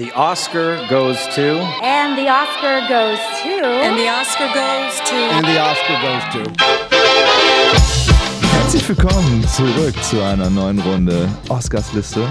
the 0.00 0.10
Oscar 0.12 0.80
goes 0.88 1.18
to. 1.34 1.60
And 1.82 2.16
the 2.16 2.26
Oscar 2.26 2.80
goes 2.88 3.18
to. 3.42 3.66
And 3.84 3.98
the 3.98 4.08
Oscar 4.08 4.48
goes 4.48 4.98
to. 5.10 5.14
And 5.14 5.46
the 5.46 5.60
Oscar 5.60 5.96
goes 6.00 6.24
to. 6.32 6.42
Herzlich 8.50 8.88
willkommen 8.88 9.46
zurück 9.46 9.94
zu 10.02 10.22
einer 10.24 10.48
neuen 10.48 10.78
Runde 10.78 11.28
Oscarsliste. 11.50 12.26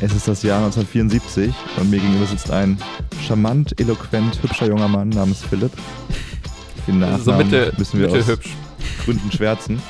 Es 0.00 0.12
ist 0.12 0.28
das 0.28 0.42
Jahr 0.42 0.58
1974 0.58 1.54
und 1.78 1.90
mir 1.90 2.00
gegenüber 2.00 2.26
sitzt 2.26 2.50
ein 2.50 2.76
charmant, 3.26 3.80
eloquent, 3.80 4.38
hübscher 4.42 4.66
junger 4.66 4.88
Mann 4.88 5.08
namens 5.08 5.42
Philipp. 5.42 5.72
Den 6.86 6.98
Nachnamen 6.98 7.24
so 7.24 7.32
mittel, 7.32 7.72
müssen 7.78 7.98
wir 7.98 8.08
aus 8.08 8.12
mittelhübsch. 8.12 8.50
Gründen 9.06 9.32
schwärzen. 9.32 9.80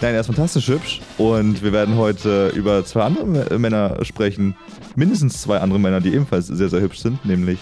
Nein, 0.00 0.14
er 0.14 0.20
ist 0.20 0.26
fantastisch 0.26 0.68
hübsch 0.68 1.00
und 1.18 1.62
wir 1.62 1.72
werden 1.72 1.96
heute 1.96 2.48
über 2.48 2.84
zwei 2.84 3.02
andere 3.02 3.58
Männer 3.58 3.98
sprechen. 4.02 4.56
Mindestens 4.96 5.42
zwei 5.42 5.58
andere 5.58 5.78
Männer, 5.78 6.00
die 6.00 6.14
ebenfalls 6.14 6.46
sehr, 6.46 6.68
sehr 6.68 6.80
hübsch 6.80 6.98
sind, 6.98 7.24
nämlich 7.24 7.58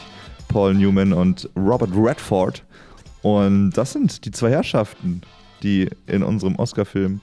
Paul 0.48 0.74
Newman 0.74 1.12
und 1.12 1.48
Robert 1.56 1.90
Redford. 1.94 2.64
Und 3.22 3.70
das 3.72 3.92
sind 3.92 4.24
die 4.24 4.30
zwei 4.30 4.50
Herrschaften, 4.50 5.22
die 5.62 5.88
in 6.06 6.22
unserem 6.22 6.56
Oscar-Film 6.56 7.20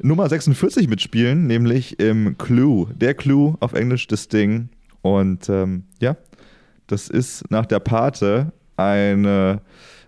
Nummer 0.00 0.28
46 0.28 0.88
mitspielen, 0.88 1.46
nämlich 1.46 1.98
im 1.98 2.38
Clue. 2.38 2.88
Der 2.94 3.14
Clue 3.14 3.56
auf 3.60 3.72
Englisch 3.72 4.06
das 4.06 4.28
Ding. 4.28 4.68
Und 5.02 5.48
ähm, 5.48 5.84
ja, 6.00 6.16
das 6.86 7.08
ist 7.08 7.50
nach 7.50 7.66
der 7.66 7.80
Pate 7.80 8.52
eine 8.76 9.60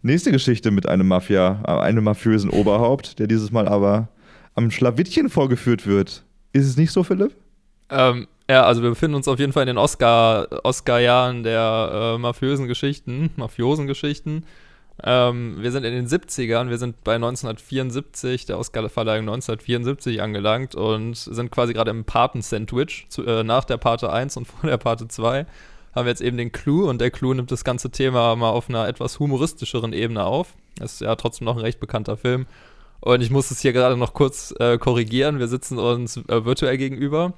nächste 0.03 0.33
Geschichte 0.33 0.71
mit 0.71 0.89
einem 0.89 1.09
Mafia, 1.09 1.63
äh, 1.67 1.71
einem 1.71 2.05
mafiösen 2.05 2.51
Oberhaupt, 2.51 3.19
der 3.19 3.27
dieses 3.27 3.51
Mal 3.51 3.69
aber 3.69 4.09
am 4.55 4.71
Schlawittchen 4.71 5.29
vorgeführt 5.29 5.87
wird. 5.87 6.25
Ist 6.53 6.67
es 6.67 6.77
nicht 6.77 6.93
so, 6.93 7.03
Philipp? 7.03 7.35
Ähm, 7.91 8.27
ja, 8.51 8.65
also 8.65 8.83
wir 8.83 8.91
befinden 8.91 9.15
uns 9.15 9.29
auf 9.29 9.39
jeden 9.39 9.53
Fall 9.53 9.65
in 9.65 9.69
den 9.69 9.79
Oscar, 9.79 10.49
Oscar-Jahren 10.65 11.43
der 11.43 12.15
äh, 12.15 12.19
mafiösen 12.19 12.67
Geschichten, 12.67 13.31
mafiosen 13.37 13.87
Geschichten. 13.87 14.45
Ähm, 15.05 15.59
wir 15.61 15.71
sind 15.71 15.85
in 15.85 15.93
den 15.93 16.09
70ern, 16.09 16.71
wir 16.71 16.79
sind 16.79 17.05
bei 17.05 17.15
1974, 17.15 18.47
der 18.47 18.59
Oscar-Verleihung 18.59 19.29
1974 19.29 20.21
angelangt 20.23 20.75
und 20.75 21.15
sind 21.15 21.53
quasi 21.53 21.73
gerade 21.73 21.91
im 21.91 22.05
Paten-Sandwich, 22.05 23.07
äh, 23.25 23.45
nach 23.45 23.65
der 23.65 23.77
Parte 23.77 24.13
1 24.13 24.37
und 24.37 24.47
vor 24.49 24.69
der 24.69 24.79
Parte 24.79 25.07
2 25.07 25.47
haben 25.95 26.05
wir 26.05 26.11
jetzt 26.11 26.21
eben 26.21 26.37
den 26.37 26.53
Clou 26.53 26.89
und 26.89 27.01
der 27.01 27.11
Clou 27.11 27.35
nimmt 27.35 27.51
das 27.51 27.65
ganze 27.65 27.91
Thema 27.91 28.35
mal 28.37 28.51
auf 28.51 28.69
einer 28.69 28.89
etwas 28.89 29.19
humoristischeren 29.19 29.93
Ebene 29.93 30.25
auf. 30.25 30.55
Das 30.77 30.95
ist 30.95 31.01
ja 31.01 31.15
trotzdem 31.17 31.45
noch 31.45 31.57
ein 31.57 31.63
recht 31.63 31.81
bekannter 31.81 32.17
Film. 32.17 32.47
Und 33.01 33.21
ich 33.21 33.31
muss 33.31 33.51
es 33.51 33.61
hier 33.61 33.73
gerade 33.73 33.97
noch 33.97 34.13
kurz 34.13 34.55
äh, 34.59 34.79
korrigieren. 34.79 35.39
Wir 35.39 35.49
sitzen 35.49 35.79
uns 35.79 36.17
äh, 36.17 36.45
virtuell 36.45 36.79
gegenüber. 36.79 37.35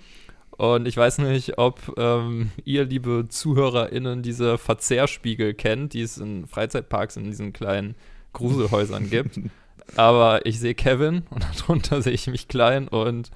Und 0.61 0.87
ich 0.87 0.95
weiß 0.95 1.21
nicht, 1.21 1.57
ob 1.57 1.95
ähm, 1.97 2.51
ihr, 2.67 2.85
liebe 2.85 3.25
ZuhörerInnen, 3.27 4.21
diese 4.21 4.59
Verzehrspiegel 4.59 5.55
kennt, 5.55 5.95
die 5.95 6.03
es 6.03 6.19
in 6.19 6.47
Freizeitparks 6.47 7.17
in 7.17 7.25
diesen 7.25 7.55
kleinen 7.55 7.95
Gruselhäusern 8.35 9.09
gibt. 9.09 9.41
Aber 9.97 10.45
ich 10.45 10.61
sehe 10.61 10.75
Kevin 10.75 11.23
und 11.31 11.47
darunter 11.59 12.03
sehe 12.03 12.13
ich 12.13 12.27
mich 12.27 12.47
klein 12.47 12.89
und 12.89 13.31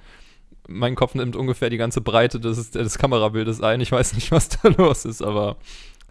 mein 0.67 0.93
Kopf 0.93 1.15
nimmt 1.15 1.35
ungefähr 1.35 1.71
die 1.71 1.77
ganze 1.77 1.99
Breite 1.99 2.39
des, 2.39 2.69
des 2.69 2.99
Kamerabildes 2.99 3.59
ein. 3.59 3.81
Ich 3.81 3.91
weiß 3.91 4.13
nicht, 4.13 4.29
was 4.31 4.49
da 4.49 4.69
los 4.77 5.03
ist, 5.03 5.23
aber 5.23 5.57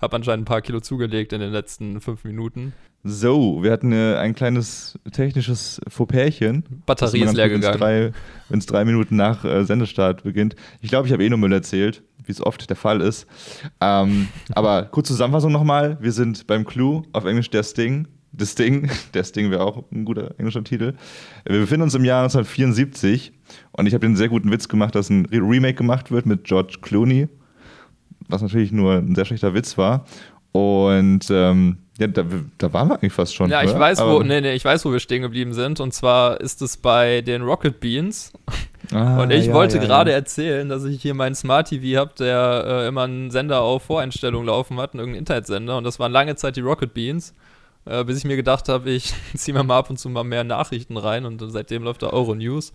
habe 0.01 0.17
anscheinend 0.17 0.43
ein 0.43 0.47
paar 0.47 0.63
Kilo 0.63 0.81
zugelegt 0.81 1.33
in 1.33 1.41
den 1.41 1.53
letzten 1.53 2.01
fünf 2.01 2.25
Minuten. 2.25 2.73
So, 3.07 3.63
wir 3.63 3.71
hatten 3.71 3.93
äh, 3.93 4.17
ein 4.17 4.35
kleines 4.35 4.99
technisches 5.13 5.79
Fauxpärchen. 5.89 6.65
Batterie 6.87 7.23
ist 7.23 7.35
leer 7.35 7.51
gegangen. 7.51 8.15
Wenn 8.49 8.59
es 8.59 8.67
drei, 8.67 8.79
drei, 8.79 8.85
Minuten 8.87 9.17
nach 9.17 9.45
äh, 9.45 9.63
Sendestart 9.65 10.23
beginnt. 10.23 10.57
Ich 10.81 10.89
glaube, 10.89 11.07
ich 11.07 11.13
habe 11.13 11.23
eh 11.23 11.29
nur 11.29 11.39
Müll 11.39 11.53
erzählt, 11.53 12.03
wie 12.25 12.33
es 12.33 12.41
oft 12.41 12.67
der 12.69 12.77
Fall 12.77 13.03
ist. 13.03 13.27
Ähm, 13.83 14.29
aber 14.55 14.85
kurze 14.85 15.13
Zusammenfassung 15.13 15.53
nochmal. 15.53 15.99
Wir 16.01 16.13
sind 16.13 16.47
beim 16.47 16.65
Clue, 16.65 17.03
auf 17.13 17.27
Englisch 17.27 17.51
der 17.51 17.63
Sting. 17.63 18.09
The 18.37 18.47
Sting, 18.47 18.91
der 19.15 19.25
Sting 19.25 19.51
wäre 19.51 19.63
auch 19.63 19.85
ein 19.93 20.07
guter 20.07 20.35
englischer 20.39 20.65
Titel. 20.65 20.95
Wir 21.45 21.61
befinden 21.61 21.83
uns 21.83 21.95
im 21.95 22.07
Jahr 22.07 22.23
1974 22.23 23.33
und 23.73 23.87
ich 23.87 23.93
habe 23.93 24.07
den 24.07 24.17
sehr 24.17 24.31
guten 24.31 24.51
Witz 24.51 24.67
gemacht, 24.69 24.95
dass 24.95 25.11
ein 25.11 25.27
Remake 25.27 25.75
gemacht 25.75 26.11
wird 26.11 26.25
mit 26.25 26.45
George 26.45 26.79
Clooney, 26.81 27.29
was 28.29 28.43
natürlich 28.43 28.73
nur 28.73 28.95
ein 28.95 29.15
sehr 29.15 29.25
schlechter 29.25 29.55
Witz 29.55 29.79
war. 29.79 30.05
Und 30.53 31.31
ähm, 31.31 31.79
ja, 31.99 32.07
da, 32.09 32.25
da, 32.59 32.73
waren 32.73 32.89
wir 32.89 32.95
eigentlich 32.95 33.13
fast 33.13 33.35
schon. 33.35 33.51
Ja, 33.51 33.63
ich 33.63 33.71
oder? 33.71 33.81
weiß, 33.81 34.01
wo, 34.01 34.23
nee, 34.23 34.41
nee, 34.41 34.55
ich 34.55 34.65
weiß, 34.65 34.85
wo 34.85 34.93
wir 34.93 35.01
stehen 35.01 35.23
geblieben 35.23 35.53
sind. 35.53 35.81
Und 35.81 35.95
zwar 35.95 36.41
ist 36.41 36.63
es 36.63 36.77
bei 36.77 37.21
den 37.21 37.43
Rocket 37.43 37.81
Beans. 37.81 38.33
Ah, 38.93 39.23
und 39.23 39.31
ich 39.31 39.47
ja, 39.47 39.53
wollte 39.53 39.79
ja, 39.79 39.85
gerade 39.85 40.11
ja. 40.11 40.17
erzählen, 40.17 40.69
dass 40.69 40.85
ich 40.85 41.01
hier 41.01 41.15
meinen 41.15 41.35
Smart 41.35 41.69
TV 41.69 41.99
habe, 41.99 42.13
der 42.19 42.65
äh, 42.67 42.89
immer 42.89 43.03
einen 43.03 43.31
Sender 43.31 43.63
auf 43.63 43.85
Voreinstellung 43.85 44.45
laufen 44.45 44.79
hat, 44.79 44.95
irgendeinen 44.95 45.21
Internetsender. 45.21 45.77
Und 45.77 45.85
das 45.85 45.99
waren 45.99 46.13
lange 46.13 46.37
Zeit 46.37 46.57
die 46.57 46.61
Rocket 46.61 46.95
Beans. 46.95 47.35
Äh, 47.87 48.05
bis 48.05 48.19
ich 48.19 48.25
mir 48.25 48.37
gedacht 48.37 48.69
habe, 48.69 48.91
ich 48.91 49.15
ziehe 49.37 49.57
mir 49.57 49.63
mal 49.63 49.79
ab 49.79 49.91
und 49.91 49.99
zu 49.99 50.09
mal 50.09 50.25
mehr 50.25 50.45
Nachrichten 50.45 50.97
rein. 50.97 51.25
Und 51.25 51.43
seitdem 51.49 51.85
läuft 51.85 52.03
da 52.03 52.11
Euronews. 52.11 52.73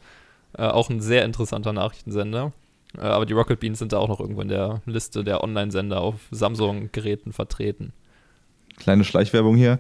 Äh, 0.57 0.63
auch 0.63 0.89
ein 0.89 1.01
sehr 1.01 1.25
interessanter 1.25 1.73
Nachrichtensender. 1.73 2.53
Äh, 2.97 3.01
aber 3.01 3.25
die 3.25 3.33
Rocket 3.33 3.59
Beans 3.59 3.79
sind 3.79 3.93
da 3.93 3.97
auch 3.97 4.07
noch 4.07 4.19
irgendwo 4.19 4.41
in 4.41 4.47
der 4.49 4.81
Liste 4.85 5.23
der 5.23 5.43
Online-Sender 5.43 6.01
auf 6.01 6.15
Samsung-Geräten 6.31 7.33
vertreten. 7.33 7.93
Kleine 8.79 9.03
Schleichwerbung 9.03 9.57
hier. 9.57 9.77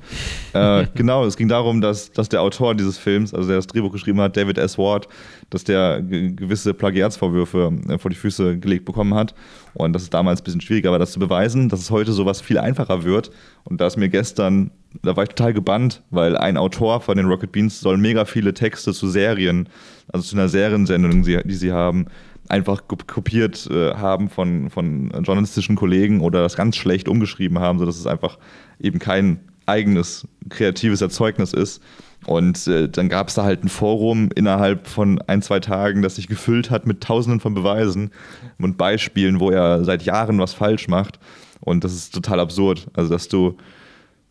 äh, 0.53 0.85
genau, 0.95 1.25
es 1.25 1.37
ging 1.37 1.47
darum, 1.47 1.79
dass, 1.79 2.11
dass 2.11 2.27
der 2.27 2.41
Autor 2.41 2.75
dieses 2.75 2.97
Films, 2.97 3.33
also 3.33 3.47
der 3.47 3.55
das 3.55 3.67
Drehbuch 3.67 3.93
geschrieben 3.93 4.19
hat, 4.19 4.35
David 4.35 4.57
S. 4.57 4.77
Ward, 4.77 5.07
dass 5.49 5.63
der 5.63 6.01
gewisse 6.01 6.73
Plagiatsvorwürfe 6.73 7.71
äh, 7.87 7.97
vor 7.97 8.11
die 8.11 8.17
Füße 8.17 8.59
gelegt 8.59 8.83
bekommen 8.83 9.13
hat. 9.13 9.33
Und 9.73 9.93
dass 9.93 10.01
es 10.01 10.09
damals 10.09 10.41
ein 10.41 10.43
bisschen 10.43 10.61
schwieriger 10.61 10.91
war, 10.91 10.99
das 10.99 11.13
zu 11.13 11.19
beweisen, 11.19 11.69
dass 11.69 11.79
es 11.79 11.91
heute 11.91 12.11
sowas 12.11 12.41
viel 12.41 12.57
einfacher 12.57 13.03
wird. 13.03 13.31
Und 13.63 13.79
da 13.79 13.87
ist 13.87 13.95
mir 13.95 14.09
gestern, 14.09 14.71
da 15.01 15.15
war 15.15 15.23
ich 15.23 15.29
total 15.29 15.53
gebannt, 15.53 16.03
weil 16.09 16.35
ein 16.35 16.57
Autor 16.57 16.99
von 16.99 17.15
den 17.15 17.27
Rocket 17.27 17.53
Beans 17.53 17.79
soll 17.79 17.97
mega 17.97 18.25
viele 18.25 18.53
Texte 18.53 18.93
zu 18.93 19.07
Serien, 19.07 19.69
also 20.11 20.25
zu 20.25 20.35
einer 20.35 20.49
Seriensendung, 20.49 21.23
die 21.23 21.55
sie 21.55 21.71
haben, 21.71 22.07
einfach 22.49 22.83
kopiert 22.87 23.69
äh, 23.71 23.93
haben 23.93 24.29
von, 24.29 24.69
von 24.69 25.11
journalistischen 25.23 25.75
Kollegen 25.75 26.19
oder 26.21 26.41
das 26.41 26.55
ganz 26.55 26.75
schlecht 26.75 27.07
umgeschrieben 27.07 27.59
haben, 27.59 27.79
sodass 27.79 27.97
es 27.97 28.07
einfach 28.07 28.37
eben 28.79 28.99
kein 28.99 29.39
eigenes 29.67 30.27
kreatives 30.49 31.01
Erzeugnis 31.01 31.53
ist. 31.53 31.81
Und 32.25 32.67
äh, 32.67 32.89
dann 32.89 33.07
gab 33.07 33.29
es 33.29 33.35
da 33.35 33.43
halt 33.43 33.63
ein 33.63 33.69
Forum 33.69 34.29
innerhalb 34.35 34.87
von 34.87 35.21
ein, 35.27 35.41
zwei 35.41 35.59
Tagen, 35.59 36.01
das 36.01 36.15
sich 36.15 36.27
gefüllt 36.27 36.69
hat 36.69 36.85
mit 36.85 37.01
tausenden 37.01 37.39
von 37.39 37.53
Beweisen 37.53 38.11
und 38.59 38.77
Beispielen, 38.77 39.39
wo 39.39 39.51
er 39.51 39.85
seit 39.85 40.03
Jahren 40.03 40.39
was 40.39 40.53
falsch 40.53 40.87
macht. 40.87 41.19
Und 41.61 41.83
das 41.83 41.93
ist 41.93 42.13
total 42.13 42.39
absurd. 42.39 42.87
Also, 42.93 43.09
dass 43.09 43.27
du, 43.27 43.55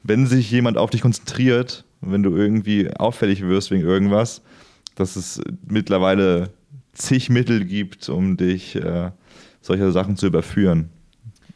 wenn 0.02 0.26
sich 0.26 0.50
jemand 0.50 0.76
auf 0.76 0.90
dich 0.90 1.00
konzentriert, 1.00 1.84
wenn 2.00 2.22
du 2.22 2.36
irgendwie 2.36 2.90
auffällig 2.94 3.42
wirst 3.42 3.70
wegen 3.70 3.84
irgendwas, 3.84 4.42
dass 4.96 5.16
es 5.16 5.40
mittlerweile 5.66 6.50
zig 6.98 7.30
Mittel 7.30 7.64
gibt, 7.64 8.08
um 8.08 8.36
dich 8.36 8.76
äh, 8.76 9.10
solche 9.60 9.90
Sachen 9.92 10.16
zu 10.16 10.26
überführen. 10.26 10.90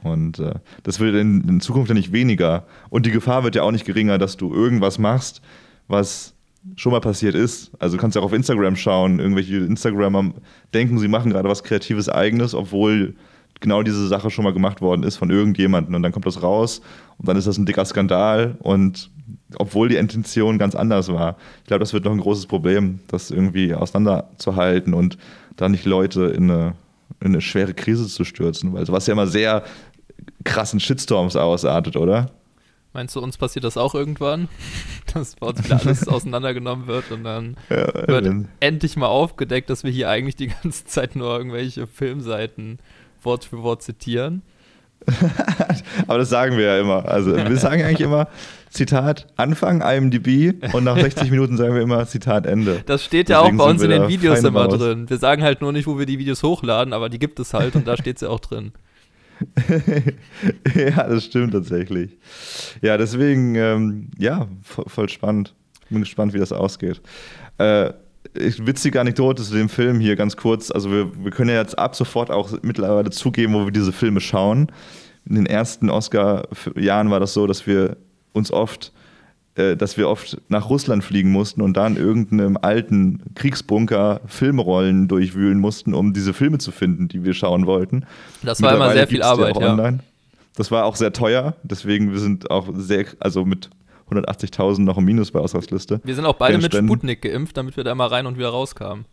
Und 0.03 0.39
äh, 0.39 0.55
das 0.83 1.01
wird 1.01 1.15
in, 1.15 1.49
in, 1.49 1.61
Zukunft 1.61 1.89
ja 1.89 1.95
nicht 1.95 2.13
weniger. 2.13 2.67
Und 2.91 3.07
die 3.07 3.11
Gefahr 3.11 3.45
wird 3.45 3.55
ja 3.55 3.63
auch 3.63 3.71
nicht 3.71 3.85
geringer, 3.85 4.19
dass 4.19 4.37
du 4.37 4.53
irgendwas 4.53 4.99
machst, 4.99 5.43
was 5.87 6.35
schon 6.77 6.93
mal 6.93 7.01
passiert 7.01 7.35
ist. 7.35 7.71
Also 7.79 7.97
du 7.97 8.01
kannst 8.01 8.17
ja 8.17 8.23
auch 8.23 8.27
auf 8.27 8.33
Instagram 8.33 8.77
schauen, 8.77 9.19
irgendwelche 9.19 9.59
Instagramer 9.59 10.33
denken, 10.75 10.99
sie 10.99 11.09
machen 11.09 11.31
gerade 11.31 11.49
was 11.49 11.63
Kreatives 11.63 12.09
Eigenes, 12.09 12.55
obwohl 12.55 13.15
genau 13.61 13.83
diese 13.83 14.09
Sache 14.09 14.31
schon 14.31 14.45
mal 14.45 14.53
gemacht 14.53 14.81
worden 14.81 15.05
ist 15.05 15.17
von 15.17 15.31
irgendjemandem. 15.31 15.95
Und 15.95 16.03
dann 16.03 16.13
kommt 16.13 16.27
das 16.27 16.43
raus 16.43 16.81
und 17.19 17.29
dann 17.29 17.37
ist 17.37 17.47
das 17.47 17.59
ein 17.59 17.67
dicker 17.67 17.85
Skandal 17.85 18.57
und 18.61 19.11
obwohl 19.57 19.89
die 19.89 19.97
Intention 19.97 20.59
ganz 20.59 20.75
anders 20.75 21.13
war. 21.13 21.37
Ich 21.63 21.69
glaube, 21.69 21.81
das 21.81 21.93
wird 21.93 22.05
noch 22.05 22.13
ein 22.13 22.21
großes 22.21 22.47
Problem, 22.47 23.01
das 23.09 23.31
irgendwie 23.31 23.75
auseinanderzuhalten 23.75 24.95
und 24.95 25.19
da 25.57 25.69
nicht 25.69 25.85
Leute 25.85 26.25
in 26.25 26.51
eine, 26.51 26.75
in 27.21 27.29
eine 27.29 27.41
schwere 27.41 27.75
Krise 27.75 28.07
zu 28.09 28.25
stürzen, 28.25 28.73
weil 28.73 28.87
sowas 28.87 29.07
ja 29.07 29.13
immer 29.13 29.27
sehr 29.27 29.65
krassen 30.45 30.81
Shitstorms 30.81 31.37
ausartet, 31.37 31.97
oder? 31.97 32.31
Meinst 32.95 33.17
du, 33.17 33.21
uns 33.21 33.39
passiert 33.39 33.65
das 33.65 33.79
auch 33.79 33.95
irgendwann? 33.95 34.49
Dass 35.15 35.37
bei 35.37 35.47
uns 35.47 35.65
wieder 35.65 35.81
alles 35.81 36.09
auseinandergenommen 36.09 36.87
wird 36.87 37.11
und 37.11 37.25
dann 37.25 37.57
ja, 37.71 38.09
wird 38.09 38.47
endlich 38.61 38.97
mal 38.97 39.07
aufgedeckt, 39.07 39.71
dass 39.71 39.85
wir 39.85 39.91
hier 39.91 40.09
eigentlich 40.11 40.37
die 40.37 40.49
ganze 40.49 40.85
Zeit 40.85 41.17
nur 41.17 41.37
irgendwelche 41.37 41.87
Filmseiten 41.87 42.79
Wort 43.23 43.45
für 43.45 43.63
Wort 43.63 43.83
zitieren? 43.83 44.43
Aber 46.07 46.19
das 46.19 46.29
sagen 46.29 46.57
wir 46.57 46.65
ja 46.65 46.81
immer. 46.81 47.09
Also 47.09 47.35
wir 47.37 47.57
sagen 47.57 47.83
eigentlich 47.83 48.01
immer 48.01 48.29
Zitat 48.71 49.27
Anfang 49.37 49.83
IMDb 49.83 50.55
und 50.73 50.85
nach 50.85 50.99
60 50.99 51.31
Minuten 51.31 51.57
sagen 51.57 51.75
wir 51.75 51.83
immer 51.83 52.07
Zitat 52.07 52.47
Ende. 52.47 52.83
Das 52.87 53.05
steht 53.05 53.29
ja 53.29 53.41
Deswegen 53.41 53.61
auch 53.61 53.65
bei 53.65 53.71
uns 53.71 53.83
in 53.83 53.91
den 53.91 54.09
Videos 54.09 54.43
immer 54.43 54.65
raus. 54.65 54.79
drin. 54.79 55.11
Wir 55.11 55.19
sagen 55.19 55.43
halt 55.43 55.61
nur 55.61 55.73
nicht, 55.73 55.87
wo 55.87 55.99
wir 55.99 56.07
die 56.07 56.19
Videos 56.19 56.43
hochladen, 56.43 56.93
aber 56.93 57.09
die 57.09 57.19
gibt 57.19 57.39
es 57.41 57.53
halt 57.55 57.75
und 57.75 57.87
da 57.87 57.97
steht 57.97 58.19
sie 58.19 58.29
auch 58.29 58.41
drin. 58.41 58.73
ja, 60.75 61.03
das 61.09 61.25
stimmt 61.25 61.53
tatsächlich. 61.53 62.17
Ja, 62.81 62.97
deswegen, 62.97 63.55
ähm, 63.57 64.11
ja, 64.19 64.47
voll, 64.63 64.85
voll, 64.87 65.09
spannend. 65.09 65.55
Bin 65.91 66.01
gespannt, 66.01 66.33
wie 66.33 66.39
das 66.39 66.53
ausgeht. 66.53 67.01
Äh, 67.59 67.93
witzige 68.35 69.01
Anekdote 69.01 69.43
zu 69.43 69.55
dem 69.55 69.69
Film 69.69 70.01
hier 70.01 70.17
ganz 70.17 70.37
kurz. 70.37 70.71
Also 70.71 70.91
wir, 70.91 71.25
wir 71.25 71.31
können 71.31 71.51
ja 71.51 71.61
jetzt 71.61 71.79
ab 71.79 71.97
sofort 71.97 72.31
auch 72.31 72.51
mittlerweile 72.63 73.11
zugeben, 73.11 73.55
wo 73.55 73.65
wir 73.65 73.73
diese 73.73 73.93
Filme 73.93 74.21
schauen. 74.21 74.71
in 75.29 75.35
den 75.35 75.47
ersten 75.47 75.91
Oscar-Jahren 75.91 77.11
war 77.11 77.21
das 77.21 77.35
so, 77.35 77.47
dass 77.47 77.67
wir 77.67 77.97
uns 78.33 78.53
oft 78.53 78.93
äh, 79.55 79.77
dass 79.77 79.99
wir 79.99 80.09
oft 80.09 80.41
nach 80.49 80.71
Russland 80.71 81.05
fliegen 81.05 81.31
mussten 81.31 81.61
und 81.61 81.77
da 81.77 81.87
in 81.87 81.97
irgendeinem 81.97 82.57
alten 82.57 83.21
Kriegsbunker 83.35 84.23
Filmrollen 84.27 85.09
durchwühlen 85.09 85.59
mussten, 85.59 85.93
um 85.93 86.15
diese 86.15 86.33
Filme 86.33 86.57
zu 86.57 86.73
finden, 86.73 87.09
die 87.09 87.23
wir 87.23 87.35
schauen 87.35 87.67
wollten. 87.67 88.07
Das 88.43 88.63
war 88.63 88.75
immer 88.75 88.93
sehr 88.93 89.07
viel 89.07 89.23
Arbeit, 89.23 89.61
ja. 89.61 89.73
Online. 89.73 89.99
Das 90.57 90.71
war 90.71 90.87
auch 90.87 90.97
sehr 90.97 91.13
teuer, 91.13 91.55
deswegen 91.65 92.13
wir 92.13 92.19
sind 92.19 92.51
auch 92.51 92.69
sehr, 92.75 93.05
also 93.21 93.45
mit 93.45 93.69
180.000 94.13 94.81
noch 94.81 94.99
im 94.99 95.05
Minus 95.05 95.31
bei 95.31 95.41
Ausgangsliste. 95.41 96.01
Wir 96.05 96.15
sind 96.15 96.27
auch 96.27 96.35
beide 96.35 96.59
mit 96.59 96.75
Sputnik 96.75 97.23
geimpft, 97.23 97.57
damit 97.57 97.77
wir 97.77 97.85
da 97.85 97.95
mal 97.95 98.07
rein 98.07 98.27
und 98.27 98.39
wieder 98.39 98.49
rauskamen. 98.49 99.05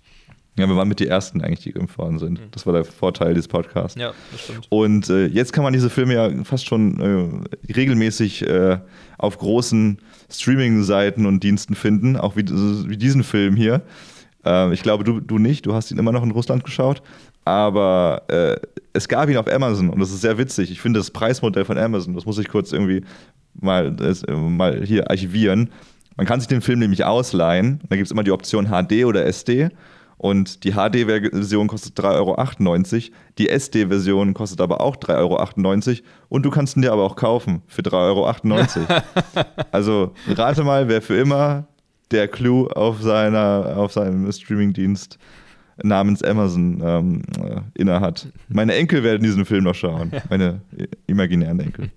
Ja, 0.58 0.68
wir 0.68 0.76
waren 0.76 0.90
mit 0.90 1.00
die 1.00 1.08
Ersten 1.08 1.42
eigentlich, 1.42 1.62
die 1.62 1.72
geimpft 1.72 1.98
worden 1.98 2.20
sind. 2.20 2.42
Das 2.52 2.66
war 2.66 2.74
der 2.74 2.84
Vorteil 2.84 3.34
dieses 3.34 3.48
Podcasts. 3.48 3.98
Ja, 3.98 4.12
das 4.32 4.42
stimmt. 4.42 4.68
Und 4.70 5.10
äh, 5.10 5.28
jetzt 5.28 5.54
kann 5.54 5.64
man 5.64 5.72
diese 5.72 5.90
Filme 5.90 6.16
ja 6.16 6.44
fast 6.44 6.66
schon 6.66 7.00
äh, 7.00 7.74
regelmäßig 7.74 8.46
äh, 8.46 8.80
auf 9.18 9.38
großen 9.38 10.00
Streaming-Seiten 10.30 11.26
und 11.26 11.44
Diensten 11.44 11.76
finden, 11.76 12.18
auch 12.18 12.36
wie, 12.36 12.46
wie 12.46 12.98
diesen 12.98 13.24
Film 13.24 13.56
hier. 13.56 13.84
Äh, 14.46 14.74
ich 14.74 14.84
glaube, 14.84 15.06
du, 15.06 15.22
du 15.22 15.38
nicht, 15.38 15.66
du 15.66 15.74
hast 15.74 15.92
ihn 15.92 15.98
immer 15.98 16.12
noch 16.12 16.24
in 16.24 16.32
Russland 16.32 16.66
geschaut. 16.66 17.02
Aber 17.46 18.24
äh, 18.28 18.58
es 18.94 19.08
gab 19.08 19.30
ihn 19.30 19.38
auf 19.38 19.48
Amazon 19.52 19.90
und 19.90 20.00
das 20.00 20.12
ist 20.12 20.22
sehr 20.22 20.38
witzig. 20.38 20.72
Ich 20.72 20.82
finde 20.82 21.00
das 21.00 21.10
Preismodell 21.10 21.66
von 21.66 21.78
Amazon, 21.78 22.14
das 22.14 22.26
muss 22.26 22.38
ich 22.38 22.48
kurz 22.48 22.74
irgendwie 22.74 23.04
mal, 23.54 23.92
das, 23.92 24.24
äh, 24.24 24.34
mal 24.34 24.84
hier 24.84 25.10
archivieren. 25.10 25.70
Man 26.18 26.26
kann 26.26 26.40
sich 26.40 26.48
den 26.48 26.62
Film 26.62 26.80
nämlich 26.80 27.06
ausleihen. 27.06 27.80
Da 27.88 27.96
gibt 27.96 28.08
es 28.08 28.12
immer 28.12 28.24
die 28.24 28.32
Option 28.32 28.68
HD 28.68 29.06
oder 29.06 29.26
SD. 29.26 29.70
Und 30.18 30.66
die 30.66 30.74
HD-Version 30.74 31.68
kostet 31.68 31.98
3,98 31.98 32.94
Euro. 32.94 33.16
Die 33.38 33.50
SD-Version 33.50 34.34
kostet 34.34 34.60
aber 34.60 34.82
auch 34.82 34.98
3,98 34.98 35.88
Euro. 35.88 36.02
Und 36.28 36.44
du 36.44 36.50
kannst 36.50 36.76
ihn 36.76 36.82
dir 36.82 36.92
aber 36.92 37.04
auch 37.04 37.16
kaufen 37.16 37.62
für 37.68 37.82
3,98 37.82 38.78
Euro. 38.78 39.02
also 39.72 40.14
rate 40.28 40.64
mal, 40.66 40.90
wer 40.90 41.02
für 41.02 41.16
immer 41.16 41.68
der 42.12 42.28
Clou 42.28 42.68
auf, 42.68 43.02
seiner, 43.02 43.76
auf 43.78 43.94
seinem 43.94 44.30
Streamingdienst 44.30 45.18
namens 45.84 46.22
Amazon 46.22 46.82
ähm, 46.84 47.22
äh, 47.42 47.62
innehat. 47.76 48.28
Meine 48.50 48.76
Enkel 48.76 49.04
werden 49.04 49.24
diesen 49.24 49.46
Film 49.46 49.64
noch 49.64 49.76
schauen. 49.76 50.12
Meine 50.30 50.60
imaginären 51.08 51.62
Enkel. 51.62 51.92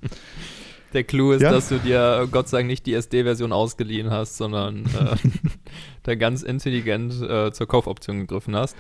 Der 0.92 1.04
Clou 1.04 1.32
ist, 1.32 1.42
ja? 1.42 1.50
dass 1.50 1.68
du 1.68 1.78
dir 1.78 2.28
Gott 2.30 2.48
sei 2.48 2.58
Dank 2.58 2.68
nicht 2.68 2.86
die 2.86 2.94
SD-Version 2.94 3.52
ausgeliehen 3.52 4.10
hast, 4.10 4.36
sondern 4.36 4.84
äh, 4.84 5.16
da 6.02 6.14
ganz 6.14 6.42
intelligent 6.42 7.14
äh, 7.22 7.52
zur 7.52 7.66
Kaufoption 7.66 8.20
gegriffen 8.20 8.54
hast. 8.54 8.76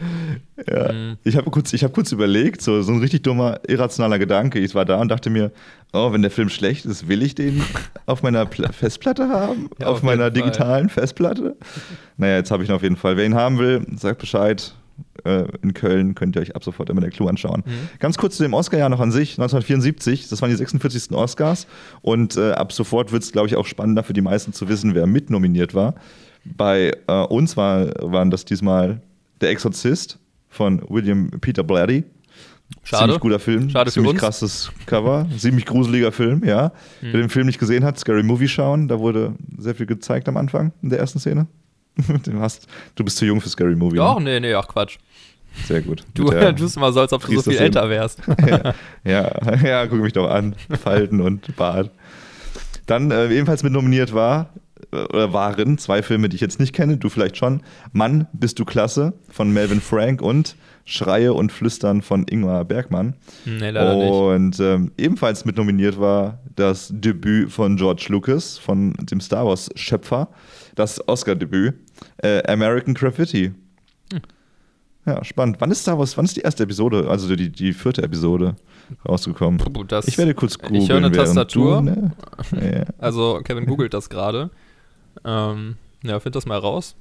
Ja. 0.68 0.92
Mhm. 0.92 1.16
Ich 1.24 1.36
habe 1.36 1.50
kurz, 1.50 1.72
hab 1.72 1.92
kurz 1.92 2.12
überlegt, 2.12 2.62
so, 2.62 2.82
so 2.82 2.92
ein 2.92 2.98
richtig 2.98 3.22
dummer, 3.22 3.60
irrationaler 3.66 4.18
Gedanke. 4.18 4.58
Ich 4.58 4.74
war 4.74 4.84
da 4.84 5.00
und 5.00 5.08
dachte 5.08 5.30
mir, 5.30 5.52
oh, 5.92 6.12
wenn 6.12 6.22
der 6.22 6.30
Film 6.30 6.48
schlecht 6.48 6.84
ist, 6.84 7.08
will 7.08 7.22
ich 7.22 7.34
den 7.34 7.62
auf 8.06 8.22
meiner 8.22 8.44
Pla 8.46 8.72
Festplatte 8.72 9.28
haben? 9.28 9.70
Ja, 9.80 9.86
auf, 9.86 9.96
auf 9.96 10.02
meiner 10.02 10.30
digitalen 10.30 10.88
Festplatte? 10.88 11.56
Naja, 12.16 12.36
jetzt 12.36 12.50
habe 12.50 12.62
ich 12.62 12.68
ihn 12.68 12.74
auf 12.74 12.82
jeden 12.82 12.96
Fall. 12.96 13.16
Wer 13.16 13.24
ihn 13.24 13.34
haben 13.34 13.58
will, 13.58 13.86
sagt 13.96 14.18
Bescheid 14.18 14.74
äh, 15.24 15.44
in 15.62 15.74
Köln, 15.74 16.14
könnt 16.14 16.36
ihr 16.36 16.42
euch 16.42 16.56
ab 16.56 16.64
sofort 16.64 16.90
immer 16.90 17.00
der 17.00 17.10
Clou 17.10 17.28
anschauen. 17.28 17.62
Mhm. 17.66 17.98
Ganz 17.98 18.18
kurz 18.18 18.36
zu 18.36 18.42
dem 18.42 18.54
Oscar-Jahr 18.54 18.88
noch 18.88 19.00
an 19.00 19.12
sich, 19.12 19.32
1974, 19.32 20.28
das 20.28 20.42
waren 20.42 20.50
die 20.50 20.56
46. 20.56 21.12
Oscars 21.12 21.66
und 22.00 22.36
äh, 22.36 22.52
ab 22.52 22.72
sofort 22.72 23.12
wird 23.12 23.22
es, 23.22 23.32
glaube 23.32 23.48
ich, 23.48 23.56
auch 23.56 23.66
spannender 23.66 24.02
für 24.02 24.12
die 24.12 24.20
meisten 24.20 24.52
zu 24.52 24.68
wissen, 24.68 24.94
wer 24.94 25.06
mitnominiert 25.06 25.74
war. 25.74 25.94
Bei 26.44 26.92
äh, 27.06 27.12
uns 27.12 27.56
war, 27.56 27.86
waren 28.00 28.30
das 28.30 28.44
diesmal 28.44 29.00
Der 29.40 29.50
Exorzist 29.50 30.18
von 30.48 30.82
William 30.88 31.30
Peter 31.40 31.62
Blatty. 31.62 32.04
Schade. 32.84 33.04
Ziemlich 33.04 33.20
guter 33.20 33.38
Film. 33.38 33.70
Schade 33.70 33.90
Ziemlich 33.90 34.16
krasses 34.16 34.72
Cover. 34.86 35.26
Ziemlich 35.36 35.66
gruseliger 35.66 36.12
Film, 36.12 36.42
ja. 36.44 36.72
Mhm. 37.00 37.06
Wer 37.12 37.20
den 37.20 37.28
Film 37.28 37.46
nicht 37.46 37.58
gesehen 37.58 37.84
hat, 37.84 37.98
Scary 37.98 38.22
Movie 38.22 38.48
schauen. 38.48 38.88
Da 38.88 38.98
wurde 38.98 39.34
sehr 39.58 39.74
viel 39.74 39.86
gezeigt 39.86 40.28
am 40.28 40.36
Anfang 40.36 40.72
in 40.82 40.90
der 40.90 40.98
ersten 40.98 41.18
Szene. 41.18 41.46
du, 42.24 42.40
hast, 42.40 42.66
du 42.94 43.04
bist 43.04 43.16
zu 43.16 43.26
jung 43.26 43.40
für 43.40 43.48
Scary 43.48 43.76
Movie. 43.76 43.96
Doch, 43.96 44.18
ne? 44.18 44.40
nee, 44.40 44.48
nee, 44.48 44.54
ach 44.54 44.68
Quatsch. 44.68 44.98
Sehr 45.66 45.82
gut. 45.82 46.04
Du 46.14 46.30
tust 46.56 46.78
mal 46.78 46.92
so, 46.92 47.00
als 47.00 47.12
ob 47.12 47.26
du 47.26 47.34
so 47.38 47.50
viel 47.50 47.58
älter 47.58 47.88
wärst. 47.88 48.20
ja, 48.46 48.74
ja, 49.04 49.54
ja, 49.62 49.86
guck 49.86 50.00
mich 50.00 50.12
doch 50.12 50.30
an. 50.30 50.54
Falten 50.82 51.20
und 51.20 51.54
Bart. 51.56 51.90
Dann 52.86 53.10
äh, 53.10 53.28
ebenfalls 53.28 53.62
mit 53.62 53.72
nominiert 53.72 54.14
war, 54.14 54.50
äh, 54.92 54.96
oder 54.96 55.32
waren 55.32 55.78
zwei 55.78 56.02
Filme, 56.02 56.28
die 56.28 56.36
ich 56.36 56.40
jetzt 56.40 56.58
nicht 56.58 56.72
kenne, 56.72 56.96
du 56.96 57.08
vielleicht 57.08 57.36
schon. 57.36 57.62
Mann, 57.92 58.26
bist 58.32 58.58
du 58.58 58.64
klasse 58.64 59.12
von 59.28 59.52
Melvin 59.52 59.80
Frank 59.80 60.22
und 60.22 60.56
Schreie 60.84 61.32
und 61.32 61.52
Flüstern 61.52 62.02
von 62.02 62.26
Ingmar 62.28 62.64
Bergmann. 62.64 63.14
Nee, 63.44 63.70
leider 63.70 63.96
und 63.96 64.48
nicht. 64.48 64.60
Ähm, 64.60 64.90
ebenfalls 64.96 65.44
mit 65.44 65.56
nominiert 65.56 66.00
war 66.00 66.40
das 66.56 66.90
Debüt 66.92 67.52
von 67.52 67.76
George 67.76 68.06
Lucas, 68.08 68.58
von 68.58 68.92
dem 68.94 69.20
Star 69.20 69.46
Wars-Schöpfer, 69.46 70.28
das 70.74 71.06
Oscar-Debüt, 71.06 71.74
äh, 72.18 72.42
American 72.50 72.94
Graffiti. 72.94 73.52
Hm. 74.12 74.20
Ja, 75.04 75.24
spannend. 75.24 75.56
Wann 75.58 75.70
ist 75.70 75.82
Star 75.82 75.98
Wars, 75.98 76.16
wann 76.16 76.24
ist 76.24 76.36
die 76.36 76.42
erste 76.42 76.62
Episode, 76.62 77.08
also 77.08 77.34
die, 77.34 77.50
die 77.50 77.72
vierte 77.72 78.02
Episode 78.02 78.54
rausgekommen? 79.08 79.60
Das, 79.88 80.06
ich 80.06 80.16
werde 80.16 80.34
kurz 80.34 80.58
googeln. 80.58 80.80
Ich 80.82 80.88
höre 80.88 80.98
eine 80.98 81.10
Tastatur. 81.10 81.78
Du, 81.78 81.82
ne? 81.82 82.12
ja. 82.52 82.84
Also 82.98 83.40
Kevin 83.42 83.66
googelt 83.66 83.94
das 83.94 84.08
gerade. 84.08 84.50
Ähm, 85.24 85.76
ja, 86.04 86.20
find 86.20 86.36
das 86.36 86.46
mal 86.46 86.58
raus. 86.58 86.94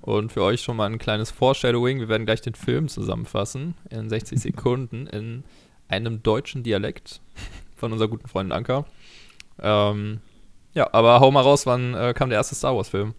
Und 0.00 0.32
für 0.32 0.42
euch 0.42 0.60
schon 0.60 0.76
mal 0.76 0.86
ein 0.86 0.98
kleines 0.98 1.32
Foreshadowing. 1.32 1.98
Wir 1.98 2.08
werden 2.08 2.26
gleich 2.26 2.40
den 2.40 2.54
Film 2.54 2.86
zusammenfassen 2.86 3.74
in 3.90 4.08
60 4.08 4.40
Sekunden 4.40 5.08
in 5.08 5.42
einem 5.88 6.22
deutschen 6.22 6.62
Dialekt 6.62 7.20
von 7.74 7.92
unserer 7.92 8.08
guten 8.08 8.28
Freundin 8.28 8.52
Anka. 8.52 8.84
Ähm, 9.60 10.20
ja, 10.76 10.88
aber 10.92 11.20
hau 11.20 11.30
mal 11.30 11.40
raus, 11.40 11.66
wann 11.66 11.94
äh, 11.94 12.12
kam 12.14 12.28
der 12.28 12.38
erste 12.38 12.54
Star 12.54 12.76
Wars-Film? 12.76 13.14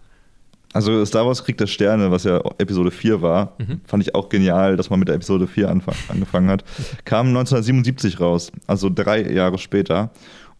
Also 0.73 1.03
Star 1.05 1.25
Wars 1.25 1.43
Krieg 1.43 1.57
der 1.57 1.65
Sterne, 1.65 2.11
was 2.11 2.23
ja 2.23 2.39
Episode 2.59 2.91
4 2.91 3.21
war, 3.21 3.53
mhm. 3.57 3.81
fand 3.85 4.03
ich 4.03 4.13
auch 4.13 4.29
genial, 4.29 4.77
dass 4.77 4.91
man 4.91 4.99
mit 4.99 5.07
der 5.07 5.15
Episode 5.15 5.47
4 5.47 5.67
angefangen 5.69 6.49
hat. 6.49 6.63
Kam 7.05 7.29
1977 7.29 8.19
raus, 8.19 8.51
also 8.67 8.89
drei 8.93 9.31
Jahre 9.31 9.57
später. 9.57 10.11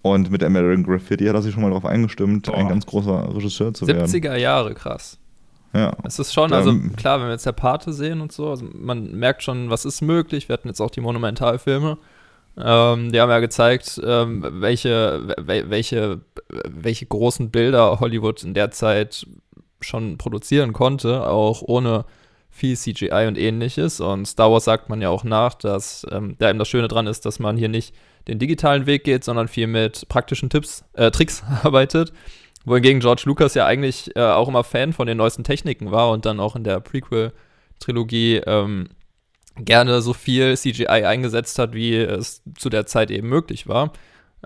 Und 0.01 0.31
mit 0.31 0.43
American 0.43 0.83
Graffiti 0.83 1.25
hat 1.25 1.35
er 1.35 1.41
sich 1.41 1.53
schon 1.53 1.61
mal 1.61 1.69
darauf 1.69 1.85
eingestimmt, 1.85 2.47
Boah. 2.47 2.55
ein 2.57 2.69
ganz 2.69 2.85
großer 2.85 3.35
Regisseur 3.35 3.73
zu 3.73 3.85
70er 3.85 3.87
werden. 3.87 4.07
70er 4.07 4.35
Jahre, 4.37 4.73
krass. 4.73 5.19
Ja. 5.73 5.91
Es 6.03 6.17
ist 6.17 6.33
schon, 6.33 6.53
also 6.53 6.73
klar, 6.95 7.19
wenn 7.19 7.27
wir 7.27 7.33
jetzt 7.33 7.45
der 7.45 7.51
Pate 7.51 7.93
sehen 7.93 8.21
und 8.21 8.31
so, 8.31 8.49
also 8.49 8.65
man 8.73 9.11
merkt 9.11 9.43
schon, 9.43 9.69
was 9.69 9.85
ist 9.85 10.01
möglich. 10.01 10.49
Wir 10.49 10.53
hatten 10.53 10.67
jetzt 10.67 10.81
auch 10.81 10.89
die 10.89 11.01
Monumentalfilme. 11.01 11.97
Ähm, 12.59 13.11
die 13.11 13.21
haben 13.21 13.29
ja 13.29 13.39
gezeigt, 13.39 14.01
ähm, 14.03 14.45
welche, 14.49 15.35
welche, 15.37 16.21
welche 16.49 17.05
großen 17.05 17.51
Bilder 17.51 17.99
Hollywood 17.99 18.43
in 18.43 18.53
der 18.53 18.71
Zeit 18.71 19.27
schon 19.81 20.17
produzieren 20.17 20.73
konnte, 20.73 21.27
auch 21.27 21.61
ohne 21.61 22.05
viel 22.49 22.75
CGI 22.75 23.27
und 23.27 23.37
ähnliches. 23.37 23.99
Und 23.99 24.25
Star 24.25 24.51
Wars 24.51 24.65
sagt 24.65 24.89
man 24.89 25.01
ja 25.01 25.09
auch 25.09 25.23
nach, 25.23 25.53
dass 25.53 26.05
ähm, 26.11 26.35
da 26.39 26.49
eben 26.49 26.57
das 26.57 26.67
Schöne 26.67 26.87
dran 26.87 27.05
ist, 27.05 27.25
dass 27.25 27.37
man 27.39 27.57
hier 27.57 27.69
nicht 27.69 27.93
den 28.27 28.39
digitalen 28.39 28.87
Weg 28.87 29.03
geht, 29.03 29.23
sondern 29.23 29.47
viel 29.47 29.67
mit 29.67 30.09
praktischen 30.09 30.49
Tipps, 30.49 30.83
äh, 30.93 31.11
Tricks 31.11 31.43
arbeitet. 31.63 32.11
Wohingegen 32.65 32.99
George 32.99 33.23
Lucas 33.25 33.53
ja 33.53 33.65
eigentlich 33.65 34.15
äh, 34.15 34.21
auch 34.21 34.47
immer 34.47 34.63
Fan 34.63 34.91
von 34.91 35.07
den 35.07 35.17
neuesten 35.17 35.43
Techniken 35.43 35.91
war 35.91 36.09
und 36.09 36.25
dann 36.25 36.39
auch 36.39 36.55
in 36.55 36.63
der 36.63 36.79
Prequel-Trilogie 36.79 38.41
ähm, 38.45 38.89
gerne 39.59 40.01
so 40.01 40.13
viel 40.13 40.57
CGI 40.57 40.87
eingesetzt 40.87 41.59
hat, 41.59 41.73
wie 41.73 41.95
es 41.95 42.41
zu 42.57 42.69
der 42.69 42.85
Zeit 42.85 43.11
eben 43.11 43.27
möglich 43.27 43.67
war. 43.67 43.91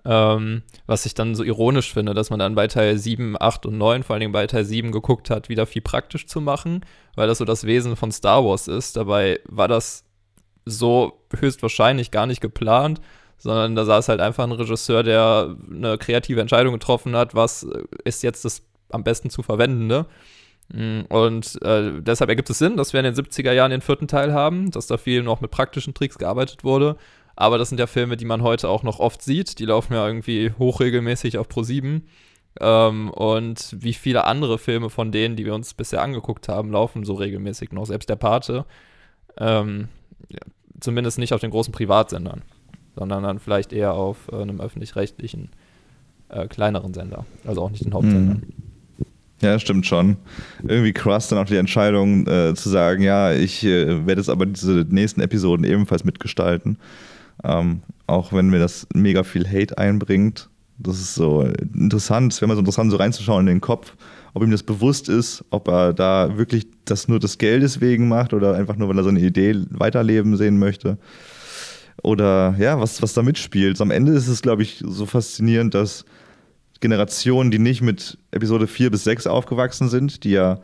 Ähm, 0.05 0.63
was 0.87 1.05
ich 1.05 1.13
dann 1.13 1.35
so 1.35 1.43
ironisch 1.43 1.93
finde, 1.93 2.13
dass 2.13 2.29
man 2.29 2.39
dann 2.39 2.55
bei 2.55 2.67
Teil 2.67 2.97
7, 2.97 3.35
8 3.39 3.65
und 3.65 3.77
9, 3.77 4.03
vor 4.03 4.13
allen 4.13 4.21
Dingen 4.21 4.31
bei 4.31 4.47
Teil 4.47 4.63
7 4.63 4.91
geguckt 4.91 5.29
hat, 5.29 5.49
wieder 5.49 5.65
viel 5.65 5.81
praktisch 5.81 6.27
zu 6.27 6.39
machen, 6.39 6.85
weil 7.15 7.27
das 7.27 7.39
so 7.39 7.45
das 7.45 7.65
Wesen 7.65 7.95
von 7.95 8.11
Star 8.11 8.43
Wars 8.45 8.67
ist. 8.67 8.95
Dabei 8.95 9.39
war 9.45 9.67
das 9.67 10.03
so 10.65 11.25
höchstwahrscheinlich 11.37 12.09
gar 12.09 12.25
nicht 12.25 12.41
geplant, 12.41 13.01
sondern 13.37 13.75
da 13.75 13.85
saß 13.85 14.07
halt 14.07 14.21
einfach 14.21 14.43
ein 14.43 14.51
Regisseur, 14.51 15.03
der 15.03 15.55
eine 15.69 15.97
kreative 15.97 16.41
Entscheidung 16.41 16.73
getroffen 16.73 17.15
hat, 17.15 17.35
was 17.35 17.67
ist 18.05 18.23
jetzt 18.23 18.45
das 18.45 18.63
am 18.89 19.03
besten 19.03 19.29
zu 19.29 19.43
verwendende. 19.43 20.05
Mm, 20.05 20.05
und 20.73 21.61
äh, 21.63 22.01
deshalb 22.01 22.29
ergibt 22.29 22.49
es 22.49 22.59
Sinn, 22.59 22.77
dass 22.77 22.93
wir 22.93 23.01
in 23.01 23.13
den 23.13 23.15
70er 23.15 23.51
Jahren 23.51 23.71
den 23.71 23.81
vierten 23.81 24.07
Teil 24.07 24.33
haben, 24.33 24.71
dass 24.71 24.87
da 24.87 24.97
viel 24.97 25.21
noch 25.21 25.41
mit 25.41 25.51
praktischen 25.51 25.93
Tricks 25.93 26.17
gearbeitet 26.17 26.63
wurde. 26.63 26.95
Aber 27.35 27.57
das 27.57 27.69
sind 27.69 27.79
ja 27.79 27.87
Filme, 27.87 28.17
die 28.17 28.25
man 28.25 28.41
heute 28.41 28.69
auch 28.69 28.83
noch 28.83 28.99
oft 28.99 29.21
sieht. 29.21 29.59
Die 29.59 29.65
laufen 29.65 29.93
ja 29.93 30.05
irgendwie 30.05 30.51
hochregelmäßig 30.57 31.37
auf 31.37 31.49
Pro 31.49 31.63
7. 31.63 32.07
Ähm, 32.59 33.09
und 33.09 33.75
wie 33.79 33.93
viele 33.93 34.25
andere 34.25 34.57
Filme 34.57 34.89
von 34.89 35.11
denen, 35.11 35.35
die 35.35 35.45
wir 35.45 35.55
uns 35.55 35.73
bisher 35.73 36.01
angeguckt 36.01 36.47
haben, 36.49 36.71
laufen 36.71 37.05
so 37.05 37.13
regelmäßig 37.13 37.71
noch. 37.71 37.85
Selbst 37.85 38.09
der 38.09 38.15
Pate. 38.15 38.65
Ähm, 39.37 39.87
ja, 40.29 40.39
zumindest 40.79 41.17
nicht 41.17 41.33
auf 41.33 41.41
den 41.41 41.51
großen 41.51 41.71
Privatsendern, 41.71 42.43
sondern 42.95 43.23
dann 43.23 43.39
vielleicht 43.39 43.73
eher 43.73 43.93
auf 43.93 44.29
äh, 44.31 44.41
einem 44.41 44.59
öffentlich-rechtlichen 44.59 45.49
äh, 46.29 46.47
kleineren 46.47 46.93
Sender. 46.93 47.25
Also 47.45 47.61
auch 47.61 47.69
nicht 47.69 47.85
den 47.85 47.93
Hauptsendern. 47.93 48.43
Mhm. 48.45 48.70
Ja, 49.41 49.57
stimmt 49.57 49.87
schon. 49.87 50.17
Irgendwie 50.67 50.93
krass 50.93 51.27
dann 51.27 51.39
auch 51.39 51.45
die 51.45 51.57
Entscheidung 51.57 52.27
äh, 52.27 52.53
zu 52.53 52.69
sagen, 52.69 53.01
ja, 53.01 53.33
ich 53.33 53.63
äh, 53.63 54.05
werde 54.05 54.21
jetzt 54.21 54.29
aber 54.29 54.45
diese 54.45 54.85
nächsten 54.89 55.19
Episoden 55.21 55.65
ebenfalls 55.65 56.03
mitgestalten. 56.03 56.77
Ähm, 57.43 57.81
auch 58.05 58.33
wenn 58.33 58.49
mir 58.49 58.59
das 58.59 58.87
mega 58.93 59.23
viel 59.23 59.47
Hate 59.47 59.77
einbringt. 59.77 60.49
Das 60.77 60.99
ist 60.99 61.15
so 61.15 61.41
interessant, 61.73 62.33
es 62.33 62.41
wäre 62.41 62.49
mal 62.49 62.55
so 62.55 62.59
interessant, 62.59 62.91
so 62.91 62.97
reinzuschauen 62.97 63.41
in 63.47 63.55
den 63.55 63.61
Kopf, 63.61 63.95
ob 64.33 64.43
ihm 64.43 64.51
das 64.51 64.63
bewusst 64.63 65.09
ist, 65.09 65.43
ob 65.49 65.67
er 65.67 65.93
da 65.93 66.37
wirklich 66.37 66.67
das 66.85 67.07
nur 67.07 67.19
des 67.19 67.37
Geldes 67.37 67.81
wegen 67.81 68.07
macht 68.07 68.33
oder 68.33 68.55
einfach 68.55 68.75
nur, 68.77 68.89
weil 68.89 68.97
er 68.97 69.03
seine 69.03 69.19
Idee 69.19 69.55
weiterleben 69.69 70.37
sehen 70.37 70.57
möchte. 70.59 70.97
Oder 72.03 72.55
ja, 72.57 72.79
was, 72.79 73.01
was 73.01 73.13
da 73.13 73.21
mitspielt. 73.21 73.79
Am 73.81 73.91
Ende 73.91 74.13
ist 74.13 74.27
es, 74.27 74.41
glaube 74.41 74.63
ich, 74.63 74.83
so 74.85 75.05
faszinierend, 75.05 75.73
dass 75.73 76.05
Generationen, 76.81 77.51
die 77.51 77.59
nicht 77.59 77.81
mit 77.81 78.17
Episode 78.31 78.67
4 78.67 78.91
bis 78.91 79.03
6 79.05 79.27
aufgewachsen 79.27 79.87
sind, 79.87 80.23
die 80.23 80.31
ja 80.31 80.59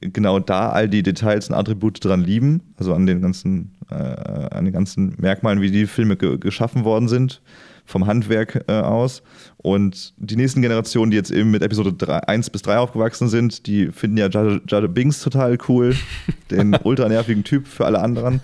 genau 0.00 0.38
da 0.38 0.70
all 0.70 0.88
die 0.88 1.02
Details 1.02 1.48
und 1.48 1.54
Attribute 1.54 2.04
dran 2.04 2.22
lieben, 2.22 2.62
also 2.76 2.94
an 2.94 3.06
den 3.06 3.20
ganzen, 3.20 3.72
äh, 3.90 3.94
an 3.94 4.64
den 4.64 4.72
ganzen 4.72 5.14
Merkmalen, 5.18 5.60
wie 5.60 5.70
die 5.70 5.86
Filme 5.86 6.16
ge 6.16 6.38
geschaffen 6.38 6.84
worden 6.84 7.08
sind, 7.08 7.42
vom 7.84 8.06
Handwerk 8.06 8.64
äh, 8.68 8.72
aus. 8.72 9.22
Und 9.58 10.14
die 10.16 10.36
nächsten 10.36 10.62
Generationen, 10.62 11.10
die 11.10 11.16
jetzt 11.16 11.30
eben 11.30 11.50
mit 11.50 11.62
Episode 11.62 11.92
3, 11.92 12.20
1 12.20 12.50
bis 12.50 12.62
3 12.62 12.78
aufgewachsen 12.78 13.28
sind, 13.28 13.66
die 13.66 13.88
finden 13.88 14.16
ja 14.16 14.28
Jada 14.28 14.86
Binks 14.86 15.20
total 15.20 15.58
cool, 15.68 15.94
den 16.50 16.76
ultra 16.82 17.08
nervigen 17.08 17.44
Typ 17.44 17.66
für 17.66 17.86
alle 17.86 18.00
anderen. 18.00 18.40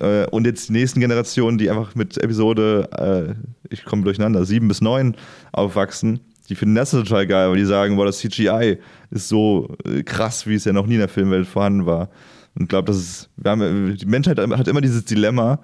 Äh, 0.00 0.26
und 0.26 0.46
jetzt 0.46 0.68
die 0.68 0.72
nächsten 0.72 1.00
Generationen, 1.00 1.58
die 1.58 1.70
einfach 1.70 1.94
mit 1.94 2.18
Episode, 2.18 3.36
äh, 3.38 3.72
ich 3.72 3.84
komme 3.84 4.02
durcheinander, 4.02 4.44
7 4.44 4.66
bis 4.66 4.80
9 4.80 5.14
aufwachsen, 5.52 6.20
die 6.50 6.56
finden 6.56 6.74
das 6.74 6.90
total 6.90 7.26
geil, 7.26 7.48
weil 7.48 7.56
die 7.56 7.64
sagen, 7.64 7.96
boah, 7.96 8.04
das 8.04 8.18
CGI 8.18 8.78
ist 9.10 9.28
so 9.28 9.76
äh, 9.84 10.02
krass, 10.02 10.46
wie 10.46 10.56
es 10.56 10.64
ja 10.64 10.72
noch 10.72 10.86
nie 10.86 10.94
in 10.94 11.00
der 11.00 11.08
Filmwelt 11.08 11.46
vorhanden 11.46 11.86
war. 11.86 12.10
Und 12.54 12.62
ich 12.64 12.68
glaube, 12.68 12.88
das 12.88 12.98
ist, 12.98 13.30
wir 13.36 13.52
haben, 13.52 13.96
die 13.96 14.06
Menschheit 14.06 14.38
hat 14.38 14.68
immer 14.68 14.80
dieses 14.80 15.04
Dilemma, 15.04 15.60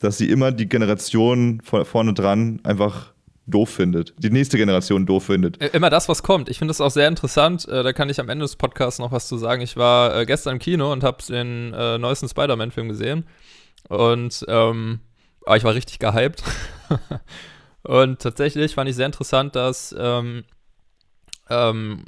dass 0.00 0.16
sie 0.16 0.30
immer 0.30 0.52
die 0.52 0.68
Generation 0.68 1.60
vorne 1.62 2.14
dran 2.14 2.60
einfach 2.62 3.12
doof 3.46 3.70
findet, 3.70 4.14
die 4.18 4.30
nächste 4.30 4.58
Generation 4.58 5.06
doof 5.06 5.24
findet. 5.24 5.60
Äh, 5.60 5.70
immer 5.72 5.90
das, 5.90 6.08
was 6.08 6.22
kommt. 6.22 6.48
Ich 6.48 6.58
finde 6.58 6.70
das 6.70 6.80
auch 6.80 6.90
sehr 6.90 7.08
interessant. 7.08 7.66
Äh, 7.66 7.82
da 7.82 7.92
kann 7.92 8.08
ich 8.08 8.20
am 8.20 8.28
Ende 8.28 8.44
des 8.44 8.54
Podcasts 8.54 9.00
noch 9.00 9.10
was 9.10 9.26
zu 9.26 9.38
sagen. 9.38 9.60
Ich 9.62 9.76
war 9.76 10.24
gestern 10.24 10.54
im 10.54 10.58
Kino 10.60 10.92
und 10.92 11.02
habe 11.02 11.18
den 11.28 11.70
neuesten 11.70 12.28
Spider-Man-Film 12.28 12.88
gesehen. 12.88 13.24
Und 13.88 14.44
ähm, 14.48 15.00
aber 15.44 15.56
ich 15.56 15.64
war 15.64 15.74
richtig 15.74 15.98
gehypt. 15.98 16.44
Und 17.82 18.20
tatsächlich 18.20 18.74
fand 18.74 18.90
ich 18.90 18.96
sehr 18.96 19.06
interessant, 19.06 19.56
dass 19.56 19.94
ähm, 19.98 20.44
ähm, 21.50 22.04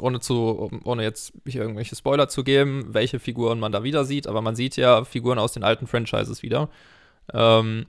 ohne 0.00 0.20
zu, 0.20 0.70
ohne 0.84 1.02
jetzt 1.02 1.32
irgendwelche 1.44 1.94
Spoiler 1.96 2.28
zu 2.28 2.42
geben, 2.44 2.86
welche 2.88 3.20
Figuren 3.20 3.60
man 3.60 3.72
da 3.72 3.82
wieder 3.82 4.04
sieht, 4.04 4.26
aber 4.26 4.42
man 4.42 4.56
sieht 4.56 4.76
ja 4.76 5.04
Figuren 5.04 5.38
aus 5.38 5.52
den 5.52 5.64
alten 5.64 5.86
Franchises 5.86 6.42
wieder. 6.42 6.68
Ähm, 7.32 7.86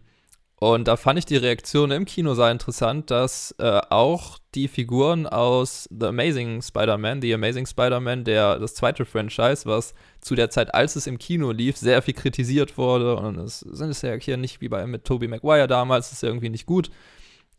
und 0.63 0.87
da 0.87 0.97
fand 0.97 1.19
ich 1.19 1.25
die 1.25 1.37
Reaktion 1.37 1.91
im 1.91 2.05
Kino 2.05 2.35
sehr 2.35 2.51
interessant, 2.51 3.11
dass 3.11 3.55
äh, 3.57 3.81
auch 3.89 4.39
die 4.55 4.67
Figuren 4.67 5.25
aus 5.25 5.89
The 5.89 6.07
Amazing 6.07 6.61
Spider-Man, 6.61 7.21
The 7.21 7.33
Amazing 7.33 7.65
Spider-Man, 7.65 8.23
der 8.23 8.59
das 8.59 8.75
zweite 8.75 9.05
Franchise, 9.05 9.65
was 9.65 9.93
zu 10.21 10.35
der 10.35 10.49
Zeit, 10.49 10.73
als 10.73 10.95
es 10.95 11.07
im 11.07 11.17
Kino 11.17 11.51
lief, 11.51 11.75
sehr 11.75 12.01
viel 12.01 12.13
kritisiert 12.13 12.77
wurde. 12.77 13.15
Und 13.15 13.39
es 13.39 13.59
sind 13.61 13.89
es 13.89 14.01
ja 14.03 14.13
hier 14.13 14.37
nicht 14.37 14.61
wie 14.61 14.69
bei 14.69 14.85
mit 14.85 15.05
Tobey 15.05 15.27
Maguire 15.27 15.67
damals, 15.67 16.11
ist 16.11 16.23
ja 16.23 16.29
irgendwie 16.29 16.49
nicht 16.49 16.65
gut 16.65 16.89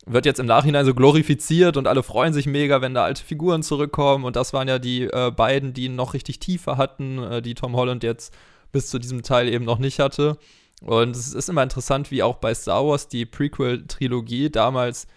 wird 0.07 0.25
jetzt 0.25 0.39
im 0.39 0.45
Nachhinein 0.45 0.85
so 0.85 0.93
glorifiziert 0.93 1.77
und 1.77 1.87
alle 1.87 2.03
freuen 2.03 2.31
sich 2.31 2.45
mega, 2.45 2.81
wenn 2.81 2.93
da 2.93 3.03
alte 3.05 3.23
Figuren 3.23 3.63
zurückkommen. 3.63 4.23
Und 4.23 4.35
das 4.35 4.53
waren 4.53 4.67
ja 4.67 4.77
die 4.77 5.03
äh, 5.03 5.31
beiden, 5.31 5.73
die 5.73 5.89
noch 5.89 6.13
richtig 6.13 6.39
Tiefe 6.39 6.77
hatten, 6.77 7.17
äh, 7.23 7.41
die 7.41 7.55
Tom 7.55 7.75
Holland 7.75 8.03
jetzt 8.03 8.31
bis 8.71 8.89
zu 8.89 8.99
diesem 8.99 9.23
Teil 9.23 9.47
eben 9.47 9.65
noch 9.65 9.79
nicht 9.79 9.99
hatte. 9.99 10.37
Und 10.85 11.15
es 11.15 11.33
ist 11.33 11.49
immer 11.49 11.63
interessant, 11.63 12.11
wie 12.11 12.21
auch 12.21 12.35
bei 12.35 12.53
Star 12.53 12.85
Wars 12.85 13.07
die 13.07 13.25
Prequel-Trilogie 13.25 14.51
damals 14.51 15.07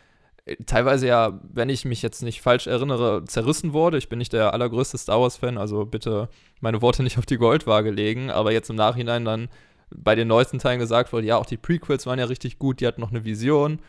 äh, 0.47 0.57
teilweise 0.65 1.07
ja, 1.07 1.39
wenn 1.43 1.69
ich 1.69 1.85
mich 1.85 2.01
jetzt 2.01 2.23
nicht 2.23 2.41
falsch 2.41 2.67
erinnere, 2.67 3.25
zerrissen 3.27 3.75
wurde. 3.75 3.99
Ich 3.99 4.09
bin 4.09 4.19
nicht 4.19 4.33
der 4.33 4.55
allergrößte 4.55 4.97
Star 4.97 5.21
Wars-Fan, 5.21 5.59
also 5.59 5.85
bitte 5.85 6.31
meine 6.61 6.81
Worte 6.81 7.03
nicht 7.03 7.19
auf 7.19 7.27
die 7.27 7.37
Goldwaage 7.37 7.91
legen, 7.91 8.31
aber 8.31 8.53
jetzt 8.53 8.71
im 8.71 8.77
Nachhinein 8.77 9.27
dann 9.27 9.49
bei 9.91 10.15
den 10.15 10.29
neuesten 10.29 10.59
Teilen 10.59 10.79
gesagt 10.79 11.13
wurde, 11.13 11.27
ja, 11.27 11.37
auch 11.37 11.47
die 11.47 11.57
Prequels 11.59 12.07
waren 12.07 12.19
ja 12.19 12.25
richtig 12.25 12.59
gut, 12.59 12.81
die 12.81 12.87
hatten 12.87 13.03
noch 13.03 13.11
eine 13.11 13.27
Vision. 13.27 13.81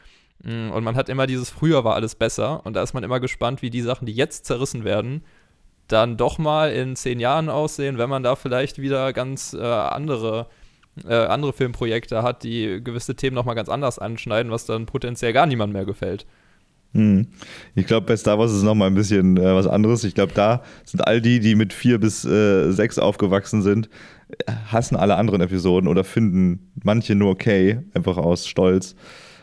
Mm, 0.43 0.71
und 0.71 0.83
man 0.83 0.97
hat 0.97 1.07
immer 1.07 1.27
dieses, 1.27 1.49
früher 1.49 1.85
war 1.85 1.95
alles 1.95 2.15
besser. 2.15 2.65
Und 2.65 2.73
da 2.73 2.83
ist 2.83 2.93
man 2.93 3.03
immer 3.03 3.21
gespannt, 3.21 3.61
wie 3.61 3.69
die 3.69 3.81
Sachen, 3.81 4.05
die 4.05 4.13
jetzt 4.13 4.45
zerrissen 4.45 4.83
werden, 4.83 5.23
dann 5.87 6.17
doch 6.17 6.37
mal 6.37 6.71
in 6.71 6.97
zehn 6.97 7.19
Jahren 7.21 7.49
aussehen, 7.49 7.97
wenn 7.97 8.09
man 8.09 8.23
da 8.23 8.35
vielleicht 8.35 8.79
wieder 8.79 9.13
ganz 9.13 9.53
äh, 9.53 9.61
andere, 9.63 10.47
äh, 11.07 11.13
andere 11.13 11.53
Filmprojekte 11.53 12.23
hat, 12.23 12.43
die 12.43 12.81
gewisse 12.83 13.15
Themen 13.15 13.35
nochmal 13.35 13.55
ganz 13.55 13.69
anders 13.69 13.99
anschneiden, 13.99 14.51
was 14.51 14.65
dann 14.65 14.85
potenziell 14.85 15.33
gar 15.33 15.45
niemand 15.45 15.73
mehr 15.73 15.85
gefällt. 15.85 16.25
Hm. 16.93 17.27
Ich 17.75 17.85
glaube, 17.85 18.07
bei 18.07 18.17
Star 18.17 18.39
Wars 18.39 18.51
ist 18.51 18.57
es 18.57 18.63
nochmal 18.63 18.87
ein 18.87 18.95
bisschen 18.95 19.37
äh, 19.37 19.53
was 19.55 19.67
anderes. 19.67 20.03
Ich 20.03 20.15
glaube, 20.15 20.33
da 20.33 20.63
sind 20.85 21.05
all 21.05 21.21
die, 21.21 21.39
die 21.39 21.55
mit 21.55 21.71
vier 21.71 21.99
bis 21.99 22.25
äh, 22.25 22.71
sechs 22.71 22.97
aufgewachsen 22.97 23.61
sind, 23.61 23.89
hassen 24.71 24.95
alle 24.95 25.15
anderen 25.15 25.41
Episoden 25.41 25.87
oder 25.87 26.03
finden 26.03 26.71
manche 26.83 27.15
nur 27.15 27.31
okay, 27.31 27.79
einfach 27.93 28.17
aus 28.17 28.47
Stolz. 28.47 28.95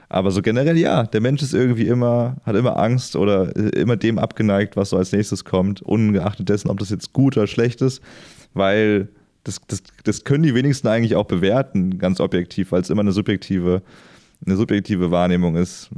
Aber 0.09 0.31
so 0.31 0.43
generell 0.43 0.76
ja, 0.76 1.05
der 1.05 1.21
Mensch 1.21 1.43
ist 1.43 1.55
irgendwie 1.55 1.87
immer, 1.87 2.37
hat 2.45 2.55
immer 2.55 2.79
Angst 2.79 3.17
oder 3.17 3.55
immer 3.57 3.97
dem 3.97 4.19
abgeneigt, 4.19 4.76
was 4.76 4.91
so 4.91 4.97
als 4.97 5.12
nächstes 5.12 5.45
kommt, 5.45 5.83
ungeachtet 5.83 6.49
dessen, 6.49 6.71
ob 6.71 6.79
das 6.79 6.91
jetzt 6.91 7.12
gut 7.12 7.37
oder 7.37 7.49
schlecht 7.49 7.83
ist, 7.83 8.00
weil 8.55 9.09
das, 9.47 9.61
das, 9.69 9.83
das 10.03 10.25
können 10.25 10.43
die 10.43 10.55
wenigsten 10.55 10.88
eigentlich 10.88 11.15
auch 11.15 11.26
bewerten, 11.26 11.99
ganz 11.99 12.21
objektiv, 12.21 12.73
weil 12.73 12.83
es 12.83 12.91
immer 12.91 13.03
eine 13.03 13.12
subjektive, 13.12 13.83
eine 14.45 14.57
subjektive 14.57 15.11
Wahrnehmung 15.11 15.57
ist. 15.57 15.88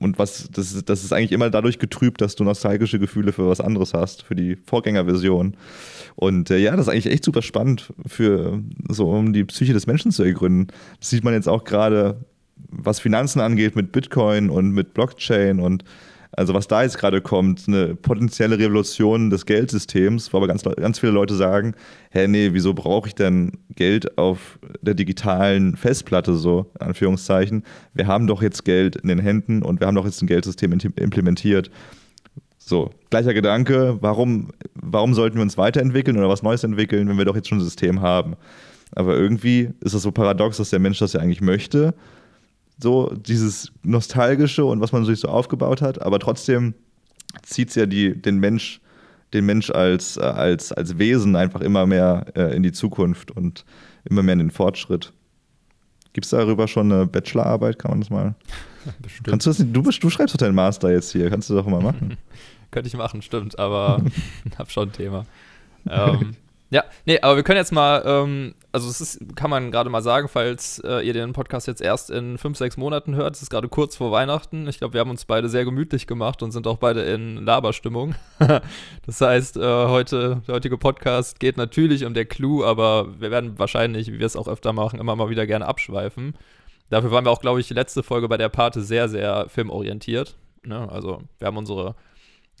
Und 0.00 0.18
was, 0.18 0.48
das, 0.52 0.84
das 0.84 1.04
ist 1.04 1.12
eigentlich 1.12 1.32
immer 1.32 1.50
dadurch 1.50 1.78
getrübt, 1.78 2.20
dass 2.20 2.36
du 2.36 2.44
nostalgische 2.44 2.98
Gefühle 2.98 3.32
für 3.32 3.48
was 3.48 3.60
anderes 3.60 3.94
hast, 3.94 4.22
für 4.22 4.34
die 4.34 4.56
Vorgängerversion. 4.56 5.56
Und 6.14 6.50
äh, 6.50 6.58
ja, 6.58 6.72
das 6.72 6.86
ist 6.86 6.92
eigentlich 6.92 7.06
echt 7.06 7.24
super 7.24 7.42
spannend 7.42 7.92
für 8.06 8.62
so, 8.88 9.10
um 9.10 9.32
die 9.32 9.44
Psyche 9.44 9.72
des 9.72 9.86
Menschen 9.86 10.12
zu 10.12 10.22
ergründen. 10.22 10.68
Das 11.00 11.10
sieht 11.10 11.24
man 11.24 11.34
jetzt 11.34 11.48
auch 11.48 11.64
gerade 11.64 12.24
was 12.70 13.00
Finanzen 13.00 13.40
angeht 13.40 13.76
mit 13.76 13.92
Bitcoin 13.92 14.50
und 14.50 14.72
mit 14.72 14.94
Blockchain 14.94 15.60
und 15.60 15.84
also 16.32 16.54
was 16.54 16.68
da 16.68 16.82
jetzt 16.82 16.98
gerade 16.98 17.20
kommt, 17.20 17.64
eine 17.66 17.94
potenzielle 17.94 18.58
Revolution 18.58 19.30
des 19.30 19.46
Geldsystems, 19.46 20.32
wo 20.32 20.36
aber 20.36 20.46
ganz, 20.46 20.62
ganz 20.62 20.98
viele 20.98 21.12
Leute 21.12 21.34
sagen, 21.34 21.74
hä, 22.10 22.28
nee, 22.28 22.50
wieso 22.52 22.74
brauche 22.74 23.08
ich 23.08 23.14
denn 23.14 23.52
Geld 23.74 24.18
auf 24.18 24.58
der 24.82 24.94
digitalen 24.94 25.76
Festplatte, 25.76 26.34
so, 26.34 26.70
in 26.80 26.88
Anführungszeichen. 26.88 27.64
Wir 27.94 28.06
haben 28.06 28.26
doch 28.26 28.42
jetzt 28.42 28.64
Geld 28.64 28.96
in 28.96 29.08
den 29.08 29.18
Händen 29.18 29.62
und 29.62 29.80
wir 29.80 29.86
haben 29.86 29.94
doch 29.94 30.04
jetzt 30.04 30.22
ein 30.22 30.26
Geldsystem 30.26 30.72
implementiert. 30.72 31.70
So, 32.58 32.90
gleicher 33.08 33.32
Gedanke, 33.32 33.96
warum, 34.02 34.50
warum 34.74 35.14
sollten 35.14 35.36
wir 35.36 35.42
uns 35.42 35.56
weiterentwickeln 35.56 36.18
oder 36.18 36.28
was 36.28 36.42
Neues 36.42 36.64
entwickeln, 36.64 37.08
wenn 37.08 37.16
wir 37.16 37.24
doch 37.24 37.36
jetzt 37.36 37.48
schon 37.48 37.58
ein 37.58 37.64
System 37.64 38.02
haben? 38.02 38.36
Aber 38.94 39.16
irgendwie 39.16 39.70
ist 39.80 39.94
es 39.94 40.02
so 40.02 40.12
paradox, 40.12 40.58
dass 40.58 40.70
der 40.70 40.78
Mensch 40.78 40.98
das 40.98 41.14
ja 41.14 41.20
eigentlich 41.20 41.40
möchte 41.40 41.94
so 42.80 43.12
dieses 43.14 43.72
Nostalgische 43.82 44.64
und 44.64 44.80
was 44.80 44.92
man 44.92 45.04
sich 45.04 45.20
so 45.20 45.28
aufgebaut 45.28 45.82
hat, 45.82 46.00
aber 46.02 46.18
trotzdem 46.18 46.74
zieht 47.42 47.70
es 47.70 47.74
ja 47.74 47.86
die, 47.86 48.20
den 48.20 48.38
Mensch, 48.38 48.80
den 49.32 49.46
Mensch 49.46 49.70
als, 49.70 50.16
äh, 50.16 50.20
als, 50.20 50.72
als 50.72 50.98
Wesen 50.98 51.36
einfach 51.36 51.60
immer 51.60 51.86
mehr 51.86 52.26
äh, 52.34 52.54
in 52.56 52.62
die 52.62 52.72
Zukunft 52.72 53.30
und 53.30 53.64
immer 54.04 54.22
mehr 54.22 54.34
in 54.34 54.38
den 54.38 54.50
Fortschritt. 54.50 55.12
Gibt 56.12 56.24
es 56.24 56.30
darüber 56.30 56.66
schon 56.66 56.90
eine 56.90 57.06
Bachelorarbeit? 57.06 57.78
Kann 57.78 57.90
man 57.90 58.00
das 58.00 58.10
mal? 58.10 58.34
Bestimmt. 59.02 59.28
Kannst 59.28 59.46
du, 59.46 59.50
das 59.50 59.58
nicht, 59.58 59.76
du, 59.76 59.82
du 59.82 60.10
schreibst 60.10 60.34
doch 60.34 60.38
deinen 60.38 60.54
Master 60.54 60.90
jetzt 60.90 61.12
hier, 61.12 61.28
kannst 61.30 61.50
du 61.50 61.54
doch 61.54 61.66
mal 61.66 61.82
machen. 61.82 62.16
Könnte 62.70 62.88
ich 62.88 62.96
machen, 62.96 63.22
stimmt, 63.22 63.58
aber 63.58 64.02
hab 64.58 64.70
schon 64.70 64.88
ein 64.88 64.92
Thema. 64.92 65.26
Ähm, 65.88 66.36
ja, 66.70 66.84
nee, 67.06 67.18
aber 67.20 67.36
wir 67.36 67.42
können 67.42 67.56
jetzt 67.56 67.72
mal, 67.72 68.02
ähm, 68.04 68.54
also 68.72 68.90
es 68.90 69.00
ist, 69.00 69.36
kann 69.36 69.48
man 69.48 69.70
gerade 69.70 69.88
mal 69.88 70.02
sagen, 70.02 70.28
falls 70.28 70.80
äh, 70.84 71.00
ihr 71.06 71.14
den 71.14 71.32
Podcast 71.32 71.66
jetzt 71.66 71.80
erst 71.80 72.10
in 72.10 72.36
fünf, 72.36 72.58
sechs 72.58 72.76
Monaten 72.76 73.14
hört, 73.14 73.36
es 73.36 73.42
ist 73.42 73.48
gerade 73.48 73.68
kurz 73.68 73.96
vor 73.96 74.12
Weihnachten. 74.12 74.68
Ich 74.68 74.78
glaube, 74.78 74.92
wir 74.92 75.00
haben 75.00 75.10
uns 75.10 75.24
beide 75.24 75.48
sehr 75.48 75.64
gemütlich 75.64 76.06
gemacht 76.06 76.42
und 76.42 76.50
sind 76.50 76.66
auch 76.66 76.76
beide 76.76 77.02
in 77.02 77.36
Laberstimmung. 77.44 78.14
das 79.06 79.20
heißt, 79.20 79.56
äh, 79.56 79.60
heute, 79.60 80.42
der 80.46 80.56
heutige 80.56 80.76
Podcast 80.76 81.40
geht 81.40 81.56
natürlich 81.56 82.04
um 82.04 82.12
der 82.12 82.26
Clou, 82.26 82.64
aber 82.64 83.18
wir 83.18 83.30
werden 83.30 83.58
wahrscheinlich, 83.58 84.12
wie 84.12 84.18
wir 84.18 84.26
es 84.26 84.36
auch 84.36 84.48
öfter 84.48 84.74
machen, 84.74 85.00
immer 85.00 85.16
mal 85.16 85.30
wieder 85.30 85.46
gerne 85.46 85.66
abschweifen. 85.66 86.34
Dafür 86.90 87.10
waren 87.10 87.24
wir 87.24 87.30
auch, 87.30 87.40
glaube 87.40 87.60
ich, 87.60 87.70
letzte 87.70 88.02
Folge 88.02 88.28
bei 88.28 88.36
der 88.36 88.50
Pate 88.50 88.82
sehr, 88.82 89.08
sehr 89.08 89.48
filmorientiert. 89.48 90.36
Ne? 90.64 90.90
Also 90.90 91.22
wir 91.38 91.46
haben 91.46 91.56
unsere 91.56 91.94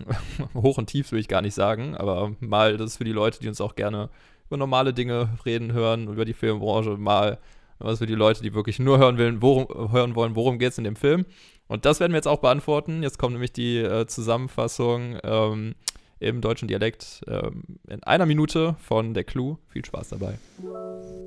hoch 0.54 0.78
und 0.78 0.86
tief 0.86 1.12
will 1.12 1.20
ich 1.20 1.28
gar 1.28 1.42
nicht 1.42 1.54
sagen, 1.54 1.96
aber 1.96 2.32
mal, 2.40 2.76
das 2.76 2.92
ist 2.92 2.96
für 2.98 3.04
die 3.04 3.12
Leute, 3.12 3.40
die 3.40 3.48
uns 3.48 3.60
auch 3.60 3.74
gerne 3.74 4.10
über 4.46 4.56
normale 4.56 4.94
Dinge 4.94 5.30
reden 5.44 5.72
hören, 5.72 6.08
über 6.08 6.24
die 6.24 6.32
Filmbranche, 6.32 6.96
mal 6.96 7.38
was 7.78 7.98
für 7.98 8.06
die 8.06 8.14
Leute, 8.14 8.42
die 8.42 8.54
wirklich 8.54 8.78
nur 8.78 8.98
hören, 8.98 9.18
wollen, 9.18 9.42
worum, 9.42 9.92
hören 9.92 10.14
wollen, 10.14 10.34
worum 10.34 10.58
geht 10.58 10.72
es 10.72 10.78
in 10.78 10.84
dem 10.84 10.96
Film. 10.96 11.26
Und 11.68 11.84
das 11.84 12.00
werden 12.00 12.12
wir 12.12 12.16
jetzt 12.16 12.26
auch 12.26 12.40
beantworten. 12.40 13.02
Jetzt 13.02 13.18
kommt 13.18 13.34
nämlich 13.34 13.52
die 13.52 13.78
äh, 13.78 14.06
Zusammenfassung 14.06 15.18
ähm, 15.22 15.74
im 16.18 16.40
deutschen 16.40 16.66
Dialekt 16.66 17.20
ähm, 17.28 17.62
in 17.88 18.02
einer 18.02 18.26
Minute 18.26 18.74
von 18.80 19.14
der 19.14 19.24
Clue. 19.24 19.58
Viel 19.68 19.84
Spaß 19.84 20.08
dabei. 20.08 20.38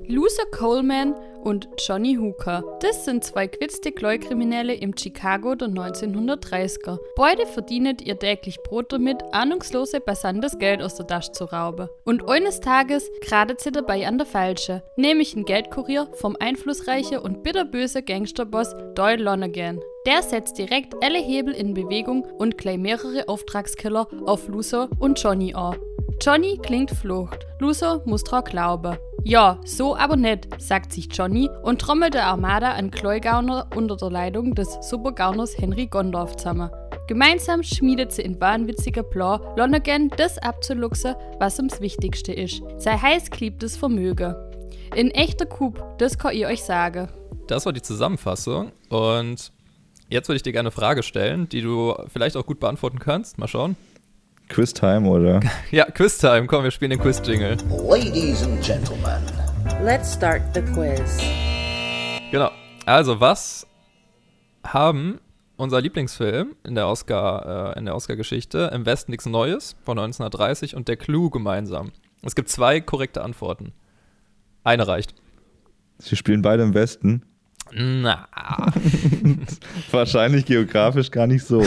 Loser 0.08 0.44
Coleman 0.52 1.14
und 1.42 1.68
Johnny 1.78 2.16
Hooker. 2.16 2.62
Das 2.80 3.04
sind 3.04 3.24
zwei 3.24 3.46
gewitzte 3.46 3.92
Kleukriminelle 3.92 4.74
im 4.74 4.96
Chicago 4.96 5.54
der 5.54 5.68
1930er. 5.68 6.98
Beide 7.16 7.46
verdienen 7.46 7.96
ihr 8.02 8.18
täglich 8.18 8.62
Brot 8.62 8.92
damit, 8.92 9.22
ahnungslose 9.32 10.00
Passantes 10.00 10.58
Geld 10.58 10.82
aus 10.82 10.94
der 10.94 11.06
Tasche 11.06 11.32
zu 11.32 11.44
rauben. 11.44 11.88
Und 12.04 12.28
eines 12.28 12.60
Tages 12.60 13.10
gradet 13.20 13.60
sie 13.60 13.72
dabei 13.72 14.06
an 14.06 14.18
der 14.18 14.26
Falsche, 14.26 14.82
nämlich 14.96 15.34
ein 15.34 15.44
Geldkurier 15.44 16.08
vom 16.14 16.36
einflussreichen 16.38 17.18
und 17.18 17.42
bitterböse 17.42 18.02
Gangsterboss 18.02 18.74
Doyle 18.94 19.22
Lonergan. 19.22 19.80
Der 20.06 20.22
setzt 20.22 20.58
direkt 20.58 20.94
alle 21.02 21.18
Hebel 21.18 21.54
in 21.54 21.74
Bewegung 21.74 22.24
und 22.38 22.58
gleich 22.58 22.78
mehrere 22.78 23.28
Auftragskiller 23.28 24.08
auf 24.26 24.48
Luso 24.48 24.88
und 24.98 25.22
Johnny 25.22 25.54
an. 25.54 25.76
Johnny 26.20 26.58
klingt 26.62 26.90
Flucht, 26.90 27.46
Luso 27.58 28.00
muss 28.04 28.22
dran 28.22 28.44
glauben. 28.44 28.96
Ja, 29.24 29.60
so 29.64 29.96
aber 29.96 30.16
nicht, 30.16 30.48
sagt 30.60 30.92
sich 30.92 31.06
Johnny 31.12 31.48
und 31.62 31.80
trommelt 31.80 32.14
der 32.14 32.26
Armada 32.26 32.72
an 32.72 32.90
Kleugauner 32.90 33.68
unter 33.74 33.96
der 33.96 34.10
Leitung 34.10 34.56
des 34.56 34.78
Supergauners 34.82 35.56
Henry 35.56 35.86
Gondorf 35.86 36.36
zusammen. 36.36 36.70
Gemeinsam 37.06 37.62
schmiedet 37.62 38.10
sie 38.10 38.22
in 38.22 38.40
wahnwitziger 38.40 39.04
Plan, 39.04 39.40
Lonergan 39.56 40.08
das 40.16 40.38
abzuluxen, 40.38 41.14
was 41.38 41.58
ums 41.58 41.80
Wichtigste 41.80 42.32
ist. 42.32 42.62
Sein 42.78 43.00
heiß 43.00 43.30
geliebtes 43.30 43.76
Vermögen. 43.76 44.34
In 44.96 45.12
echter 45.12 45.46
Coup, 45.46 45.80
das 45.98 46.18
kann 46.18 46.34
ich 46.34 46.44
euch 46.44 46.64
sagen. 46.64 47.08
Das 47.46 47.64
war 47.64 47.72
die 47.72 47.82
Zusammenfassung 47.82 48.72
und 48.88 49.52
jetzt 50.10 50.28
würde 50.28 50.36
ich 50.36 50.42
dir 50.42 50.52
gerne 50.52 50.68
eine 50.68 50.72
Frage 50.72 51.04
stellen, 51.04 51.48
die 51.48 51.60
du 51.60 51.94
vielleicht 52.12 52.36
auch 52.36 52.44
gut 52.44 52.58
beantworten 52.58 52.98
kannst. 52.98 53.38
Mal 53.38 53.46
schauen. 53.46 53.76
Quiztime, 54.52 55.08
oder? 55.08 55.40
Ja, 55.70 55.86
Quiztime. 55.86 56.46
Komm, 56.46 56.64
wir 56.64 56.70
spielen 56.70 56.90
den 56.90 57.00
Quiz-Jingle. 57.00 57.56
Ladies 57.88 58.42
and 58.42 58.62
gentlemen, 58.62 59.22
Let's 59.82 60.12
start 60.12 60.42
the 60.54 60.60
quiz. 60.60 61.18
Genau. 62.30 62.50
Also, 62.84 63.18
was 63.18 63.66
haben 64.62 65.20
unser 65.56 65.80
Lieblingsfilm 65.80 66.54
in 66.64 66.74
der 66.74 66.86
Oscar, 66.86 67.74
äh, 67.74 67.78
in 67.78 67.86
der 67.86 67.94
Oscar-Geschichte 67.94 68.70
Im 68.74 68.84
Westen 68.84 69.12
nichts 69.12 69.24
Neues 69.24 69.74
von 69.82 69.98
1930 69.98 70.76
und 70.76 70.86
Der 70.86 70.96
Clue 70.96 71.30
gemeinsam? 71.30 71.92
Es 72.22 72.34
gibt 72.34 72.50
zwei 72.50 72.82
korrekte 72.82 73.22
Antworten. 73.22 73.72
Eine 74.64 74.86
reicht. 74.86 75.14
Sie 75.96 76.14
spielen 76.14 76.42
beide 76.42 76.62
im 76.62 76.74
Westen. 76.74 77.24
Na, 77.74 78.26
Wahrscheinlich 79.90 80.44
geografisch 80.44 81.10
gar 81.10 81.26
nicht 81.26 81.44
so 81.44 81.62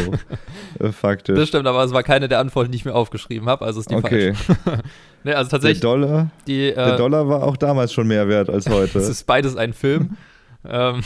äh, 0.79 0.91
faktisch. 0.91 1.35
das 1.35 1.49
stimmt, 1.49 1.65
aber 1.65 1.83
es 1.83 1.93
war 1.93 2.03
keine 2.03 2.27
der 2.27 2.39
Antworten, 2.39 2.71
die 2.71 2.77
ich 2.77 2.85
mir 2.85 2.93
aufgeschrieben 2.93 3.49
habe, 3.49 3.65
also 3.65 3.79
ist 3.79 3.89
die 3.89 3.95
okay. 3.95 4.35
falsch. 4.35 4.59
nee, 5.23 5.33
also 5.33 5.49
Der 5.49 5.49
tatsächlich, 5.49 5.79
Dollar, 5.79 6.29
die, 6.45 6.73
der 6.73 6.93
äh, 6.93 6.97
Dollar 6.97 7.27
war 7.27 7.43
auch 7.43 7.57
damals 7.57 7.91
schon 7.91 8.07
mehr 8.07 8.27
wert 8.27 8.49
als 8.49 8.69
heute. 8.69 8.99
Es 9.05 9.09
ist 9.09 9.23
beides 9.25 9.55
ein 9.55 9.73
Film. 9.73 10.15
ähm, 10.63 11.01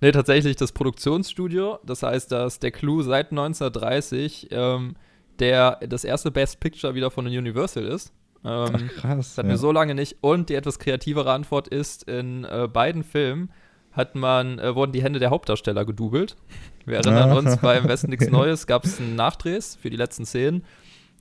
nee, 0.00 0.10
tatsächlich 0.10 0.56
das 0.56 0.72
Produktionsstudio. 0.72 1.80
Das 1.84 2.02
heißt, 2.02 2.32
dass 2.32 2.58
der 2.60 2.70
Clue 2.70 3.02
seit 3.02 3.30
1930 3.30 4.48
ähm, 4.52 4.96
der, 5.38 5.80
das 5.86 6.04
erste 6.04 6.30
Best 6.30 6.60
Picture 6.60 6.94
wieder 6.94 7.10
von 7.10 7.26
Universal 7.26 7.84
ist. 7.84 8.10
Ähm, 8.42 8.88
Krass. 8.88 9.16
das 9.16 9.38
hatten 9.38 9.48
ja. 9.48 9.54
wir 9.54 9.58
so 9.58 9.70
lange 9.70 9.94
nicht. 9.94 10.16
Und 10.22 10.48
die 10.48 10.54
etwas 10.54 10.78
kreativere 10.78 11.30
Antwort 11.32 11.68
ist, 11.68 12.08
in 12.08 12.44
äh, 12.44 12.68
beiden 12.72 13.02
Filmen 13.02 13.50
hat 13.94 14.14
man, 14.14 14.58
äh, 14.58 14.74
wurden 14.74 14.92
die 14.92 15.02
Hände 15.02 15.18
der 15.18 15.30
Hauptdarsteller 15.30 15.84
gedoubelt. 15.84 16.36
Wir 16.84 16.98
erinnern 16.98 17.32
uns, 17.32 17.56
bei 17.58 17.78
Im 17.78 17.88
Westen 17.88 18.10
nichts 18.10 18.28
Neues 18.30 18.66
gab 18.66 18.84
es 18.84 19.00
einen 19.00 19.16
Nachdrehs 19.16 19.76
für 19.76 19.90
die 19.90 19.96
letzten 19.96 20.26
Szenen. 20.26 20.64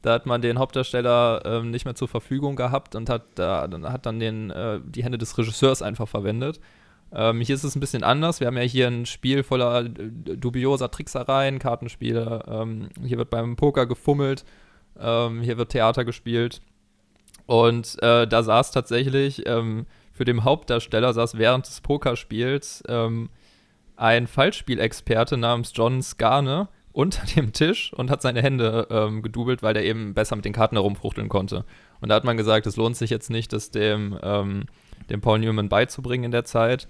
Da 0.01 0.13
hat 0.13 0.25
man 0.25 0.42
den 0.42 0.60
Hauptdarsteller 0.60 1.44
ähm, 1.46 1.72
nicht 1.72 1.86
mehr 1.86 1.96
zur 1.96 2.10
Verfügung 2.10 2.58
gehabt 2.58 2.96
und 2.96 3.10
hat, 3.10 3.24
da, 3.36 3.68
dann 3.68 3.89
hat 3.89 4.06
dann 4.06 4.20
den, 4.20 4.50
äh, 4.50 4.80
die 4.86 5.03
Hände 5.03 5.18
des 5.18 5.38
Regisseurs 5.38 5.82
einfach 5.82 6.10
verwendet. 6.10 6.60
Ähm, 7.13 7.42
hier 7.42 7.56
ist 7.56 7.63
es 7.63 7.75
ein 7.75 7.80
bisschen 7.80 8.03
anders. 8.03 8.39
Wir 8.39 8.48
haben 8.48 8.58
ja 8.58 8.63
hier 8.63 8.88
ein 8.88 9.06
Spiel 9.06 9.44
voller 9.44 9.86
äh, 9.86 9.92
dubioser 9.92 10.92
Tricksereien, 10.92 11.60
Kartenspiele. 11.60 12.44
Ähm, 12.48 12.90
hier 13.05 13.18
wird 13.18 13.29
beim 13.29 13.55
Poker 13.55 13.86
gefummelt. 13.86 14.44
Ähm, 15.00 15.42
hier 15.42 15.57
wird 15.57 15.72
Theater 15.72 16.03
gespielt. 16.05 16.62
Und 17.46 18.01
äh, 18.01 18.27
da 18.27 18.44
saß 18.44 18.72
tatsächlich 18.72 19.48
ähm, 19.48 19.86
für 20.24 20.31
den 20.31 20.46
Hauptdarsteller 20.46 21.12
saß 21.12 21.38
während 21.38 21.68
des 21.68 21.81
Pokerspiels 21.81 22.81
ähm, 22.88 23.27
ein 23.98 24.25
Fallspielexperte 24.25 25.36
namens 25.36 25.74
John 25.75 26.01
Skarne 26.01 26.70
unter 26.94 27.25
dem 27.36 27.51
Tisch 27.51 27.92
und 27.92 28.09
hat 28.09 28.22
seine 28.22 28.42
Hände 28.42 28.88
ähm, 28.90 29.22
gedoubelt, 29.22 29.64
weil 29.64 29.74
der 29.74 29.83
eben 29.83 30.14
besser 30.14 30.38
mit 30.38 30.46
den 30.46 30.53
Karten 30.53 30.77
herumfuchteln 30.77 31.27
konnte. 31.27 31.66
Und 32.00 32.07
da 32.07 32.16
hat 32.16 32.24
man 32.24 32.38
gesagt, 32.38 32.66
es 32.68 32.77
lohnt 32.77 32.96
sich 32.96 33.09
jetzt 33.09 33.31
nicht, 33.31 33.51
das 33.51 33.72
dem, 33.72 34.18
ähm, 34.24 34.64
dem 35.09 35.20
Paul 35.20 35.40
Newman 35.40 35.68
beizubringen 35.68 36.24
in 36.24 36.31
der 36.31 36.46
Zeit, 36.46 36.88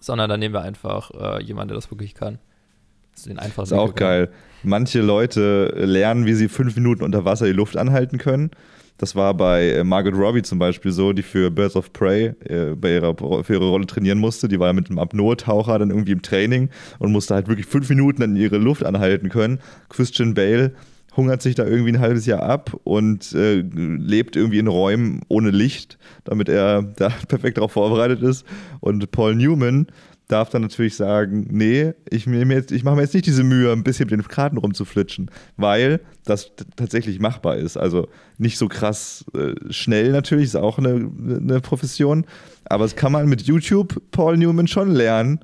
sondern 0.00 0.30
dann 0.30 0.40
nehmen 0.40 0.54
wir 0.54 0.62
einfach 0.62 1.10
äh, 1.10 1.42
jemanden, 1.42 1.68
der 1.68 1.76
das 1.76 1.90
wirklich 1.90 2.14
kann. 2.14 2.38
Das 3.12 3.26
ist 3.26 3.58
ist 3.58 3.72
auch 3.74 3.94
geil. 3.94 4.30
Manche 4.62 5.02
Leute 5.02 5.66
lernen, 5.76 6.24
wie 6.24 6.32
sie 6.32 6.48
fünf 6.48 6.74
Minuten 6.76 7.02
unter 7.02 7.26
Wasser 7.26 7.44
die 7.44 7.52
Luft 7.52 7.76
anhalten 7.76 8.16
können. 8.16 8.52
Das 8.98 9.14
war 9.14 9.32
bei 9.34 9.70
äh, 9.70 9.84
Margot 9.84 10.14
Robbie 10.14 10.42
zum 10.42 10.58
Beispiel 10.58 10.90
so, 10.92 11.12
die 11.12 11.22
für 11.22 11.50
Birds 11.50 11.76
of 11.76 11.92
Prey 11.92 12.34
äh, 12.44 12.74
bei 12.74 12.94
ihrer, 12.94 13.14
für 13.44 13.54
ihre 13.54 13.68
Rolle 13.68 13.86
trainieren 13.86 14.18
musste. 14.18 14.48
Die 14.48 14.58
war 14.58 14.66
ja 14.66 14.72
mit 14.72 14.90
einem 14.90 14.98
Apnoe-Taucher 14.98 15.78
dann 15.78 15.90
irgendwie 15.90 16.12
im 16.12 16.22
Training 16.22 16.68
und 16.98 17.12
musste 17.12 17.34
halt 17.34 17.48
wirklich 17.48 17.66
fünf 17.66 17.88
Minuten 17.88 18.20
dann 18.20 18.36
ihre 18.36 18.58
Luft 18.58 18.84
anhalten 18.84 19.28
können. 19.28 19.60
Christian 19.88 20.34
Bale 20.34 20.74
hungert 21.16 21.42
sich 21.42 21.54
da 21.54 21.64
irgendwie 21.64 21.92
ein 21.92 22.00
halbes 22.00 22.26
Jahr 22.26 22.42
ab 22.42 22.76
und 22.84 23.32
äh, 23.32 23.60
lebt 23.60 24.36
irgendwie 24.36 24.58
in 24.58 24.68
Räumen 24.68 25.20
ohne 25.28 25.50
Licht, 25.50 25.98
damit 26.24 26.48
er 26.48 26.82
da 26.82 27.08
perfekt 27.28 27.58
darauf 27.58 27.72
vorbereitet 27.72 28.22
ist. 28.22 28.44
Und 28.80 29.10
Paul 29.12 29.36
Newman 29.36 29.86
darf 30.28 30.50
dann 30.50 30.62
natürlich 30.62 30.94
sagen, 30.94 31.46
nee, 31.50 31.94
ich, 32.10 32.26
ich 32.26 32.84
mache 32.84 32.96
mir 32.96 33.02
jetzt 33.02 33.14
nicht 33.14 33.26
diese 33.26 33.42
Mühe, 33.42 33.72
ein 33.72 33.82
bisschen 33.82 34.08
mit 34.08 34.12
den 34.12 34.28
Karten 34.28 34.58
rumzuflitschen, 34.58 35.30
weil 35.56 36.00
das 36.24 36.52
tatsächlich 36.76 37.18
machbar 37.18 37.56
ist. 37.56 37.78
Also 37.78 38.08
nicht 38.36 38.58
so 38.58 38.68
krass 38.68 39.24
äh, 39.34 39.54
schnell 39.72 40.12
natürlich, 40.12 40.44
ist 40.44 40.56
auch 40.56 40.78
eine, 40.78 40.90
eine 40.90 41.60
Profession, 41.60 42.26
aber 42.66 42.84
das 42.84 42.94
kann 42.94 43.12
man 43.12 43.26
mit 43.26 43.42
YouTube 43.42 44.00
Paul 44.10 44.36
Newman 44.36 44.68
schon 44.68 44.90
lernen. 44.90 45.40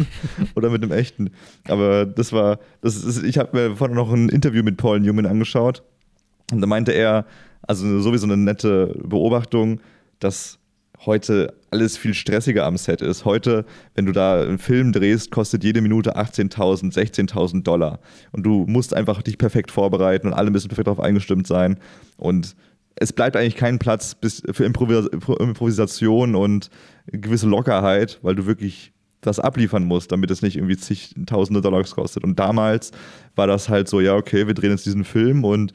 Oder 0.54 0.68
mit 0.68 0.82
dem 0.82 0.92
echten. 0.92 1.30
Aber 1.66 2.04
das 2.04 2.32
war, 2.32 2.58
das 2.82 3.02
ist, 3.02 3.24
ich 3.24 3.38
habe 3.38 3.56
mir 3.56 3.76
vorhin 3.76 3.96
noch 3.96 4.12
ein 4.12 4.28
Interview 4.28 4.62
mit 4.62 4.76
Paul 4.76 5.00
Newman 5.00 5.26
angeschaut 5.26 5.82
und 6.52 6.60
da 6.60 6.66
meinte 6.66 6.92
er, 6.92 7.26
also 7.62 8.00
sowieso 8.00 8.26
eine 8.26 8.36
nette 8.36 8.94
Beobachtung, 9.02 9.80
dass 10.20 10.58
heute 11.04 11.54
alles 11.70 11.96
viel 11.96 12.14
stressiger 12.14 12.64
am 12.64 12.76
Set 12.76 13.02
ist. 13.02 13.24
Heute, 13.24 13.64
wenn 13.94 14.06
du 14.06 14.12
da 14.12 14.40
einen 14.40 14.58
Film 14.58 14.92
drehst, 14.92 15.30
kostet 15.30 15.62
jede 15.64 15.80
Minute 15.80 16.16
18.000, 16.16 16.94
16.000 16.94 17.62
Dollar. 17.62 18.00
Und 18.32 18.44
du 18.44 18.64
musst 18.66 18.94
einfach 18.94 19.22
dich 19.22 19.36
perfekt 19.36 19.70
vorbereiten 19.70 20.28
und 20.28 20.34
alle 20.34 20.50
müssen 20.50 20.68
perfekt 20.68 20.86
darauf 20.86 21.00
eingestimmt 21.00 21.46
sein. 21.46 21.78
Und 22.16 22.56
es 22.94 23.12
bleibt 23.12 23.36
eigentlich 23.36 23.56
kein 23.56 23.78
Platz 23.78 24.16
für 24.52 24.64
Improvis 24.64 25.06
Improvisation 25.38 26.34
und 26.34 26.70
gewisse 27.06 27.46
Lockerheit, 27.46 28.18
weil 28.22 28.34
du 28.34 28.46
wirklich 28.46 28.92
das 29.20 29.40
abliefern 29.40 29.84
musst, 29.84 30.12
damit 30.12 30.30
es 30.30 30.40
nicht 30.42 30.56
irgendwie 30.56 30.76
zigtausende 30.76 31.60
Dollars 31.60 31.94
kostet. 31.94 32.24
Und 32.24 32.38
damals 32.38 32.92
war 33.34 33.46
das 33.46 33.68
halt 33.68 33.88
so, 33.88 34.00
ja, 34.00 34.14
okay, 34.14 34.46
wir 34.46 34.54
drehen 34.54 34.70
jetzt 34.70 34.86
diesen 34.86 35.04
Film 35.04 35.44
und 35.44 35.72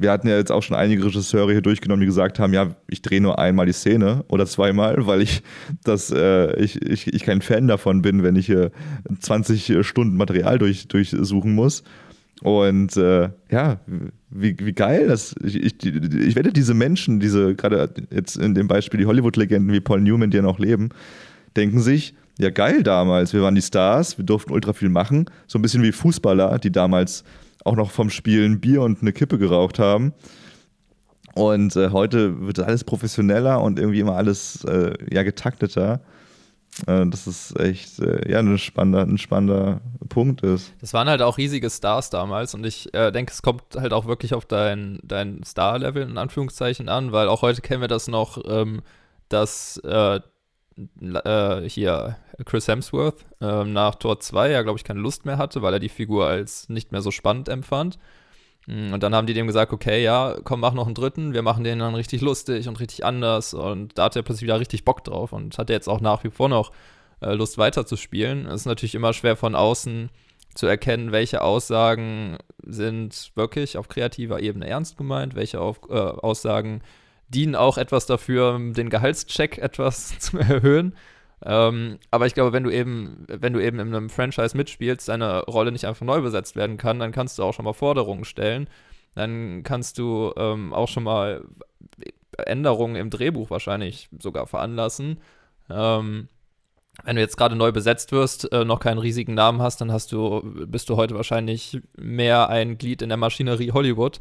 wir 0.00 0.10
hatten 0.10 0.28
ja 0.28 0.36
jetzt 0.36 0.50
auch 0.50 0.62
schon 0.62 0.76
einige 0.76 1.04
Regisseure 1.04 1.52
hier 1.52 1.60
durchgenommen, 1.60 2.00
die 2.00 2.06
gesagt 2.06 2.38
haben, 2.38 2.54
ja, 2.54 2.74
ich 2.88 3.02
drehe 3.02 3.20
nur 3.20 3.38
einmal 3.38 3.66
die 3.66 3.72
Szene 3.72 4.24
oder 4.28 4.46
zweimal, 4.46 5.06
weil 5.06 5.20
ich 5.20 5.42
das, 5.84 6.10
äh, 6.10 6.58
ich, 6.58 6.80
ich, 6.80 7.12
ich 7.12 7.22
kein 7.22 7.42
Fan 7.42 7.68
davon 7.68 8.00
bin, 8.00 8.22
wenn 8.22 8.34
ich 8.34 8.46
hier 8.46 8.70
20 9.20 9.86
Stunden 9.86 10.16
Material 10.16 10.58
durch, 10.58 10.88
durchsuchen 10.88 11.54
muss. 11.54 11.84
Und 12.42 12.96
äh, 12.96 13.28
ja, 13.50 13.80
wie, 14.30 14.56
wie 14.58 14.72
geil 14.72 15.08
das. 15.08 15.34
Ich, 15.44 15.56
ich, 15.56 15.84
ich 15.84 16.34
wette, 16.34 16.52
diese 16.52 16.72
Menschen, 16.72 17.20
diese, 17.20 17.54
gerade 17.54 17.90
jetzt 18.10 18.36
in 18.36 18.54
dem 18.54 18.66
Beispiel 18.66 18.98
die 18.98 19.06
Hollywood-Legenden 19.06 19.74
wie 19.74 19.80
Paul 19.80 20.00
Newman, 20.00 20.30
die 20.30 20.38
ja 20.38 20.42
noch 20.42 20.58
leben, 20.58 20.88
denken 21.56 21.80
sich, 21.80 22.14
ja 22.38 22.48
geil 22.48 22.82
damals, 22.82 23.34
wir 23.34 23.42
waren 23.42 23.54
die 23.54 23.60
Stars, 23.60 24.16
wir 24.16 24.24
durften 24.24 24.52
ultra 24.52 24.72
viel 24.72 24.88
machen. 24.88 25.26
So 25.46 25.58
ein 25.58 25.62
bisschen 25.62 25.82
wie 25.82 25.92
Fußballer, 25.92 26.58
die 26.58 26.72
damals 26.72 27.24
auch 27.64 27.76
noch 27.76 27.90
vom 27.90 28.10
Spielen 28.10 28.60
Bier 28.60 28.82
und 28.82 29.02
eine 29.02 29.12
Kippe 29.12 29.38
geraucht 29.38 29.78
haben. 29.78 30.12
Und 31.34 31.76
äh, 31.76 31.90
heute 31.90 32.40
wird 32.40 32.58
alles 32.60 32.84
professioneller 32.84 33.60
und 33.62 33.78
irgendwie 33.78 34.00
immer 34.00 34.16
alles 34.16 34.64
äh, 34.64 34.94
ja, 35.12 35.22
getakteter. 35.22 36.00
Äh, 36.86 37.06
das 37.06 37.26
ist 37.26 37.58
echt 37.58 38.00
äh, 38.00 38.30
ja, 38.30 38.40
ein 38.40 38.58
spannender, 38.58 39.02
ein 39.02 39.18
spannender 39.18 39.80
Punkt 40.08 40.42
ist. 40.42 40.72
Das 40.80 40.92
waren 40.92 41.08
halt 41.08 41.22
auch 41.22 41.38
riesige 41.38 41.70
Stars 41.70 42.10
damals 42.10 42.54
und 42.54 42.64
ich 42.64 42.92
äh, 42.94 43.12
denke, 43.12 43.32
es 43.32 43.42
kommt 43.42 43.62
halt 43.76 43.92
auch 43.92 44.06
wirklich 44.06 44.34
auf 44.34 44.44
dein, 44.44 44.98
dein 45.02 45.42
Star-Level 45.44 46.02
in 46.02 46.18
Anführungszeichen 46.18 46.88
an, 46.88 47.12
weil 47.12 47.28
auch 47.28 47.42
heute 47.42 47.60
kennen 47.60 47.80
wir 47.80 47.88
das 47.88 48.08
noch, 48.08 48.42
ähm, 48.46 48.82
dass 49.28 49.80
äh, 51.00 51.64
äh, 51.64 51.68
hier 51.68 52.16
Chris 52.44 52.68
Hemsworth 52.68 53.26
ähm, 53.40 53.72
nach 53.72 53.96
Tor 53.96 54.20
2 54.20 54.50
ja, 54.50 54.62
glaube 54.62 54.78
ich, 54.78 54.84
keine 54.84 55.00
Lust 55.00 55.26
mehr 55.26 55.38
hatte, 55.38 55.62
weil 55.62 55.74
er 55.74 55.80
die 55.80 55.88
Figur 55.88 56.26
als 56.26 56.68
nicht 56.68 56.92
mehr 56.92 57.02
so 57.02 57.10
spannend 57.10 57.48
empfand. 57.48 57.98
Mm, 58.66 58.92
und 58.92 59.02
dann 59.02 59.14
haben 59.14 59.26
die 59.26 59.34
dem 59.34 59.46
gesagt, 59.46 59.72
okay, 59.72 60.02
ja, 60.02 60.36
komm, 60.44 60.60
mach 60.60 60.74
noch 60.74 60.86
einen 60.86 60.94
dritten, 60.94 61.34
wir 61.34 61.42
machen 61.42 61.64
den 61.64 61.78
dann 61.78 61.94
richtig 61.94 62.20
lustig 62.20 62.68
und 62.68 62.80
richtig 62.80 63.04
anders. 63.04 63.54
Und 63.54 63.98
da 63.98 64.04
hat 64.04 64.16
er 64.16 64.22
plötzlich 64.22 64.44
wieder 64.44 64.60
richtig 64.60 64.84
Bock 64.84 65.04
drauf 65.04 65.32
und 65.32 65.56
hat 65.58 65.70
jetzt 65.70 65.88
auch 65.88 66.00
nach 66.00 66.24
wie 66.24 66.30
vor 66.30 66.48
noch 66.48 66.72
äh, 67.20 67.34
Lust 67.34 67.58
weiterzuspielen. 67.58 68.46
Es 68.46 68.62
ist 68.62 68.66
natürlich 68.66 68.94
immer 68.94 69.12
schwer 69.12 69.36
von 69.36 69.54
außen 69.54 70.10
zu 70.54 70.66
erkennen, 70.66 71.12
welche 71.12 71.42
Aussagen 71.42 72.38
sind 72.62 73.32
wirklich 73.34 73.78
auf 73.78 73.88
kreativer 73.88 74.40
Ebene 74.40 74.66
ernst 74.66 74.96
gemeint, 74.96 75.34
welche 75.34 75.60
auf, 75.60 75.80
äh, 75.88 75.94
Aussagen 75.94 76.82
dienen 77.30 77.54
auch 77.54 77.78
etwas 77.78 78.06
dafür, 78.06 78.58
den 78.58 78.90
Gehaltscheck 78.90 79.58
etwas 79.58 80.18
zu 80.18 80.38
erhöhen. 80.38 80.94
Ähm, 81.42 81.98
aber 82.10 82.26
ich 82.26 82.34
glaube, 82.34 82.52
wenn 82.52 82.64
du 82.64 82.70
eben, 82.70 83.24
wenn 83.28 83.54
du 83.54 83.60
eben 83.60 83.78
in 83.78 83.94
einem 83.94 84.10
Franchise 84.10 84.56
mitspielst, 84.56 85.08
deine 85.08 85.44
Rolle 85.44 85.72
nicht 85.72 85.86
einfach 85.86 86.04
neu 86.04 86.20
besetzt 86.20 86.54
werden 86.54 86.76
kann, 86.76 86.98
dann 86.98 87.12
kannst 87.12 87.38
du 87.38 87.44
auch 87.44 87.54
schon 87.54 87.64
mal 87.64 87.72
Forderungen 87.72 88.24
stellen. 88.24 88.68
Dann 89.14 89.62
kannst 89.62 89.98
du 89.98 90.32
ähm, 90.36 90.74
auch 90.74 90.88
schon 90.88 91.02
mal 91.02 91.44
Änderungen 92.36 92.96
im 92.96 93.10
Drehbuch 93.10 93.50
wahrscheinlich 93.50 94.08
sogar 94.18 94.46
veranlassen. 94.46 95.20
Ähm, 95.70 96.28
wenn 97.04 97.16
du 97.16 97.22
jetzt 97.22 97.36
gerade 97.36 97.56
neu 97.56 97.72
besetzt 97.72 98.12
wirst, 98.12 98.52
äh, 98.52 98.64
noch 98.64 98.80
keinen 98.80 98.98
riesigen 98.98 99.34
Namen 99.34 99.62
hast, 99.62 99.80
dann 99.80 99.92
hast 99.92 100.12
du, 100.12 100.42
bist 100.66 100.90
du 100.90 100.96
heute 100.96 101.14
wahrscheinlich 101.14 101.80
mehr 101.96 102.50
ein 102.50 102.76
Glied 102.76 103.00
in 103.00 103.08
der 103.08 103.18
Maschinerie 103.18 103.72
Hollywood 103.72 104.20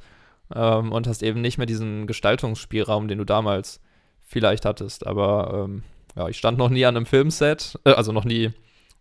ähm, 0.54 0.92
und 0.92 1.08
hast 1.08 1.24
eben 1.24 1.42
nicht 1.42 1.58
mehr 1.58 1.68
diesen 1.68 2.08
Gestaltungsspielraum, 2.08 3.08
den 3.08 3.18
du 3.18 3.26
damals 3.26 3.82
vielleicht 4.22 4.66
hattest. 4.66 5.06
Aber 5.06 5.66
ähm, 5.66 5.84
ja, 6.16 6.28
ich 6.28 6.38
stand 6.38 6.58
noch 6.58 6.70
nie 6.70 6.86
an 6.86 6.96
einem 6.96 7.06
Filmset, 7.06 7.80
äh, 7.86 7.92
also 7.92 8.12
noch 8.12 8.26
nie 8.26 8.52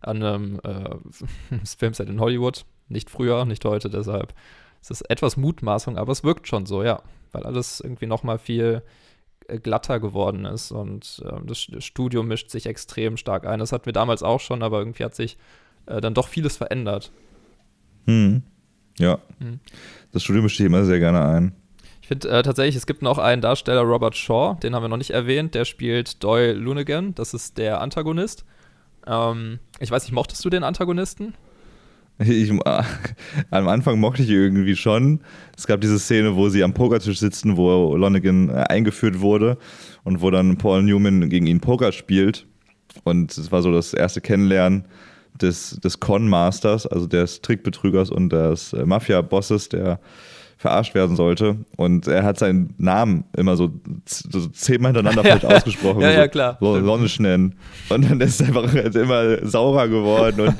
an 0.01 0.23
einem 0.23 0.59
äh, 0.63 1.65
Filmset 1.77 2.09
in 2.09 2.19
Hollywood. 2.19 2.65
Nicht 2.87 3.09
früher, 3.09 3.45
nicht 3.45 3.63
heute, 3.65 3.89
deshalb 3.89 4.33
ist 4.81 4.91
es 4.91 5.01
etwas 5.01 5.37
Mutmaßung, 5.37 5.97
aber 5.97 6.11
es 6.11 6.23
wirkt 6.23 6.47
schon 6.47 6.65
so, 6.65 6.83
ja, 6.83 7.01
weil 7.31 7.43
alles 7.43 7.81
irgendwie 7.81 8.07
noch 8.07 8.23
mal 8.23 8.39
viel 8.39 8.81
äh, 9.47 9.59
glatter 9.59 9.99
geworden 9.99 10.45
ist 10.45 10.71
und 10.71 11.21
äh, 11.25 11.45
das 11.45 11.67
Studio 11.83 12.23
mischt 12.23 12.49
sich 12.49 12.65
extrem 12.65 13.17
stark 13.17 13.45
ein. 13.45 13.59
Das 13.59 13.71
hatten 13.71 13.85
wir 13.85 13.93
damals 13.93 14.23
auch 14.23 14.39
schon, 14.39 14.63
aber 14.63 14.79
irgendwie 14.79 15.03
hat 15.03 15.15
sich 15.15 15.37
äh, 15.85 16.01
dann 16.01 16.13
doch 16.13 16.27
vieles 16.27 16.57
verändert. 16.57 17.11
Hm. 18.05 18.43
Ja. 18.99 19.17
Hm. 19.39 19.59
Das 20.11 20.23
Studio 20.23 20.43
mischt 20.43 20.57
sich 20.57 20.65
immer 20.67 20.85
sehr 20.85 20.99
gerne 20.99 21.25
ein 21.25 21.55
finde 22.09 22.27
äh, 22.29 22.41
tatsächlich, 22.41 22.75
es 22.75 22.87
gibt 22.87 23.03
noch 23.03 23.19
einen 23.19 23.41
Darsteller, 23.41 23.81
Robert 23.81 24.17
Shaw, 24.17 24.57
den 24.61 24.73
haben 24.73 24.83
wir 24.83 24.89
noch 24.89 24.97
nicht 24.97 25.11
erwähnt, 25.11 25.53
der 25.53 25.63
spielt 25.63 26.23
Doyle 26.23 26.53
Lunigan, 26.53 27.13
das 27.13 27.35
ist 27.35 27.59
der 27.59 27.81
Antagonist. 27.81 28.45
Ähm, 29.05 29.59
ich 29.79 29.91
weiß 29.91 30.03
nicht, 30.03 30.13
mochtest 30.13 30.43
du 30.43 30.49
den 30.49 30.63
Antagonisten? 30.63 31.35
Ich, 32.17 32.51
am 33.51 33.67
Anfang 33.67 33.99
mochte 33.99 34.23
ich 34.23 34.29
irgendwie 34.29 34.75
schon. 34.75 35.21
Es 35.55 35.67
gab 35.67 35.81
diese 35.81 35.99
Szene, 35.99 36.35
wo 36.35 36.49
sie 36.49 36.63
am 36.63 36.73
Pokertisch 36.73 37.19
sitzen, 37.19 37.57
wo 37.57 37.95
Lonigan 37.95 38.49
äh, 38.49 38.65
eingeführt 38.67 39.21
wurde 39.21 39.59
und 40.03 40.21
wo 40.21 40.31
dann 40.31 40.57
Paul 40.57 40.81
Newman 40.81 41.29
gegen 41.29 41.45
ihn 41.45 41.61
Poker 41.61 41.91
spielt. 41.91 42.47
Und 43.03 43.37
es 43.37 43.51
war 43.51 43.61
so 43.61 43.71
das 43.71 43.93
erste 43.93 44.19
Kennenlernen 44.19 44.85
des, 45.41 45.79
des 45.83 45.99
Con-Masters, 45.99 46.87
also 46.87 47.07
des 47.07 47.41
Trickbetrügers 47.41 48.09
und 48.11 48.29
des 48.29 48.73
äh, 48.73 48.85
Mafia-Bosses, 48.85 49.69
der 49.69 49.99
verarscht 50.59 50.93
werden 50.93 51.15
sollte. 51.15 51.55
Und 51.77 52.05
er 52.07 52.23
hat 52.23 52.37
seinen 52.37 52.73
Namen 52.77 53.23
immer 53.35 53.55
so, 53.55 53.71
zehnmal 54.51 54.93
hintereinander 54.93 55.23
falsch 55.39 55.45
ausgesprochen. 55.45 56.01
ja, 56.01 56.11
ja, 56.11 56.27
klar. 56.27 56.57
So, 56.59 56.75
nennen. 57.19 57.55
Und 57.87 58.09
dann 58.09 58.19
ist 58.19 58.41
er 58.41 58.47
einfach 58.47 58.73
halt 58.73 58.93
immer 58.93 59.47
saurer 59.47 59.87
geworden 59.87 60.41
und 60.41 60.55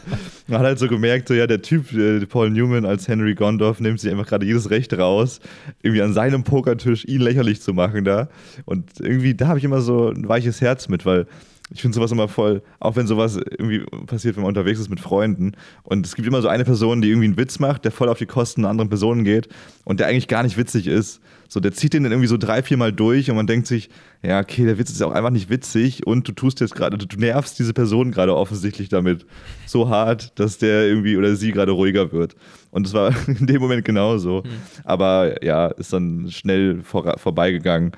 man 0.48 0.60
hat 0.60 0.68
halt 0.68 0.80
so 0.80 0.88
gemerkt, 0.88 1.28
so 1.28 1.34
ja, 1.34 1.48
der 1.48 1.62
Typ, 1.62 1.92
äh, 1.92 2.26
Paul 2.26 2.50
Newman 2.50 2.86
als 2.86 3.10
Henry 3.10 3.36
Gondorf, 3.36 3.82
nimmt 3.82 4.00
sich 4.00 4.10
einfach 4.10 4.26
gerade 4.26 4.46
jedes 4.46 4.70
Recht 4.70 4.98
raus, 4.98 5.42
irgendwie 5.82 6.02
an 6.02 6.14
seinem 6.14 6.46
Pokertisch 6.46 7.04
ihn 7.04 7.20
lächerlich 7.20 7.62
zu 7.62 7.74
machen 7.74 8.06
da. 8.06 8.30
Und 8.64 9.02
irgendwie, 9.02 9.36
da 9.36 9.50
habe 9.50 9.60
ich 9.60 9.66
immer 9.66 9.82
so 9.82 10.12
ein 10.12 10.30
weiches 10.30 10.62
Herz 10.62 10.88
mit, 10.88 11.06
weil 11.06 11.28
ich 11.72 11.82
finde 11.82 11.96
sowas 11.96 12.12
immer 12.12 12.28
voll, 12.28 12.64
auch 12.80 12.96
wenn 12.96 13.06
sowas 13.06 13.38
irgendwie 13.38 13.86
passiert, 14.08 14.36
wenn 14.36 14.42
man 14.42 14.50
unterwegs 14.50 14.80
ist 14.80 14.90
mit 14.90 15.00
Freunden. 15.00 15.54
Und 15.84 16.06
es 16.06 16.16
gibt 16.16 16.28
immer 16.28 16.42
so 16.42 16.48
eine 16.48 16.66
Person, 16.66 17.02
die 17.02 17.10
irgendwie 17.10 17.28
einen 17.28 17.38
Witz 17.38 17.60
macht, 17.60 17.86
der 17.86 17.92
voll 17.92 18.10
auf 18.10 18.18
die 18.18 18.26
Kosten 18.26 18.62
einer 18.62 18.70
anderen 18.70 18.90
Personen 18.90 19.24
geht 19.24 19.50
und 19.86 20.00
der 20.00 20.08
eigentlich 20.08 20.28
gar 20.28 20.42
nicht 20.42 20.58
witzig 20.58 20.88
ist. 20.88 21.22
So, 21.48 21.60
der 21.60 21.72
zieht 21.72 21.94
den 21.94 22.04
dann 22.04 22.12
irgendwie 22.12 22.28
so 22.28 22.38
drei, 22.38 22.64
vier 22.64 22.78
Mal 22.78 22.92
durch 22.92 23.30
und 23.30 23.36
man 23.36 23.46
denkt 23.46 23.68
sich, 23.68 23.90
ja, 24.24 24.40
okay, 24.40 24.66
der 24.66 24.78
Witz 24.80 24.90
ist 24.90 25.02
auch 25.02 25.12
einfach 25.12 25.30
nicht 25.30 25.50
witzig 25.50 26.06
und 26.06 26.28
du 26.28 26.32
tust 26.32 26.60
jetzt 26.60 26.76
gerade, 26.76 26.98
du 26.98 27.18
nervst 27.18 27.58
diese 27.58 27.74
Person 27.74 28.12
gerade 28.12 28.36
offensichtlich 28.36 28.90
damit 28.90 29.26
so 29.66 29.90
hart, 29.90 30.40
dass 30.40 30.58
der 30.58 30.88
irgendwie 30.88 31.18
oder 31.18 31.36
sie 31.36 31.52
gerade 31.52 31.72
ruhiger 31.72 32.12
wird. 32.12 32.36
Und 32.72 32.86
das 32.86 32.94
war 32.94 33.14
in 33.28 33.46
dem 33.46 33.62
Moment 33.62 33.86
genauso. 33.86 34.44
Mhm. 34.44 34.50
Aber 34.86 35.44
ja, 35.44 35.68
ist 35.68 35.94
dann 35.94 36.30
schnell 36.32 36.82
vor, 36.82 37.18
vorbeigegangen. 37.18 37.92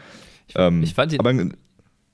Ich, 0.47 0.55
ähm, 0.57 0.83
ich 0.83 0.93
fand 0.93 1.13
ihn. 1.13 1.19
Aber, 1.19 1.33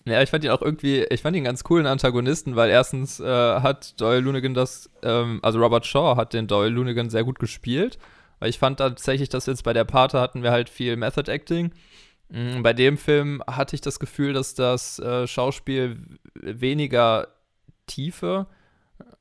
ja, 0.10 0.22
ich 0.22 0.30
fand 0.30 0.44
ihn 0.44 0.52
auch 0.52 0.62
irgendwie, 0.62 1.04
ich 1.10 1.22
fand 1.22 1.36
ihn 1.36 1.44
ganz 1.44 1.64
coolen 1.64 1.86
Antagonisten, 1.86 2.56
weil 2.56 2.70
erstens 2.70 3.20
äh, 3.20 3.26
hat 3.26 4.00
Doyle 4.00 4.22
Lunigan 4.22 4.54
das, 4.54 4.90
ähm, 5.04 5.40
also 5.44 5.60
Robert 5.60 5.86
Shaw 5.86 6.16
hat 6.16 6.34
den 6.34 6.48
Doyle 6.48 6.70
Lunigan 6.70 7.10
sehr 7.10 7.24
gut 7.24 7.40
gespielt, 7.40 7.98
weil 8.40 8.50
ich 8.50 8.60
fand 8.60 8.80
tatsächlich, 8.80 9.30
dass 9.30 9.46
jetzt 9.46 9.64
bei 9.64 9.74
der 9.74 9.86
Pate 9.86 10.20
hatten 10.20 10.44
wir 10.44 10.52
halt 10.52 10.70
viel 10.70 10.96
Method 10.96 11.32
Acting. 11.32 11.72
Mhm, 12.30 12.64
bei 12.64 12.74
dem 12.74 12.98
Film 12.98 13.42
hatte 13.48 13.76
ich 13.76 13.82
das 13.82 14.00
Gefühl, 14.00 14.34
dass 14.34 14.54
das 14.54 15.00
äh, 15.00 15.28
Schauspiel 15.28 16.00
weniger 16.36 17.30
Tiefe 17.86 18.48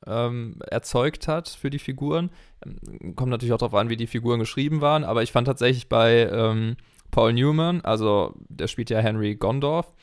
ähm, 0.05 0.59
erzeugt 0.69 1.27
hat 1.27 1.49
für 1.49 1.69
die 1.69 1.79
Figuren. 1.79 2.29
Ähm, 2.65 3.15
kommt 3.15 3.31
natürlich 3.31 3.53
auch 3.53 3.59
darauf 3.59 3.75
an, 3.75 3.89
wie 3.89 3.97
die 3.97 4.07
Figuren 4.07 4.39
geschrieben 4.39 4.81
waren, 4.81 5.03
aber 5.03 5.23
ich 5.23 5.31
fand 5.31 5.47
tatsächlich 5.47 5.89
bei 5.89 6.29
ähm, 6.31 6.75
Paul 7.11 7.33
Newman, 7.33 7.81
also 7.81 8.33
der 8.49 8.67
spielt 8.67 8.89
ja 8.89 8.99
Henry 8.99 9.35
Gondorf, 9.35 9.93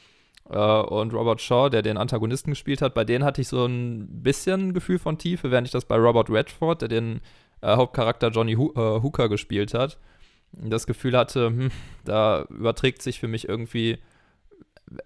und 0.52 1.14
Robert 1.14 1.40
Shaw, 1.40 1.70
der 1.70 1.82
den 1.82 1.96
Antagonisten 1.96 2.50
gespielt 2.50 2.82
hat, 2.82 2.94
bei 2.94 3.04
denen 3.04 3.24
hatte 3.24 3.40
ich 3.40 3.48
so 3.48 3.64
ein 3.64 4.22
bisschen 4.22 4.74
Gefühl 4.74 4.98
von 4.98 5.16
Tiefe, 5.16 5.50
während 5.50 5.66
ich 5.66 5.72
das 5.72 5.86
bei 5.86 5.96
Robert 5.96 6.28
Redford, 6.28 6.82
der 6.82 6.88
den 6.88 7.20
äh, 7.62 7.76
Hauptcharakter 7.76 8.28
Johnny 8.28 8.54
Ho 8.54 8.72
äh, 8.76 9.02
Hooker 9.02 9.28
gespielt 9.28 9.72
hat, 9.72 9.98
das 10.52 10.86
Gefühl 10.86 11.16
hatte, 11.16 11.46
hm, 11.46 11.70
da 12.04 12.44
überträgt 12.50 13.00
sich 13.00 13.20
für 13.20 13.28
mich 13.28 13.48
irgendwie 13.48 13.98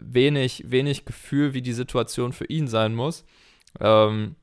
wenig, 0.00 0.64
wenig 0.66 1.04
Gefühl, 1.04 1.54
wie 1.54 1.62
die 1.62 1.72
Situation 1.72 2.32
für 2.32 2.46
ihn 2.46 2.66
sein 2.66 2.94
muss. 2.94 3.24
Ähm, 3.80 4.34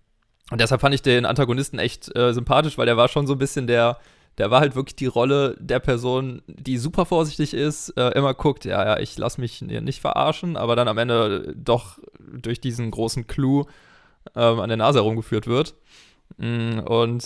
und 0.51 0.61
deshalb 0.61 0.81
fand 0.81 0.95
ich 0.95 1.01
den 1.01 1.25
Antagonisten 1.25 1.79
echt 1.79 2.15
äh, 2.15 2.33
sympathisch, 2.33 2.77
weil 2.77 2.85
der 2.85 2.97
war 2.97 3.07
schon 3.07 3.27
so 3.27 3.33
ein 3.33 3.39
bisschen 3.39 3.67
der, 3.67 3.97
der 4.37 4.51
war 4.51 4.59
halt 4.59 4.75
wirklich 4.75 4.95
die 4.95 5.05
Rolle 5.05 5.55
der 5.59 5.79
Person, 5.79 6.41
die 6.47 6.77
super 6.77 7.05
vorsichtig 7.05 7.53
ist, 7.53 7.89
äh, 7.97 8.09
immer 8.09 8.33
guckt, 8.33 8.65
ja, 8.65 8.83
ja, 8.85 8.99
ich 8.99 9.17
lasse 9.17 9.39
mich 9.39 9.61
nicht 9.61 10.01
verarschen, 10.01 10.57
aber 10.57 10.75
dann 10.75 10.87
am 10.87 10.97
Ende 10.97 11.53
doch 11.55 11.99
durch 12.19 12.59
diesen 12.59 12.91
großen 12.91 13.27
Clou 13.27 13.65
ähm, 14.35 14.59
an 14.59 14.69
der 14.69 14.77
Nase 14.77 14.99
herumgeführt 14.99 15.47
wird. 15.47 15.75
Mm, 16.37 16.79
und 16.79 17.25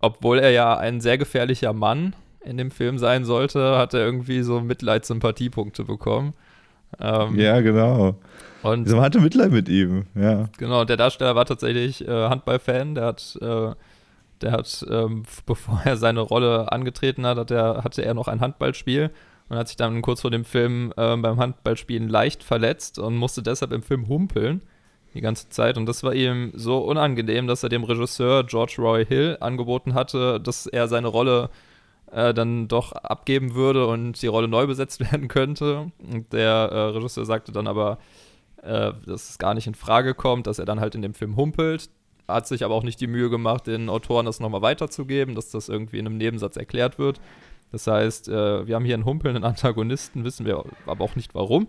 obwohl 0.00 0.38
er 0.38 0.50
ja 0.50 0.76
ein 0.76 1.00
sehr 1.00 1.18
gefährlicher 1.18 1.72
Mann 1.72 2.14
in 2.44 2.56
dem 2.56 2.70
Film 2.70 2.98
sein 2.98 3.24
sollte, 3.24 3.78
hat 3.78 3.94
er 3.94 4.00
irgendwie 4.00 4.42
so 4.42 4.60
Mitleidssympathiepunkte 4.60 5.84
bekommen. 5.84 6.34
Ähm, 6.98 7.38
ja, 7.38 7.60
genau. 7.60 8.16
Und 8.62 8.88
man 8.88 9.00
hatte 9.00 9.20
Mitleid 9.20 9.52
mit 9.52 9.68
ihm, 9.68 10.06
ja. 10.14 10.48
Genau, 10.58 10.84
der 10.84 10.96
Darsteller 10.96 11.34
war 11.34 11.46
tatsächlich 11.46 12.06
äh, 12.06 12.28
Handballfan, 12.28 12.94
der 12.94 13.04
hat 13.04 13.38
äh, 13.40 13.72
der 14.42 14.52
hat, 14.52 14.84
ähm, 14.90 15.24
bevor 15.46 15.82
er 15.84 15.96
seine 15.96 16.20
Rolle 16.20 16.70
angetreten 16.72 17.26
hat, 17.26 17.38
hat 17.38 17.50
er, 17.50 17.84
hatte 17.84 18.04
er 18.04 18.14
noch 18.14 18.28
ein 18.28 18.40
Handballspiel 18.40 19.10
und 19.48 19.56
hat 19.56 19.68
sich 19.68 19.76
dann 19.76 20.02
kurz 20.02 20.20
vor 20.20 20.30
dem 20.30 20.44
Film 20.44 20.92
äh, 20.96 21.16
beim 21.16 21.38
Handballspielen 21.38 22.08
leicht 22.08 22.42
verletzt 22.42 22.98
und 22.98 23.16
musste 23.16 23.42
deshalb 23.42 23.72
im 23.72 23.82
Film 23.82 24.08
humpeln 24.08 24.62
die 25.14 25.20
ganze 25.20 25.48
Zeit. 25.48 25.76
Und 25.76 25.86
das 25.86 26.02
war 26.02 26.14
ihm 26.14 26.52
so 26.54 26.78
unangenehm, 26.78 27.46
dass 27.46 27.62
er 27.62 27.68
dem 27.68 27.84
Regisseur 27.84 28.44
George 28.44 28.76
Roy 28.78 29.04
Hill 29.04 29.36
angeboten 29.40 29.94
hatte, 29.94 30.40
dass 30.40 30.66
er 30.66 30.88
seine 30.88 31.08
Rolle 31.08 31.50
äh, 32.12 32.32
dann 32.32 32.68
doch 32.68 32.92
abgeben 32.92 33.54
würde 33.54 33.86
und 33.86 34.20
die 34.22 34.28
Rolle 34.28 34.48
neu 34.48 34.66
besetzt 34.66 35.00
werden 35.12 35.28
könnte. 35.28 35.90
Und 35.98 36.32
der 36.32 36.50
äh, 36.50 36.78
Regisseur 36.90 37.24
sagte 37.24 37.52
dann 37.52 37.66
aber, 37.66 37.98
äh, 38.62 38.92
dass 39.06 39.30
es 39.30 39.38
gar 39.38 39.54
nicht 39.54 39.66
in 39.66 39.74
Frage 39.74 40.14
kommt, 40.14 40.46
dass 40.46 40.58
er 40.58 40.64
dann 40.64 40.80
halt 40.80 40.94
in 40.94 41.02
dem 41.02 41.14
Film 41.14 41.36
humpelt 41.36 41.90
hat 42.32 42.48
sich 42.48 42.64
aber 42.64 42.74
auch 42.74 42.82
nicht 42.82 43.00
die 43.00 43.06
Mühe 43.06 43.30
gemacht, 43.30 43.66
den 43.66 43.88
Autoren 43.88 44.26
das 44.26 44.40
nochmal 44.40 44.62
weiterzugeben, 44.62 45.34
dass 45.34 45.50
das 45.50 45.68
irgendwie 45.68 45.98
in 45.98 46.06
einem 46.06 46.16
Nebensatz 46.16 46.56
erklärt 46.56 46.98
wird. 46.98 47.20
Das 47.72 47.86
heißt, 47.86 48.28
äh, 48.28 48.66
wir 48.66 48.74
haben 48.74 48.84
hier 48.84 48.94
einen 48.94 49.04
humpelnden 49.04 49.44
Antagonisten, 49.50 50.24
wissen 50.24 50.46
wir 50.46 50.64
aber 50.86 51.04
auch 51.04 51.16
nicht 51.16 51.34
warum. 51.34 51.68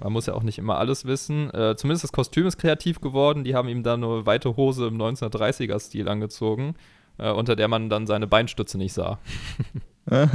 Man 0.00 0.12
muss 0.12 0.26
ja 0.26 0.34
auch 0.34 0.44
nicht 0.44 0.58
immer 0.58 0.78
alles 0.78 1.06
wissen. 1.06 1.52
Äh, 1.52 1.74
zumindest 1.76 2.04
das 2.04 2.12
Kostüm 2.12 2.46
ist 2.46 2.58
kreativ 2.58 3.00
geworden. 3.00 3.42
Die 3.42 3.54
haben 3.54 3.68
ihm 3.68 3.82
dann 3.82 4.04
eine 4.04 4.26
weite 4.26 4.56
Hose 4.56 4.86
im 4.86 4.96
1930er-Stil 4.96 6.08
angezogen, 6.08 6.76
äh, 7.18 7.30
unter 7.30 7.56
der 7.56 7.66
man 7.66 7.90
dann 7.90 8.06
seine 8.06 8.28
Beinstütze 8.28 8.78
nicht 8.78 8.92
sah. 8.92 9.18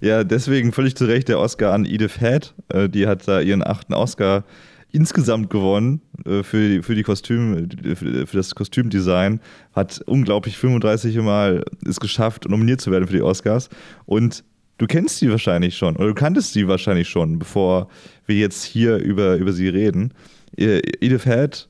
ja, 0.00 0.24
deswegen 0.24 0.72
völlig 0.72 0.96
zu 0.96 1.06
Recht 1.06 1.28
der 1.28 1.38
Oscar 1.38 1.72
an 1.72 1.84
Edith 1.84 2.18
Head. 2.18 2.54
Äh, 2.68 2.88
die 2.88 3.06
hat 3.06 3.28
da 3.28 3.40
ihren 3.40 3.64
achten 3.64 3.94
Oscar 3.94 4.44
insgesamt 4.92 5.50
gewonnen 5.50 6.00
äh, 6.24 6.42
für, 6.42 6.82
für 6.82 6.94
die 6.94 7.02
Kostüm, 7.02 7.68
für, 7.82 8.26
für 8.26 8.36
das 8.36 8.54
Kostümdesign, 8.54 9.40
hat 9.72 10.00
unglaublich 10.06 10.56
35 10.56 11.16
Mal 11.18 11.64
es 11.86 12.00
geschafft, 12.00 12.48
nominiert 12.48 12.80
zu 12.80 12.90
werden 12.90 13.06
für 13.06 13.14
die 13.14 13.22
Oscars. 13.22 13.68
Und 14.06 14.44
du 14.78 14.86
kennst 14.86 15.18
sie 15.18 15.30
wahrscheinlich 15.30 15.76
schon, 15.76 15.96
oder 15.96 16.08
du 16.08 16.14
kanntest 16.14 16.52
sie 16.52 16.68
wahrscheinlich 16.68 17.08
schon, 17.08 17.38
bevor 17.38 17.88
wir 18.26 18.36
jetzt 18.36 18.64
hier 18.64 18.96
über, 18.96 19.36
über 19.36 19.52
sie 19.52 19.68
reden. 19.68 20.12
Äh, 20.56 20.80
Edith 21.00 21.24
Head 21.24 21.68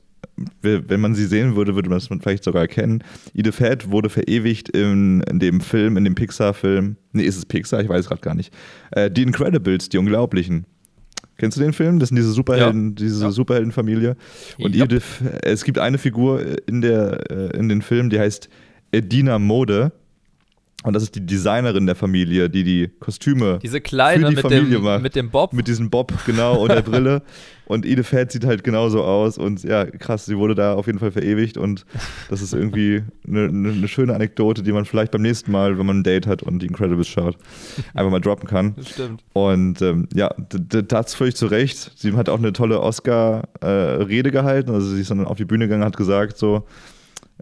wenn 0.61 0.99
man 0.99 1.15
sie 1.15 1.25
sehen 1.25 1.55
würde, 1.55 1.75
würde 1.75 1.89
man 1.89 1.97
es 1.97 2.07
vielleicht 2.07 2.43
sogar 2.43 2.63
erkennen. 2.63 3.03
Edith 3.33 3.57
Head 3.57 3.91
wurde 3.91 4.09
verewigt 4.09 4.69
in, 4.69 5.21
in 5.21 5.39
dem 5.39 5.61
Film, 5.61 5.97
in 5.97 6.03
dem 6.03 6.15
Pixar-Film. 6.15 6.97
Nee, 7.11 7.23
ist 7.23 7.37
es 7.37 7.45
Pixar? 7.45 7.81
Ich 7.81 7.89
weiß 7.89 8.07
gerade 8.07 8.21
gar 8.21 8.35
nicht. 8.35 8.53
Äh, 8.91 9.11
die 9.11 9.23
Incredibles, 9.23 9.89
die 9.89 9.97
Unglaublichen. 9.97 10.65
Kennst 11.41 11.57
du 11.57 11.61
den 11.61 11.73
Film? 11.73 11.97
Das 11.97 12.09
sind 12.09 12.17
diese 12.17 12.31
Superhelden, 12.33 12.89
Ja. 12.89 12.95
diese 12.95 13.23
Ja. 13.25 13.31
Superheldenfamilie. 13.31 14.15
Und. 14.59 14.75
Edith, 14.75 15.23
es 15.41 15.63
gibt 15.63 15.79
eine 15.79 15.97
Figur 15.97 16.39
in 16.67 16.81
der 16.81 17.31
äh, 17.31 17.57
in 17.57 17.67
den 17.67 17.81
Film, 17.81 18.11
die 18.11 18.19
heißt 18.19 18.47
Edina 18.91 19.39
Mode. 19.39 19.91
Und 20.83 20.93
das 20.93 21.03
ist 21.03 21.15
die 21.15 21.25
Designerin 21.25 21.85
der 21.85 21.95
Familie, 21.95 22.49
die 22.49 22.63
die 22.63 22.89
Kostüme 22.99 23.59
Diese 23.61 23.81
kleine 23.81 24.25
für 24.25 24.29
die 24.29 24.35
mit 24.35 24.41
Familie 24.41 24.77
dem, 24.77 24.83
macht. 24.83 25.03
mit 25.03 25.15
dem 25.15 25.29
Bob. 25.29 25.53
mit 25.53 25.67
diesem 25.67 25.89
Bob, 25.89 26.11
genau, 26.25 26.59
und 26.61 26.71
der 26.71 26.81
Brille. 26.81 27.21
Und 27.71 27.85
Edith 27.85 28.09
Head 28.09 28.33
sieht 28.33 28.43
halt 28.43 28.65
genauso 28.65 29.01
aus. 29.01 29.37
Und 29.37 29.63
ja, 29.63 29.85
krass, 29.85 30.25
sie 30.25 30.37
wurde 30.37 30.55
da 30.55 30.73
auf 30.73 30.87
jeden 30.87 30.99
Fall 30.99 31.11
verewigt. 31.11 31.55
Und 31.55 31.85
das 32.29 32.41
ist 32.41 32.53
irgendwie 32.53 33.01
eine, 33.25 33.45
eine, 33.45 33.87
schöne 33.87 34.13
Anekdote, 34.13 34.61
die 34.61 34.73
man 34.73 34.83
vielleicht 34.83 35.13
beim 35.13 35.21
nächsten 35.21 35.53
Mal, 35.53 35.79
wenn 35.79 35.85
man 35.85 35.99
ein 35.99 36.03
Date 36.03 36.27
hat 36.27 36.43
und 36.43 36.59
die 36.59 36.65
Incredibles 36.65 37.07
schaut, 37.07 37.37
einfach 37.93 38.11
mal 38.11 38.19
droppen 38.19 38.49
kann. 38.49 38.75
das 38.75 38.89
stimmt. 38.89 39.23
Und 39.31 39.81
ähm, 39.81 40.09
ja, 40.13 40.35
das 40.49 41.13
völlig 41.13 41.37
zu 41.37 41.45
Recht. 41.45 41.93
Sie 41.95 42.11
hat 42.11 42.27
auch 42.27 42.39
eine 42.39 42.51
tolle 42.51 42.81
Oscar-Rede 42.81 44.31
gehalten. 44.31 44.71
Also 44.71 44.89
sie 44.89 44.99
ist 44.99 45.09
dann 45.09 45.23
auf 45.23 45.37
die 45.37 45.45
Bühne 45.45 45.69
gegangen, 45.69 45.85
hat 45.85 45.95
gesagt 45.95 46.37
so, 46.37 46.65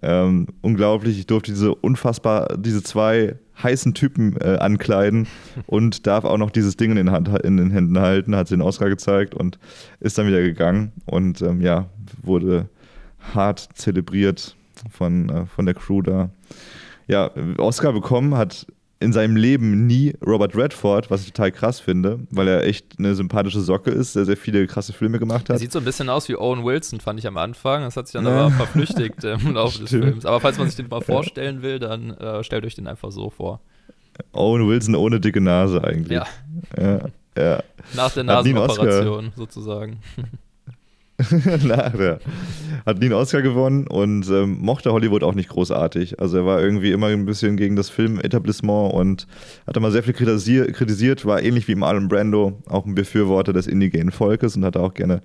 ähm, 0.02 0.48
unglaublich, 0.62 1.20
ich 1.20 1.28
durfte 1.28 1.52
diese 1.52 1.76
unfassbar, 1.76 2.58
diese 2.58 2.84
zwei 2.84 3.36
heißen 3.62 3.94
Typen 3.94 4.38
äh, 4.40 4.58
ankleiden 4.60 5.28
und 5.66 6.08
darf 6.08 6.24
auch 6.24 6.38
noch 6.38 6.52
dieses 6.52 6.78
Ding 6.78 6.92
in 6.92 6.98
den, 6.98 7.12
Hand, 7.12 7.28
in 7.44 7.58
den 7.58 7.72
Händen 7.72 8.00
halten, 8.00 8.36
hat 8.36 8.48
sie 8.48 8.56
den 8.56 8.62
Oscar 8.62 8.90
gezeigt 8.90 9.36
und 9.36 9.60
ist 10.00 10.18
dann 10.18 10.28
wieder 10.28 10.42
gegangen 10.42 10.94
und 11.06 11.42
ähm, 11.42 11.62
ja, 11.62 11.88
wurde 12.22 12.70
hart 13.34 13.70
zelebriert 13.74 14.56
von, 14.90 15.30
äh, 15.30 15.46
von 15.46 15.66
der 15.66 15.76
Crew 15.76 16.02
da. 16.02 16.30
Ja, 17.08 17.32
Oscar 17.58 17.92
bekommen 17.92 18.36
hat 18.36 18.68
in 19.02 19.14
seinem 19.14 19.38
Leben 19.38 19.88
nie 19.88 20.14
Robert 20.26 20.56
Redford, 20.58 21.10
was 21.10 21.22
ich 21.22 21.28
total 21.32 21.52
krass 21.54 21.80
finde, 21.80 22.20
weil 22.32 22.48
er 22.50 22.66
echt 22.66 23.00
eine 23.00 23.16
sympathische 23.16 23.62
Socke 23.62 23.92
ist, 23.92 24.16
der 24.16 24.26
sehr 24.26 24.36
viele 24.36 24.68
krasse 24.68 24.92
Filme 24.92 25.20
gemacht 25.20 25.50
Er 25.50 25.54
hat. 25.54 25.60
sieht 25.62 25.72
so 25.72 25.80
ein 25.80 25.86
bisschen 25.86 26.10
aus 26.10 26.28
wie 26.28 26.36
Owen 26.36 26.66
Wilson, 26.66 27.00
fand 27.00 27.18
ich 27.20 27.26
am 27.26 27.38
Anfang. 27.38 27.84
Das 27.84 27.96
hat 27.96 28.08
sich 28.08 28.14
dann 28.14 28.26
Ja. 28.26 28.48
aber 28.48 28.52
verflüchtigt 28.52 29.24
im 29.24 29.54
Laufe 29.54 29.80
des 29.80 29.88
Stimmt. 29.90 30.04
Films. 30.04 30.26
Aber 30.26 30.42
falls 30.42 30.58
man 30.58 30.68
sich 30.68 30.76
den 30.76 30.90
mal 30.90 31.00
vorstellen 31.02 31.62
will, 31.62 31.80
dann 31.80 32.12
äh, 32.12 32.44
stellt 32.44 32.66
euch 32.66 32.76
den 32.76 32.88
einfach 32.88 33.12
so 33.12 33.30
vor. 33.30 33.62
Owen 34.34 34.68
Wilson 34.68 34.96
ohne 34.96 35.22
dicke 35.22 35.40
Nase 35.40 35.82
eigentlich. 35.82 36.18
Ja, 36.18 36.26
Ja, 36.78 37.00
ja. 37.38 37.64
nach 37.96 38.12
der 38.14 38.26
Nasenoperation 38.26 39.32
sozusagen. 39.38 40.00
Na, 41.66 41.92
hat 42.86 43.00
nie 43.00 43.06
einen 43.06 43.14
Oscar 43.14 43.42
gewonnen 43.42 43.88
und 43.88 44.28
ähm, 44.30 44.58
mochte 44.62 44.92
Hollywood 44.92 45.24
auch 45.24 45.36
nicht 45.36 45.50
großartig. 45.50 46.20
Also 46.20 46.38
er 46.38 46.46
war 46.46 46.62
irgendwie 46.62 46.92
immer 46.92 47.08
ein 47.08 47.26
bisschen 47.26 47.58
gegen 47.58 47.76
das 47.76 47.90
Filmetablissement 47.90 48.94
und 48.94 49.28
hat 49.68 49.76
immer 49.76 49.92
sehr 49.92 50.04
viel 50.04 50.14
kritisier 50.14 50.72
kritisiert, 50.72 51.26
war 51.26 51.44
ähnlich 51.44 51.68
wie 51.68 51.76
Marlon 51.76 52.08
Brando 52.08 52.62
auch 52.68 52.86
ein 52.86 52.96
Befürworter 52.96 53.54
des 53.54 53.68
indigenen 53.68 54.12
Volkes 54.12 54.56
und 54.56 54.64
hat 54.64 54.78
auch 54.78 54.94
gerne 54.94 55.22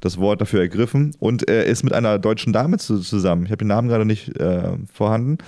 das 0.00 0.18
Wort 0.18 0.40
dafür 0.40 0.60
ergriffen. 0.60 1.14
Und 1.18 1.48
er 1.48 1.64
ist 1.64 1.82
mit 1.82 1.92
einer 1.92 2.18
deutschen 2.18 2.52
Dame 2.52 2.78
zu, 2.78 2.98
zusammen. 2.98 3.44
Ich 3.44 3.50
habe 3.50 3.58
den 3.58 3.68
Namen 3.68 3.88
gerade 3.88 4.04
nicht 4.04 4.36
äh, 4.38 4.72
vorhanden. 4.92 5.38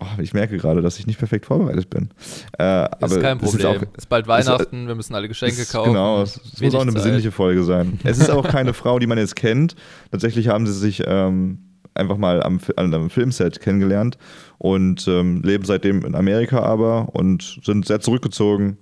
Oh, 0.00 0.20
ich 0.20 0.34
merke 0.34 0.56
gerade, 0.58 0.82
dass 0.82 0.98
ich 0.98 1.06
nicht 1.06 1.18
perfekt 1.18 1.46
vorbereitet 1.46 1.88
bin. 1.88 2.10
Äh, 2.58 2.84
Ist 3.04 3.20
kein 3.20 3.38
es 3.38 3.42
Problem. 3.42 3.42
Ist 3.42 3.54
Ist, 3.54 3.64
auch, 3.64 4.06
bald 4.08 4.26
es 4.28 4.44
ist- 4.44 4.46
Weihnachten, 4.52 4.86
wir 4.88 4.94
müssen 4.94 5.14
alle 5.14 5.28
Geschenke 5.28 5.62
es- 5.62 5.72
kaufen. 5.72 5.92
Genau, 5.92 6.22
es, 6.22 6.36
es 6.52 6.60
muss 6.60 6.74
auch 6.74 6.80
eine 6.82 6.90
Zeit. 6.92 7.02
besinnliche 7.02 7.32
Folge 7.32 7.64
sein. 7.64 7.98
Es 8.04 8.18
ist 8.18 8.30
auch 8.30 8.46
keine 8.46 8.74
Frau, 8.74 8.98
die 8.98 9.06
man 9.06 9.16
jetzt 9.18 9.36
kennt. 9.36 9.74
Tatsächlich 10.10 10.48
haben 10.48 10.66
sie 10.66 10.74
sich 10.74 11.02
ähm, 11.06 11.58
einfach 11.94 12.18
mal 12.18 12.42
am, 12.42 12.60
an 12.76 12.92
einem 12.92 13.08
Filmset 13.10 13.60
kennengelernt 13.60 14.18
und 14.58 15.08
ähm, 15.08 15.40
leben 15.42 15.64
seitdem 15.64 16.04
in 16.04 16.14
Amerika 16.14 16.60
aber 16.60 17.14
und 17.14 17.58
sind 17.64 17.86
sehr 17.86 18.00
zurückgezogen. 18.00 18.76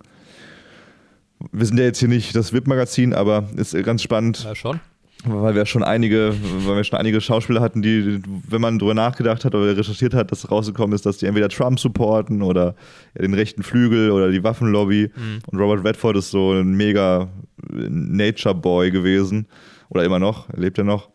Wir 1.52 1.66
sind 1.66 1.78
ja 1.78 1.84
jetzt 1.84 1.98
hier 1.98 2.08
nicht 2.08 2.34
das 2.34 2.52
VIP-Magazin, 2.52 3.12
aber 3.12 3.44
ist 3.56 3.74
ganz 3.84 4.02
spannend, 4.02 4.42
Ja, 4.44 4.54
schon. 4.54 4.80
Weil 5.24 5.54
wir 5.54 5.66
schon 5.66 5.82
einige, 5.82 6.34
weil 6.66 6.76
wir 6.76 6.84
schon 6.84 6.98
einige 6.98 7.20
Schauspieler 7.20 7.60
hatten, 7.60 7.82
die, 7.82 8.20
wenn 8.48 8.60
man 8.60 8.78
drüber 8.78 8.94
nachgedacht 8.94 9.44
hat 9.44 9.54
oder 9.54 9.76
recherchiert 9.76 10.14
hat, 10.14 10.30
dass 10.30 10.50
rausgekommen 10.50 10.94
ist, 10.94 11.06
dass 11.06 11.18
die 11.18 11.26
entweder 11.26 11.48
Trump 11.48 11.80
supporten 11.80 12.42
oder 12.42 12.74
den 13.18 13.34
rechten 13.34 13.62
Flügel 13.62 14.10
oder 14.10 14.30
die 14.30 14.44
Waffenlobby. 14.44 15.10
Und 15.46 15.58
Robert 15.58 15.84
Redford 15.84 16.16
ist 16.16 16.30
so 16.30 16.52
ein 16.52 16.74
mega 16.74 17.28
Nature 17.70 18.54
Boy 18.54 18.90
gewesen 18.90 19.46
oder 19.88 20.04
immer 20.04 20.18
noch, 20.18 20.48
er 20.50 20.60
lebt 20.60 20.78
ja 20.78 20.84
noch. 20.84 21.08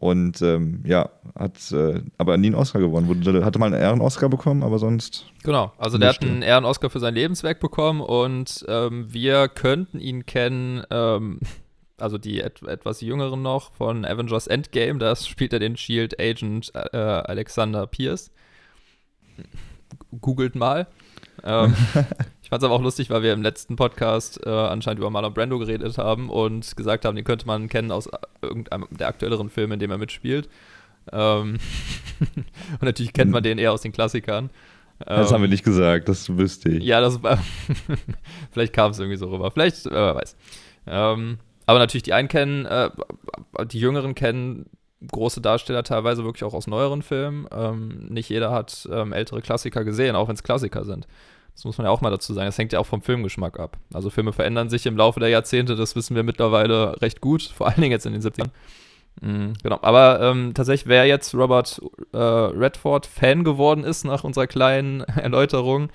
Und 0.00 0.40
ähm, 0.40 0.82
ja, 0.86 1.10
hat 1.38 1.72
äh, 1.72 2.00
aber 2.16 2.38
nie 2.38 2.46
einen 2.46 2.54
Oscar 2.54 2.80
gewonnen. 2.80 3.44
Hatte 3.44 3.58
mal 3.58 3.66
einen 3.66 3.82
Ehren-Oscar 3.82 4.30
bekommen, 4.30 4.62
aber 4.62 4.78
sonst. 4.78 5.26
Genau, 5.42 5.74
also 5.76 5.98
der 5.98 6.08
hat 6.08 6.22
einen 6.22 6.40
Ehren-Oscar 6.40 6.88
für 6.88 7.00
sein 7.00 7.14
Lebenswerk 7.14 7.60
bekommen 7.60 8.00
und 8.00 8.64
ähm, 8.66 9.12
wir 9.12 9.48
könnten 9.48 10.00
ihn 10.00 10.24
kennen, 10.24 10.82
ähm, 10.90 11.40
also 12.00 12.18
die 12.18 12.40
et 12.40 12.62
etwas 12.62 13.00
jüngeren 13.00 13.42
noch 13.42 13.72
von 13.72 14.04
Avengers 14.04 14.46
Endgame, 14.46 14.98
da 14.98 15.14
spielt 15.16 15.52
er 15.52 15.58
den 15.58 15.76
Shield 15.76 16.20
Agent 16.20 16.72
äh, 16.74 16.96
Alexander 16.96 17.86
Pierce. 17.86 18.30
Googelt 20.20 20.54
mal. 20.54 20.86
Ähm, 21.44 21.74
ich 22.42 22.48
fand 22.48 22.62
es 22.62 22.64
aber 22.64 22.74
auch 22.74 22.82
lustig, 22.82 23.10
weil 23.10 23.22
wir 23.22 23.32
im 23.32 23.42
letzten 23.42 23.76
Podcast 23.76 24.44
äh, 24.44 24.50
anscheinend 24.50 24.98
über 24.98 25.10
Marlon 25.10 25.34
Brando 25.34 25.58
geredet 25.58 25.98
haben 25.98 26.28
und 26.28 26.76
gesagt 26.76 27.04
haben, 27.04 27.16
den 27.16 27.24
könnte 27.24 27.46
man 27.46 27.68
kennen 27.68 27.90
aus 27.90 28.06
äh, 28.06 28.18
irgendeinem 28.42 28.86
der 28.90 29.08
aktuelleren 29.08 29.50
Filme, 29.50 29.74
in 29.74 29.80
dem 29.80 29.90
er 29.90 29.98
mitspielt. 29.98 30.48
Ähm, 31.12 31.58
und 32.72 32.82
natürlich 32.82 33.12
kennt 33.12 33.30
man 33.30 33.42
den 33.42 33.58
eher 33.58 33.72
aus 33.72 33.82
den 33.82 33.92
Klassikern. 33.92 34.50
Das 34.98 35.30
Ähm, 35.30 35.34
haben 35.34 35.42
wir 35.42 35.48
nicht 35.48 35.64
gesagt, 35.64 36.10
das 36.10 36.36
wüsste 36.36 36.68
ich. 36.70 36.84
ja, 36.84 37.00
das 37.00 37.22
war. 37.22 37.38
vielleicht 38.52 38.74
kam 38.74 38.90
es 38.90 38.98
irgendwie 38.98 39.16
so 39.16 39.30
rüber. 39.30 39.50
Vielleicht, 39.50 39.86
äh, 39.86 39.90
wer 39.90 40.14
weiß. 40.14 40.36
Ähm, 40.86 41.38
aber 41.70 41.78
natürlich 41.78 42.02
die 42.02 42.12
einen 42.12 42.28
kennen, 42.28 42.66
äh, 42.66 42.90
die 43.66 43.78
Jüngeren 43.78 44.16
kennen 44.16 44.66
große 45.06 45.40
Darsteller 45.40 45.84
teilweise 45.84 46.24
wirklich 46.24 46.44
auch 46.44 46.52
aus 46.52 46.66
neueren 46.66 47.02
Filmen. 47.02 47.46
Ähm, 47.52 48.06
nicht 48.08 48.28
jeder 48.28 48.50
hat 48.50 48.88
ähm, 48.92 49.12
ältere 49.12 49.40
Klassiker 49.40 49.84
gesehen, 49.84 50.16
auch 50.16 50.26
wenn 50.26 50.34
es 50.34 50.42
Klassiker 50.42 50.84
sind. 50.84 51.06
Das 51.54 51.64
muss 51.64 51.78
man 51.78 51.86
ja 51.86 51.90
auch 51.92 52.00
mal 52.00 52.10
dazu 52.10 52.34
sagen. 52.34 52.46
Das 52.46 52.58
hängt 52.58 52.72
ja 52.72 52.80
auch 52.80 52.86
vom 52.86 53.02
Filmgeschmack 53.02 53.60
ab. 53.60 53.78
Also 53.94 54.10
Filme 54.10 54.32
verändern 54.32 54.68
sich 54.68 54.84
im 54.86 54.96
Laufe 54.96 55.20
der 55.20 55.28
Jahrzehnte, 55.28 55.76
das 55.76 55.94
wissen 55.94 56.16
wir 56.16 56.24
mittlerweile 56.24 57.00
recht 57.00 57.20
gut, 57.20 57.42
vor 57.42 57.68
allen 57.68 57.80
Dingen 57.80 57.92
jetzt 57.92 58.06
in 58.06 58.12
den 58.12 58.22
70ern. 58.22 58.50
Mhm, 59.20 59.52
genau, 59.62 59.78
aber 59.82 60.20
ähm, 60.20 60.54
tatsächlich, 60.54 60.88
wer 60.88 61.06
jetzt 61.06 61.34
Robert 61.34 61.80
äh, 62.12 62.18
Redford 62.18 63.06
Fan 63.06 63.44
geworden 63.44 63.84
ist 63.84 64.04
nach 64.04 64.24
unserer 64.24 64.46
kleinen 64.48 65.00
Erläuterung, 65.16 65.90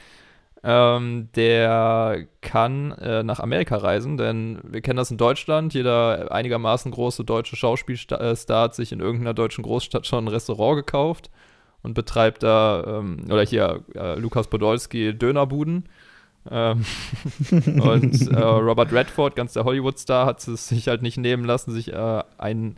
ähm, 0.67 1.29
der 1.35 2.25
kann 2.41 2.91
äh, 2.93 3.21
nach 3.21 3.39
Amerika 3.39 3.77
reisen, 3.77 4.17
denn 4.17 4.59
wir 4.63 4.81
kennen 4.81 4.97
das 4.97 5.11
in 5.11 5.17
Deutschland. 5.17 5.75
Jeder 5.75 6.31
einigermaßen 6.31 6.91
große 6.91 7.23
deutsche 7.23 7.55
Schauspielstar 7.55 8.61
hat 8.63 8.73
sich 8.73 8.91
in 8.91 8.99
irgendeiner 8.99 9.35
deutschen 9.35 9.63
Großstadt 9.63 10.07
schon 10.07 10.25
ein 10.25 10.27
Restaurant 10.27 10.77
gekauft 10.77 11.29
und 11.83 11.93
betreibt 11.93 12.41
da, 12.41 12.83
ähm, 12.99 13.25
oder 13.29 13.43
hier 13.43 13.83
äh, 13.93 14.17
Lukas 14.17 14.47
Podolski 14.47 15.15
Dönerbuden. 15.15 15.87
Ähm, 16.49 16.83
und 17.51 18.31
äh, 18.31 18.39
Robert 18.39 18.91
Redford, 18.91 19.35
ganz 19.35 19.53
der 19.53 19.65
Hollywood-Star, 19.65 20.25
hat 20.25 20.47
es 20.47 20.67
sich 20.67 20.87
halt 20.87 21.03
nicht 21.03 21.17
nehmen 21.17 21.45
lassen, 21.45 21.73
sich 21.73 21.93
äh, 21.93 22.23
ein, 22.39 22.77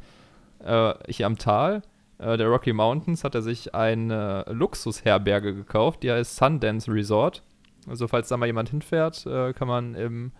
äh, 0.61 0.93
hier 1.07 1.25
am 1.25 1.37
Tal 1.37 1.83
äh, 2.17 2.35
der 2.35 2.47
Rocky 2.47 2.73
Mountains 2.73 3.23
hat 3.23 3.33
er 3.33 3.41
sich 3.41 3.73
eine 3.73 4.43
Luxusherberge 4.49 5.53
gekauft, 5.55 6.03
die 6.03 6.11
heißt 6.11 6.35
Sundance 6.35 6.91
Resort. 6.91 7.43
Also 7.87 8.07
falls 8.07 8.27
da 8.27 8.37
mal 8.37 8.45
jemand 8.45 8.69
hinfährt, 8.69 9.25
äh, 9.25 9.53
kann 9.53 9.67
man 9.67 9.95
im 9.95 10.31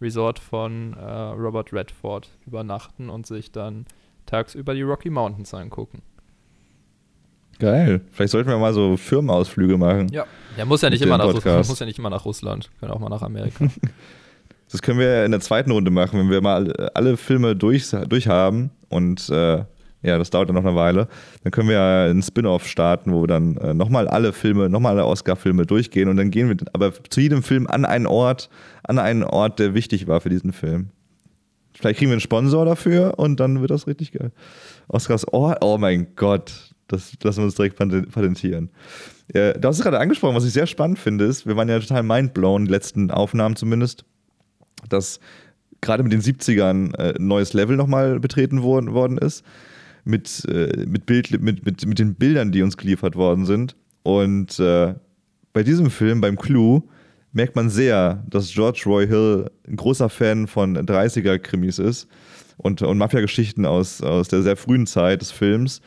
Resort 0.00 0.38
von 0.38 0.94
äh, 0.94 1.04
Robert 1.04 1.72
Redford 1.72 2.28
übernachten 2.46 3.10
und 3.10 3.26
sich 3.26 3.52
dann 3.52 3.86
tagsüber 4.26 4.74
die 4.74 4.82
Rocky 4.82 5.10
Mountains 5.10 5.54
angucken. 5.54 6.02
Geil. 7.58 8.00
Vielleicht 8.10 8.32
sollten 8.32 8.48
wir 8.48 8.58
mal 8.58 8.74
so 8.74 8.96
Firmenausflüge 8.96 9.78
machen. 9.78 10.08
Ja. 10.08 10.26
Der 10.56 10.66
muss 10.66 10.82
ja 10.82 10.90
nicht 10.90 11.02
immer 11.02 11.18
nach 11.18 11.30
Podcast. 11.30 11.68
muss 11.68 11.78
ja 11.78 11.86
nicht 11.86 11.98
immer 11.98 12.10
nach 12.10 12.24
Russland, 12.24 12.70
kann 12.80 12.90
auch 12.90 12.98
mal 12.98 13.08
nach 13.08 13.22
Amerika. 13.22 13.68
Das 14.70 14.82
können 14.82 14.98
wir 14.98 15.24
in 15.24 15.30
der 15.30 15.40
zweiten 15.40 15.70
Runde 15.70 15.92
machen, 15.92 16.18
wenn 16.18 16.30
wir 16.30 16.40
mal 16.40 16.72
alle 16.94 17.16
Filme 17.16 17.54
durch, 17.54 17.90
durch 18.08 18.26
haben 18.26 18.70
und 18.88 19.28
äh, 19.30 19.64
ja, 20.04 20.18
das 20.18 20.30
dauert 20.30 20.48
dann 20.48 20.54
noch 20.54 20.64
eine 20.64 20.76
Weile. 20.76 21.08
Dann 21.42 21.50
können 21.50 21.68
wir 21.68 21.76
ja 21.76 22.04
einen 22.10 22.22
Spin-off 22.22 22.68
starten, 22.68 23.12
wo 23.12 23.22
wir 23.22 23.26
dann 23.26 23.56
äh, 23.56 23.74
nochmal 23.74 24.06
alle 24.06 24.32
Filme, 24.32 24.68
nochmal 24.68 24.92
alle 24.92 25.06
Oscar-Filme 25.06 25.64
durchgehen 25.64 26.08
und 26.08 26.16
dann 26.16 26.30
gehen 26.30 26.48
wir 26.48 26.56
aber 26.72 26.92
zu 27.08 27.20
jedem 27.20 27.42
Film 27.42 27.66
an 27.66 27.84
einen 27.84 28.06
Ort, 28.06 28.50
an 28.82 28.98
einen 28.98 29.24
Ort, 29.24 29.58
der 29.58 29.74
wichtig 29.74 30.06
war 30.06 30.20
für 30.20 30.28
diesen 30.28 30.52
Film. 30.52 30.90
Vielleicht 31.72 31.98
kriegen 31.98 32.10
wir 32.10 32.14
einen 32.14 32.20
Sponsor 32.20 32.64
dafür 32.64 33.18
und 33.18 33.40
dann 33.40 33.60
wird 33.60 33.70
das 33.70 33.86
richtig 33.86 34.12
geil. 34.12 34.30
Oscars 34.88 35.32
Ohr, 35.32 35.56
oh 35.62 35.78
mein 35.78 36.08
Gott, 36.14 36.74
das 36.86 37.14
lassen 37.22 37.38
wir 37.38 37.44
uns 37.46 37.54
direkt 37.54 37.76
patentieren. 37.76 38.70
Äh, 39.28 39.58
du 39.58 39.68
hast 39.68 39.78
es 39.78 39.82
gerade 39.82 39.98
angesprochen, 39.98 40.36
was 40.36 40.44
ich 40.44 40.52
sehr 40.52 40.66
spannend 40.66 40.98
finde, 40.98 41.24
ist, 41.24 41.46
wir 41.46 41.56
waren 41.56 41.68
ja 41.68 41.80
total 41.80 42.02
mindblown, 42.02 42.66
die 42.66 42.70
letzten 42.70 43.10
Aufnahmen 43.10 43.56
zumindest, 43.56 44.04
dass 44.88 45.18
gerade 45.80 46.02
mit 46.02 46.12
den 46.12 46.20
70ern 46.20 46.94
äh, 46.96 47.14
ein 47.18 47.26
neues 47.26 47.52
Level 47.54 47.76
nochmal 47.76 48.20
betreten 48.20 48.62
worden, 48.62 48.92
worden 48.92 49.18
ist. 49.18 49.44
Mit, 50.04 50.44
äh, 50.48 50.84
mit, 50.86 51.06
Bild, 51.06 51.30
mit, 51.40 51.64
mit, 51.64 51.86
mit 51.86 51.98
den 51.98 52.14
Bildern, 52.14 52.52
die 52.52 52.62
uns 52.62 52.76
geliefert 52.76 53.16
worden 53.16 53.46
sind. 53.46 53.74
Und 54.02 54.58
äh, 54.58 54.94
bei 55.54 55.62
diesem 55.62 55.90
Film, 55.90 56.20
beim 56.20 56.36
Clue, 56.36 56.82
merkt 57.32 57.56
man 57.56 57.70
sehr, 57.70 58.22
dass 58.28 58.52
George 58.52 58.82
Roy 58.86 59.06
Hill 59.06 59.50
ein 59.66 59.76
großer 59.76 60.08
Fan 60.08 60.46
von 60.46 60.76
30er-Krimis 60.76 61.78
ist 61.78 62.08
und, 62.56 62.82
und 62.82 62.98
Mafia-Geschichten 62.98 63.66
aus, 63.66 64.00
aus 64.00 64.28
der 64.28 64.42
sehr 64.42 64.56
frühen 64.56 64.86
Zeit 64.86 65.20
des 65.20 65.30
Films. 65.30 65.80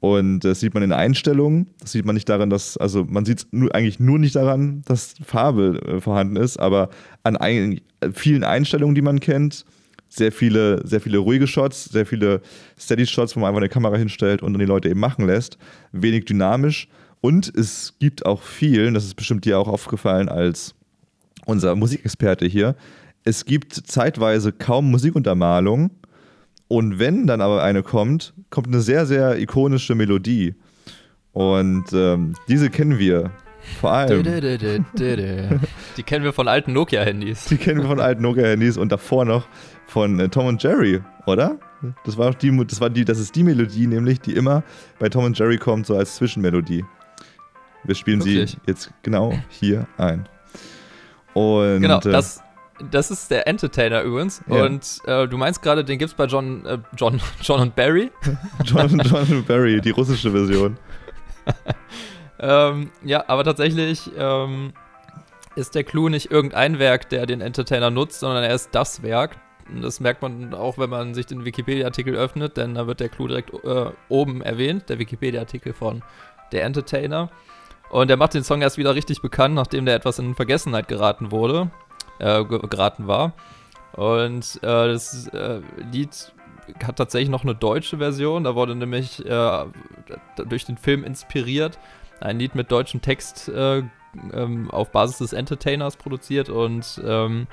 Und 0.00 0.40
das 0.40 0.58
sieht 0.58 0.74
man 0.74 0.82
in 0.82 0.92
Einstellungen. 0.92 1.68
Das 1.78 1.92
sieht 1.92 2.04
man 2.04 2.14
nicht 2.14 2.28
daran, 2.28 2.50
dass, 2.50 2.76
also 2.76 3.04
man 3.04 3.24
sieht 3.24 3.38
es 3.38 3.72
eigentlich 3.72 4.00
nur 4.00 4.18
nicht 4.18 4.34
daran, 4.34 4.82
dass 4.84 5.14
Farbe 5.24 5.80
äh, 5.86 6.00
vorhanden 6.00 6.36
ist, 6.36 6.58
aber 6.58 6.90
an 7.22 7.36
ein, 7.36 7.80
vielen 8.12 8.42
Einstellungen, 8.42 8.96
die 8.96 9.02
man 9.02 9.20
kennt. 9.20 9.64
Sehr 10.14 10.32
viele, 10.32 10.86
sehr 10.86 11.00
viele 11.00 11.18
ruhige 11.18 11.46
Shots, 11.46 11.84
sehr 11.84 12.04
viele 12.04 12.42
Steady-Shots, 12.78 13.34
wo 13.34 13.40
man 13.40 13.48
einfach 13.48 13.60
eine 13.60 13.68
Kamera 13.68 13.96
hinstellt 13.96 14.42
und 14.42 14.52
dann 14.52 14.60
die 14.60 14.66
Leute 14.66 14.90
eben 14.90 15.00
machen 15.00 15.26
lässt. 15.26 15.56
Wenig 15.92 16.26
dynamisch. 16.26 16.88
Und 17.22 17.50
es 17.56 17.94
gibt 17.98 18.26
auch 18.26 18.42
viel, 18.42 18.92
das 18.92 19.04
ist 19.04 19.14
bestimmt 19.14 19.44
dir 19.44 19.58
auch 19.58 19.68
aufgefallen 19.68 20.28
als 20.28 20.74
unser 21.46 21.74
Musikexperte 21.76 22.46
hier, 22.46 22.76
es 23.24 23.44
gibt 23.44 23.74
zeitweise 23.74 24.52
kaum 24.52 24.90
Musikuntermalung 24.90 25.90
und 26.68 26.98
wenn 26.98 27.26
dann 27.26 27.40
aber 27.40 27.62
eine 27.62 27.82
kommt, 27.82 28.34
kommt 28.50 28.68
eine 28.68 28.80
sehr, 28.80 29.06
sehr 29.06 29.38
ikonische 29.38 29.94
Melodie. 29.94 30.54
Und 31.32 31.84
ähm, 31.92 32.34
diese 32.48 32.68
kennen 32.68 32.98
wir 32.98 33.30
vor 33.80 33.92
allem. 33.92 34.22
Die 35.96 36.02
kennen 36.02 36.24
wir 36.24 36.32
von 36.32 36.48
alten 36.48 36.72
Nokia-Handys. 36.72 37.44
Die 37.44 37.56
kennen 37.58 37.82
wir 37.82 37.88
von 37.88 38.00
alten 38.00 38.22
Nokia-Handys 38.22 38.76
und 38.76 38.90
davor 38.90 39.24
noch 39.24 39.46
von 39.92 40.18
äh, 40.18 40.28
Tom 40.28 40.46
und 40.46 40.62
Jerry, 40.62 41.02
oder? 41.26 41.58
Das 42.04 42.16
war 42.16 42.32
die, 42.32 42.64
das 42.66 42.80
war 42.80 42.90
die, 42.90 43.04
das 43.04 43.18
ist 43.18 43.36
die 43.36 43.42
Melodie, 43.44 43.86
nämlich, 43.86 44.20
die 44.20 44.34
immer 44.34 44.62
bei 44.98 45.08
Tom 45.08 45.24
und 45.24 45.38
Jerry 45.38 45.58
kommt, 45.58 45.86
so 45.86 45.96
als 45.96 46.16
Zwischenmelodie. 46.16 46.84
Wir 47.84 47.94
spielen 47.94 48.24
Wirklich? 48.24 48.52
sie 48.52 48.56
jetzt 48.66 48.90
genau 49.02 49.34
hier 49.48 49.86
ein. 49.98 50.28
Und 51.34 51.82
genau, 51.82 51.98
äh, 51.98 52.10
das, 52.10 52.42
das 52.90 53.10
ist 53.10 53.30
der 53.30 53.46
Entertainer 53.46 54.02
übrigens. 54.02 54.42
Ja. 54.48 54.64
Und 54.64 55.00
äh, 55.06 55.28
du 55.28 55.36
meinst 55.36 55.62
gerade, 55.62 55.84
den 55.84 55.98
gibt 55.98 56.10
es 56.10 56.14
bei 56.14 56.24
John, 56.24 56.64
äh, 56.64 56.78
John, 56.96 57.20
John 57.42 57.60
und 57.60 57.76
Barry? 57.76 58.10
John, 58.64 58.98
John 59.00 59.26
und 59.30 59.46
Barry, 59.46 59.80
die 59.80 59.90
russische 59.90 60.30
Version. 60.30 60.78
ähm, 62.38 62.90
ja, 63.04 63.24
aber 63.26 63.44
tatsächlich 63.44 64.10
ähm, 64.16 64.72
ist 65.56 65.74
der 65.74 65.84
Clou 65.84 66.08
nicht 66.08 66.30
irgendein 66.30 66.78
Werk, 66.78 67.10
der 67.10 67.26
den 67.26 67.40
Entertainer 67.40 67.90
nutzt, 67.90 68.20
sondern 68.20 68.44
er 68.44 68.54
ist 68.54 68.70
das 68.72 69.02
Werk. 69.02 69.36
Das 69.80 70.00
merkt 70.00 70.22
man 70.22 70.52
auch, 70.52 70.76
wenn 70.76 70.90
man 70.90 71.14
sich 71.14 71.26
den 71.26 71.44
Wikipedia-Artikel 71.44 72.14
öffnet, 72.14 72.56
denn 72.56 72.74
da 72.74 72.86
wird 72.86 73.00
der 73.00 73.08
Clou 73.08 73.28
direkt 73.28 73.52
äh, 73.64 73.90
oben 74.08 74.42
erwähnt, 74.42 74.88
der 74.88 74.98
Wikipedia-Artikel 74.98 75.72
von 75.72 76.02
der 76.50 76.64
Entertainer. 76.64 77.30
Und 77.90 78.10
er 78.10 78.16
macht 78.16 78.34
den 78.34 78.44
Song 78.44 78.62
erst 78.62 78.78
wieder 78.78 78.94
richtig 78.94 79.22
bekannt, 79.22 79.54
nachdem 79.54 79.86
der 79.86 79.94
etwas 79.94 80.18
in 80.18 80.34
Vergessenheit 80.34 80.88
geraten 80.88 81.30
wurde 81.30 81.70
äh, 82.22 82.44
geraten 82.44 83.06
war. 83.06 83.32
Und 83.92 84.56
äh, 84.62 84.88
das 84.88 85.26
äh, 85.28 85.60
Lied 85.92 86.32
hat 86.84 86.96
tatsächlich 86.96 87.28
noch 87.28 87.42
eine 87.42 87.54
deutsche 87.54 87.98
Version. 87.98 88.44
Da 88.44 88.54
wurde 88.54 88.74
nämlich 88.74 89.24
äh, 89.24 89.64
durch 90.48 90.64
den 90.64 90.78
Film 90.78 91.04
inspiriert. 91.04 91.78
Ein 92.20 92.38
Lied 92.38 92.54
mit 92.54 92.70
deutschem 92.70 93.02
Text 93.02 93.48
äh, 93.48 93.82
ähm, 94.32 94.70
auf 94.70 94.92
Basis 94.92 95.18
des 95.18 95.32
Entertainers 95.32 95.96
produziert 95.96 96.48
und 96.48 97.00
ähm, 97.04 97.46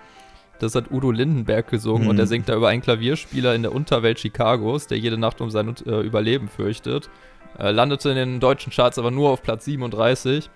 das 0.59 0.75
hat 0.75 0.91
Udo 0.91 1.11
Lindenberg 1.11 1.67
gesungen 1.67 2.03
mhm. 2.03 2.09
und 2.09 2.19
er 2.19 2.27
singt 2.27 2.49
da 2.49 2.55
über 2.55 2.69
einen 2.69 2.81
Klavierspieler 2.81 3.55
in 3.55 3.63
der 3.63 3.73
Unterwelt 3.73 4.17
Chicagos, 4.17 4.87
der 4.87 4.97
jede 4.97 5.17
Nacht 5.17 5.41
um 5.41 5.49
sein 5.49 5.75
äh, 5.85 6.01
Überleben 6.01 6.47
fürchtet. 6.47 7.09
Äh, 7.57 7.71
landete 7.71 8.09
in 8.09 8.15
den 8.15 8.39
deutschen 8.39 8.71
Charts 8.71 8.97
aber 8.97 9.11
nur 9.11 9.29
auf 9.29 9.41
Platz 9.41 9.65
37. 9.65 10.49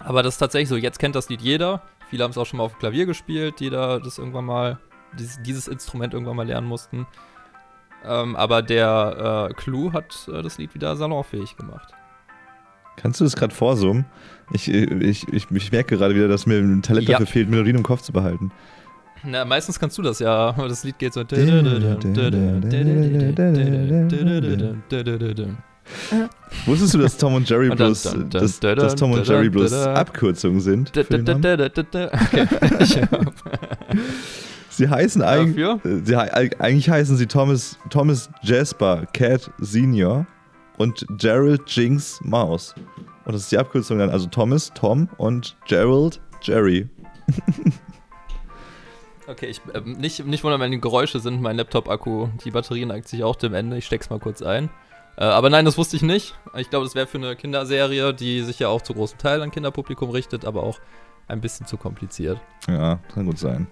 Aber 0.00 0.22
das 0.22 0.34
ist 0.34 0.38
tatsächlich 0.38 0.68
so, 0.68 0.76
jetzt 0.76 0.98
kennt 0.98 1.14
das 1.14 1.28
Lied 1.28 1.42
jeder. 1.42 1.82
Viele 2.08 2.24
haben 2.24 2.30
es 2.30 2.38
auch 2.38 2.46
schon 2.46 2.58
mal 2.58 2.64
auf 2.64 2.78
Klavier 2.78 3.06
gespielt, 3.06 3.60
die 3.60 3.70
da 3.70 3.98
das 3.98 4.18
irgendwann 4.18 4.44
mal, 4.44 4.78
dieses, 5.18 5.42
dieses 5.42 5.68
Instrument 5.68 6.12
irgendwann 6.14 6.36
mal 6.36 6.46
lernen 6.46 6.66
mussten. 6.66 7.06
Ähm, 8.04 8.36
aber 8.36 8.62
der 8.62 9.48
äh, 9.50 9.54
Clou 9.54 9.92
hat 9.92 10.28
äh, 10.32 10.42
das 10.42 10.58
Lied 10.58 10.74
wieder 10.74 10.96
salonfähig 10.96 11.56
gemacht. 11.56 11.92
Kannst 12.96 13.20
du 13.20 13.24
das 13.24 13.36
gerade 13.36 13.54
vorsummen? 13.54 14.04
Ich, 14.52 14.68
ich, 14.68 15.26
ich, 15.28 15.50
ich, 15.50 15.72
merke 15.72 15.96
gerade 15.96 16.14
wieder, 16.14 16.28
dass 16.28 16.46
mir 16.46 16.58
ein 16.58 16.82
Talent 16.82 17.08
ja. 17.08 17.12
dafür 17.12 17.26
fehlt, 17.26 17.48
Melodien 17.48 17.76
im 17.76 17.82
Kopf 17.82 18.02
zu 18.02 18.12
behalten. 18.12 18.52
Na, 19.24 19.44
meistens 19.44 19.78
kannst 19.78 19.96
du 19.98 20.02
das 20.02 20.18
ja, 20.18 20.48
aber 20.48 20.68
das 20.68 20.82
Lied 20.84 20.98
geht 20.98 21.14
so. 21.14 21.22
Wusstest 26.66 26.94
du, 26.94 26.98
dass 26.98 27.16
Tom 27.16 27.34
und 27.34 27.48
Jerry 27.48 27.70
bloß, 27.70 28.16
dass, 28.30 28.60
dass 28.60 28.94
Tom 28.94 29.12
und 29.12 29.26
Jerry 29.26 29.48
bloß 29.48 29.72
Abkürzungen 29.72 30.60
sind? 30.60 30.94
sie 34.70 34.88
heißen 34.88 35.22
eigentlich, 35.22 35.66
sie, 36.04 36.16
eigentlich 36.16 36.90
heißen 36.90 37.16
sie 37.16 37.26
Thomas, 37.26 37.78
Thomas 37.90 38.30
Jasper 38.42 39.06
Cat 39.12 39.50
Senior 39.58 40.26
und 40.78 41.04
Gerald 41.18 41.62
Jinx 41.66 42.20
Mouse. 42.22 42.74
Und 43.24 43.34
das 43.34 43.42
ist 43.42 43.52
die 43.52 43.58
Abkürzung 43.58 43.98
dann, 43.98 44.10
also 44.10 44.26
Thomas, 44.26 44.72
Tom 44.74 45.08
und 45.18 45.56
Gerald 45.68 46.20
Jerry. 46.42 46.88
Okay, 49.28 49.46
ich, 49.46 49.60
äh, 49.72 49.80
nicht, 49.80 50.26
nicht 50.26 50.42
wundern, 50.44 50.60
wenn 50.60 50.72
die 50.72 50.80
Geräusche 50.80 51.20
sind, 51.20 51.40
mein 51.40 51.56
Laptop-Akku. 51.56 52.28
Die 52.44 52.50
Batterie 52.50 52.84
neigt 52.84 53.08
sich 53.08 53.22
auch 53.22 53.36
dem 53.36 53.54
Ende. 53.54 53.76
Ich 53.76 53.86
steck's 53.86 54.10
mal 54.10 54.18
kurz 54.18 54.42
ein. 54.42 54.70
Äh, 55.16 55.24
aber 55.24 55.50
nein, 55.50 55.64
das 55.64 55.78
wusste 55.78 55.96
ich 55.96 56.02
nicht. 56.02 56.34
Ich 56.56 56.70
glaube, 56.70 56.84
das 56.84 56.94
wäre 56.94 57.06
für 57.06 57.18
eine 57.18 57.36
Kinderserie, 57.36 58.14
die 58.14 58.42
sich 58.42 58.58
ja 58.58 58.68
auch 58.68 58.82
zu 58.82 58.94
großem 58.94 59.18
Teil 59.18 59.42
an 59.42 59.50
Kinderpublikum 59.50 60.10
richtet, 60.10 60.44
aber 60.44 60.62
auch 60.62 60.80
ein 61.28 61.40
bisschen 61.40 61.66
zu 61.66 61.76
kompliziert. 61.76 62.40
Ja, 62.68 62.98
kann 63.14 63.26
gut 63.26 63.38
sein. 63.38 63.66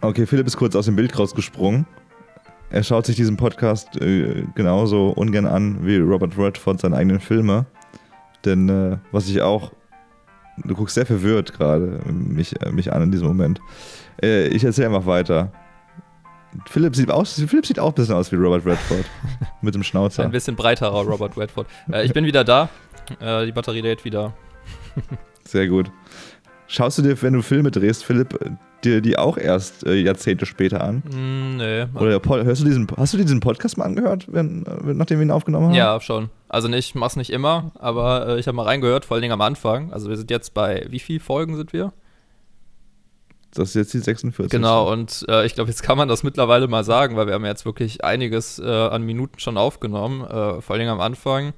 Okay, 0.00 0.26
Philipp 0.26 0.46
ist 0.46 0.56
kurz 0.56 0.76
aus 0.76 0.86
dem 0.86 0.96
Bild 0.96 1.18
rausgesprungen. 1.18 1.86
Er 2.70 2.82
schaut 2.82 3.06
sich 3.06 3.16
diesen 3.16 3.36
Podcast 3.36 4.00
äh, 4.00 4.44
genauso 4.54 5.10
ungern 5.10 5.46
an 5.46 5.86
wie 5.86 5.98
Robert 5.98 6.36
Redford 6.36 6.80
seine 6.80 6.96
eigenen 6.96 7.20
Filme. 7.20 7.66
Denn 8.44 8.68
äh, 8.68 8.98
was 9.12 9.28
ich 9.28 9.42
auch. 9.42 9.72
Du 10.64 10.74
guckst 10.74 10.94
sehr 10.94 11.06
verwirrt 11.06 11.52
gerade 11.52 12.00
mich, 12.06 12.60
äh, 12.62 12.70
mich 12.70 12.92
an 12.92 13.02
in 13.02 13.10
diesem 13.10 13.28
Moment. 13.28 13.60
Äh, 14.22 14.48
ich 14.48 14.64
erzähle 14.64 14.88
einfach 14.88 15.06
weiter. 15.06 15.52
Philipp 16.66 16.96
sieht, 16.96 17.10
aus, 17.10 17.34
Philipp 17.34 17.66
sieht 17.66 17.78
auch 17.78 17.90
ein 17.90 17.94
bisschen 17.94 18.14
aus 18.14 18.32
wie 18.32 18.36
Robert 18.36 18.64
Redford. 18.64 19.04
mit 19.60 19.74
dem 19.74 19.82
Schnauzer. 19.82 20.24
Ein 20.24 20.30
bisschen 20.30 20.56
breiterer 20.56 21.02
Robert 21.02 21.36
Redford. 21.36 21.66
Äh, 21.92 22.06
ich 22.06 22.12
bin 22.12 22.24
wieder 22.24 22.44
da. 22.44 22.68
Äh, 23.20 23.46
die 23.46 23.52
Batterie 23.52 23.82
lädt 23.82 24.04
wieder. 24.04 24.32
Sehr 25.44 25.68
gut. 25.68 25.90
Schaust 26.66 26.98
du 26.98 27.02
dir, 27.02 27.20
wenn 27.22 27.34
du 27.34 27.42
Filme 27.42 27.70
drehst, 27.70 28.04
Philipp, 28.04 28.38
dir 28.84 29.00
die 29.00 29.18
auch 29.18 29.38
erst 29.38 29.86
äh, 29.86 29.94
Jahrzehnte 29.94 30.46
später 30.46 30.82
an? 30.82 31.02
Mm, 31.10 31.56
nee. 31.56 31.86
Oder 31.94 32.20
hörst 32.44 32.62
du 32.62 32.66
diesen, 32.66 32.86
hast 32.96 33.14
du 33.14 33.18
diesen 33.18 33.40
Podcast 33.40 33.78
mal 33.78 33.84
angehört, 33.84 34.26
wenn, 34.28 34.64
äh, 34.66 34.94
nachdem 34.94 35.18
wir 35.18 35.26
ihn 35.26 35.30
aufgenommen 35.30 35.66
haben? 35.66 35.74
Ja, 35.74 36.00
schon. 36.00 36.30
Also 36.48 36.68
nicht, 36.68 36.94
mach's 36.94 37.16
nicht 37.16 37.30
immer, 37.30 37.72
aber 37.78 38.28
äh, 38.28 38.38
ich 38.38 38.46
habe 38.46 38.56
mal 38.56 38.64
reingehört, 38.64 39.04
vor 39.04 39.16
allen 39.16 39.22
Dingen 39.22 39.32
am 39.32 39.40
Anfang. 39.40 39.92
Also 39.92 40.08
wir 40.08 40.16
sind 40.16 40.30
jetzt 40.30 40.54
bei, 40.54 40.86
wie 40.88 41.00
viele 41.00 41.20
Folgen 41.20 41.56
sind 41.56 41.72
wir? 41.72 41.92
Das 43.52 43.70
ist 43.70 43.74
jetzt 43.74 43.94
die 43.94 43.98
46. 43.98 44.50
Genau, 44.50 44.92
und 44.92 45.24
äh, 45.28 45.46
ich 45.46 45.54
glaube, 45.54 45.70
jetzt 45.70 45.82
kann 45.82 45.96
man 45.96 46.08
das 46.08 46.22
mittlerweile 46.22 46.68
mal 46.68 46.84
sagen, 46.84 47.16
weil 47.16 47.26
wir 47.26 47.34
haben 47.34 47.44
jetzt 47.44 47.64
wirklich 47.64 48.04
einiges 48.04 48.58
äh, 48.58 48.64
an 48.66 49.02
Minuten 49.02 49.38
schon 49.38 49.56
aufgenommen. 49.56 50.22
Äh, 50.22 50.60
vor 50.60 50.76
allem 50.76 50.88
am 50.88 51.00
Anfang 51.00 51.54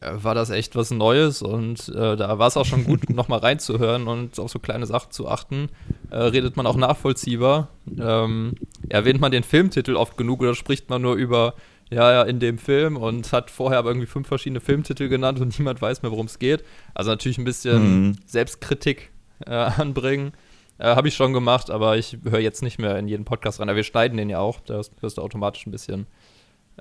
war 0.00 0.34
das 0.34 0.50
echt 0.50 0.76
was 0.76 0.90
Neues 0.90 1.42
und 1.42 1.88
äh, 1.88 2.16
da 2.16 2.38
war 2.38 2.48
es 2.48 2.56
auch 2.56 2.66
schon 2.66 2.84
gut, 2.84 3.08
nochmal 3.14 3.38
reinzuhören 3.38 4.08
und 4.08 4.38
auf 4.38 4.50
so 4.50 4.58
kleine 4.58 4.86
Sachen 4.86 5.10
zu 5.10 5.28
achten. 5.28 5.68
Äh, 6.10 6.16
redet 6.16 6.56
man 6.56 6.66
auch 6.66 6.76
nachvollziehbar. 6.76 7.68
Ähm, 7.98 8.54
erwähnt 8.88 9.20
man 9.20 9.32
den 9.32 9.42
Filmtitel 9.42 9.96
oft 9.96 10.16
genug 10.16 10.40
oder 10.40 10.54
spricht 10.54 10.90
man 10.90 11.02
nur 11.02 11.14
über 11.14 11.54
ja, 11.90 12.12
ja, 12.12 12.22
in 12.22 12.40
dem 12.40 12.58
Film 12.58 12.96
und 12.96 13.32
hat 13.32 13.50
vorher 13.50 13.78
aber 13.78 13.90
irgendwie 13.90 14.08
fünf 14.08 14.26
verschiedene 14.26 14.60
Filmtitel 14.60 15.08
genannt 15.08 15.40
und 15.40 15.58
niemand 15.58 15.80
weiß 15.80 16.02
mehr, 16.02 16.10
worum 16.10 16.26
es 16.26 16.38
geht. 16.38 16.64
Also 16.94 17.10
natürlich 17.10 17.38
ein 17.38 17.44
bisschen 17.44 18.06
mhm. 18.08 18.16
Selbstkritik 18.26 19.10
äh, 19.46 19.52
anbringen. 19.52 20.32
Äh, 20.78 20.94
Habe 20.94 21.08
ich 21.08 21.14
schon 21.14 21.32
gemacht, 21.32 21.70
aber 21.70 21.96
ich 21.96 22.18
höre 22.24 22.40
jetzt 22.40 22.62
nicht 22.62 22.78
mehr 22.78 22.98
in 22.98 23.08
jeden 23.08 23.24
Podcast 23.24 23.60
rein. 23.60 23.68
Aber 23.68 23.76
wir 23.76 23.84
schneiden 23.84 24.18
den 24.18 24.28
ja 24.28 24.40
auch. 24.40 24.60
Da 24.60 24.82
hörst 25.00 25.18
du 25.18 25.22
automatisch 25.22 25.66
ein 25.66 25.70
bisschen 25.70 26.06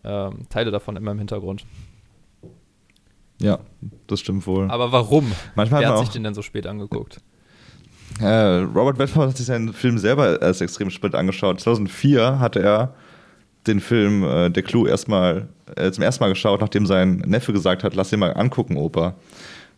ähm, 0.04 0.50
Teile 0.50 0.72
davon 0.72 0.96
immer 0.98 1.12
im 1.12 1.20
Hintergrund. 1.20 1.66
Ja, 3.40 3.60
das 4.08 4.20
stimmt 4.22 4.48
wohl. 4.48 4.70
Aber 4.70 4.92
warum? 4.92 5.32
Manchmal 5.56 5.82
Wer 5.82 5.90
hat 5.90 6.00
sich 6.00 6.10
den 6.10 6.24
denn 6.24 6.34
so 6.34 6.42
spät 6.42 6.68
angeguckt? 6.68 7.20
Äh, 8.22 8.28
Robert 8.28 9.00
Redford 9.00 9.30
hat 9.30 9.38
sich 9.38 9.46
seinen 9.46 9.74
Film 9.74 9.98
selber 9.98 10.38
als 10.42 10.62
extrem 10.62 10.90
spät 10.90 11.16
angeschaut. 11.16 11.60
2004 11.60 12.40
hatte 12.40 12.62
er 12.62 12.94
den 13.68 13.80
Film 13.80 14.24
äh, 14.24 14.50
Der 14.50 14.64
Clou 14.64 14.88
erstmal 14.88 15.50
äh, 15.76 15.92
zum 15.92 16.04
ersten 16.04 16.24
Mal 16.24 16.30
geschaut, 16.30 16.62
nachdem 16.62 16.86
sein 16.86 17.24
Neffe 17.26 17.52
gesagt 17.52 17.84
hat, 17.84 17.96
lass 17.96 18.10
den 18.10 18.20
mal 18.20 18.34
angucken, 18.34 18.78
Opa. 18.78 19.16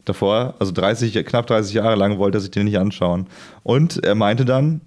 Davor, 0.06 0.56
also 0.60 0.72
30, 0.72 1.26
knapp 1.26 1.48
30 1.48 1.74
Jahre 1.74 1.96
lang, 1.96 2.18
wollte 2.18 2.38
er 2.38 2.42
sich 2.42 2.52
den 2.52 2.66
nicht 2.66 2.78
anschauen. 2.78 3.28
Und 3.64 4.04
er 4.06 4.16
meinte 4.16 4.46
dann, 4.46 4.82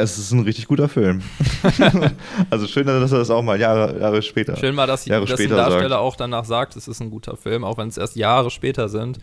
es 0.00 0.18
ist 0.18 0.32
ein 0.32 0.40
richtig 0.40 0.66
guter 0.66 0.88
Film. 0.88 1.22
also 2.50 2.66
schön, 2.66 2.86
dass 2.86 3.12
er 3.12 3.18
das 3.18 3.30
auch 3.30 3.42
mal 3.42 3.58
Jahre, 3.58 3.98
Jahre 4.00 4.22
später. 4.22 4.56
Schön 4.56 4.74
mal, 4.74 4.86
dass, 4.86 5.06
Jahre 5.06 5.26
dass 5.26 5.32
ein 5.32 5.36
später 5.36 5.56
Darsteller 5.56 5.88
sagt. 5.90 6.00
auch 6.00 6.16
danach 6.16 6.44
sagt, 6.44 6.76
es 6.76 6.88
ist 6.88 7.00
ein 7.00 7.10
guter 7.10 7.36
Film, 7.36 7.64
auch 7.64 7.78
wenn 7.78 7.88
es 7.88 7.96
erst 7.96 8.16
Jahre 8.16 8.50
später 8.50 8.88
sind. 8.88 9.18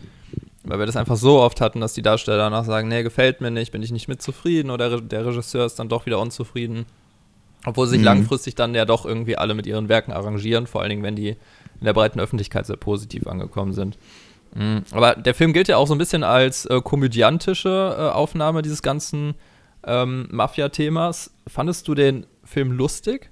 Weil 0.64 0.78
wir 0.80 0.86
das 0.86 0.96
einfach 0.96 1.16
so 1.16 1.40
oft 1.40 1.60
hatten, 1.60 1.80
dass 1.80 1.94
die 1.94 2.02
Darsteller 2.02 2.38
danach 2.38 2.64
sagen, 2.64 2.88
nee, 2.88 3.02
gefällt 3.02 3.40
mir 3.40 3.50
nicht, 3.52 3.70
bin 3.70 3.82
ich 3.82 3.92
nicht 3.92 4.08
mit 4.08 4.20
zufrieden 4.20 4.70
oder 4.70 5.00
der 5.00 5.26
Regisseur 5.26 5.64
ist 5.64 5.78
dann 5.78 5.88
doch 5.88 6.06
wieder 6.06 6.18
unzufrieden. 6.18 6.86
Obwohl 7.64 7.86
sich 7.86 7.98
Mhm. 7.98 8.04
langfristig 8.04 8.54
dann 8.56 8.74
ja 8.74 8.84
doch 8.84 9.06
irgendwie 9.06 9.36
alle 9.36 9.54
mit 9.54 9.66
ihren 9.66 9.88
Werken 9.88 10.12
arrangieren, 10.12 10.66
vor 10.66 10.80
allen 10.80 10.90
Dingen, 10.90 11.02
wenn 11.02 11.16
die 11.16 11.30
in 11.30 11.84
der 11.84 11.92
breiten 11.92 12.20
Öffentlichkeit 12.20 12.66
sehr 12.66 12.76
positiv 12.76 13.26
angekommen 13.26 13.72
sind. 13.72 13.96
Mhm. 14.54 14.82
Aber 14.92 15.14
der 15.14 15.34
Film 15.34 15.52
gilt 15.52 15.68
ja 15.68 15.76
auch 15.76 15.86
so 15.86 15.94
ein 15.94 15.98
bisschen 15.98 16.24
als 16.24 16.64
äh, 16.66 16.80
komödiantische 16.80 17.96
äh, 17.98 18.02
Aufnahme 18.12 18.62
dieses 18.62 18.82
ganzen 18.82 19.34
ähm, 19.86 20.28
Mafia-Themas. 20.30 21.30
Fandest 21.46 21.88
du 21.88 21.94
den 21.94 22.26
Film 22.44 22.72
lustig? 22.72 23.30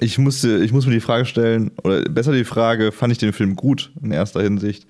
Ich 0.00 0.18
musste, 0.18 0.58
ich 0.58 0.72
muss 0.72 0.86
mir 0.86 0.92
die 0.92 1.00
Frage 1.00 1.24
stellen, 1.24 1.70
oder 1.82 2.02
besser 2.02 2.32
die 2.32 2.44
Frage, 2.44 2.92
fand 2.92 3.12
ich 3.12 3.18
den 3.18 3.32
Film 3.32 3.56
gut 3.56 3.92
in 4.02 4.10
erster 4.10 4.42
Hinsicht? 4.42 4.86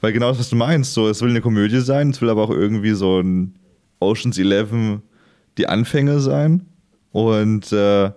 Weil 0.00 0.12
genau 0.12 0.28
das, 0.28 0.38
was 0.38 0.50
du 0.50 0.56
meinst, 0.56 0.94
so, 0.94 1.08
es 1.08 1.22
will 1.22 1.30
eine 1.30 1.40
Komödie 1.40 1.80
sein, 1.80 2.10
es 2.10 2.20
will 2.20 2.30
aber 2.30 2.42
auch 2.42 2.50
irgendwie 2.50 2.92
so 2.92 3.20
ein 3.20 3.54
Oceans 3.98 4.38
11 4.38 5.00
die 5.58 5.66
Anfänge 5.66 6.20
sein. 6.20 6.66
Und 7.12 7.72
äh, 7.72 8.12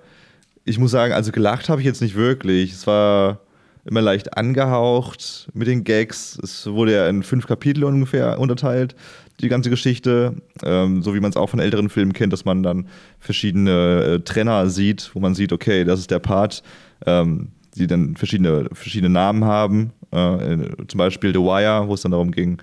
ich 0.66 0.78
muss 0.78 0.92
sagen, 0.92 1.14
also 1.14 1.32
gelacht 1.32 1.70
habe 1.70 1.82
ich 1.82 1.88
jetzt 1.88 2.02
nicht 2.02 2.16
wirklich. 2.16 2.74
Es 2.74 2.86
war 2.86 3.40
immer 3.86 4.02
leicht 4.02 4.38
angehaucht 4.38 5.50
mit 5.54 5.68
den 5.68 5.84
Gags. 5.84 6.38
Es 6.44 6.68
wurde 6.68 6.94
ja 6.94 7.10
in 7.10 7.24
fünf 7.24 7.48
Kapitel 7.48 7.86
ungefähr 7.86 8.40
unterteilt, 8.40 8.96
die 9.42 9.50
ganze 9.50 9.70
Geschichte. 9.70 10.36
Ähm, 10.64 11.02
so 11.02 11.16
wie 11.16 11.20
man 11.20 11.32
es 11.32 11.38
auch 11.38 11.50
von 11.50 11.60
älteren 11.60 11.90
Filmen 11.90 12.14
kennt, 12.14 12.34
dass 12.34 12.46
man 12.46 12.64
dann 12.64 12.88
verschiedene 13.20 14.04
äh, 14.04 14.20
Trenner 14.20 14.70
sieht, 14.70 15.12
wo 15.14 15.20
man 15.20 15.36
sieht, 15.36 15.54
okay, 15.54 15.84
das 15.84 16.00
ist 16.00 16.12
der 16.12 16.20
Part, 16.20 16.64
ähm, 17.06 17.50
die 17.76 17.88
dann 17.88 18.16
verschiedene, 18.16 18.70
verschiedene 18.74 19.10
Namen 19.10 19.46
haben. 19.46 19.92
Äh, 20.12 20.58
zum 20.88 20.98
Beispiel 20.98 21.34
The 21.34 21.40
Wire, 21.40 21.88
wo 21.88 21.94
es 21.94 22.02
dann 22.02 22.12
darum 22.12 22.32
ging, 22.32 22.62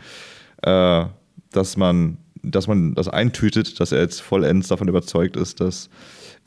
äh, 0.62 1.04
dass 1.52 1.76
man 1.76 2.18
dass 2.48 2.68
man 2.68 2.94
das 2.94 3.08
eintütet, 3.08 3.80
dass 3.80 3.92
er 3.92 4.00
jetzt 4.00 4.20
vollends 4.22 4.68
davon 4.68 4.86
überzeugt 4.86 5.36
ist, 5.36 5.60
dass 5.60 5.90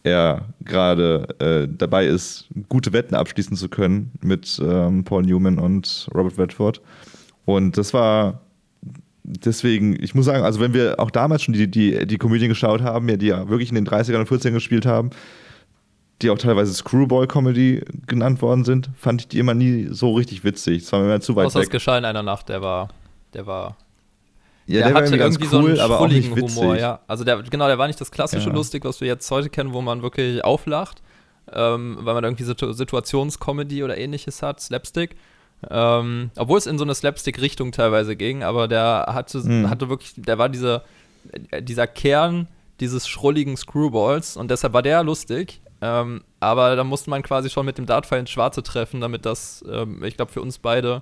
er 0.03 0.45
gerade 0.63 1.27
äh, 1.39 1.67
dabei 1.69 2.05
ist, 2.05 2.47
gute 2.69 2.93
Wetten 2.93 3.15
abschließen 3.15 3.57
zu 3.57 3.67
können 3.67 4.11
mit 4.21 4.61
ähm, 4.63 5.03
Paul 5.03 5.23
Newman 5.23 5.59
und 5.59 6.07
Robert 6.15 6.37
Redford. 6.37 6.81
Und 7.45 7.77
das 7.77 7.93
war 7.93 8.41
deswegen, 9.29 10.01
ich 10.01 10.15
muss 10.15 10.25
sagen, 10.25 10.43
also 10.43 10.59
wenn 10.59 10.73
wir 10.73 10.99
auch 10.99 11.11
damals 11.11 11.43
schon 11.43 11.53
die, 11.53 11.69
die, 11.69 12.07
die 12.07 12.17
Komödien 12.17 12.49
geschaut 12.49 12.81
haben, 12.81 13.07
ja, 13.07 13.17
die 13.17 13.27
ja 13.27 13.47
wirklich 13.47 13.69
in 13.69 13.75
den 13.75 13.87
30ern 13.87 14.19
und 14.19 14.29
40ern 14.29 14.51
gespielt 14.51 14.85
haben, 14.85 15.11
die 16.21 16.29
auch 16.29 16.37
teilweise 16.37 16.73
Screwball-Comedy 16.73 17.83
genannt 18.07 18.41
worden 18.41 18.65
sind, 18.65 18.89
fand 18.97 19.21
ich 19.21 19.27
die 19.27 19.39
immer 19.39 19.53
nie 19.53 19.87
so 19.91 20.13
richtig 20.13 20.43
witzig. 20.43 20.83
Es 20.83 20.91
war 20.91 20.99
mir 20.99 21.05
immer 21.05 21.21
zu 21.21 21.35
weit 21.35 21.45
Außer 21.45 21.59
es 21.59 21.67
weg. 21.67 21.71
geschah 21.71 21.97
in 21.97 22.05
einer 22.05 22.23
Nacht, 22.23 22.49
der 22.49 22.61
war, 22.61 22.89
der 23.33 23.45
war 23.45 23.77
Ja, 24.65 24.79
der, 24.85 24.93
war 24.95 25.03
hatte 25.03 25.15
irgendwie 25.15 25.45
so 25.45 25.59
einen 25.59 25.79
aber 25.79 26.01
auch 26.01 26.07
nicht 26.07 26.35
witzig. 26.35 26.57
Humor, 26.57 26.75
ja. 26.75 26.99
Also 27.07 27.23
der, 27.23 27.41
genau, 27.43 27.67
der 27.67 27.77
war 27.77 27.87
nicht 27.87 28.01
das 28.01 28.11
klassische 28.11 28.49
Ja. 28.49 28.55
Lustig, 28.55 28.83
was 28.83 28.99
wir 28.99 29.07
jetzt 29.07 29.29
heute 29.31 29.49
kennen, 29.49 29.71
wo 29.71 29.81
man 29.81 30.01
wirklich 30.01 30.43
auflacht, 30.43 31.01
ähm, 31.53 31.99
weil 32.01 32.15
man 32.15 32.23
irgendwie 32.23 32.43
Situ 32.43 32.73
Situationscomedy 32.73 33.83
oder 33.83 33.97
ähnliches 33.97 34.41
hat, 34.41 34.59
Slapstick. 34.59 35.15
Ähm, 35.69 36.31
obwohl 36.37 36.57
es 36.57 36.67
in 36.67 36.77
so 36.77 36.83
eine 36.83 36.95
Slapstick-Richtung 36.95 37.71
teilweise 37.71 38.15
ging, 38.15 38.43
aber 38.43 38.67
der 38.67 39.07
hatte, 39.09 39.39
Mhm. 39.39 39.69
hatte 39.69 39.89
wirklich, 39.89 40.13
der 40.15 40.37
war 40.37 40.47
diese, 40.49 40.83
äh, 41.51 41.61
dieser 41.61 41.87
Kern 41.87 42.47
dieses 42.79 43.07
schrulligen 43.09 43.57
Screwballs 43.57 44.37
und 44.37 44.49
deshalb 44.49 44.71
war 44.73 44.81
der 44.81 45.03
lustig. 45.03 45.59
Ähm, 45.81 46.23
aber 46.39 46.75
da 46.75 46.83
musste 46.83 47.09
man 47.09 47.23
quasi 47.23 47.49
schon 47.49 47.65
mit 47.65 47.77
dem 47.77 47.85
Dartpfeil 47.85 48.19
ins 48.21 48.29
Schwarze 48.29 48.63
treffen, 48.63 49.01
damit 49.01 49.25
das, 49.25 49.63
ähm, 49.69 50.03
ich 50.03 50.15
glaube, 50.15 50.31
für 50.31 50.41
uns 50.41 50.59
beide 50.59 51.01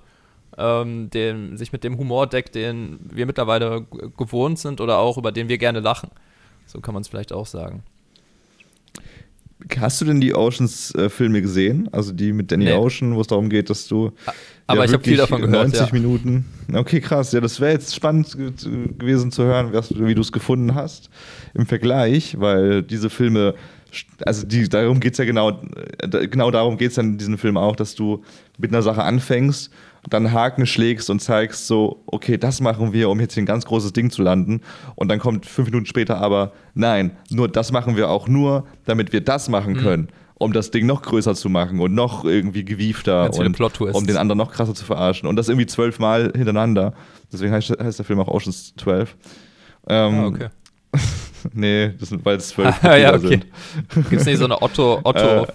ähm, 0.58 1.10
den, 1.12 1.56
sich 1.58 1.72
mit 1.72 1.84
dem 1.84 1.98
Humor 2.00 2.26
deckt, 2.26 2.56
den 2.56 3.00
wir 3.12 3.26
mittlerweile 3.28 3.86
gewohnt 4.18 4.58
sind 4.58 4.82
oder 4.82 4.98
auch 4.98 5.18
über 5.18 5.32
den 5.32 5.50
wir 5.50 5.58
gerne 5.60 5.82
lachen. 5.82 6.10
So 6.66 6.80
kann 6.82 6.94
man 6.96 7.02
es 7.02 7.08
vielleicht 7.08 7.32
auch 7.32 7.46
sagen. 7.46 7.84
Hast 9.80 10.00
du 10.02 10.06
denn 10.06 10.22
die 10.22 10.36
Oceans-Filme 10.36 11.42
gesehen? 11.42 11.90
Also 11.92 12.12
die 12.14 12.32
mit 12.32 12.52
Danny 12.52 12.66
Nee. 12.66 12.74
Ocean, 12.74 13.16
wo 13.16 13.22
es 13.22 13.28
darum 13.28 13.50
geht, 13.50 13.70
dass 13.72 13.88
du. 13.88 14.12
aber 14.68 14.86
ich 14.86 14.94
hab 14.94 15.04
viel 15.04 15.18
davon 15.18 15.42
gehört, 15.42 15.70
90 15.70 15.80
ja. 15.80 15.88
Minuten. 15.94 16.46
Okay, 16.74 17.02
krass. 17.02 17.32
Ja, 17.32 17.42
das 17.42 17.60
wäre 17.60 17.72
jetzt 17.74 17.96
spannend 17.96 18.38
ge- 18.38 18.52
gewesen 18.98 19.32
zu 19.32 19.44
hören, 19.44 19.74
wie 19.74 20.14
du 20.14 20.22
es 20.22 20.32
gefunden 20.32 20.76
hast 20.76 21.10
im 21.56 21.66
Vergleich, 21.66 22.40
weil 22.40 22.84
diese 22.84 23.10
Filme. 23.10 23.56
Also 24.26 24.46
die, 24.46 24.68
darum 24.68 25.00
geht 25.00 25.14
es 25.14 25.18
ja 25.18 25.24
genau, 25.26 25.62
äh, 26.02 26.28
genau 26.28 26.52
darum 26.52 26.78
geht 26.78 26.92
es 26.92 26.98
in 26.98 27.18
diesem 27.18 27.38
Film 27.38 27.56
auch, 27.58 27.76
dass 27.76 27.96
du 27.96 28.22
mit 28.58 28.72
einer 28.72 28.82
Sache 28.84 29.02
anfängst, 29.04 29.72
dann 30.10 30.32
Haken 30.32 30.66
schlägst 30.66 31.10
und 31.10 31.20
zeigst 31.22 31.68
so, 31.68 32.02
okay, 32.06 32.38
das 32.38 32.62
machen 32.62 32.94
wir, 32.94 33.10
um 33.10 33.20
jetzt 33.20 33.34
hier 33.34 33.44
ein 33.44 33.48
ganz 33.48 33.66
großes 33.66 33.94
Ding 33.94 34.10
zu 34.10 34.22
landen. 34.22 34.62
Und 34.96 35.10
dann 35.10 35.20
kommt 35.20 35.46
fünf 35.46 35.68
Minuten 35.70 35.86
später 35.86 36.18
aber, 36.20 36.54
nein, 36.74 37.12
nur 37.30 37.48
das 37.48 37.72
machen 37.72 37.96
wir 37.98 38.10
auch 38.10 38.28
nur, 38.28 38.66
damit 38.86 39.12
wir 39.14 39.22
das 39.22 39.50
machen 39.50 39.74
Mhm. 39.74 39.78
können, 39.78 40.08
um 40.36 40.54
das 40.54 40.72
Ding 40.72 40.86
noch 40.86 41.02
größer 41.02 41.36
zu 41.36 41.50
machen 41.50 41.80
und 41.80 41.94
noch 41.94 42.24
irgendwie 42.24 42.64
gewiefter 42.64 43.26
und 43.34 43.58
um 43.94 44.08
den 44.08 44.18
anderen 44.18 44.38
noch 44.38 44.52
krasser 44.52 44.74
zu 44.76 44.86
verarschen. 44.86 45.28
Und 45.28 45.36
das 45.36 45.50
irgendwie 45.50 45.66
zwölfmal 45.66 46.32
hintereinander. 46.36 46.94
Deswegen 47.34 47.52
heißt, 47.52 47.72
heißt 47.72 48.00
der 48.00 48.06
Film 48.06 48.20
auch 48.20 48.28
Oceans 48.28 48.74
12. 48.78 49.16
Ähm, 49.90 50.20
Ah, 50.20 50.28
okay. 50.28 50.48
Nee, 51.54 51.94
das 52.00 52.10
sind, 52.10 52.26
weil 52.26 52.38
es 52.38 52.50
zwölf 52.50 52.76
ja, 52.84 53.14
okay. 53.14 53.28
sind. 53.28 53.46
Gibt 54.10 54.14
es 54.14 54.26
nicht 54.26 54.38
so 54.38 54.46
eine 54.46 54.62
Otto, 54.62 55.00
Otto, 55.04 55.44
Äh, 55.44 55.48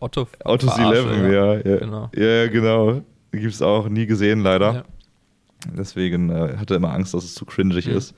Otto, 0.00 0.26
Autos 0.44 0.74
Verarsche, 0.74 1.08
11, 1.10 1.32
ja. 1.32 1.54
Ja, 1.72 1.78
Genau. 1.78 2.10
ja 2.14 2.46
genau. 2.48 3.02
Gibt 3.32 3.52
es 3.54 3.62
auch 3.62 3.88
nie 3.88 4.06
gesehen, 4.06 4.40
leider. 4.40 4.74
Ja. 4.74 4.84
Deswegen 5.76 6.30
äh, 6.30 6.56
hatte 6.56 6.74
er 6.74 6.76
immer 6.76 6.92
Angst, 6.92 7.14
dass 7.14 7.24
es 7.24 7.34
zu 7.34 7.44
cringig 7.44 7.86
Mhm. 7.86 7.96
ist. 7.96 8.14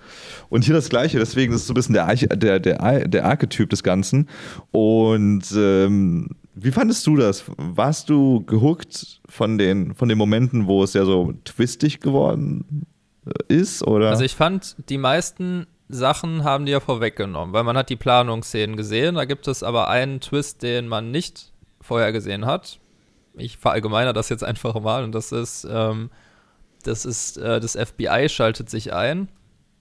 Und 0.51 0.65
hier 0.65 0.75
das 0.75 0.91
Gleiche, 0.91 1.19
deswegen 1.19 1.53
ist 1.55 1.63
es 1.63 1.67
so 1.67 1.73
ein 1.73 1.75
bisschen 1.75 1.95
der, 1.95 2.07
Arch 2.07 2.27
der, 2.31 2.61
der, 2.61 3.09
der 3.09 3.25
Archetyp 3.25 3.71
des 3.71 3.83
Ganzen. 3.83 4.29
Und 4.71 5.45
ähm, 5.57 6.29
wie 6.55 6.71
fandest 6.71 7.07
du 7.07 7.17
das? 7.17 7.45
Warst 7.57 8.11
du 8.11 8.45
gehuckt 8.45 9.21
von 9.27 9.57
den, 9.57 9.95
von 9.95 10.09
den 10.09 10.19
Momenten, 10.19 10.67
wo 10.67 10.83
es 10.85 10.93
ja 10.93 11.05
so 11.07 11.33
twistig 11.45 12.01
geworden 12.01 12.85
äh, 13.27 13.55
ist? 13.55 13.87
Oder? 13.87 14.11
Also 14.11 14.25
ich 14.25 14.35
fand, 14.35 14.77
die 14.91 14.99
meisten 14.99 15.67
Sachen 15.89 16.45
haben 16.45 16.67
die 16.67 16.73
ja 16.73 16.81
vorweggenommen, 16.81 17.55
weil 17.55 17.65
man 17.65 17.77
hat 17.77 17.89
die 17.89 17.97
Planungsszenen 17.97 18.77
gesehen, 18.77 19.15
da 19.15 19.25
gibt 19.25 19.49
es 19.49 19.63
aber 19.63 19.89
einen 19.89 20.21
Twist, 20.21 20.63
den 20.63 20.87
man 20.89 21.11
nicht 21.11 21.53
vorher 21.81 22.13
gesehen 22.13 22.45
hat. 22.45 22.79
Ich 23.35 23.59
verallgemeiner 23.59 24.13
das 24.13 24.29
jetzt 24.29 24.45
einfach 24.45 24.79
mal 24.81 25.05
und 25.05 25.13
das 25.15 25.33
ist, 25.33 25.67
ähm, 25.71 26.11
das 26.83 27.05
ist, 27.05 27.39
äh, 27.39 27.61
das 27.61 27.77
FBI 27.77 28.29
schaltet 28.29 28.71
sich 28.71 28.93
ein. 28.93 29.29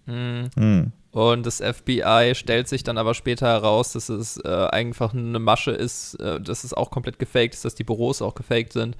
Hm. 0.06 0.50
Hm. 0.56 0.92
Und 1.12 1.46
das 1.46 1.62
FBI 1.62 2.34
stellt 2.36 2.68
sich 2.68 2.84
dann 2.84 2.98
aber 2.98 3.16
später 3.16 3.48
heraus, 3.48 3.94
dass 3.94 4.10
es 4.10 4.38
äh, 4.38 4.68
einfach 4.72 5.14
eine 5.14 5.40
Masche 5.40 5.72
ist, 5.72 6.16
äh, 6.16 6.40
dass 6.40 6.64
es 6.64 6.74
auch 6.74 6.92
komplett 6.92 7.18
gefaked 7.18 7.56
ist, 7.56 7.66
dass 7.66 7.76
die 7.76 7.84
Büros 7.84 8.22
auch 8.22 8.36
gefaked 8.36 8.74
sind. 8.74 8.96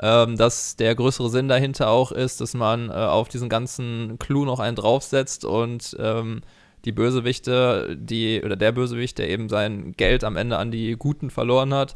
Ähm, 0.00 0.36
dass 0.36 0.76
der 0.76 0.94
größere 0.94 1.28
Sinn 1.28 1.48
dahinter 1.48 1.90
auch 1.90 2.12
ist, 2.12 2.40
dass 2.40 2.54
man 2.54 2.88
äh, 2.88 2.92
auf 2.92 3.28
diesen 3.28 3.50
ganzen 3.50 4.18
Clou 4.18 4.46
noch 4.46 4.58
einen 4.58 4.74
draufsetzt 4.74 5.44
und 5.44 5.94
ähm, 6.00 6.40
die 6.86 6.92
Bösewichte, 6.92 7.94
die, 8.00 8.42
oder 8.42 8.56
der 8.56 8.72
Bösewicht, 8.72 9.18
der 9.18 9.28
eben 9.28 9.50
sein 9.50 9.92
Geld 9.92 10.24
am 10.24 10.36
Ende 10.36 10.56
an 10.56 10.70
die 10.70 10.96
Guten 10.96 11.28
verloren 11.28 11.74
hat, 11.74 11.94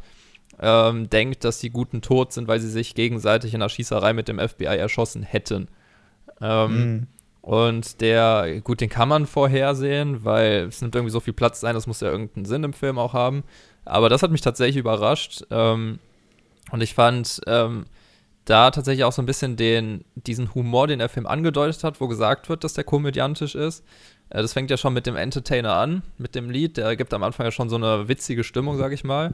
ähm, 0.59 1.09
denkt, 1.09 1.43
dass 1.43 1.59
die 1.59 1.69
Guten 1.69 2.01
tot 2.01 2.33
sind, 2.33 2.47
weil 2.47 2.59
sie 2.59 2.69
sich 2.69 2.95
gegenseitig 2.95 3.53
in 3.53 3.59
der 3.59 3.69
Schießerei 3.69 4.13
mit 4.13 4.27
dem 4.27 4.39
FBI 4.39 4.65
erschossen 4.65 5.23
hätten. 5.23 5.67
Ähm, 6.41 6.69
Hm. 6.69 7.07
und 7.41 8.01
der, 8.01 8.61
gut, 8.63 8.81
den 8.81 8.89
kann 8.89 9.09
man 9.09 9.25
vorhersehen, 9.25 10.23
weil 10.25 10.65
es 10.69 10.81
nimmt 10.81 10.95
irgendwie 10.95 11.11
so 11.11 11.19
viel 11.19 11.33
Platz 11.33 11.63
ein, 11.63 11.73
das 11.73 11.87
muss 11.87 12.01
ja 12.01 12.09
irgendeinen 12.09 12.45
Sinn 12.45 12.63
im 12.63 12.73
Film 12.73 12.97
auch 12.99 13.13
haben. 13.13 13.43
Aber 13.85 14.09
das 14.09 14.21
hat 14.23 14.31
mich 14.31 14.41
tatsächlich 14.41 14.77
überrascht. 14.77 15.43
Ähm, 15.49 15.99
und 16.71 16.81
ich 16.81 16.93
fand 16.93 17.39
ähm, 17.47 17.85
da 18.45 18.71
tatsächlich 18.71 19.03
auch 19.05 19.11
so 19.13 19.21
ein 19.21 19.25
bisschen 19.25 19.55
den, 19.55 20.03
diesen 20.15 20.53
Humor, 20.53 20.87
den 20.87 20.99
der 20.99 21.09
Film 21.09 21.25
angedeutet 21.25 21.83
hat, 21.83 22.01
wo 22.01 22.07
gesagt 22.07 22.49
wird, 22.49 22.63
dass 22.63 22.73
der 22.73 22.83
komödiantisch 22.83 23.55
ist. 23.55 23.83
Äh, 24.29 24.41
das 24.41 24.53
fängt 24.53 24.69
ja 24.69 24.77
schon 24.77 24.93
mit 24.93 25.05
dem 25.05 25.15
Entertainer 25.15 25.73
an, 25.75 26.03
mit 26.17 26.35
dem 26.35 26.49
Lied. 26.49 26.77
Der 26.77 26.95
gibt 26.95 27.13
am 27.13 27.23
Anfang 27.23 27.45
ja 27.45 27.51
schon 27.51 27.69
so 27.69 27.75
eine 27.75 28.07
witzige 28.07 28.43
Stimmung, 28.43 28.77
sag 28.77 28.91
ich 28.91 29.03
mal. 29.03 29.33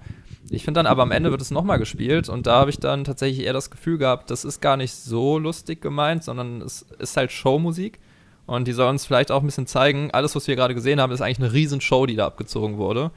Ich 0.49 0.63
finde 0.65 0.79
dann 0.79 0.87
aber 0.87 1.03
am 1.03 1.11
Ende 1.11 1.31
wird 1.31 1.41
es 1.41 1.51
nochmal 1.51 1.79
gespielt 1.79 2.29
und 2.29 2.47
da 2.47 2.59
habe 2.59 2.69
ich 2.69 2.79
dann 2.79 3.03
tatsächlich 3.03 3.45
eher 3.45 3.53
das 3.53 3.71
Gefühl 3.71 3.97
gehabt, 3.97 4.29
das 4.29 4.43
ist 4.45 4.61
gar 4.61 4.77
nicht 4.77 4.93
so 4.93 5.37
lustig 5.39 5.81
gemeint, 5.81 6.23
sondern 6.23 6.61
es 6.61 6.85
ist 6.99 7.15
halt 7.17 7.31
Showmusik. 7.31 7.99
Und 8.45 8.67
die 8.67 8.73
soll 8.73 8.89
uns 8.89 9.05
vielleicht 9.05 9.31
auch 9.31 9.41
ein 9.41 9.45
bisschen 9.45 9.67
zeigen, 9.67 10.11
alles, 10.11 10.35
was 10.35 10.47
wir 10.47 10.57
gerade 10.57 10.75
gesehen 10.75 10.99
haben, 10.99 11.13
ist 11.13 11.21
eigentlich 11.21 11.39
eine 11.39 11.53
Riesenshow, 11.53 12.05
die 12.05 12.17
da 12.17 12.25
abgezogen 12.25 12.77
wurde. 12.77 13.11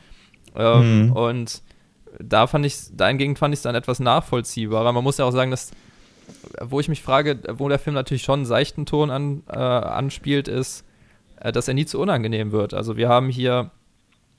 Ähm, 0.54 1.06
Mhm. 1.06 1.12
Und 1.12 1.62
da 2.20 2.46
fand 2.46 2.64
ich, 2.64 2.76
dahingegen 2.92 3.36
fand 3.36 3.52
ich 3.52 3.58
es 3.58 3.62
dann 3.62 3.74
etwas 3.74 3.98
nachvollziehbarer. 3.98 4.92
Man 4.92 5.02
muss 5.04 5.18
ja 5.18 5.24
auch 5.24 5.32
sagen, 5.32 5.50
dass, 5.50 5.72
wo 6.62 6.78
ich 6.78 6.88
mich 6.88 7.02
frage, 7.02 7.40
wo 7.58 7.68
der 7.68 7.80
Film 7.80 7.94
natürlich 7.94 8.22
schon 8.22 8.40
einen 8.40 8.46
seichten 8.46 8.86
Ton 8.86 9.10
an, 9.10 9.42
äh, 9.48 9.58
anspielt, 9.58 10.46
ist, 10.48 10.84
dass 11.52 11.68
er 11.68 11.74
nie 11.74 11.86
zu 11.86 12.00
unangenehm 12.00 12.52
wird. 12.52 12.74
Also 12.74 12.96
wir 12.96 13.08
haben 13.08 13.28
hier 13.28 13.70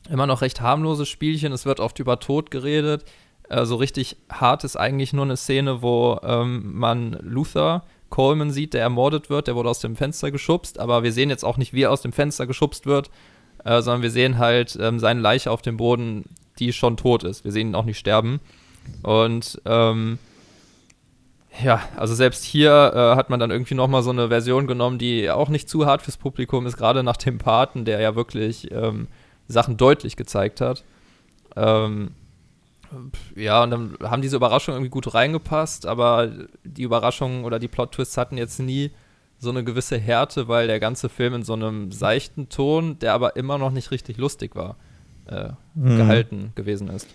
immer 0.09 0.27
noch 0.27 0.41
recht 0.41 0.61
harmlose 0.61 1.05
Spielchen, 1.05 1.51
es 1.51 1.65
wird 1.65 1.79
oft 1.79 1.99
über 1.99 2.19
Tod 2.19 2.51
geredet. 2.51 3.05
Äh, 3.49 3.65
so 3.65 3.75
richtig 3.75 4.17
hart 4.29 4.63
ist 4.63 4.75
eigentlich 4.75 5.13
nur 5.13 5.25
eine 5.25 5.37
Szene, 5.37 5.81
wo 5.81 6.19
ähm, 6.23 6.77
man 6.77 7.17
Luther 7.21 7.83
Coleman 8.09 8.51
sieht, 8.51 8.73
der 8.73 8.81
ermordet 8.81 9.29
wird, 9.29 9.47
der 9.47 9.55
wurde 9.55 9.69
aus 9.69 9.79
dem 9.79 9.95
Fenster 9.95 10.31
geschubst, 10.31 10.79
aber 10.79 11.03
wir 11.03 11.11
sehen 11.11 11.29
jetzt 11.29 11.43
auch 11.43 11.57
nicht, 11.57 11.73
wie 11.73 11.83
er 11.83 11.91
aus 11.91 12.01
dem 12.01 12.13
Fenster 12.13 12.47
geschubst 12.47 12.85
wird, 12.85 13.09
äh, 13.65 13.81
sondern 13.81 14.01
wir 14.01 14.11
sehen 14.11 14.37
halt 14.37 14.77
ähm, 14.79 14.99
seine 14.99 15.19
Leiche 15.19 15.51
auf 15.51 15.61
dem 15.61 15.77
Boden, 15.77 16.23
die 16.59 16.71
schon 16.73 16.97
tot 16.97 17.23
ist. 17.23 17.43
Wir 17.43 17.51
sehen 17.51 17.69
ihn 17.69 17.75
auch 17.75 17.85
nicht 17.85 17.99
sterben. 17.99 18.39
Und 19.03 19.61
ähm, 19.65 20.19
ja, 21.63 21.81
also 21.95 22.13
selbst 22.15 22.43
hier 22.43 22.71
äh, 22.93 23.15
hat 23.15 23.29
man 23.29 23.39
dann 23.39 23.51
irgendwie 23.51 23.75
nochmal 23.75 24.03
so 24.03 24.09
eine 24.09 24.27
Version 24.29 24.67
genommen, 24.67 24.97
die 24.97 25.29
auch 25.29 25.49
nicht 25.49 25.69
zu 25.69 25.85
hart 25.85 26.01
fürs 26.01 26.17
Publikum 26.17 26.65
ist, 26.65 26.77
gerade 26.77 27.03
nach 27.03 27.17
dem 27.17 27.37
Paten, 27.37 27.85
der 27.85 27.99
ja 27.99 28.15
wirklich 28.15 28.71
ähm, 28.71 29.07
Sachen 29.47 29.77
deutlich 29.77 30.15
gezeigt 30.15 30.61
hat. 30.61 30.83
Ähm, 31.55 32.11
ja, 33.35 33.63
und 33.63 33.71
dann 33.71 33.97
haben 34.03 34.21
diese 34.21 34.37
Überraschungen 34.37 34.77
irgendwie 34.77 34.91
gut 34.91 35.13
reingepasst, 35.13 35.85
aber 35.85 36.31
die 36.63 36.83
Überraschungen 36.83 37.43
oder 37.43 37.59
die 37.59 37.67
Plot-Twists 37.67 38.17
hatten 38.17 38.37
jetzt 38.37 38.59
nie 38.59 38.91
so 39.39 39.49
eine 39.49 39.63
gewisse 39.63 39.97
Härte, 39.97 40.47
weil 40.47 40.67
der 40.67 40.79
ganze 40.79 41.09
Film 41.09 41.35
in 41.35 41.43
so 41.43 41.53
einem 41.53 41.91
seichten 41.91 42.49
Ton, 42.49 42.97
der 42.99 43.13
aber 43.13 43.35
immer 43.35 43.57
noch 43.57 43.71
nicht 43.71 43.91
richtig 43.91 44.17
lustig 44.17 44.55
war, 44.55 44.77
äh, 45.27 45.49
Mhm. 45.75 45.97
gehalten 45.97 46.51
gewesen 46.55 46.87
ist. 46.89 47.07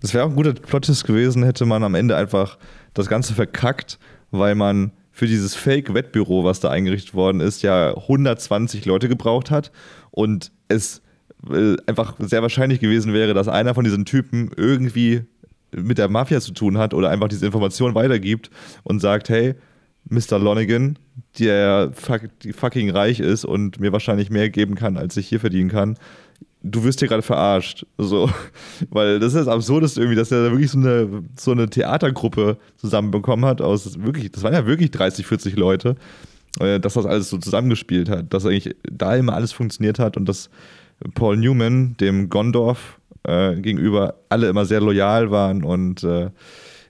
Das 0.00 0.14
wäre 0.14 0.24
auch 0.24 0.30
ein 0.30 0.36
guter 0.36 0.54
Plot-Twist 0.54 1.04
gewesen, 1.04 1.42
hätte 1.42 1.66
man 1.66 1.82
am 1.84 1.94
Ende 1.94 2.16
einfach 2.16 2.58
das 2.94 3.08
Ganze 3.08 3.34
verkackt, 3.34 3.98
weil 4.30 4.54
man 4.54 4.92
für 5.12 5.26
dieses 5.26 5.54
Fake-Wettbüro, 5.54 6.44
was 6.44 6.60
da 6.60 6.70
eingerichtet 6.70 7.14
worden 7.14 7.40
ist, 7.40 7.62
ja 7.62 7.96
120 7.96 8.84
Leute 8.86 9.08
gebraucht 9.08 9.50
hat 9.50 9.70
und 10.10 10.52
es 10.68 11.02
äh, 11.50 11.76
einfach 11.86 12.14
sehr 12.18 12.42
wahrscheinlich 12.42 12.80
gewesen 12.80 13.12
wäre, 13.12 13.34
dass 13.34 13.48
einer 13.48 13.74
von 13.74 13.84
diesen 13.84 14.04
Typen 14.04 14.50
irgendwie 14.56 15.22
mit 15.74 15.98
der 15.98 16.08
Mafia 16.08 16.40
zu 16.40 16.52
tun 16.52 16.78
hat 16.78 16.94
oder 16.94 17.10
einfach 17.10 17.28
diese 17.28 17.46
Information 17.46 17.94
weitergibt 17.94 18.50
und 18.84 19.00
sagt, 19.00 19.28
hey, 19.28 19.54
Mr. 20.08 20.38
Lonigan, 20.38 20.98
der 21.38 21.92
fucking 21.94 22.90
reich 22.90 23.20
ist 23.20 23.44
und 23.44 23.80
mir 23.80 23.92
wahrscheinlich 23.92 24.30
mehr 24.30 24.50
geben 24.50 24.74
kann, 24.74 24.96
als 24.96 25.16
ich 25.16 25.28
hier 25.28 25.40
verdienen 25.40 25.70
kann, 25.70 25.96
du 26.62 26.84
wirst 26.84 27.00
hier 27.00 27.08
gerade 27.08 27.22
verarscht. 27.22 27.86
So. 27.98 28.30
Weil 28.90 29.18
das 29.18 29.34
ist 29.34 29.46
das 29.46 29.48
Absurdeste 29.48 30.00
irgendwie, 30.00 30.16
dass 30.16 30.30
er 30.30 30.44
da 30.44 30.50
wirklich 30.50 30.70
so 30.70 30.78
eine, 30.78 31.22
so 31.38 31.52
eine 31.52 31.68
Theatergruppe 31.68 32.56
zusammenbekommen 32.76 33.44
hat 33.44 33.60
aus 33.60 34.00
wirklich, 34.02 34.30
das 34.32 34.42
waren 34.42 34.54
ja 34.54 34.66
wirklich 34.66 34.90
30, 34.90 35.26
40 35.26 35.56
Leute, 35.56 35.96
äh, 36.60 36.80
dass 36.80 36.94
das 36.94 37.06
alles 37.06 37.30
so 37.30 37.38
zusammengespielt 37.38 38.08
hat, 38.08 38.32
dass 38.32 38.46
eigentlich 38.46 38.74
da 38.82 39.14
immer 39.16 39.34
alles 39.34 39.52
funktioniert 39.52 39.98
hat 39.98 40.16
und 40.16 40.28
dass 40.28 40.50
Paul 41.14 41.36
Newman, 41.36 41.96
dem 41.98 42.28
Gondorf 42.28 42.98
äh, 43.24 43.56
gegenüber, 43.56 44.14
alle 44.28 44.48
immer 44.48 44.64
sehr 44.64 44.80
loyal 44.80 45.30
waren 45.30 45.64
und 45.64 46.04
äh, 46.04 46.30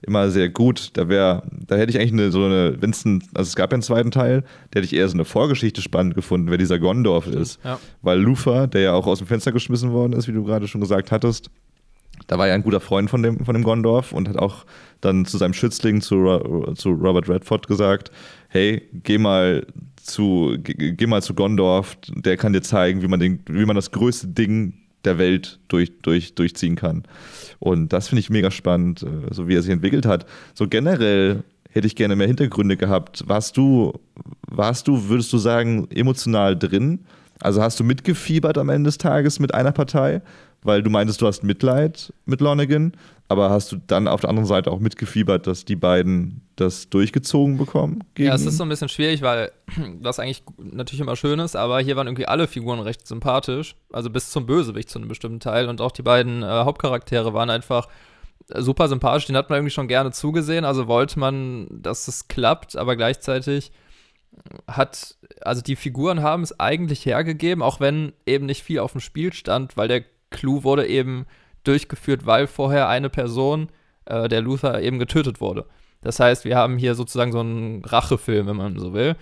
immer 0.05 0.29
sehr 0.29 0.49
gut. 0.49 0.91
Da 0.93 1.09
wäre, 1.09 1.43
da 1.67 1.75
hätte 1.75 1.91
ich 1.91 1.99
eigentlich 1.99 2.13
eine, 2.13 2.31
so 2.31 2.45
eine, 2.45 2.81
wenn 2.81 2.91
es 2.91 3.05
ein, 3.05 3.23
also 3.33 3.47
es 3.47 3.55
gab 3.55 3.71
ja 3.71 3.75
einen 3.75 3.81
zweiten 3.81 4.11
Teil, 4.11 4.41
da 4.71 4.79
hätte 4.79 4.85
ich 4.85 4.93
eher 4.93 5.07
so 5.07 5.15
eine 5.15 5.25
Vorgeschichte 5.25 5.81
spannend 5.81 6.15
gefunden, 6.15 6.49
wer 6.49 6.57
dieser 6.57 6.79
Gondorf 6.79 7.27
ist. 7.27 7.59
Ja. 7.63 7.79
Weil 8.01 8.19
Lufa, 8.19 8.67
der 8.67 8.81
ja 8.81 8.93
auch 8.93 9.07
aus 9.07 9.19
dem 9.19 9.27
Fenster 9.27 9.51
geschmissen 9.51 9.91
worden 9.91 10.13
ist, 10.13 10.27
wie 10.27 10.33
du 10.33 10.43
gerade 10.43 10.67
schon 10.67 10.81
gesagt 10.81 11.11
hattest, 11.11 11.49
da 12.27 12.37
war 12.37 12.47
ja 12.47 12.53
ein 12.53 12.63
guter 12.63 12.79
Freund 12.79 13.09
von 13.09 13.23
dem, 13.23 13.43
von 13.43 13.53
dem 13.53 13.63
Gondorf 13.63 14.13
und 14.13 14.29
hat 14.29 14.37
auch 14.37 14.65
dann 15.01 15.25
zu 15.25 15.37
seinem 15.37 15.53
Schützling, 15.53 16.01
zu, 16.01 16.73
zu 16.75 16.91
Robert 16.91 17.27
Redford 17.27 17.67
gesagt, 17.67 18.11
hey, 18.49 18.81
geh 19.03 19.17
mal 19.17 19.65
zu, 19.95 20.55
geh, 20.59 20.91
geh 20.91 21.07
mal 21.07 21.21
zu 21.21 21.33
Gondorf, 21.33 21.97
der 22.07 22.37
kann 22.37 22.53
dir 22.53 22.61
zeigen, 22.61 23.01
wie 23.01 23.07
man, 23.07 23.19
den, 23.19 23.39
wie 23.47 23.65
man 23.65 23.75
das 23.75 23.91
größte 23.91 24.27
Ding 24.27 24.73
der 25.05 25.17
Welt 25.17 25.59
durch, 25.67 25.91
durch, 26.01 26.35
durchziehen 26.35 26.75
kann. 26.75 27.03
Und 27.59 27.93
das 27.93 28.09
finde 28.09 28.21
ich 28.21 28.29
mega 28.29 28.51
spannend, 28.51 29.03
äh, 29.03 29.33
so 29.33 29.47
wie 29.47 29.55
er 29.55 29.61
sich 29.61 29.71
entwickelt 29.71 30.05
hat. 30.05 30.25
So 30.53 30.67
generell 30.67 31.43
hätte 31.69 31.87
ich 31.87 31.95
gerne 31.95 32.15
mehr 32.15 32.27
Hintergründe 32.27 32.77
gehabt. 32.77 33.23
Warst 33.27 33.57
du, 33.57 33.93
warst 34.47 34.87
du, 34.87 35.09
würdest 35.09 35.33
du 35.33 35.37
sagen, 35.37 35.87
emotional 35.91 36.57
drin? 36.57 36.99
Also 37.39 37.61
hast 37.61 37.79
du 37.79 37.83
mitgefiebert 37.83 38.57
am 38.57 38.69
Ende 38.69 38.87
des 38.87 38.97
Tages 38.97 39.39
mit 39.39 39.53
einer 39.53 39.71
Partei, 39.71 40.21
weil 40.61 40.83
du 40.83 40.89
meintest, 40.89 41.21
du 41.21 41.27
hast 41.27 41.43
Mitleid 41.43 42.13
mit 42.25 42.41
Lonergan, 42.41 42.93
aber 43.27 43.49
hast 43.49 43.71
du 43.71 43.77
dann 43.87 44.07
auf 44.07 44.21
der 44.21 44.29
anderen 44.29 44.47
Seite 44.47 44.71
auch 44.71 44.79
mitgefiebert, 44.79 45.47
dass 45.47 45.65
die 45.65 45.75
beiden 45.75 46.41
das 46.55 46.89
durchgezogen 46.89 47.57
bekommen? 47.57 48.03
Ja, 48.17 48.35
es 48.35 48.45
ist 48.45 48.57
so 48.57 48.63
ein 48.63 48.69
bisschen 48.69 48.89
schwierig, 48.89 49.21
weil 49.21 49.51
das 50.01 50.19
eigentlich 50.19 50.43
natürlich 50.57 51.01
immer 51.01 51.15
schön 51.15 51.39
ist, 51.39 51.55
aber 51.55 51.79
hier 51.79 51.95
waren 51.95 52.07
irgendwie 52.07 52.27
alle 52.27 52.47
Figuren 52.47 52.79
recht 52.79 53.07
sympathisch. 53.07 53.75
Also 53.91 54.09
bis 54.09 54.29
zum 54.29 54.45
Bösewicht 54.45 54.89
zu 54.89 54.99
einem 54.99 55.07
bestimmten 55.07 55.39
Teil. 55.39 55.69
Und 55.69 55.81
auch 55.81 55.91
die 55.91 56.01
beiden 56.01 56.43
äh, 56.43 56.45
Hauptcharaktere 56.45 57.33
waren 57.33 57.49
einfach 57.49 57.87
super 58.49 58.87
sympathisch. 58.87 59.25
Den 59.25 59.37
hat 59.37 59.49
man 59.49 59.57
irgendwie 59.57 59.73
schon 59.73 59.87
gerne 59.87 60.11
zugesehen. 60.11 60.65
Also 60.65 60.87
wollte 60.87 61.19
man, 61.19 61.67
dass 61.71 62.07
es 62.07 62.27
klappt, 62.27 62.75
aber 62.75 62.95
gleichzeitig 62.95 63.71
hat, 64.67 65.15
also 65.41 65.61
die 65.61 65.75
Figuren 65.75 66.21
haben 66.21 66.43
es 66.43 66.59
eigentlich 66.59 67.05
hergegeben, 67.05 67.63
auch 67.63 67.79
wenn 67.79 68.13
eben 68.25 68.45
nicht 68.45 68.63
viel 68.63 68.79
auf 68.79 68.91
dem 68.91 69.01
Spiel 69.01 69.31
stand, 69.33 69.77
weil 69.77 69.87
der 69.87 70.03
Clou 70.29 70.63
wurde 70.63 70.87
eben 70.87 71.25
durchgeführt, 71.63 72.25
weil 72.25 72.47
vorher 72.47 72.87
eine 72.87 73.09
Person, 73.09 73.69
äh, 74.05 74.27
der 74.27 74.41
Luther, 74.41 74.81
eben 74.81 74.99
getötet 74.99 75.41
wurde. 75.41 75.65
Das 76.01 76.19
heißt, 76.19 76.45
wir 76.45 76.57
haben 76.57 76.77
hier 76.77 76.95
sozusagen 76.95 77.31
so 77.31 77.39
einen 77.39 77.83
Rachefilm, 77.85 78.47
wenn 78.47 78.57
man 78.57 78.77
so 78.77 78.93
will. 78.93 79.15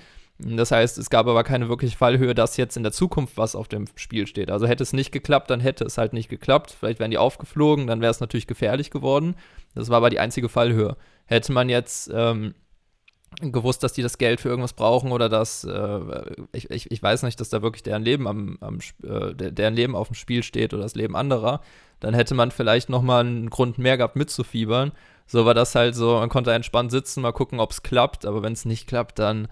Das 0.43 0.71
heißt, 0.71 0.97
es 0.97 1.11
gab 1.11 1.27
aber 1.27 1.43
keine 1.43 1.69
wirkliche 1.69 1.95
Fallhöhe, 1.95 2.33
dass 2.33 2.57
jetzt 2.57 2.75
in 2.75 2.81
der 2.81 2.91
Zukunft 2.91 3.37
was 3.37 3.55
auf 3.55 3.67
dem 3.67 3.85
Spiel 3.95 4.25
steht. 4.25 4.49
Also 4.49 4.65
hätte 4.65 4.81
es 4.81 4.91
nicht 4.91 5.11
geklappt, 5.11 5.51
dann 5.51 5.59
hätte 5.59 5.85
es 5.85 5.99
halt 5.99 6.13
nicht 6.13 6.29
geklappt. 6.29 6.75
Vielleicht 6.77 6.99
wären 6.99 7.11
die 7.11 7.19
aufgeflogen, 7.19 7.85
dann 7.85 8.01
wäre 8.01 8.09
es 8.09 8.19
natürlich 8.19 8.47
gefährlich 8.47 8.89
geworden. 8.89 9.35
Das 9.75 9.89
war 9.89 9.97
aber 9.97 10.09
die 10.09 10.19
einzige 10.19 10.49
Fallhöhe. 10.49 10.97
Hätte 11.25 11.51
man 11.51 11.69
jetzt 11.69 12.09
ähm, 12.13 12.55
gewusst, 13.39 13.82
dass 13.84 13.93
die 13.93 14.01
das 14.01 14.17
Geld 14.17 14.41
für 14.41 14.49
irgendwas 14.49 14.73
brauchen 14.73 15.11
oder 15.11 15.29
dass, 15.29 15.63
äh, 15.63 15.99
ich, 16.51 16.69
ich, 16.69 16.91
ich 16.91 17.01
weiß 17.01 17.23
nicht, 17.23 17.39
dass 17.39 17.49
da 17.49 17.61
wirklich 17.61 17.84
deren 17.84 18.03
Leben, 18.03 18.27
am, 18.27 18.57
am, 18.59 18.79
äh, 19.03 19.34
der- 19.34 19.51
deren 19.51 19.73
Leben 19.73 19.95
auf 19.95 20.07
dem 20.09 20.15
Spiel 20.15 20.43
steht 20.43 20.73
oder 20.73 20.84
das 20.84 20.95
Leben 20.95 21.15
anderer, 21.15 21.61
dann 22.01 22.13
hätte 22.13 22.36
man 22.36 22.51
vielleicht 22.51 22.89
nochmal 22.89 23.21
einen 23.25 23.49
Grund 23.49 23.77
mehr 23.77 23.97
gehabt 23.97 24.15
mitzufiebern. 24.15 24.91
So 25.27 25.45
war 25.45 25.53
das 25.53 25.75
halt 25.75 25.95
so, 25.95 26.15
man 26.15 26.29
konnte 26.29 26.51
entspannt 26.53 26.91
sitzen, 26.91 27.21
mal 27.21 27.32
gucken, 27.32 27.59
ob 27.59 27.71
es 27.71 27.84
klappt, 27.84 28.25
aber 28.25 28.43
wenn 28.43 28.53
es 28.53 28.65
nicht 28.65 28.86
klappt, 28.88 29.17
dann 29.17 29.47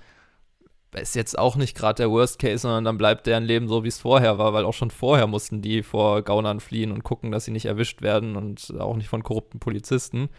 ist 0.91 1.15
jetzt 1.15 1.37
auch 1.37 1.55
nicht 1.55 1.77
gerade 1.77 1.97
der 1.97 2.09
Worst 2.11 2.39
Case, 2.39 2.59
sondern 2.59 2.83
dann 2.83 2.97
bleibt 2.97 3.27
deren 3.27 3.43
Leben 3.45 3.67
so, 3.67 3.83
wie 3.83 3.87
es 3.89 3.99
vorher 3.99 4.37
war, 4.39 4.53
weil 4.53 4.65
auch 4.65 4.73
schon 4.73 4.89
vorher 4.91 5.27
mussten 5.27 5.61
die 5.61 5.83
vor 5.83 6.23
Gaunern 6.23 6.59
fliehen 6.59 6.91
und 6.91 7.03
gucken, 7.03 7.31
dass 7.31 7.45
sie 7.45 7.51
nicht 7.51 7.65
erwischt 7.65 8.01
werden 8.01 8.35
und 8.35 8.73
auch 8.79 8.95
nicht 8.97 9.07
von 9.07 9.21
korrupten 9.23 9.59
Polizisten. 9.59 10.29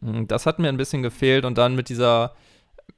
Mm, 0.00 0.26
Das 0.26 0.46
hat 0.46 0.60
mir 0.60 0.68
ein 0.68 0.76
bisschen 0.76 1.02
gefehlt 1.02 1.44
und 1.44 1.58
dann 1.58 1.74
mit 1.74 1.88
dieser, 1.88 2.34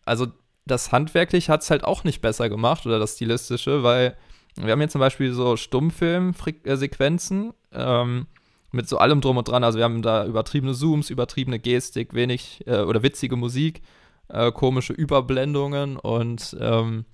also 0.05 0.26
das 0.66 0.93
handwerklich 0.93 1.49
hat 1.49 1.62
es 1.62 1.70
halt 1.70 1.84
auch 1.84 2.05
nicht 2.05 2.20
besser 2.20 2.49
gemacht 2.49 2.86
oder 2.86 2.99
das 2.99 3.16
stilistische, 3.16 3.82
weil 3.82 4.16
wir 4.57 4.72
haben 4.72 4.80
hier 4.80 4.88
zum 4.88 5.01
Beispiel 5.01 5.32
so 5.32 5.57
Stummfilm-Sequenzen 5.57 7.53
ähm, 7.72 8.26
mit 8.70 8.88
so 8.88 8.99
allem 8.99 9.20
drum 9.20 9.36
und 9.38 9.49
dran. 9.49 9.64
Also 9.64 9.78
wir 9.78 9.84
haben 9.84 10.03
da 10.03 10.26
übertriebene 10.26 10.74
Zooms, 10.74 11.11
übertriebene 11.11 11.59
Gestik, 11.59 12.14
wenig 12.14 12.62
äh, 12.66 12.80
oder 12.80 13.03
witzige 13.03 13.36
Musik, 13.36 13.82
äh, 14.28 14.53
komische 14.53 14.93
Überblendungen 14.93 15.97
und 15.97 16.57
ähm, 16.61 17.05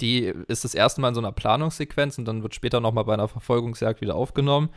die 0.00 0.32
ist 0.48 0.64
das 0.64 0.74
erste 0.74 1.00
Mal 1.00 1.08
in 1.08 1.14
so 1.14 1.20
einer 1.20 1.32
Planungssequenz 1.32 2.18
und 2.18 2.24
dann 2.24 2.42
wird 2.42 2.54
später 2.54 2.80
nochmal 2.80 3.04
bei 3.04 3.14
einer 3.14 3.28
Verfolgungsjagd 3.28 4.00
wieder 4.00 4.16
aufgenommen. 4.16 4.70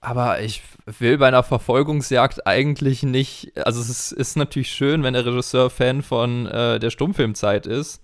Aber 0.00 0.40
ich 0.40 0.62
will 0.86 1.18
bei 1.18 1.28
einer 1.28 1.42
Verfolgungsjagd 1.42 2.46
eigentlich 2.46 3.02
nicht. 3.02 3.52
Also, 3.56 3.80
es 3.80 3.88
ist, 3.88 4.12
ist 4.12 4.36
natürlich 4.36 4.70
schön, 4.70 5.02
wenn 5.02 5.14
der 5.14 5.26
Regisseur 5.26 5.70
Fan 5.70 6.02
von 6.02 6.46
äh, 6.46 6.78
der 6.78 6.90
Stummfilmzeit 6.90 7.66
ist, 7.66 8.00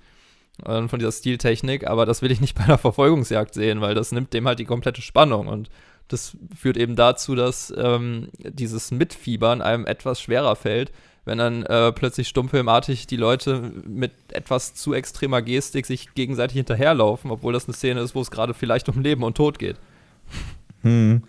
äh, 0.65 0.89
von 0.89 0.99
dieser 0.99 1.13
Stiltechnik, 1.13 1.87
aber 1.87 2.07
das 2.07 2.23
will 2.23 2.31
ich 2.31 2.41
nicht 2.41 2.55
bei 2.59 2.65
einer 2.65 2.79
Verfolgungsjagd 2.79 3.55
sehen, 3.55 3.81
weil 3.81 3.95
das 3.95 4.13
nimmt 4.13 4.33
dem 4.33 4.47
halt 4.47 4.59
die 4.59 4.65
komplette 4.65 5.03
Spannung 5.03 5.49
und 5.49 5.71
das 6.09 6.37
führt 6.55 6.77
eben 6.77 6.97
dazu, 6.97 7.35
dass 7.35 7.73
ähm, 7.77 8.29
dieses 8.39 8.91
Mitfiebern 8.91 9.63
einem 9.63 9.87
etwas 9.87 10.21
schwerer 10.21 10.55
fällt, 10.55 10.93
wenn 11.25 11.39
dann 11.39 11.63
äh, 11.65 11.93
plötzlich 11.93 12.29
stummfilmartig 12.29 13.07
die 13.07 13.17
Leute 13.17 13.73
mit 13.87 14.13
etwas 14.29 14.75
zu 14.75 14.93
extremer 14.93 15.41
Gestik 15.41 15.87
sich 15.87 16.13
gegenseitig 16.15 16.57
hinterherlaufen, 16.57 17.31
obwohl 17.31 17.55
das 17.55 17.65
eine 17.65 17.75
Szene 17.75 18.01
ist, 18.01 18.15
wo 18.15 18.21
es 18.21 18.31
gerade 18.31 18.53
vielleicht 18.53 18.89
um 18.91 19.01
Leben 19.01 19.23
und 19.23 19.37
Tod 19.37 19.59
geht. 19.59 19.77
Hm. 20.83 21.23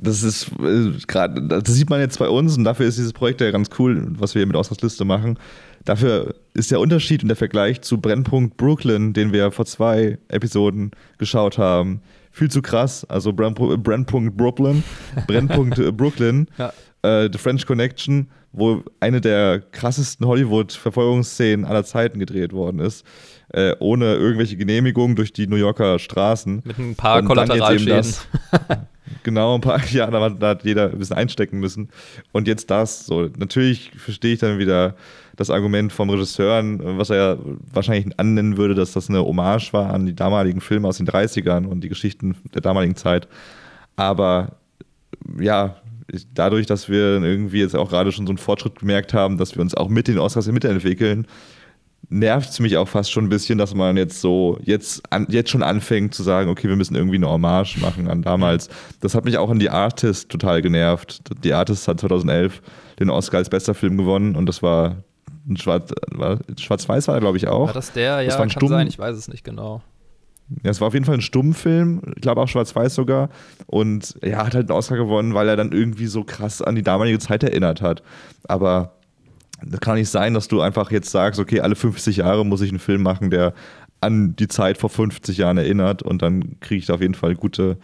Das 0.00 0.22
ist 0.22 0.48
äh, 0.60 0.90
gerade, 1.06 1.42
das 1.42 1.74
sieht 1.74 1.88
man 1.90 2.00
jetzt 2.00 2.18
bei 2.18 2.28
uns 2.28 2.56
und 2.56 2.64
dafür 2.64 2.86
ist 2.86 2.98
dieses 2.98 3.12
Projekt 3.12 3.40
ja 3.40 3.50
ganz 3.50 3.68
cool, 3.78 4.08
was 4.18 4.34
wir 4.34 4.40
hier 4.40 4.46
mit 4.46 4.56
Oscarsliste 4.56 5.04
machen. 5.04 5.38
Dafür 5.84 6.34
ist 6.54 6.70
der 6.70 6.80
Unterschied 6.80 7.22
und 7.22 7.28
der 7.28 7.36
Vergleich 7.36 7.80
zu 7.80 7.98
Brennpunkt 8.00 8.56
Brooklyn, 8.56 9.12
den 9.12 9.32
wir 9.32 9.50
vor 9.52 9.64
zwei 9.66 10.18
Episoden 10.28 10.90
geschaut 11.18 11.58
haben, 11.58 12.00
viel 12.32 12.50
zu 12.50 12.60
krass. 12.60 13.04
Also 13.04 13.32
Brennpunkt, 13.32 13.82
Brennpunkt 13.82 14.36
Brooklyn, 14.36 14.82
Brennpunkt 15.26 15.78
äh, 15.78 15.92
Brooklyn, 15.92 16.48
Ja. 16.58 16.72
äh, 17.02 17.30
The 17.32 17.38
French 17.38 17.66
Connection, 17.66 18.28
wo 18.52 18.82
eine 19.00 19.20
der 19.20 19.60
krassesten 19.60 20.26
Hollywood-Verfolgungsszenen 20.26 21.64
aller 21.64 21.84
Zeiten 21.84 22.18
gedreht 22.18 22.52
worden 22.52 22.80
ist, 22.80 23.04
äh, 23.52 23.74
ohne 23.78 24.14
irgendwelche 24.14 24.56
Genehmigungen 24.56 25.16
durch 25.16 25.32
die 25.32 25.46
New 25.46 25.56
Yorker 25.56 25.98
Straßen. 25.98 26.62
Mit 26.64 26.78
ein 26.78 26.94
paar 26.96 27.22
Kollateralschäden. 27.22 28.04
Genau, 29.22 29.56
ein 29.56 29.60
paar, 29.60 29.84
ja, 29.90 30.08
da, 30.08 30.30
hat- 30.48 30.64
jeder 30.64 30.90
ein 30.90 30.98
bisschen 30.98 31.16
einstecken 31.16 31.58
müssen. 31.58 31.88
Und 32.32 32.46
jetzt 32.46 32.70
das, 32.70 33.06
so. 33.06 33.28
Natürlich 33.38 33.90
verstehe 33.96 34.34
ich 34.34 34.40
dann 34.40 34.58
wieder 34.58 34.94
das 35.36 35.50
Argument 35.50 35.92
vom 35.92 36.10
Regisseur, 36.10 36.62
was 36.96 37.10
er 37.10 37.16
ja 37.16 37.38
wahrscheinlich 37.72 38.18
annennen 38.18 38.56
würde, 38.56 38.74
dass 38.74 38.92
das 38.92 39.08
eine 39.08 39.24
Hommage 39.24 39.72
war 39.72 39.92
an 39.92 40.06
die 40.06 40.14
damaligen 40.14 40.60
Filme 40.60 40.88
aus 40.88 40.98
den 40.98 41.08
30ern 41.08 41.66
und 41.66 41.82
die 41.82 41.88
Geschichten 41.88 42.36
der 42.54 42.62
damaligen 42.62 42.96
Zeit. 42.96 43.28
Aber 43.96 44.56
ja, 45.40 45.76
dadurch, 46.34 46.66
dass 46.66 46.88
wir 46.88 47.20
irgendwie 47.22 47.60
jetzt 47.60 47.76
auch 47.76 47.90
gerade 47.90 48.12
schon 48.12 48.26
so 48.26 48.30
einen 48.30 48.38
Fortschritt 48.38 48.78
gemerkt 48.78 49.12
haben, 49.12 49.38
dass 49.38 49.56
wir 49.56 49.62
uns 49.62 49.74
auch 49.74 49.88
mit 49.88 50.08
den 50.08 50.18
Oscars 50.18 50.46
mitentwickeln, 50.46 51.26
nervt 52.08 52.50
es 52.50 52.60
mich 52.60 52.76
auch 52.76 52.86
fast 52.86 53.10
schon 53.10 53.24
ein 53.24 53.28
bisschen, 53.28 53.58
dass 53.58 53.74
man 53.74 53.96
jetzt 53.96 54.20
so 54.20 54.58
jetzt, 54.62 55.02
an, 55.12 55.26
jetzt 55.28 55.50
schon 55.50 55.62
anfängt 55.62 56.14
zu 56.14 56.22
sagen, 56.22 56.48
okay, 56.50 56.68
wir 56.68 56.76
müssen 56.76 56.94
irgendwie 56.94 57.16
eine 57.16 57.28
Hommage 57.28 57.78
machen 57.80 58.08
an 58.08 58.22
damals. 58.22 58.68
Das 59.00 59.14
hat 59.14 59.24
mich 59.24 59.38
auch 59.38 59.50
an 59.50 59.58
The 59.58 59.70
Artist 59.70 60.28
total 60.28 60.62
genervt. 60.62 61.20
The 61.42 61.52
Artist 61.54 61.88
hat 61.88 61.98
2011 62.00 62.62
den 63.00 63.10
Oscar 63.10 63.38
als 63.38 63.48
bester 63.50 63.74
Film 63.74 63.96
gewonnen 63.96 64.36
und 64.36 64.46
das 64.46 64.62
war 64.62 64.96
ein 65.48 65.56
Schwarz, 65.56 65.92
war, 66.12 66.38
Schwarz-Weiß 66.58 67.08
war 67.08 67.16
er, 67.16 67.20
glaube 67.20 67.36
ich, 67.38 67.46
auch. 67.48 67.66
War 67.66 67.72
das 67.72 67.92
der? 67.92 68.16
Das 68.24 68.34
Ja, 68.34 68.38
war 68.38 68.46
ein 68.46 68.48
kann 68.50 68.60
Stumm- 68.60 68.68
sein, 68.68 68.86
ich 68.86 68.98
weiß 68.98 69.16
es 69.16 69.28
nicht 69.28 69.44
genau. 69.44 69.82
Ja, 70.62 70.70
es 70.70 70.80
war 70.80 70.88
auf 70.88 70.94
jeden 70.94 71.04
Fall 71.04 71.16
ein 71.16 71.20
Stummfilm, 71.22 72.02
ich 72.14 72.22
glaube 72.22 72.40
auch 72.40 72.46
schwarz-weiß 72.48 72.94
sogar. 72.94 73.30
Und 73.66 74.14
ja, 74.24 74.38
hat 74.46 74.54
halt 74.54 74.70
einen 74.70 74.78
Oscar 74.78 74.96
gewonnen, 74.96 75.34
weil 75.34 75.48
er 75.48 75.56
dann 75.56 75.72
irgendwie 75.72 76.06
so 76.06 76.22
krass 76.24 76.62
an 76.62 76.76
die 76.76 76.82
damalige 76.84 77.18
Zeit 77.18 77.42
erinnert 77.42 77.82
hat. 77.82 78.02
Aber 78.46 78.95
das 79.64 79.80
kann 79.80 79.96
nicht 79.96 80.10
sein, 80.10 80.34
dass 80.34 80.48
du 80.48 80.60
einfach 80.60 80.90
jetzt 80.90 81.10
sagst, 81.10 81.40
okay, 81.40 81.60
alle 81.60 81.74
50 81.76 82.18
Jahre 82.18 82.44
muss 82.44 82.60
ich 82.60 82.70
einen 82.70 82.78
Film 82.78 83.02
machen, 83.02 83.30
der 83.30 83.54
an 84.00 84.36
die 84.36 84.48
Zeit 84.48 84.76
vor 84.78 84.90
50 84.90 85.38
Jahren 85.38 85.56
erinnert 85.58 86.02
und 86.02 86.20
dann 86.22 86.60
kriege 86.60 86.78
ich 86.78 86.86
da 86.86 86.94
auf 86.94 87.00
jeden 87.00 87.14
Fall 87.14 87.34
gute, 87.34 87.78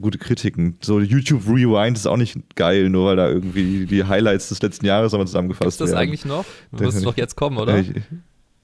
gute 0.00 0.18
Kritiken. 0.18 0.76
So 0.82 1.00
YouTube 1.00 1.46
Rewind 1.48 1.96
ist 1.96 2.06
auch 2.06 2.18
nicht 2.18 2.38
geil, 2.56 2.90
nur 2.90 3.06
weil 3.08 3.16
da 3.16 3.28
irgendwie 3.28 3.86
die 3.86 4.04
Highlights 4.04 4.50
des 4.50 4.60
letzten 4.60 4.84
Jahres 4.86 5.12
nochmal 5.12 5.26
zusammengefasst 5.26 5.68
Ist 5.68 5.80
das 5.80 5.90
werden. 5.90 6.00
eigentlich 6.00 6.24
noch? 6.26 6.44
Müsste 6.70 7.02
doch 7.02 7.16
jetzt 7.16 7.36
kommen, 7.36 7.56
oder? 7.56 7.78
Ich, 7.78 7.90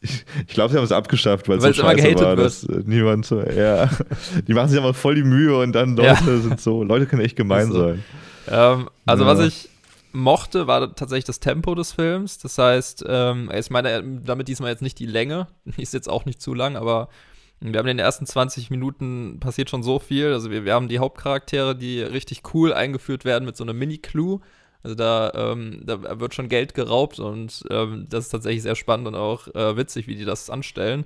ich, 0.02 0.24
ich 0.46 0.54
glaube, 0.54 0.72
sie 0.72 0.76
haben 0.76 0.84
es 0.84 0.92
abgeschafft, 0.92 1.48
weil 1.48 1.56
es 1.58 1.62
so 1.64 1.70
es 1.70 1.78
immer 1.78 1.90
scheiße 1.92 2.02
gehatet 2.02 2.20
war, 2.22 2.36
wird. 2.36 2.46
dass 2.46 2.64
äh, 2.64 2.82
niemand 2.84 3.24
so, 3.24 3.40
ja, 3.40 3.88
die 4.46 4.52
machen 4.52 4.68
sich 4.68 4.78
aber 4.78 4.92
voll 4.94 5.14
die 5.14 5.22
Mühe 5.24 5.56
und 5.58 5.72
dann 5.72 5.96
Leute 5.96 6.08
Ja. 6.30 6.38
sind 6.38 6.60
so, 6.60 6.82
Leute 6.84 7.06
können 7.06 7.22
echt 7.22 7.36
gemein 7.36 7.68
Ist 7.68 7.72
so. 7.72 7.80
sein. 7.88 8.04
Ähm, 8.50 8.88
also 9.06 9.24
Ja. 9.24 9.30
was 9.30 9.46
ich 9.46 9.68
mochte, 10.12 10.66
war 10.66 10.94
tatsächlich 10.94 11.24
das 11.24 11.40
Tempo 11.40 11.74
des 11.74 11.92
Films. 11.92 12.38
Das 12.38 12.58
heißt, 12.58 13.04
ähm, 13.06 13.50
ich 13.54 13.70
meine 13.70 14.02
damit 14.24 14.48
diesmal 14.48 14.70
jetzt 14.70 14.82
nicht 14.82 14.98
die 14.98 15.06
Länge, 15.06 15.48
die 15.64 15.82
ist 15.82 15.94
jetzt 15.94 16.08
auch 16.08 16.24
nicht 16.24 16.40
zu 16.40 16.54
lang, 16.54 16.76
aber 16.76 17.08
wir 17.60 17.78
haben 17.78 17.86
in 17.86 17.96
den 17.96 18.04
ersten 18.04 18.26
20 18.26 18.70
Minuten 18.70 19.38
passiert 19.38 19.70
schon 19.70 19.84
so 19.84 20.00
viel. 20.00 20.32
Also 20.32 20.50
wir, 20.50 20.64
wir 20.64 20.74
haben 20.74 20.88
die 20.88 20.98
Hauptcharaktere, 20.98 21.76
die 21.76 22.02
richtig 22.02 22.42
cool 22.54 22.72
eingeführt 22.72 23.24
werden 23.24 23.44
mit 23.44 23.56
so 23.56 23.62
einem 23.62 23.78
Mini-Clue. 23.78 24.40
Also 24.82 24.96
da, 24.96 25.32
ähm, 25.34 25.80
da 25.84 26.18
wird 26.18 26.34
schon 26.34 26.48
Geld 26.48 26.74
geraubt 26.74 27.20
und 27.20 27.62
ähm, 27.70 28.06
das 28.08 28.24
ist 28.24 28.30
tatsächlich 28.30 28.62
sehr 28.62 28.74
spannend 28.74 29.06
und 29.06 29.14
auch 29.14 29.46
äh, 29.54 29.76
witzig, 29.76 30.08
wie 30.08 30.16
die 30.16 30.24
das 30.24 30.50
anstellen. 30.50 31.04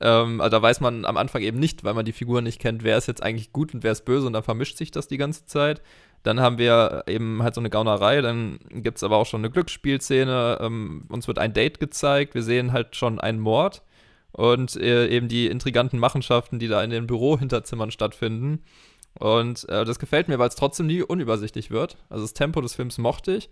Ähm, 0.00 0.40
also 0.40 0.50
da 0.50 0.62
weiß 0.62 0.80
man 0.80 1.04
am 1.04 1.16
Anfang 1.16 1.42
eben 1.42 1.60
nicht, 1.60 1.84
weil 1.84 1.94
man 1.94 2.04
die 2.04 2.12
Figuren 2.12 2.44
nicht 2.44 2.60
kennt, 2.60 2.82
wer 2.82 2.98
ist 2.98 3.06
jetzt 3.06 3.22
eigentlich 3.22 3.52
gut 3.52 3.72
und 3.74 3.84
wer 3.84 3.92
ist 3.92 4.04
böse 4.04 4.26
und 4.26 4.32
dann 4.32 4.42
vermischt 4.42 4.76
sich 4.76 4.90
das 4.90 5.06
die 5.06 5.18
ganze 5.18 5.46
Zeit. 5.46 5.82
Dann 6.26 6.40
haben 6.40 6.58
wir 6.58 7.04
eben 7.06 7.40
halt 7.44 7.54
so 7.54 7.60
eine 7.60 7.70
Gaunerei, 7.70 8.20
dann 8.20 8.58
gibt 8.68 8.96
es 8.96 9.04
aber 9.04 9.16
auch 9.16 9.26
schon 9.26 9.42
eine 9.42 9.50
Glücksspielszene, 9.50 10.58
ähm, 10.60 11.04
uns 11.08 11.28
wird 11.28 11.38
ein 11.38 11.52
Date 11.52 11.78
gezeigt, 11.78 12.34
wir 12.34 12.42
sehen 12.42 12.72
halt 12.72 12.96
schon 12.96 13.20
einen 13.20 13.38
Mord 13.38 13.82
und 14.32 14.74
äh, 14.74 15.06
eben 15.06 15.28
die 15.28 15.46
intriganten 15.46 16.00
Machenschaften, 16.00 16.58
die 16.58 16.66
da 16.66 16.82
in 16.82 16.90
den 16.90 17.06
Bürohinterzimmern 17.06 17.92
stattfinden. 17.92 18.64
Und 19.20 19.68
äh, 19.68 19.84
das 19.84 20.00
gefällt 20.00 20.26
mir, 20.26 20.40
weil 20.40 20.48
es 20.48 20.56
trotzdem 20.56 20.88
nie 20.88 21.00
unübersichtlich 21.00 21.70
wird. 21.70 21.96
Also 22.10 22.24
das 22.24 22.34
Tempo 22.34 22.60
des 22.60 22.74
Films 22.74 22.98
mochte 22.98 23.36
ich. 23.36 23.48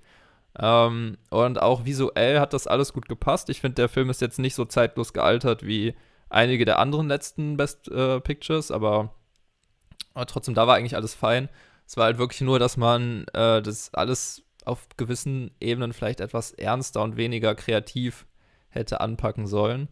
Ähm, 0.58 1.16
und 1.30 1.62
auch 1.62 1.84
visuell 1.84 2.40
hat 2.40 2.54
das 2.54 2.66
alles 2.66 2.92
gut 2.92 3.08
gepasst. 3.08 3.50
Ich 3.50 3.60
finde, 3.60 3.76
der 3.76 3.88
Film 3.88 4.10
ist 4.10 4.20
jetzt 4.20 4.40
nicht 4.40 4.56
so 4.56 4.64
zeitlos 4.64 5.12
gealtert 5.12 5.64
wie 5.64 5.94
einige 6.28 6.64
der 6.64 6.80
anderen 6.80 7.06
letzten 7.06 7.56
Best 7.56 7.86
äh, 7.86 8.20
Pictures, 8.20 8.72
aber, 8.72 9.14
aber 10.12 10.26
trotzdem, 10.26 10.54
da 10.54 10.66
war 10.66 10.74
eigentlich 10.74 10.96
alles 10.96 11.14
fein. 11.14 11.48
Es 11.86 11.96
war 11.96 12.06
halt 12.06 12.18
wirklich 12.18 12.40
nur, 12.40 12.58
dass 12.58 12.76
man 12.76 13.26
äh, 13.34 13.62
das 13.62 13.92
alles 13.92 14.42
auf 14.64 14.86
gewissen 14.96 15.50
Ebenen 15.60 15.92
vielleicht 15.92 16.20
etwas 16.20 16.52
ernster 16.52 17.02
und 17.02 17.16
weniger 17.16 17.54
kreativ 17.54 18.26
hätte 18.68 19.00
anpacken 19.00 19.46
sollen. 19.46 19.88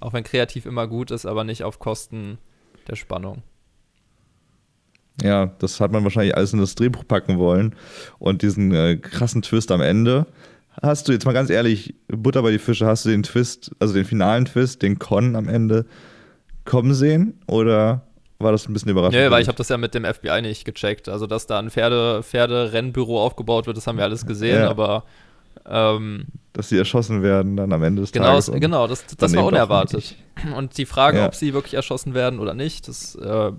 Auch 0.00 0.12
wenn 0.12 0.24
kreativ 0.24 0.66
immer 0.66 0.88
gut 0.88 1.10
ist, 1.10 1.26
aber 1.26 1.44
nicht 1.44 1.62
auf 1.62 1.78
Kosten 1.78 2.38
der 2.88 2.96
Spannung. 2.96 3.42
Ja, 5.22 5.46
das 5.58 5.80
hat 5.80 5.92
man 5.92 6.02
wahrscheinlich 6.02 6.36
alles 6.36 6.52
in 6.52 6.58
das 6.58 6.74
Drehbuch 6.74 7.06
packen 7.06 7.38
wollen. 7.38 7.74
Und 8.18 8.42
diesen 8.42 8.72
äh, 8.72 8.96
krassen 8.96 9.42
Twist 9.42 9.70
am 9.70 9.80
Ende. 9.80 10.26
Hast 10.82 11.06
du 11.06 11.12
jetzt 11.12 11.24
mal 11.24 11.32
ganz 11.32 11.50
ehrlich, 11.50 11.94
Butter 12.08 12.42
bei 12.42 12.50
die 12.50 12.58
Fische, 12.58 12.86
hast 12.86 13.04
du 13.04 13.10
den 13.10 13.22
Twist, 13.22 13.70
also 13.78 13.94
den 13.94 14.04
finalen 14.04 14.46
Twist, 14.46 14.82
den 14.82 14.98
Con 14.98 15.36
am 15.36 15.48
Ende 15.48 15.86
kommen 16.64 16.94
sehen? 16.94 17.40
Oder 17.46 18.08
war 18.44 18.52
das 18.52 18.68
ein 18.68 18.72
bisschen 18.72 18.90
überraschend? 18.90 19.20
Nee, 19.20 19.30
weil 19.30 19.42
ich 19.42 19.48
habe 19.48 19.58
das 19.58 19.68
ja 19.68 19.76
mit 19.76 19.94
dem 19.94 20.04
FBI 20.04 20.40
nicht 20.42 20.64
gecheckt. 20.64 21.08
Also, 21.08 21.26
dass 21.26 21.46
da 21.48 21.58
ein 21.58 21.70
Pferde, 21.70 22.22
Pferderennbüro 22.22 23.20
aufgebaut 23.20 23.66
wird, 23.66 23.76
das 23.76 23.86
haben 23.88 23.98
wir 23.98 24.04
alles 24.04 24.24
gesehen, 24.26 24.60
Ja. 24.60 24.70
aber 24.70 25.02
ähm, 25.66 26.26
Dass 26.52 26.68
sie 26.68 26.78
erschossen 26.78 27.22
werden 27.22 27.56
dann 27.56 27.72
am 27.72 27.82
Ende 27.82 28.02
des 28.02 28.12
genau, 28.12 28.26
Tages. 28.26 28.50
genau, 28.52 28.86
das, 28.86 29.04
das 29.16 29.34
war 29.34 29.44
unerwartet. 29.44 30.14
Und 30.56 30.76
die 30.78 30.86
Frage, 30.86 31.18
Ja. 31.18 31.26
ob 31.26 31.34
sie 31.34 31.54
wirklich 31.54 31.74
erschossen 31.74 32.14
werden 32.14 32.38
oder 32.38 32.54
nicht, 32.54 32.86
das 32.88 33.14
äh, 33.16 33.50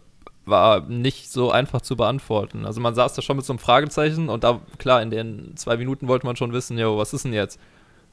war 0.45 0.81
nicht 0.81 1.31
so 1.31 1.49
einfach 1.51 1.81
zu 1.81 1.95
beantworten. 1.95 2.65
Also 2.65 2.79
man 2.79 2.93
saß 2.93 3.13
da 3.15 3.21
schon 3.21 3.37
mit 3.37 3.45
so 3.45 3.53
einem 3.53 3.59
Fragezeichen 3.59 4.29
und 4.29 4.43
da, 4.43 4.61
klar, 4.77 5.01
in 5.01 5.09
den 5.09 5.53
zwei 5.57 5.77
Minuten 5.77 6.07
wollte 6.07 6.25
man 6.27 6.35
schon 6.35 6.53
wissen, 6.53 6.77
jo, 6.77 6.97
was 6.97 7.13
ist 7.13 7.25
denn 7.25 7.33
jetzt? 7.33 7.59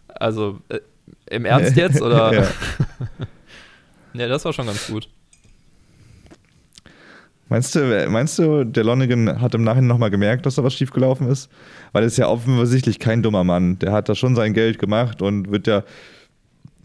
Also, 0.08 0.58
äh, 0.68 0.78
im 1.28 1.44
Ernst 1.44 1.76
jetzt? 1.76 2.00
Oder? 2.00 2.32
Ja. 2.32 2.46
ja, 4.14 4.28
das 4.28 4.44
war 4.44 4.52
schon 4.52 4.66
ganz 4.66 4.86
gut. 4.86 5.08
Meinst 7.53 7.74
du, 7.74 8.09
meinst 8.09 8.38
du, 8.38 8.64
der 8.64 8.82
Lonergan 8.82 9.38
hat 9.42 9.55
im 9.55 9.62
Nachhinein 9.62 9.86
nochmal 9.86 10.11
gemerkt, 10.11 10.46
dass 10.46 10.55
da 10.55 10.64
was 10.64 10.72
schiefgelaufen 10.72 11.28
ist? 11.28 11.50
Weil 11.92 12.03
er 12.03 12.07
ist 12.07 12.16
ja 12.16 12.26
offensichtlich 12.26 12.98
kein 12.98 13.22
dummer 13.22 13.44
Mann. 13.44 13.78
Der 13.78 13.92
hat 13.92 14.09
da 14.09 14.14
schon 14.14 14.34
sein 14.34 14.55
Geld 14.55 14.78
gemacht 14.78 15.20
und 15.20 15.53
wird 15.53 15.66
ja 15.66 15.82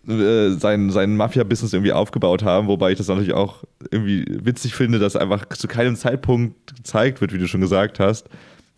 äh, 0.09 0.49
sein, 0.51 0.89
sein 0.89 1.15
Mafia-Business 1.15 1.71
irgendwie 1.71 1.93
aufgebaut 1.93 2.43
haben, 2.43 2.67
wobei 2.67 2.91
ich 2.91 2.97
das 2.97 3.07
natürlich 3.07 3.31
auch 3.31 3.63
irgendwie 3.91 4.25
witzig 4.27 4.75
finde, 4.75 4.99
dass 4.99 5.15
einfach 5.15 5.47
zu 5.47 5.69
keinem 5.69 5.95
Zeitpunkt 5.95 6.75
gezeigt 6.75 7.21
wird, 7.21 7.31
wie 7.31 7.37
du 7.37 7.47
schon 7.47 7.61
gesagt 7.61 8.01
hast, 8.01 8.27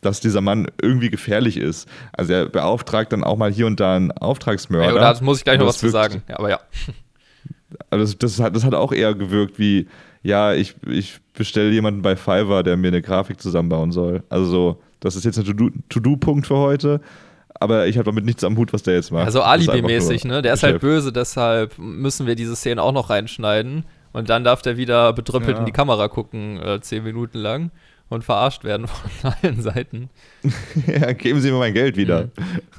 dass 0.02 0.20
dieser 0.20 0.42
Mann 0.42 0.68
irgendwie 0.80 1.10
gefährlich 1.10 1.58
ist. 1.58 1.90
Also 2.14 2.34
er 2.34 2.50
beauftragt 2.50 3.14
dann 3.14 3.24
auch 3.24 3.38
mal 3.38 3.52
hier 3.52 3.66
und 3.66 3.80
da 3.80 3.96
einen 3.96 4.12
Auftragsmörder. 4.12 4.96
Ja, 4.96 5.14
da 5.14 5.24
muss 5.24 5.40
ich 5.40 5.44
gleich 5.44 5.58
noch 5.58 5.66
was 5.66 5.78
es 5.78 5.82
zu 5.82 5.90
sagen. 5.90 6.22
Ja, 6.30 6.38
aber 6.38 6.52
ja. 6.52 6.60
also 7.90 8.14
das, 8.14 8.18
das, 8.18 8.40
hat, 8.40 8.56
das 8.56 8.64
hat 8.64 8.76
auch 8.76 8.94
eher 8.94 9.16
gewirkt 9.16 9.58
wie, 9.58 9.88
ja, 10.24 10.54
ich, 10.54 10.76
ich 10.88 11.20
bestelle 11.34 11.72
jemanden 11.72 12.02
bei 12.02 12.16
Fiverr, 12.16 12.64
der 12.64 12.78
mir 12.78 12.88
eine 12.90 13.02
Grafik 13.02 13.42
zusammenbauen 13.42 13.92
soll. 13.92 14.24
Also 14.30 14.46
so, 14.46 14.82
das 15.00 15.16
ist 15.16 15.24
jetzt 15.26 15.38
ein 15.40 15.46
To-Do- 15.46 15.72
To-Do-Punkt 15.90 16.48
für 16.48 16.58
heute, 16.58 17.00
aber 17.56 17.88
ich 17.88 17.98
habe 17.98 18.06
damit 18.06 18.26
nichts 18.26 18.44
am 18.44 18.58
Hut, 18.58 18.74
was 18.74 18.84
der 18.84 18.96
jetzt 18.96 19.12
macht. 19.12 19.26
Also 19.26 19.42
Alibi-mäßig, 19.42 20.26
ne? 20.26 20.42
Der 20.42 20.54
ist 20.54 20.64
halt 20.64 20.82
böse, 20.82 21.12
deshalb 21.14 21.78
müssen 21.78 22.28
wir 22.28 22.36
diese 22.36 22.56
Szene 22.56 22.82
auch 22.82 22.92
noch 22.94 23.10
reinschneiden. 23.10 23.86
Und 24.12 24.30
dann 24.30 24.44
darf 24.44 24.62
der 24.64 24.76
wieder 24.76 25.14
bedröppelt 25.14 25.54
Ja. 25.58 25.60
in 25.60 25.66
die 25.66 25.72
Kamera 25.72 26.08
gucken, 26.08 26.60
äh, 26.60 26.82
zehn 26.82 27.04
Minuten 27.04 27.38
lang 27.38 27.70
und 28.10 28.24
verarscht 28.24 28.64
werden 28.64 28.88
von 29.22 29.32
allen 29.44 29.62
Seiten. 29.62 30.10
ja, 30.88 31.12
geben 31.14 31.40
Sie 31.42 31.52
mir 31.52 31.60
mein 31.60 31.74
Geld 31.76 31.96
wieder. 31.96 32.24
Mhm. 32.24 32.30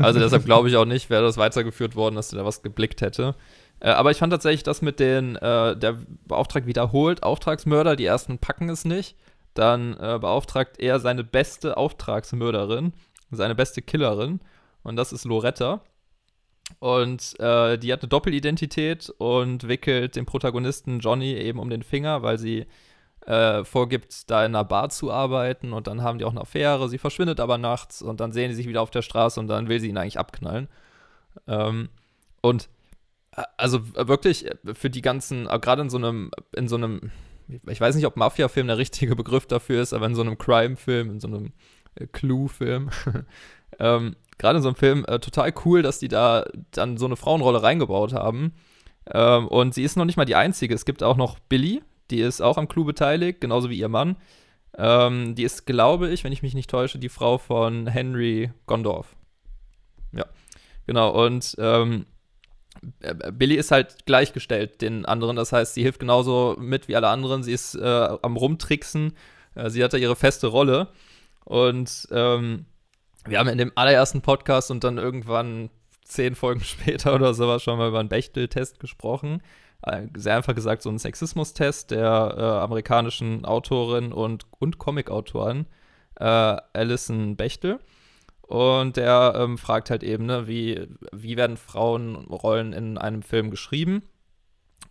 Also 0.05 0.19
deshalb 0.19 0.45
glaube 0.45 0.69
ich 0.69 0.77
auch 0.77 0.87
nicht, 0.87 1.09
wäre 1.09 1.23
das 1.23 1.37
weitergeführt 1.37 1.95
worden, 1.95 2.17
dass 2.17 2.31
der 2.31 2.41
da 2.41 2.45
was 2.45 2.63
geblickt 2.63 3.01
hätte. 3.01 3.35
Äh, 3.81 3.91
aber 3.91 4.11
ich 4.11 4.19
fand 4.19 4.33
tatsächlich, 4.33 4.63
dass 4.63 4.83
mit 4.83 5.01
den, 5.01 5.37
äh, 5.37 5.77
der 5.77 5.97
Beauftrag 6.27 6.67
wiederholt, 6.67 7.23
Auftragsmörder, 7.23 7.97
die 7.97 8.05
ersten 8.05 8.39
packen 8.39 8.69
es 8.69 8.85
nicht. 8.85 9.17
Dann 9.55 9.95
äh, 9.95 10.19
beauftragt 10.21 10.79
er 10.79 11.01
seine 11.01 11.25
beste 11.25 11.77
Auftragsmörderin, 11.77 12.93
seine 13.31 13.55
beste 13.55 13.83
Killerin. 13.83 14.41
Und 14.83 14.97
das 14.97 15.13
ist 15.13 15.25
Loretta. 15.25 15.83
Und 16.79 17.39
äh, 17.41 17.79
die 17.79 17.93
hat 17.93 18.03
eine 18.03 18.09
Doppelidentität 18.09 19.13
und 19.19 19.67
wickelt 19.67 20.15
den 20.15 20.25
Protagonisten 20.25 21.01
Johnny 21.01 21.33
eben 21.33 21.59
um 21.59 21.69
den 21.69 21.83
Finger, 21.83 22.23
weil 22.23 22.39
sie 22.39 22.67
äh, 23.27 23.65
vorgibt, 23.65 24.31
da 24.31 24.45
in 24.45 24.55
einer 24.55 24.65
Bar 24.65 24.89
zu 24.91 25.11
arbeiten 25.11 25.73
und 25.73 25.89
dann 25.89 26.03
haben 26.03 26.19
die 26.19 26.25
auch 26.25 26.31
eine 26.31 26.43
Affäre. 26.43 26.89
Sie 26.89 26.99
verschwindet 26.99 27.41
aber 27.41 27.59
nachts 27.59 28.03
und 28.03 28.21
dann 28.21 28.33
sehen 28.33 28.51
sie 28.51 28.57
sich 28.57 28.69
wieder 28.69 28.83
auf 28.83 28.91
der 28.91 29.03
Straße 29.03 29.41
und 29.41 29.49
dann 29.49 29.69
will 29.69 29.81
sie 29.81 29.89
ihn 29.89 29.99
eigentlich 29.99 30.19
abknallen. 30.19 30.69
Ähm, 31.47 31.89
und 32.41 32.69
also 33.57 33.95
wirklich 33.95 34.47
für 34.75 34.91
die 34.91 35.03
ganzen, 35.03 35.49
äh, 35.49 35.59
gerade 35.59 35.83
in 35.83 35.91
so 35.91 35.99
einem, 35.99 36.31
in 36.55 36.69
so 36.69 36.77
einem, 36.77 37.11
ich 37.67 37.81
weiß 37.81 37.95
nicht, 37.95 38.07
ob 38.07 38.17
Mafia-Film 38.17 38.67
der 38.67 38.79
richtige 38.79 39.17
Begriff 39.17 39.47
dafür 39.47 39.83
ist, 39.83 39.93
aber 39.93 40.07
in 40.07 40.15
so 40.15 40.23
einem 40.23 40.39
Crime-Film, 40.39 41.11
in 41.11 41.21
so 41.21 41.29
einem 41.29 41.53
äh, 41.95 42.07
Clue-Film, 42.07 42.91
ähm, 43.79 44.17
gerade 44.39 44.59
in 44.59 44.63
so 44.63 44.69
einem 44.69 44.77
Film 44.77 45.05
äh, 45.07 45.19
total 45.19 45.53
cool, 45.65 45.83
dass 45.83 45.99
die 45.99 46.09
da 46.09 46.45
dann 46.71 46.97
so 46.97 47.07
eine 47.07 47.17
Frauenrolle 47.17 47.63
reingebaut 47.63 48.13
haben. 48.13 48.55
Ähm, 49.13 49.49
und 49.49 49.75
sie 49.75 49.83
ist 49.83 49.97
noch 49.97 50.05
nicht 50.05 50.17
mal 50.17 50.25
die 50.25 50.37
einzige. 50.37 50.75
Es 50.75 50.85
gibt 50.85 51.03
auch 51.03 51.17
noch 51.17 51.39
Billy, 51.39 51.83
die 52.11 52.21
ist 52.21 52.41
auch 52.41 52.59
am 52.59 52.69
Clou 52.69 52.85
beteiligt, 52.85 53.41
genauso 53.41 53.71
wie 53.71 53.79
ihr 53.79 53.89
Mann. 53.89 54.17
Ähm, 54.77 55.35
die 55.35 55.43
ist, 55.43 55.67
glaube 55.67 56.11
ich, 56.11 56.25
wenn 56.25 56.33
ich 56.33 56.43
mich 56.43 56.55
nicht 56.55 56.71
täusche, 56.71 56.99
die 56.99 57.09
Frau 57.09 57.39
von 57.39 57.87
Henry 57.87 58.51
Gondorf. 58.67 59.17
Ja, 60.13 60.27
genau. 60.87 61.25
Und 61.25 61.57
ähm, 61.59 62.07
Billy 63.33 63.57
ist 63.57 63.71
halt 63.71 64.07
gleichgestellt 64.07 64.81
den 64.81 65.05
anderen. 65.05 65.37
Das 65.37 65.53
heißt, 65.53 65.75
sie 65.75 65.83
hilft 65.83 66.01
genauso 66.01 66.57
mit 66.59 66.89
wie 66.89 66.97
alle 66.97 67.09
anderen. 67.09 67.43
Sie 67.43 67.53
ist 67.53 67.75
äh, 67.75 68.09
am 68.23 68.37
Rumtricksen. 68.37 69.15
Äh, 69.55 69.71
sie 69.71 69.83
hat 69.85 69.93
da 69.93 69.97
ihre 69.97 70.17
feste 70.17 70.47
Rolle. 70.47 70.89
Und 71.45 72.09
ähm, 72.11 72.67
wir 73.27 73.39
haben 73.39 73.49
in 73.49 73.59
dem 73.59 73.73
allerersten 73.75 74.23
Podcast 74.23 74.71
und 74.71 74.85
dann 74.85 74.99
irgendwann 74.99 75.71
zehn 76.05 76.35
Folgen 76.35 76.61
später 76.65 77.15
oder 77.15 77.35
sowas 77.35 77.63
schon 77.63 77.79
mal 77.79 77.89
über 77.89 78.01
einen 78.01 78.09
Bechtel-Test 78.09 78.81
gesprochen. 78.81 79.43
Äh, 79.83 80.07
sehr 80.17 80.37
einfach 80.37 80.55
gesagt, 80.55 80.83
so 80.83 80.91
ein 80.91 80.99
Sexismus-Test 80.99 81.91
der 81.91 82.35
äh, 82.37 82.43
amerikanischen 82.63 83.45
Autorin 83.45 84.13
und, 84.13 84.47
und 84.59 84.79
Comic-Autorin 84.79 85.67
äh, 86.17 86.25
Alison 86.25 87.37
Bechtel. 87.37 87.81
Und 88.51 88.97
der 88.97 89.35
ähm, 89.37 89.59
fragt 89.59 89.91
halt 89.91 90.03
eben, 90.03 90.27
ne, 90.27 90.49
wie, 90.49 90.89
wie 91.13 91.37
werden 91.37 91.57
Frauenrollen 91.57 92.73
in 92.73 92.99
einem 92.99 93.23
Film 93.23 93.49
geschrieben? 93.49 94.03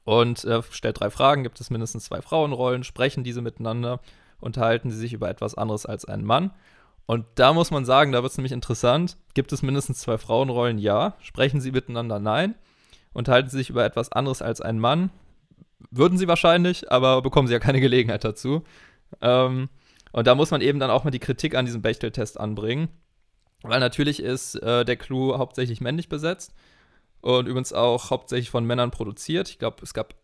Und 0.05 0.45
äh, 0.45 0.62
stellt 0.72 1.01
drei 1.01 1.10
Fragen: 1.10 1.43
Gibt 1.43 1.60
es 1.60 1.70
mindestens 1.70 2.05
zwei 2.05 2.22
Frauenrollen? 2.22 2.86
Sprechen 2.86 3.26
diese 3.26 3.41
miteinander? 3.41 3.99
Unterhalten 4.39 4.91
sie 4.91 4.97
sich 4.97 5.12
über 5.12 5.30
etwas 5.30 5.55
anderes 5.55 5.86
als 5.86 6.05
ein 6.05 6.24
Mann? 6.24 6.51
Und 7.05 7.26
da 7.36 7.51
muss 7.51 7.70
man 7.70 7.84
sagen, 7.84 8.14
da 8.14 8.22
wird 8.24 8.32
es 8.32 8.38
nämlich 8.38 8.53
interessant. 8.53 9.18
Gibt 9.34 9.51
es 9.51 9.62
mindestens 9.62 9.99
zwei 9.99 10.18
Frauenrollen? 10.18 10.78
Ja. 10.78 11.18
Sprechen 11.20 11.60
sie 11.60 11.74
miteinander? 11.74 12.18
Nein. 12.20 12.55
Unterhalten 13.12 13.49
sie 13.49 13.57
sich 13.57 13.70
über 13.70 13.84
etwas 13.84 14.10
anderes 14.10 14.41
als 14.41 14.62
ein 14.62 14.80
Mann? 14.80 15.10
Würden 15.91 16.18
sie 16.18 16.30
wahrscheinlich, 16.30 16.89
aber 16.93 17.22
bekommen 17.22 17.49
sie 17.49 17.53
ja 17.55 17.60
keine 17.60 17.82
Gelegenheit 17.82 18.24
dazu. 18.24 18.64
Ähm, 19.20 19.68
und 20.14 20.28
da 20.28 20.36
muss 20.36 20.51
man 20.51 20.62
eben 20.62 20.80
dann 20.80 20.91
auch 20.91 21.03
mal 21.03 21.12
die 21.12 21.20
Kritik 21.20 21.55
an 21.55 21.66
diesem 21.66 21.82
Bechtel-Test 21.82 22.39
anbringen. 22.39 22.88
Weil 23.62 23.80
natürlich 23.80 24.22
ist 24.22 24.55
äh, 24.55 24.86
der 24.86 24.95
Clou 24.95 25.38
hauptsächlich 25.38 25.82
männlich 25.82 26.10
besetzt 26.10 26.53
und 27.22 27.47
übrigens 27.47 27.74
auch 27.74 28.10
hauptsächlich 28.10 28.49
von 28.49 28.66
Männern 28.66 28.91
produziert. 28.91 29.49
Ich 29.49 29.60
glaube, 29.60 29.78
es 29.84 29.93
gab 29.93 30.16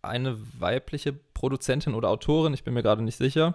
eine 0.00 0.38
weibliche 0.58 1.12
Produzentin 1.12 1.94
oder 1.94 2.08
Autorin, 2.08 2.54
ich 2.54 2.64
bin 2.64 2.74
mir 2.74 2.82
gerade 2.82 3.02
nicht 3.02 3.16
sicher. 3.16 3.54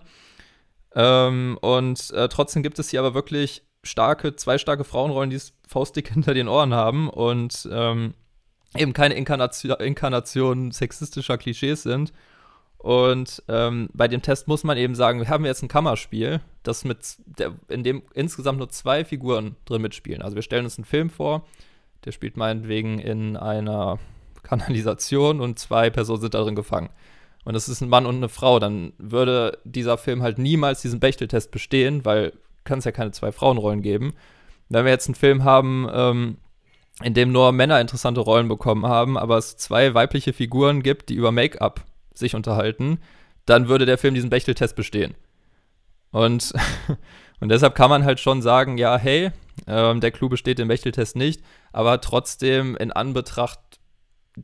Ähm, 0.96 1.58
und 1.62 2.12
äh, 2.12 2.30
trotzdem 2.30 2.62
gibt 2.62 2.78
es 2.78 2.90
hier 2.90 3.00
aber 3.00 3.14
wirklich 3.14 3.64
starke, 3.84 4.36
zwei 4.36 4.58
starke 4.58 4.84
Frauenrollen, 4.84 5.30
die 5.30 5.38
es 5.38 5.54
faustdick 5.68 6.08
hinter 6.14 6.34
den 6.34 6.48
Ohren 6.48 6.74
haben 6.74 7.10
und 7.10 7.68
ähm, 7.72 8.14
eben 8.78 8.94
keine 8.94 9.16
Inkarnation, 9.16 9.78
Inkarnation 9.80 10.72
sexistischer 10.72 11.38
Klischees 11.38 11.84
sind. 11.84 12.14
Und 12.84 13.42
ähm, 13.48 13.90
bei 13.94 14.10
dem 14.10 14.22
Test 14.22 14.50
muss 14.50 14.66
man 14.66 14.78
eben 14.78 14.94
sagen, 14.94 15.20
wir 15.20 15.30
haben 15.30 15.46
jetzt 15.46 15.64
ein 15.64 15.70
Kammerspiel, 15.70 16.42
das 16.64 16.84
mit 16.84 17.16
der, 17.26 17.54
in 17.70 17.84
dem 17.84 18.04
insgesamt 18.14 18.60
nur 18.60 18.68
zwei 18.70 19.06
Figuren 19.06 19.56
drin 19.64 19.82
mitspielen. 19.82 20.22
Also 20.22 20.36
wir 20.36 20.42
stellen 20.42 20.66
uns 20.66 20.78
einen 20.78 20.84
Film 20.86 21.10
vor, 21.10 21.46
der 22.04 22.12
spielt 22.12 22.36
meinetwegen 22.36 23.00
in 23.00 23.38
einer 23.38 24.00
Kanalisation 24.44 25.40
und 25.40 25.58
zwei 25.60 25.90
Personen 25.90 26.22
sind 26.22 26.34
darin 26.34 26.56
gefangen 26.56 26.90
und 27.46 27.56
es 27.56 27.68
ist 27.68 27.82
ein 27.82 27.90
Mann 27.90 28.06
und 28.06 28.18
eine 28.18 28.30
Frau, 28.30 28.60
dann 28.60 28.94
würde 28.98 29.60
dieser 29.64 29.98
Film 29.98 30.22
halt 30.22 30.38
niemals 30.38 30.82
diesen 30.82 31.00
Bechteltest 31.00 31.52
bestehen, 31.52 32.06
weil 32.06 32.34
kann 32.64 32.80
es 32.80 32.86
ja 32.86 32.92
keine 32.92 33.12
zwei 33.12 33.32
Frauenrollen 33.32 33.82
geben. 33.82 34.14
Wenn 34.70 34.86
wir 34.86 34.92
jetzt 34.92 35.08
einen 35.08 35.16
Film 35.16 35.44
haben, 35.44 35.90
ähm, 35.94 36.38
in 37.02 37.14
dem 37.14 37.32
nur 37.32 37.52
Männer 37.52 37.82
interessante 37.82 38.22
Rollen 38.22 38.48
bekommen 38.48 38.86
haben, 38.86 39.18
aber 39.18 39.38
es 39.38 39.58
zwei 39.58 39.94
weibliche 39.94 40.32
Figuren 40.32 40.84
gibt, 40.84 41.10
die 41.10 41.16
über 41.16 41.32
Make-up 41.32 41.82
sich 42.14 42.36
unterhalten, 42.36 43.00
dann 43.46 43.68
würde 43.68 43.86
der 43.86 43.98
Film 43.98 44.14
diesen 44.14 44.30
Bechteltest 44.30 44.76
bestehen. 44.76 45.16
Und, 46.12 46.54
und 47.40 47.50
deshalb 47.50 47.76
kann 47.76 47.90
man 47.90 48.06
halt 48.06 48.20
schon 48.20 48.42
sagen, 48.42 48.78
ja, 48.78 48.98
hey, 48.98 49.32
ähm, 49.68 50.00
der 50.02 50.12
Clou 50.12 50.30
besteht 50.30 50.60
im 50.60 50.68
Bechteltest 50.68 51.16
nicht, 51.16 51.42
aber 51.72 52.02
trotzdem 52.02 52.76
in 52.78 52.92
Anbetracht 52.92 53.60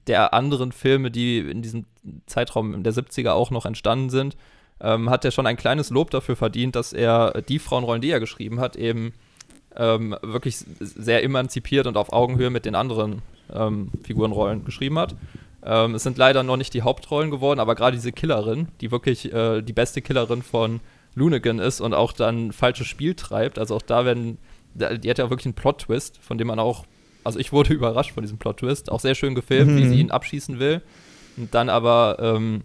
der 0.07 0.34
anderen 0.34 0.72
Filme, 0.72 1.09
die 1.11 1.39
in 1.39 1.61
diesem 1.61 1.86
Zeitraum 2.28 2.84
der 2.84 2.93
70er 2.93 3.32
auch 3.32 3.51
noch 3.51 3.65
entstanden 3.65 4.09
sind, 4.09 4.38
ähm, 4.82 5.09
hat 5.09 5.26
er 5.26 5.32
schon 5.32 5.47
ein 5.47 5.57
kleines 5.57 5.89
Lob 5.89 6.11
dafür 6.11 6.36
verdient, 6.36 6.76
dass 6.76 6.93
er 6.93 7.41
die 7.41 7.59
Frauenrollen, 7.59 8.01
die 8.01 8.11
er 8.11 8.20
geschrieben 8.20 8.59
hat, 8.59 8.76
eben 8.76 9.13
ähm, 9.76 10.15
wirklich 10.22 10.57
sehr 10.80 11.24
emanzipiert 11.24 11.88
und 11.88 11.97
auf 11.97 12.13
Augenhöhe 12.13 12.49
mit 12.49 12.65
den 12.65 12.76
anderen 12.76 13.22
ähm, 13.51 13.89
Figurenrollen 14.03 14.65
geschrieben 14.65 14.97
hat. 14.99 15.15
Ähm, 15.64 15.95
es 15.95 16.03
sind 16.03 16.18
leider 16.18 16.43
noch 16.43 16.57
nicht 16.57 16.74
die 16.74 16.82
Hauptrollen 16.82 17.32
geworden, 17.32 17.60
aber 17.60 17.76
gerade 17.76 17.97
diese 17.97 18.12
Killerin, 18.12 18.70
die 18.82 18.91
wirklich 18.91 19.32
äh, 19.34 19.62
die 19.62 19.74
beste 19.74 20.01
Killerin 20.01 20.41
von 20.41 20.80
Lunigan 21.16 21.60
ist 21.60 21.82
und 21.82 21.93
auch 21.93 22.14
dann 22.14 22.51
falsches 22.51 22.88
Spiel 22.88 23.16
treibt, 23.16 23.60
also 23.60 23.76
auch 23.76 23.82
da 23.82 24.05
werden, 24.05 24.38
die 24.74 25.10
hat 25.10 25.18
ja 25.18 25.30
wirklich 25.30 25.47
einen 25.47 25.55
Plot-Twist, 25.55 26.20
von 26.22 26.38
dem 26.38 26.47
man 26.47 26.60
auch 26.60 26.86
also 27.24 27.39
ich 27.39 27.51
wurde 27.51 27.74
überrascht 27.76 28.12
von 28.12 28.24
diesem 28.24 28.38
Plot-Twist. 28.38 28.91
Auch 28.91 28.99
sehr 28.99 29.16
schön 29.16 29.36
gefilmt, 29.36 29.72
mhm. 29.72 29.78
wie 29.78 29.88
sie 29.88 29.99
ihn 29.99 30.12
abschießen 30.12 30.60
will. 30.60 30.82
Und 31.38 31.53
dann 31.53 31.70
aber, 31.70 32.18
ähm, 32.20 32.64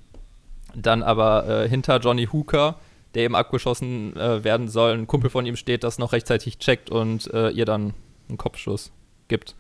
dann 0.75 1.03
aber 1.03 1.49
äh, 1.65 1.69
hinter 1.69 1.99
Johnny 1.99 2.29
Hooker, 2.33 2.77
der 3.15 3.25
eben 3.25 3.37
abgeschossen 3.37 4.17
äh, 4.17 4.43
werden 4.43 4.69
soll, 4.69 4.93
ein 4.93 5.07
Kumpel 5.07 5.31
von 5.31 5.47
ihm 5.47 5.57
steht, 5.57 5.85
das 5.85 5.99
noch 5.99 6.13
rechtzeitig 6.13 6.59
checkt 6.59 6.91
und 6.91 7.33
äh, 7.33 7.51
ihr 7.51 7.65
dann 7.65 7.95
einen 8.29 8.39
Kopfschuss 8.39 8.91
gibt. 9.29 9.55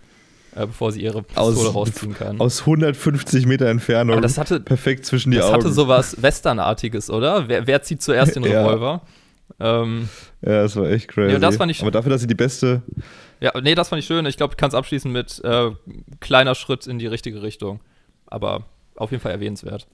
Äh, 0.54 0.66
bevor 0.66 0.92
sie 0.92 1.02
ihre 1.02 1.22
Pistole 1.22 1.46
aus, 1.46 1.74
rausziehen 1.74 2.14
kann. 2.14 2.40
Aus 2.40 2.60
150 2.60 3.46
Meter 3.46 3.66
Entfernung. 3.66 4.12
Aber 4.14 4.22
das 4.22 4.38
hatte, 4.38 4.60
perfekt 4.60 5.04
zwischen 5.04 5.30
die 5.30 5.38
das 5.38 5.46
Augen. 5.46 5.56
Das 5.56 5.64
hatte 5.64 5.74
sowas 5.74 6.22
Westernartiges, 6.22 7.10
oder? 7.10 7.48
Wer, 7.48 7.66
wer 7.66 7.82
zieht 7.82 8.02
zuerst 8.02 8.36
den 8.36 8.44
Revolver? 8.44 9.02
ja. 9.60 9.82
Ähm, 9.82 10.08
ja, 10.42 10.62
das 10.62 10.74
war 10.74 10.90
echt 10.90 11.08
crazy. 11.08 11.32
Ja, 11.32 11.38
das 11.38 11.56
fand 11.56 11.70
ich 11.70 11.80
Aber 11.82 11.90
dafür, 11.90 12.10
dass 12.10 12.20
sie 12.20 12.26
die 12.26 12.34
beste 12.34 12.82
ja, 13.44 13.52
nee, 13.60 13.74
das 13.74 13.90
fand 13.90 14.00
ich 14.00 14.06
schön. 14.06 14.24
Ich 14.24 14.38
glaube, 14.38 14.52
ich 14.52 14.56
kann 14.56 14.68
es 14.68 14.74
abschließen 14.74 15.12
mit 15.12 15.42
äh, 15.44 15.70
kleiner 16.20 16.54
Schritt 16.54 16.86
in 16.86 16.98
die 16.98 17.06
richtige 17.06 17.42
Richtung. 17.42 17.80
Aber 18.26 18.64
auf 18.96 19.10
jeden 19.10 19.22
Fall 19.22 19.32
erwähnenswert. 19.32 19.86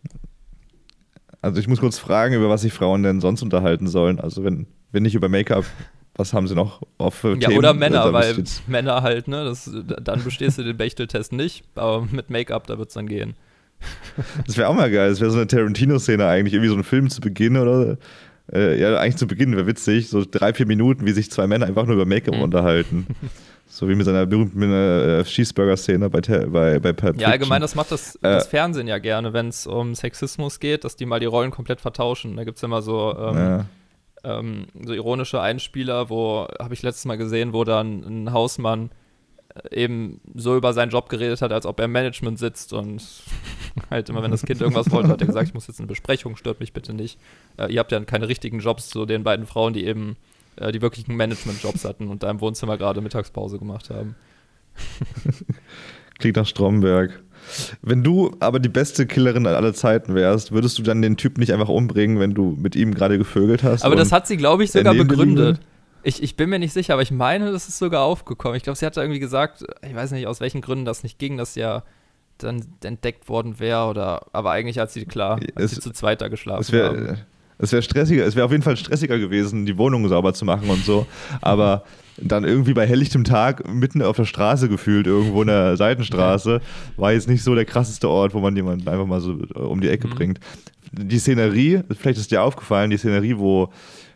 Also 1.43 1.59
ich 1.59 1.67
muss 1.67 1.81
kurz 1.81 1.99
fragen, 1.99 2.35
über 2.35 2.49
was 2.49 2.63
sich 2.63 2.73
Frauen 2.73 3.03
denn 3.03 3.21
sonst 3.21 3.43
unterhalten 3.43 3.89
sollen. 3.89 4.21
Also 4.21 4.45
wenn, 4.45 4.69
wenn 4.93 5.03
nicht 5.03 5.17
über 5.17 5.29
Make-up, 5.29 5.65
was 6.17 6.33
haben 6.33 6.49
sie 6.49 6.55
noch 6.55 6.83
auf 6.99 7.15
für 7.15 7.37
ja, 7.37 7.49
Themen? 7.49 7.59
oder 7.59 7.75
Männer, 7.75 8.13
weil 8.13 8.43
Männer 8.67 9.03
halt, 9.03 9.29
ne, 9.29 9.45
das, 9.45 9.71
dann 10.03 10.23
bestehst 10.25 10.59
du 10.59 10.63
den 10.63 10.77
Bechtel-Test 10.77 11.33
nicht, 11.33 11.65
aber 11.75 12.07
mit 12.11 12.31
Make-up, 12.31 12.67
da 12.67 12.79
wird 12.79 12.89
es 12.89 12.95
dann 12.95 13.07
gehen. 13.07 13.35
Das 14.47 14.59
wäre 14.59 14.69
auch 14.69 14.75
mal 14.75 14.91
geil. 14.91 15.09
Das 15.09 15.21
wäre 15.21 15.31
so 15.31 15.39
eine 15.39 15.47
Tarantino-Szene 15.47 16.27
eigentlich, 16.27 16.53
irgendwie 16.53 16.69
so 16.69 16.77
ein 16.77 16.85
Film 16.85 17.09
zu 17.09 17.23
Beginn 17.23 17.57
oder 17.57 17.97
äh, 18.53 18.79
ja, 18.79 18.99
eigentlich 18.99 19.17
zu 19.17 19.27
Beginn 19.27 19.57
wäre 19.57 19.67
witzig, 19.67 20.09
so 20.09 20.25
drei, 20.29 20.53
vier 20.53 20.67
Minuten, 20.67 21.07
wie 21.07 21.13
sich 21.13 21.31
zwei 21.31 21.47
Männer 21.47 21.67
einfach 21.67 21.87
nur 21.87 21.95
über 21.95 22.07
Make-up 22.07 22.37
mhm. 22.37 22.43
unterhalten. 22.43 23.07
So 23.73 23.89
wie 23.89 23.95
mit 23.95 24.05
seiner 24.05 24.27
berühmten 24.27 24.63
äh, 24.65 25.23
Cheeseburger-Szene 25.23 26.11
bei, 26.11 26.21
bei, 26.21 26.81
bei 26.81 27.13
Ja, 27.19 27.29
allgemein, 27.29 27.61
das 27.61 27.77
macht 27.77 27.93
das, 27.93 28.17
äh, 28.17 28.19
das 28.23 28.49
Fernsehen 28.49 28.89
ja 28.89 28.99
gerne, 28.99 29.33
wenn 29.33 29.47
es 29.47 29.65
um 29.65 29.95
Sexismus 29.95 30.59
geht, 30.59 30.83
dass 30.83 30.97
die 30.97 31.07
mal 31.07 31.21
die 31.21 31.27
Rollen 31.27 31.53
komplett 31.53 31.81
vertauschen. 31.81 32.37
Da 32.37 32.43
gibt 32.43 32.57
es 32.57 32.65
immer 32.65 32.83
so, 32.83 33.17
ähm, 33.17 33.37
ja. 33.37 33.67
Ähm, 34.25 34.67
so 34.85 34.93
ironische 34.93 35.41
Einspieler, 35.41 36.11
wo, 36.11 36.47
habe 36.59 36.75
ich 36.75 36.83
letztes 36.83 37.05
Mal 37.05 37.17
gesehen, 37.17 37.53
wo 37.53 37.65
dann 37.65 38.03
ein 38.05 38.33
Hausmann 38.33 38.91
eben 39.71 40.21
so 40.35 40.57
über 40.57 40.73
seinen 40.73 40.91
Job 40.91 41.09
geredet 41.09 41.43
hat, 41.43 41.53
als 41.53 41.67
ob 41.67 41.79
er 41.81 41.87
im 41.87 41.93
Management 41.93 42.39
sitzt 42.39 42.73
und 42.73 43.03
halt 43.91 44.09
immer, 44.09 44.23
wenn 44.23 44.31
das 44.31 44.45
Kind 44.45 44.61
irgendwas 44.61 44.91
wollte, 44.91 45.09
hat 45.09 45.21
er 45.21 45.27
gesagt, 45.27 45.49
ich 45.49 45.55
muss 45.55 45.67
jetzt 45.67 45.81
eine 45.81 45.87
Besprechung, 45.87 46.37
stört 46.37 46.61
mich 46.61 46.73
bitte 46.73 46.95
nicht. 46.95 47.19
Äh, 47.57 47.73
ihr 47.73 47.81
habt 47.81 47.93
ja 47.93 48.01
keine 48.01 48.29
richtigen 48.29 48.61
Jobs, 48.61 48.91
so 48.91 49.07
den 49.07 49.25
beiden 49.25 49.47
Frauen, 49.47 49.73
die 49.73 49.85
eben 49.85 50.17
äh, 50.57 50.73
die 50.73 50.83
wirklichen 50.83 51.17
Management-Jobs 51.17 51.85
hatten 51.85 52.09
und 52.09 52.23
da 52.23 52.31
im 52.31 52.41
Wohnzimmer 52.41 52.77
gerade 52.77 53.01
Mittagspause 53.01 53.59
gemacht 53.59 53.91
haben. 53.91 54.15
Klingt 56.19 56.37
nach 56.37 56.47
Stromberg. 56.47 57.23
Wenn 57.83 58.03
du 58.03 58.35
aber 58.41 58.59
die 58.61 58.69
beste 58.69 59.07
Killerin 59.07 59.47
aller 59.47 59.75
Zeiten 59.75 60.15
wärst, 60.15 60.53
würdest 60.53 60.79
du 60.79 60.83
dann 60.83 61.03
den 61.03 61.17
Typ 61.17 61.39
nicht 61.39 61.53
einfach 61.53 61.69
umbringen, 61.69 62.19
wenn 62.21 62.35
du 62.35 62.57
mit 62.59 62.77
ihm 62.77 62.95
gerade 62.95 63.19
gevögelt 63.19 63.63
hast? 63.63 63.85
Aber 63.85 63.97
das 63.97 64.13
hat 64.13 64.27
sie, 64.27 64.37
glaube 64.37 64.65
ich, 64.65 64.73
sogar 64.73 64.95
begründet. 64.95 65.61
Ich, 66.03 66.23
ich 66.23 66.35
bin 66.37 66.49
mir 66.49 66.59
nicht 66.59 66.73
sicher, 66.73 66.95
aber 66.95 67.03
ich 67.03 67.11
meine, 67.11 67.53
das 67.53 67.69
ist 67.69 67.79
sogar 67.79 68.03
aufgekommen. 68.05 68.57
Ich 68.57 68.63
glaube, 68.63 68.79
sie 68.79 68.87
hat 68.87 68.97
da 68.97 69.03
irgendwie 69.03 69.21
gesagt, 69.21 69.65
ich 69.87 69.95
weiß 69.95 70.13
nicht, 70.13 70.27
aus 70.27 70.41
welchen 70.41 70.63
Gründen 70.63 70.87
das 70.87 71.03
nicht 71.03 71.19
ging, 71.19 71.37
dass 71.37 71.55
ja 71.57 71.83
dann 72.39 72.65
entdeckt 72.83 73.29
worden 73.29 73.59
wäre 73.61 73.85
oder 73.87 74.27
aber 74.33 74.51
eigentlich 74.53 74.79
hat 74.79 74.91
sie 74.91 75.05
klar, 75.05 75.39
als 75.55 75.73
Es- 75.73 75.75
sie 75.77 75.81
zu 75.83 75.91
zweit 75.91 76.23
da 76.23 76.29
geschlafen 76.29 76.63
Es 76.63 76.69
haben. 76.73 76.75
wäre 77.07 77.19
es 77.59 77.73
wär 77.73 77.83
stressiger, 77.83 78.25
es 78.25 78.35
wäre 78.35 78.47
auf 78.47 78.51
jeden 78.53 78.63
Fall 78.63 78.79
stressiger 78.79 79.19
gewesen, 79.19 79.67
die 79.67 79.77
Wohnung 79.77 80.09
sauber 80.09 80.33
zu 80.33 80.47
machen 80.47 80.71
und 80.71 80.83
so. 80.83 81.07
Aber 81.43 81.85
dann 82.23 82.45
irgendwie 82.45 82.75
bei 82.75 82.87
helllichtem 82.87 83.25
Tag 83.25 83.67
mitten 83.73 84.03
auf 84.03 84.17
der 84.17 84.25
Straße 84.25 84.69
gefühlt, 84.69 85.07
irgendwo 85.07 85.41
in 85.43 85.49
der 85.49 85.77
Seitenstraße, 85.79 86.61
war 86.97 87.13
jetzt 87.13 87.29
nicht 87.29 87.43
so 87.43 87.55
der 87.55 87.65
krasseste 87.65 88.09
Ort, 88.09 88.35
wo 88.35 88.41
man 88.41 88.55
jemanden 88.57 88.89
einfach 88.89 89.07
mal 89.07 89.21
so 89.21 89.33
äh, 89.55 89.59
um 89.59 89.81
die 89.81 89.89
Ecke 89.89 90.09
Mhm. 90.09 90.15
bringt. 90.15 90.41
Die 90.93 91.19
Szenerie, 91.19 91.81
vielleicht 91.97 92.19
ist 92.19 92.31
dir 92.31 92.43
aufgefallen, 92.43 92.91
die 92.91 92.97
Szenerie, 92.97 93.39
wo, 93.39 93.69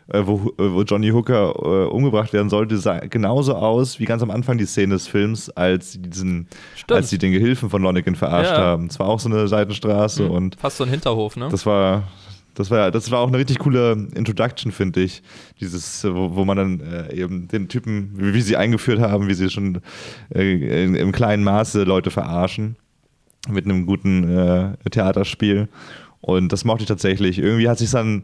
äh, 0.09 0.21
wo, 0.25 0.51
äh, 0.59 0.73
wo 0.73 0.81
Johnny 0.83 1.09
Hooker 1.09 1.53
äh, 1.55 1.87
umgebracht 1.89 2.33
werden 2.33 2.49
sollte, 2.49 2.77
sah 2.77 2.99
genauso 2.99 3.55
aus 3.55 3.97
wie 3.99 4.05
ganz 4.05 4.21
am 4.21 4.29
Anfang 4.29 4.57
die 4.57 4.65
Szene 4.65 4.95
des 4.95 5.07
Films, 5.07 5.49
als 5.49 5.93
sie 5.93 5.99
diesen, 6.01 6.47
Stimmt. 6.75 6.97
als 6.97 7.09
sie 7.09 7.17
den 7.17 7.31
Gehilfen 7.31 7.69
von 7.69 7.81
Lonergan 7.81 8.15
verarscht 8.15 8.51
Ja. 8.51 8.57
haben. 8.57 8.87
Es 8.87 8.99
war 8.99 9.07
auch 9.07 9.19
so 9.19 9.29
eine 9.29 9.47
Seitenstraße 9.47 10.23
Mhm. 10.23 10.31
und 10.31 10.55
Fast 10.59 10.77
so 10.77 10.83
ein 10.83 10.89
Hinterhof, 10.89 11.37
ne? 11.37 11.47
das 11.49 11.65
war, 11.65 12.03
das 12.55 12.71
war, 12.71 12.89
das 12.89 13.11
war 13.11 13.19
auch 13.19 13.27
eine 13.27 13.37
richtig 13.37 13.59
coole 13.59 14.07
Introduction, 14.15 14.71
finde 14.71 15.01
ich. 15.01 15.21
Dieses, 15.59 16.03
äh, 16.03 16.13
wo, 16.13 16.35
wo 16.35 16.45
man 16.45 16.57
dann 16.57 16.79
äh, 16.79 17.13
eben 17.13 17.47
den 17.47 17.67
Typen, 17.67 18.11
wie, 18.15 18.33
wie 18.33 18.41
sie 18.41 18.57
eingeführt 18.57 18.99
haben, 18.99 19.27
wie 19.27 19.33
sie 19.33 19.49
schon 19.49 19.81
äh, 20.33 20.85
in, 20.85 20.95
im 20.95 21.11
kleinen 21.11 21.43
Maße 21.43 21.83
Leute 21.83 22.11
verarschen. 22.11 22.77
Mit 23.47 23.65
einem 23.65 23.85
guten 23.85 24.35
äh, 24.35 24.89
Theaterspiel. 24.89 25.67
Und 26.21 26.51
das 26.51 26.65
mochte 26.65 26.81
ich 26.83 26.87
tatsächlich. 26.87 27.37
Irgendwie 27.37 27.69
hat 27.69 27.77
sich 27.77 27.91
dann 27.91 28.23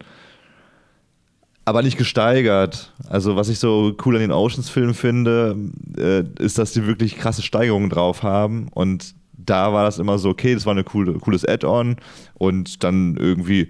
aber 1.65 1.83
nicht 1.83 1.97
gesteigert. 1.97 2.93
Also, 3.07 3.35
was 3.35 3.49
ich 3.49 3.59
so 3.59 3.95
cool 4.03 4.15
an 4.15 4.21
den 4.21 4.31
Oceans-Filmen 4.31 4.95
finde, 4.95 5.55
äh, 5.97 6.23
ist, 6.39 6.57
dass 6.57 6.73
die 6.73 6.87
wirklich 6.87 7.17
krasse 7.17 7.43
Steigerungen 7.43 7.89
drauf 7.89 8.23
haben. 8.23 8.69
Und 8.69 9.13
da 9.33 9.73
war 9.73 9.83
das 9.83 9.99
immer 9.99 10.17
so, 10.17 10.29
okay, 10.29 10.53
das 10.55 10.65
war 10.65 10.75
ein 10.75 10.85
coole, 10.85 11.13
cooles 11.19 11.45
Add-on. 11.45 11.97
Und 12.33 12.83
dann 12.83 13.15
irgendwie 13.17 13.69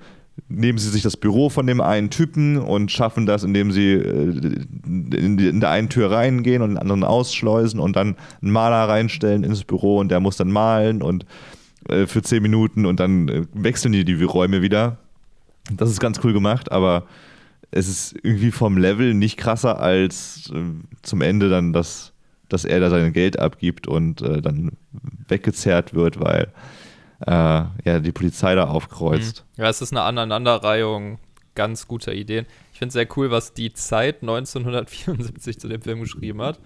nehmen 0.49 0.77
sie 0.77 0.89
sich 0.89 1.01
das 1.01 1.17
Büro 1.17 1.49
von 1.49 1.67
dem 1.67 1.81
einen 1.81 2.09
Typen 2.09 2.57
und 2.57 2.91
schaffen 2.91 3.25
das, 3.25 3.43
indem 3.43 3.71
sie 3.71 3.93
äh, 3.93 4.65
in, 4.85 5.59
der 5.59 5.69
einen 5.69 5.89
Tür 5.89 6.11
reingehen 6.11 6.61
und 6.61 6.71
den 6.71 6.77
anderen 6.77 7.03
ausschleusen 7.03 7.79
und 7.79 7.95
dann 7.95 8.15
einen 8.41 8.51
Maler 8.51 8.89
reinstellen 8.89 9.43
ins 9.43 9.63
Büro 9.63 9.97
und 9.97 10.09
der 10.09 10.19
muss 10.19 10.37
dann 10.37 10.51
malen 10.51 11.01
und 11.01 11.25
äh, 11.89 12.05
für 12.05 12.21
zehn 12.21 12.41
Minuten 12.41 12.85
und 12.85 12.99
dann 12.99 13.27
äh, 13.29 13.45
wechseln 13.53 13.93
die 13.93 14.05
die 14.05 14.21
Räume 14.23 14.61
wieder. 14.61 14.97
Das 15.71 15.89
ist 15.89 15.99
ganz 15.99 16.19
cool 16.23 16.33
gemacht, 16.33 16.71
aber 16.71 17.05
es 17.71 17.87
ist 17.87 18.15
irgendwie 18.23 18.51
vom 18.51 18.77
Level 18.77 19.13
nicht 19.13 19.37
krasser 19.37 19.79
als 19.79 20.51
zum 21.03 21.21
Ende 21.21 21.49
dann, 21.49 21.71
dass, 21.71 22.11
dass 22.49 22.65
er 22.65 22.81
da 22.81 22.89
sein 22.89 23.13
Geld 23.13 23.39
abgibt 23.39 23.87
und 23.87 24.21
dann 24.21 24.71
weggezerrt 25.29 25.93
wird, 25.93 26.19
weil 26.19 26.51
äh, 27.25 27.31
ja, 27.31 27.99
die 27.99 28.11
Polizei 28.11 28.55
da 28.55 28.65
aufkreuzt. 28.65 29.45
Ja, 29.57 29.69
es 29.69 29.81
ist 29.81 29.91
eine 29.91 30.01
Aneinanderreihung 30.01 31.19
ganz 31.55 31.87
guter 31.87 32.13
Ideen. 32.13 32.45
Ich 32.73 32.79
finde 32.79 32.87
es 32.89 32.93
sehr 32.93 33.07
cool, 33.17 33.31
was 33.31 33.53
die 33.53 33.73
Zeit 33.73 34.21
1974 34.21 35.59
zu 35.59 35.67
dem 35.67 35.81
Film 35.81 35.99
geschrieben 35.99 36.41
hat. 36.41 36.59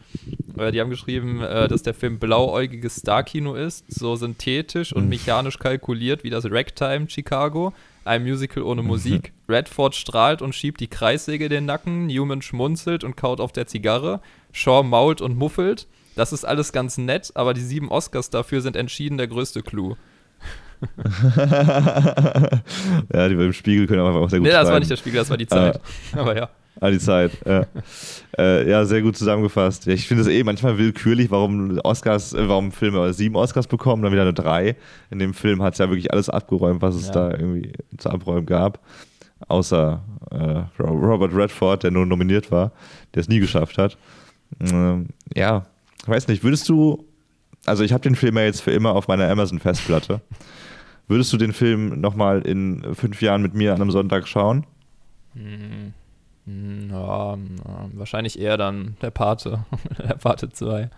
Äh, 0.58 0.72
die 0.72 0.80
haben 0.80 0.90
geschrieben, 0.90 1.42
äh, 1.42 1.68
dass 1.68 1.84
der 1.84 1.94
Film 1.94 2.20
blauäugiges 2.20 3.00
Starkino 3.02 3.56
ist, 3.56 3.86
so 3.88 4.16
synthetisch 4.16 4.94
und 4.94 5.10
mechanisch 5.10 5.60
kalkuliert 5.60 6.24
wie 6.24 6.30
das 6.30 6.46
Ragtime 6.50 7.10
Chicago, 7.10 7.74
ein 8.06 8.24
Musical 8.24 8.64
ohne 8.64 8.84
Musik. 8.84 9.34
Redford 9.50 9.96
strahlt 9.96 10.42
und 10.42 10.54
schiebt 10.54 10.80
die 10.80 10.88
Kreissäge 10.88 11.46
in 11.46 11.52
den 11.52 11.66
Nacken, 11.66 12.08
Newman 12.08 12.42
schmunzelt 12.42 13.04
und 13.04 13.18
kaut 13.18 13.40
auf 13.40 13.52
der 13.52 13.68
Zigarre, 13.68 14.22
Shaw 14.52 14.84
mault 14.84 15.22
und 15.22 15.38
muffelt. 15.38 15.88
Das 16.16 16.32
ist 16.32 16.46
alles 16.46 16.72
ganz 16.72 16.98
nett, 16.98 17.32
aber 17.36 17.54
die 17.54 17.62
sieben 17.62 17.90
Oscars 17.90 18.30
dafür 18.30 18.62
sind 18.62 18.76
entschieden 18.78 19.18
der 19.18 19.28
größte 19.28 19.64
Clou. 19.64 19.96
ja, 23.14 23.30
die 23.30 23.36
beim 23.36 23.54
Spiegel 23.54 23.88
können 23.88 24.02
aber 24.02 24.20
auch 24.22 24.30
sehr 24.30 24.40
gut 24.40 24.48
Nee, 24.48 24.54
das 24.54 24.70
war 24.70 24.80
nicht 24.80 24.92
der 24.92 24.98
Spiegel, 24.98 25.20
das 25.20 25.30
war 25.30 25.38
die 25.38 25.48
Zeit. 25.48 25.80
Aber 26.14 26.36
ja. 26.36 26.50
Ah, 26.82 26.90
die 26.92 27.00
Zeit, 27.00 27.32
ja. 27.46 27.66
äh, 28.38 28.70
ja, 28.70 28.84
sehr 28.84 29.02
gut 29.02 29.16
zusammengefasst. 29.16 29.86
Ja, 29.86 29.94
ich 29.94 30.08
finde 30.10 30.24
es 30.24 30.28
eh 30.28 30.44
manchmal 30.44 30.78
willkürlich, 30.78 31.32
warum 31.32 31.80
Oscars, 31.84 32.34
äh, 32.34 32.50
warum 32.50 32.74
Filme 32.74 33.14
sieben 33.14 33.36
Oscars 33.38 33.68
bekommen, 33.68 34.04
dann 34.04 34.12
wieder 34.12 34.26
nur 34.26 34.34
drei. 34.34 34.76
In 35.10 35.20
dem 35.20 35.34
Film 35.34 35.62
hat 35.64 35.74
es 35.74 35.80
ja 35.80 35.88
wirklich 35.90 36.12
alles 36.12 36.30
abgeräumt, 36.30 36.82
was 36.82 36.96
es 36.96 37.08
Ja. 37.08 37.14
da 37.14 37.32
irgendwie 37.32 37.72
zu 37.98 38.10
abräumen 38.10 38.46
gab. 38.46 38.80
Außer 39.48 40.04
äh, 40.32 40.82
Ro- 40.82 40.98
Robert 41.00 41.34
Redford, 41.34 41.84
der 41.84 41.92
nur 41.92 42.06
nominiert 42.06 42.52
war, 42.52 42.74
der 43.14 43.22
es 43.22 43.30
nie 43.30 43.40
geschafft 43.40 43.78
hat. 43.78 43.98
Ähm, 44.60 45.08
ja, 45.34 45.66
ich 46.02 46.10
weiß 46.10 46.28
nicht, 46.28 46.44
würdest 46.44 46.68
du, 46.68 47.06
also 47.66 47.84
ich 47.86 47.94
habe 47.94 48.02
den 48.02 48.16
Film 48.16 48.36
ja 48.38 48.44
jetzt 48.44 48.62
für 48.62 48.72
immer 48.72 48.92
auf 48.96 49.08
meiner 49.08 49.30
Amazon-Festplatte. 49.30 50.20
Würdest 51.08 51.32
du 51.34 51.38
den 51.38 51.54
Film 51.54 52.02
nochmal 52.02 52.42
in 52.42 52.96
fünf 52.96 53.22
Jahren 53.22 53.42
mit 53.42 53.54
mir 53.54 53.74
an 53.74 53.82
einem 53.82 53.92
Sonntag 53.92 54.28
schauen? 54.28 54.66
Hm, 55.34 55.94
Ja, 56.92 57.36
na, 57.38 57.90
wahrscheinlich 57.94 58.40
eher 58.40 58.58
dann 58.58 58.96
der 59.02 59.12
Pate, 59.12 59.66
der 60.00 60.16
Pate 60.16 60.50
2. 60.50 60.90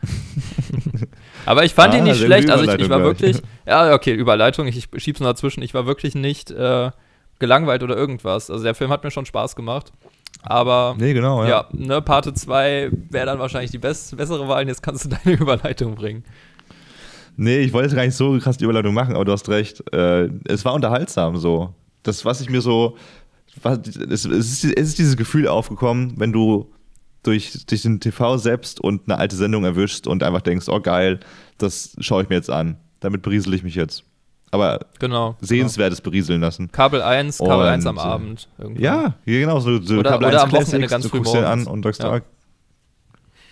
Aber 1.45 1.63
ich 1.63 1.73
fand 1.73 1.93
Ah, 1.93 1.97
ihn 1.97 2.03
nicht 2.03 2.17
schlecht. 2.21 2.49
Also 2.49 2.65
ich, 2.65 2.79
ich 2.81 2.89
war 2.89 3.01
wirklich, 3.01 3.41
ja, 3.65 3.93
okay, 3.93 4.13
Überleitung, 4.13 4.67
ich 4.67 4.87
schieb's 4.97 5.19
nur 5.19 5.29
dazwischen. 5.29 5.61
Ich 5.63 5.73
war 5.73 5.85
wirklich 5.85 6.15
nicht 6.15 6.51
äh, 6.51 6.91
gelangweilt 7.39 7.83
oder 7.83 7.95
irgendwas. 7.95 8.49
Also 8.49 8.63
der 8.63 8.75
Film 8.75 8.91
hat 8.91 9.03
mir 9.03 9.11
schon 9.11 9.25
Spaß 9.25 9.55
gemacht. 9.55 9.91
Aber 10.43 10.95
Nee, 10.97 11.13
genau, 11.13 11.43
ja. 11.43 11.49
ja, 11.49 11.65
ne, 11.71 12.01
Pate 12.01 12.33
2 12.33 12.91
wäre 13.09 13.25
dann 13.25 13.39
wahrscheinlich 13.39 13.71
die 13.71 13.77
best, 13.79 14.15
bessere 14.15 14.47
Wahl. 14.47 14.67
Jetzt 14.67 14.83
kannst 14.83 15.05
du 15.05 15.09
deine 15.09 15.37
Überleitung 15.37 15.95
bringen. 15.95 16.23
Nee, 17.37 17.59
ich 17.59 17.71
wollte 17.71 17.95
gar 17.95 18.03
nicht 18.05 18.15
so 18.15 18.37
krass 18.39 18.57
die 18.57 18.63
Überleitung 18.65 18.93
machen, 18.93 19.15
aber 19.15 19.23
du 19.25 19.31
hast 19.31 19.47
recht. 19.49 19.83
Äh, 19.93 20.29
es 20.45 20.65
war 20.65 20.73
unterhaltsam 20.73 21.37
so. 21.37 21.73
Das, 22.03 22.25
was 22.25 22.41
ich 22.41 22.49
mir 22.49 22.61
so. 22.61 22.97
Was, 23.61 23.79
es, 23.87 23.95
es, 24.25 24.25
ist, 24.25 24.63
es 24.65 24.89
ist 24.89 24.97
dieses 24.99 25.15
Gefühl 25.17 25.47
aufgekommen, 25.47 26.13
wenn 26.17 26.31
du 26.33 26.71
durch, 27.23 27.65
durch 27.67 27.81
den 27.83 27.99
TV 27.99 28.37
selbst 28.37 28.79
und 28.81 29.03
eine 29.07 29.17
alte 29.19 29.35
Sendung 29.35 29.63
erwischst 29.65 30.07
und 30.07 30.23
einfach 30.23 30.41
denkst, 30.41 30.67
oh 30.69 30.79
geil, 30.79 31.19
das 31.57 31.95
schaue 31.99 32.23
ich 32.23 32.29
mir 32.29 32.35
jetzt 32.35 32.49
an. 32.49 32.77
Damit 32.99 33.21
beriesel 33.21 33.53
ich 33.53 33.63
mich 33.63 33.75
jetzt. 33.75 34.03
Aber 34.51 34.79
Genau. 34.99 35.35
sehenswertes 35.41 36.01
berieseln 36.01 36.39
lassen. 36.41 36.71
Kabel 36.71 37.01
1, 37.01 37.39
Kabel 37.39 37.53
Und, 37.55 37.61
1 37.73 37.85
am 37.85 37.97
äh, 37.97 37.99
Abend. 37.99 38.47
irgendwie. 38.57 38.81
Ja, 38.83 39.13
genau. 39.25 39.59
So, 39.59 39.81
so 39.81 39.97
Oder- 39.97 40.11
Kabel 40.11 40.27
oder 40.29 40.43
1 40.43 40.43
am 40.43 40.51
Wochenende 40.51 40.87
Classics, 40.87 40.91
ganz 40.91 41.03
du 41.03 41.09
früh 41.09 41.17
guckst 41.17 41.33
den 41.33 41.43
an 41.43 41.59
morgens. 41.59 41.67
und 41.67 41.83
sagst, 41.83 42.03
Ja. 42.03 42.11
ah, 42.13 42.21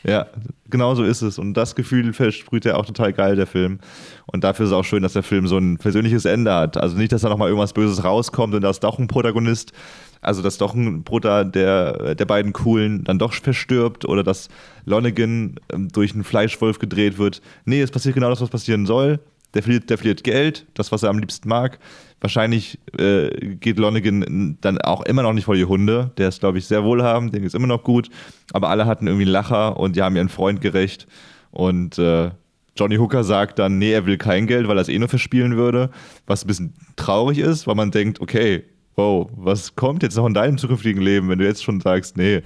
ja, 0.08 0.28
genau 0.70 0.93
so 0.93 1.03
ist 1.03 1.22
es. 1.22 1.39
Und 1.39 1.56
das 1.56 1.76
Gefühl 1.76 2.14
versprüht 2.14 2.66
ja 2.66 2.76
auch 2.76 2.86
total 2.86 3.12
geil, 3.12 3.36
der 3.36 3.47
Film. 3.47 3.80
Und 4.28 4.43
dafür 4.43 4.66
ist 4.66 4.72
es 4.72 4.78
auch 4.78 4.84
schön, 4.84 5.03
dass 5.03 5.14
der 5.14 5.24
Film 5.24 5.47
so 5.47 5.58
ein 5.58 5.78
persönliches 5.78 6.26
Ende 6.26 6.53
hat. 6.53 6.78
Also 6.78 6.95
nicht, 6.97 7.12
dass 7.12 7.22
da 7.22 7.30
nochmal 7.30 7.49
irgendwas 7.49 7.74
Böses 7.74 8.03
rauskommt 8.03 8.53
und 8.53 8.62
da 8.62 8.70
ist 8.70 8.84
doch 8.84 8.99
ein 8.99 9.08
Protagonist, 9.08 9.74
also 10.22 10.41
dass 10.41 10.58
doch 10.58 10.74
ein 10.76 11.03
Bruder 11.03 11.43
der, 11.43 12.16
der 12.16 12.26
beiden 12.26 12.53
Coolen 12.53 13.03
dann 13.03 13.20
doch 13.20 13.34
verstirbt 13.34 14.06
oder 14.06 14.24
dass 14.24 14.49
Lonergan 14.86 15.56
ähm, 15.74 15.89
durch 15.89 16.14
einen 16.14 16.24
Fleischwolf 16.24 16.80
gedreht 16.80 17.18
wird. 17.18 17.41
Nee, 17.66 17.82
es 17.82 17.91
passiert 17.91 18.16
genau 18.16 18.30
das, 18.30 18.41
was 18.41 18.49
passieren 18.49 18.86
soll. 18.86 19.20
Der 19.56 19.64
verliert, 19.64 19.89
der 19.89 19.97
verliert 19.97 20.24
Geld, 20.24 20.68
das, 20.74 20.91
was 20.91 21.03
er 21.03 21.10
am 21.10 21.18
liebsten 21.18 21.49
mag. 21.49 21.80
Wahrscheinlich 22.22 22.80
äh, 22.97 23.56
geht 23.56 23.80
Lonergan 23.80 24.58
dann 24.62 24.78
auch 24.80 25.01
immer 25.03 25.24
noch 25.24 25.34
nicht 25.34 25.45
vor 25.45 25.56
die 25.56 25.66
Hunde. 25.66 26.12
Der 26.18 26.28
ist, 26.28 26.41
glaube 26.41 26.58
ich, 26.58 26.66
sehr 26.66 26.84
wohlhabend, 26.84 27.34
dem 27.34 27.41
geht 27.41 27.49
es 27.49 27.53
immer 27.53 27.68
noch 27.68 27.84
gut. 27.84 28.10
Aber 28.53 28.70
alle 28.70 28.86
hatten 28.86 29.08
irgendwie 29.08 29.24
einen 29.24 29.32
Lacher 29.32 29.78
und 29.78 29.95
die 29.95 30.01
haben 30.01 30.16
ihren 30.16 30.30
Freund 30.30 30.62
gerecht. 30.62 31.08
Und 31.51 31.97
äh, 31.97 32.32
Johnny 32.78 32.97
Hooker 32.97 33.24
sagt 33.24 33.60
dann, 33.60 33.78
nee, 33.78 33.93
er 33.93 34.06
will 34.06 34.18
kein 34.18 34.47
Geld, 34.47 34.68
weil 34.68 34.78
er 34.78 34.82
es 34.82 34.89
eh 34.89 34.99
nur 34.99 35.08
verspielen 35.08 35.56
würde. 35.56 35.89
Was 36.28 36.43
ein 36.43 36.47
bisschen 36.47 36.74
traurig 36.97 37.39
ist, 37.39 37.68
weil 37.68 37.76
man 37.76 37.91
denkt, 37.91 38.20
okay, 38.20 38.64
wow, 38.95 39.30
was 39.36 39.76
kommt 39.76 40.03
jetzt 40.03 40.18
noch 40.18 40.26
in 40.26 40.34
deinem 40.34 40.58
zukünftigen 40.58 41.01
Leben, 41.01 41.30
wenn 41.30 41.39
du 41.39 41.45
jetzt 41.45 41.64
schon 41.64 41.80
sagst, 41.80 42.18
nee, 42.18 42.41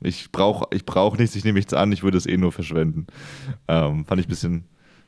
ich 0.00 0.32
brauche 0.32 0.66
ich 0.74 0.86
brauch 0.86 1.18
nichts, 1.18 1.36
ich 1.36 1.44
nehme 1.44 1.58
nichts 1.58 1.74
an, 1.74 1.92
ich 1.92 2.02
würde 2.02 2.18
es 2.18 2.26
eh 2.26 2.36
nur 2.36 2.52
verschwenden. 2.52 3.06
Ähm, 3.68 4.04
fand 4.04 4.20
ich 4.20 4.26
ein 4.26 4.30
bisschen, 4.30 4.64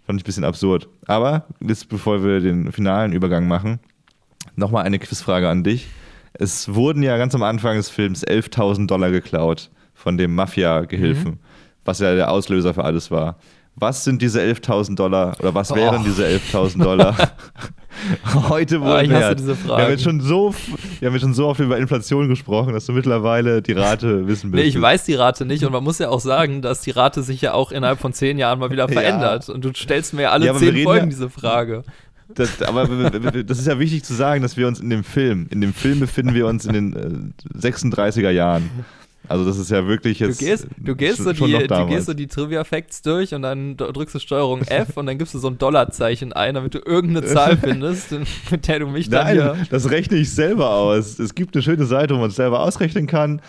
fand 0.06 0.18
ich 0.20 0.24
ein 0.24 0.26
bisschen 0.26 0.44
absurd. 0.44 0.88
Aber 1.06 1.46
jetzt, 1.60 1.88
bevor 1.88 2.24
wir 2.24 2.40
den 2.40 2.72
finalen 2.72 3.12
Übergang 3.12 3.46
machen, 3.48 3.78
nochmal 4.56 4.84
eine 4.84 4.98
Quizfrage 4.98 5.48
an 5.48 5.62
dich. 5.64 5.88
Es 6.34 6.74
wurden 6.74 7.02
ja 7.02 7.16
ganz 7.18 7.34
am 7.34 7.42
Anfang 7.42 7.76
des 7.76 7.88
Films 7.90 8.26
11.000 8.26 8.86
Dollar 8.86 9.10
geklaut 9.10 9.70
von 9.94 10.16
dem 10.16 10.34
Mafia-Gehilfen, 10.34 11.38
was 11.84 11.98
ja 12.00 12.14
der 12.14 12.30
Auslöser 12.30 12.74
für 12.74 12.84
alles 12.84 13.10
war. 13.10 13.36
Was 13.74 14.04
sind 14.04 14.20
diese 14.22 14.40
11.000 14.40 14.96
Dollar 14.96 15.36
oder 15.40 15.54
was 15.54 15.74
wären 15.74 16.00
Oh. 16.02 16.04
diese 16.04 16.26
11.000 16.26 16.82
Dollar 16.82 17.16
heute 18.48 18.80
wohl 18.80 18.88
Ah, 18.88 19.02
ich 19.02 19.10
hasse 19.10 19.20
wert? 19.20 19.38
diese 19.40 19.64
Wir 19.66 19.76
haben, 19.76 19.90
jetzt 19.90 20.02
schon 20.02 20.20
so, 20.20 20.54
wir 21.00 21.06
haben 21.08 21.14
jetzt 21.14 21.22
schon 21.22 21.34
so 21.34 21.46
oft 21.48 21.60
über 21.60 21.78
Inflation 21.78 22.28
gesprochen, 22.28 22.72
dass 22.72 22.86
du 22.86 22.92
mittlerweile 22.92 23.62
die 23.62 23.72
Rate 23.72 24.26
wissen 24.26 24.50
Nee, 24.50 24.56
willst. 24.58 24.76
ich 24.76 24.80
weiß 24.82 25.04
die 25.04 25.14
Rate 25.14 25.44
nicht 25.44 25.64
und 25.64 25.72
man 25.72 25.84
muss 25.84 25.98
ja 25.98 26.08
auch 26.08 26.20
sagen, 26.20 26.62
dass 26.62 26.80
die 26.80 26.90
Rate 26.90 27.22
sich 27.22 27.40
ja 27.40 27.54
auch 27.54 27.70
innerhalb 27.72 28.00
von 28.00 28.12
zehn 28.12 28.38
Jahren 28.38 28.58
mal 28.58 28.70
wieder 28.70 28.86
Ja. 28.88 28.92
verändert. 28.92 29.48
Und 29.48 29.64
du 29.64 29.72
stellst 29.74 30.14
mir 30.14 30.30
alle 30.32 30.46
Ja, 30.46 30.60
wir 30.60 30.72
zehn 30.72 30.82
Folgen 30.84 31.04
ja- 31.06 31.10
diese 31.10 31.30
Frage. 31.30 31.82
Das, 32.34 32.62
aber 32.62 32.86
das 32.86 33.58
ist 33.58 33.66
ja 33.66 33.78
wichtig 33.78 34.04
zu 34.04 34.14
sagen, 34.14 34.40
dass 34.40 34.56
wir 34.56 34.66
uns 34.66 34.80
in 34.80 34.88
dem 34.88 35.04
Film, 35.04 35.48
in 35.50 35.60
dem 35.60 35.74
Film 35.74 36.00
befinden 36.00 36.32
wir 36.34 36.46
uns 36.46 36.64
in 36.64 36.72
den 36.72 37.34
äh, 37.54 37.58
36er 37.58 38.30
Jahren. 38.30 38.70
Also 39.28 39.44
das 39.44 39.56
ist 39.58 39.70
ja 39.70 39.86
wirklich 39.86 40.18
Du 40.18 40.26
jetzt. 40.26 40.38
gehst, 40.40 40.66
du, 40.76 40.96
gehst 40.96 41.18
so 41.18 41.32
die, 41.32 41.66
du 41.68 41.86
gehst 41.86 42.06
so 42.06 42.14
die 42.14 42.26
Trivia-Facts 42.26 43.02
durch 43.02 43.34
und 43.34 43.42
dann 43.42 43.76
drückst 43.76 44.14
du 44.14 44.18
Steuerung 44.18 44.62
F 44.66 44.96
und 44.96 45.06
dann 45.06 45.16
gibst 45.18 45.32
du 45.34 45.38
so 45.38 45.48
ein 45.48 45.58
Dollarzeichen 45.58 46.32
ein, 46.32 46.54
damit 46.54 46.74
du 46.74 46.80
irgendeine 46.84 47.26
Zahl 47.32 47.56
findest, 47.56 48.12
mit 48.50 48.66
der 48.68 48.80
du 48.80 48.86
mich 48.88 49.08
dann 49.08 49.26
Nein, 49.26 49.34
hier. 49.34 49.56
das 49.70 49.90
rechne 49.90 50.16
ich 50.18 50.30
selber 50.32 50.70
aus. 50.70 51.18
Es 51.18 51.34
gibt 51.34 51.54
eine 51.54 51.62
schöne 51.62 51.84
Seite, 51.86 52.14
wo 52.14 52.18
man 52.18 52.30
es 52.30 52.36
selber 52.36 52.60
ausrechnen 52.60 53.06
kann. 53.06 53.40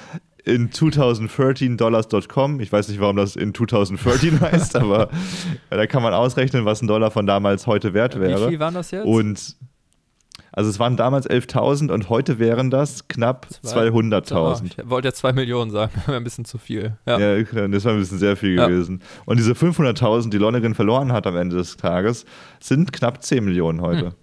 In 0.45 0.71
2013dollars.com. 0.71 2.59
Ich 2.59 2.71
weiß 2.71 2.89
nicht, 2.89 2.99
warum 2.99 3.15
das 3.15 3.35
in 3.35 3.53
2013 3.53 4.41
heißt, 4.41 4.75
aber 4.75 5.09
da 5.69 5.87
kann 5.87 6.03
man 6.03 6.13
ausrechnen, 6.13 6.65
was 6.65 6.81
ein 6.81 6.87
Dollar 6.87 7.11
von 7.11 7.25
damals 7.25 7.65
heute 7.67 7.93
wert 7.93 8.15
Wie 8.17 8.21
wäre. 8.21 8.49
viel 8.49 8.59
waren 8.59 8.73
das 8.73 8.91
jetzt? 8.91 9.05
Und 9.05 9.55
also 10.53 10.69
es 10.69 10.79
waren 10.79 10.95
damals 10.95 11.29
11.000 11.29 11.91
und 11.91 12.09
heute 12.09 12.39
wären 12.39 12.69
das 12.69 13.07
knapp 13.07 13.47
Zwei- 13.63 13.87
200.000. 13.89 14.65
Ich 14.65 14.89
wollte 14.89 15.09
jetzt 15.09 15.17
2 15.17 15.33
Millionen 15.33 15.71
sagen, 15.71 15.91
wäre 16.05 16.15
ein 16.17 16.23
bisschen 16.23 16.45
zu 16.45 16.57
viel. 16.57 16.95
Ja. 17.05 17.19
Ja, 17.19 17.43
das 17.67 17.83
war 17.85 17.93
ein 17.93 17.99
bisschen 17.99 18.19
sehr 18.19 18.37
viel 18.37 18.55
Ja. 18.55 18.67
gewesen. 18.67 19.01
Und 19.25 19.37
diese 19.39 19.53
500.000, 19.53 20.29
die 20.29 20.37
Lonergan 20.37 20.73
verloren 20.75 21.11
hat 21.11 21.27
am 21.27 21.35
Ende 21.35 21.55
des 21.57 21.75
Tages, 21.77 22.25
sind 22.61 22.93
knapp 22.93 23.21
10 23.23 23.43
Millionen 23.43 23.81
heute. 23.81 24.13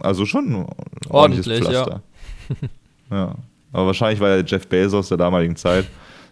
Also 0.00 0.24
schon 0.26 0.46
ein 0.46 0.66
ordentliches 1.08 1.46
Hm. 1.46 1.52
Ordentlich, 1.52 1.58
ja. 1.60 1.84
Pflaster. 1.84 2.02
Ja. 3.10 3.34
Aber 3.72 3.86
wahrscheinlich 3.86 4.20
war 4.20 4.28
er 4.30 4.44
Jeff 4.44 4.66
Bezos 4.68 5.08
der 5.08 5.16
damaligen 5.18 5.56
Zeit, 5.56 5.86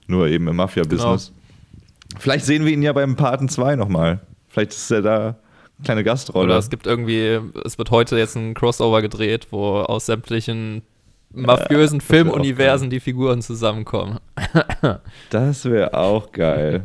nur 0.06 0.26
eben 0.28 0.46
im 0.48 0.56
Mafia-Business. 0.56 1.32
Genau. 1.32 2.20
Vielleicht 2.20 2.44
sehen 2.44 2.64
wir 2.64 2.72
ihn 2.72 2.82
ja 2.82 2.92
beim 2.92 3.16
Paten 3.16 3.48
2 3.48 3.76
nochmal. 3.76 4.20
Vielleicht 4.48 4.72
ist 4.72 4.90
er 4.90 5.02
da 5.02 5.36
kleine 5.84 6.04
Gastrolle. 6.04 6.44
Oder 6.44 6.58
es 6.58 6.70
gibt 6.70 6.86
irgendwie, 6.86 7.40
es 7.64 7.78
wird 7.78 7.90
heute 7.90 8.18
jetzt 8.18 8.36
ein 8.36 8.54
Crossover 8.54 9.02
gedreht, 9.02 9.48
wo 9.50 9.78
aus 9.80 10.06
sämtlichen 10.06 10.82
mafiösen 11.30 12.00
auch 12.00 12.04
Filmuniversen 12.04 12.90
die 12.90 13.00
Figuren 13.00 13.42
zusammenkommen. 13.42 14.18
Das 15.30 15.64
wäre 15.64 15.94
auch 15.94 16.30
geil. 16.32 16.84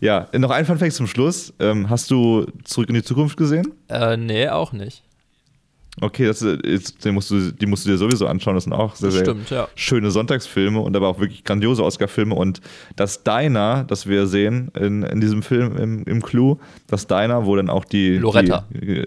ja, 0.00 0.28
noch 0.36 0.50
ein 0.50 0.66
Fun 0.66 0.78
Fact 0.78 0.92
zum 0.92 1.06
Schluss. 1.06 1.52
Ähm, 1.58 1.88
hast 1.88 2.10
du 2.10 2.46
Zurück 2.64 2.88
in 2.88 2.94
die 2.94 3.02
Zukunft 3.02 3.36
gesehen? 3.36 3.72
Äh, 3.88 4.16
nee, 4.16 4.48
auch 4.48 4.72
nicht. 4.72 5.03
Okay, 6.00 6.26
das 6.26 6.42
ist, 6.42 7.04
den 7.04 7.14
musst 7.14 7.30
du, 7.30 7.52
die 7.52 7.66
musst 7.66 7.86
du 7.86 7.90
dir 7.90 7.96
sowieso 7.96 8.26
anschauen. 8.26 8.54
Das 8.54 8.64
sind 8.64 8.72
auch 8.72 8.96
sehr, 8.96 9.12
stimmt, 9.12 9.50
ja. 9.50 9.68
schöne 9.76 10.10
Sonntagsfilme 10.10 10.80
und 10.80 10.96
aber 10.96 11.08
auch 11.08 11.20
wirklich 11.20 11.44
grandiose 11.44 11.84
Oscar-Filme. 11.84 12.34
Und 12.34 12.60
das 12.96 13.22
Diner, 13.22 13.84
das 13.84 14.08
wir 14.08 14.26
sehen 14.26 14.72
in, 14.78 15.04
in 15.04 15.20
diesem 15.20 15.42
Film 15.42 15.76
im, 15.76 16.04
im 16.04 16.22
Clou, 16.22 16.58
das 16.88 17.06
Diner, 17.06 17.46
wo 17.46 17.54
dann 17.54 17.70
auch 17.70 17.84
die 17.84 18.16
Loretta. 18.16 18.66
die, 18.70 19.04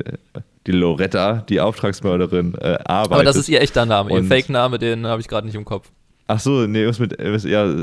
die 0.66 0.72
Loretta, 0.72 1.44
die 1.50 1.60
Auftragsmörderin, 1.60 2.56
äh, 2.56 2.78
arbeitet. 2.86 3.12
Aber 3.12 3.24
das 3.24 3.36
ist 3.36 3.50
ihr 3.50 3.62
echter 3.62 3.86
Name. 3.86 4.14
Ihr 4.14 4.24
Fake-Name, 4.24 4.80
den 4.80 5.06
habe 5.08 5.20
ich 5.20 5.28
gerade 5.28 5.46
nicht 5.46 5.56
im 5.56 5.66
Kopf. 5.66 5.90
Ach 6.28 6.40
so, 6.40 6.68
nee, 6.68 6.86
was 6.86 7.00
mit, 7.00 7.18
was, 7.20 7.44
ja, 7.44 7.74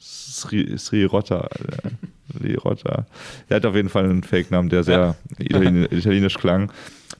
Sri, 0.00 0.76
Sri 0.76 1.04
Rotta. 1.04 1.48
Sri 2.32 2.54
Rotta. 2.54 3.06
Der 3.48 3.56
hat 3.56 3.66
auf 3.66 3.74
jeden 3.74 3.88
Fall 3.88 4.04
einen 4.04 4.22
Fake-Namen, 4.22 4.68
der 4.68 4.82
sehr 4.82 5.16
italienisch, 5.38 5.88
italienisch 5.92 6.38
klang. 6.38 6.72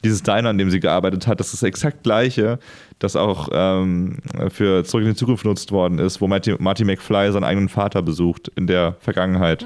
Dieses 0.04 0.22
Diner, 0.22 0.48
an 0.48 0.58
dem 0.58 0.70
sie 0.70 0.80
gearbeitet 0.80 1.26
hat, 1.26 1.38
das 1.38 1.48
ist 1.48 1.62
das 1.62 1.68
exakt 1.68 2.02
gleiche, 2.02 2.58
das 2.98 3.14
auch 3.14 3.48
ähm, 3.52 4.18
für 4.48 4.84
Zurück 4.84 5.04
in 5.04 5.10
die 5.10 5.16
Zukunft 5.16 5.44
genutzt 5.44 5.70
worden 5.70 5.98
ist, 5.98 6.20
wo 6.20 6.26
Marty, 6.26 6.56
Marty 6.58 6.84
McFly 6.84 7.30
seinen 7.30 7.44
eigenen 7.44 7.68
Vater 7.68 8.02
besucht 8.02 8.50
in 8.56 8.66
der 8.66 8.96
Vergangenheit. 9.00 9.64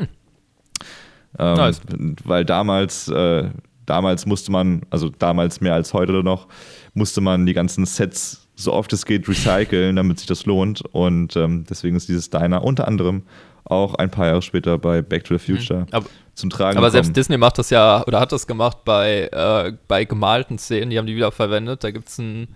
Ähm, 1.38 1.57
Nice. 1.57 1.80
Weil 2.24 2.44
damals, 2.44 3.09
äh, 3.09 3.49
damals 3.86 4.26
musste 4.26 4.53
man, 4.53 4.82
also 4.90 5.09
damals 5.09 5.61
mehr 5.61 5.74
als 5.74 5.94
heute 5.94 6.12
noch, 6.22 6.49
musste 6.94 7.20
man 7.20 7.47
die 7.47 7.55
ganzen 7.55 7.86
Sets 7.86 8.47
so 8.57 8.72
oft 8.72 8.92
es 8.94 9.05
geht 9.05 9.28
recyceln, 9.28 9.97
damit 9.97 10.18
sich 10.18 10.26
das 10.26 10.47
lohnt. 10.47 10.82
Und 10.92 11.36
ähm, 11.36 11.64
deswegen 11.68 11.97
ist 11.97 12.09
dieses 12.09 12.30
Diner 12.30 12.64
unter 12.64 12.88
anderem 12.88 13.22
auch 13.66 13.94
ein 13.94 14.10
paar 14.10 14.26
Jahre 14.26 14.42
später 14.42 14.78
bei 14.78 15.02
Back 15.02 15.24
to 15.24 15.36
the 15.36 15.44
Future 15.44 15.80
Mhm. 15.80 15.86
Aber, 15.92 16.06
zum 16.34 16.50
Tragen 16.50 16.76
aber 16.78 16.88
gekommen. 16.88 17.04
selbst 17.04 17.16
Disney 17.16 17.38
macht 17.38 17.58
das 17.58 17.70
ja, 17.70 18.04
oder 18.06 18.20
hat 18.20 18.32
das 18.32 18.46
gemacht 18.46 18.78
bei, 18.84 19.28
äh, 19.32 19.72
bei 19.88 20.04
gemalten 20.04 20.58
Szenen, 20.58 20.90
die 20.90 20.98
haben 20.98 21.06
die 21.06 21.16
wieder 21.16 21.32
verwendet. 21.32 21.82
Da 21.84 21.90
gibt 21.90 22.08
es 22.08 22.18
ein 22.18 22.48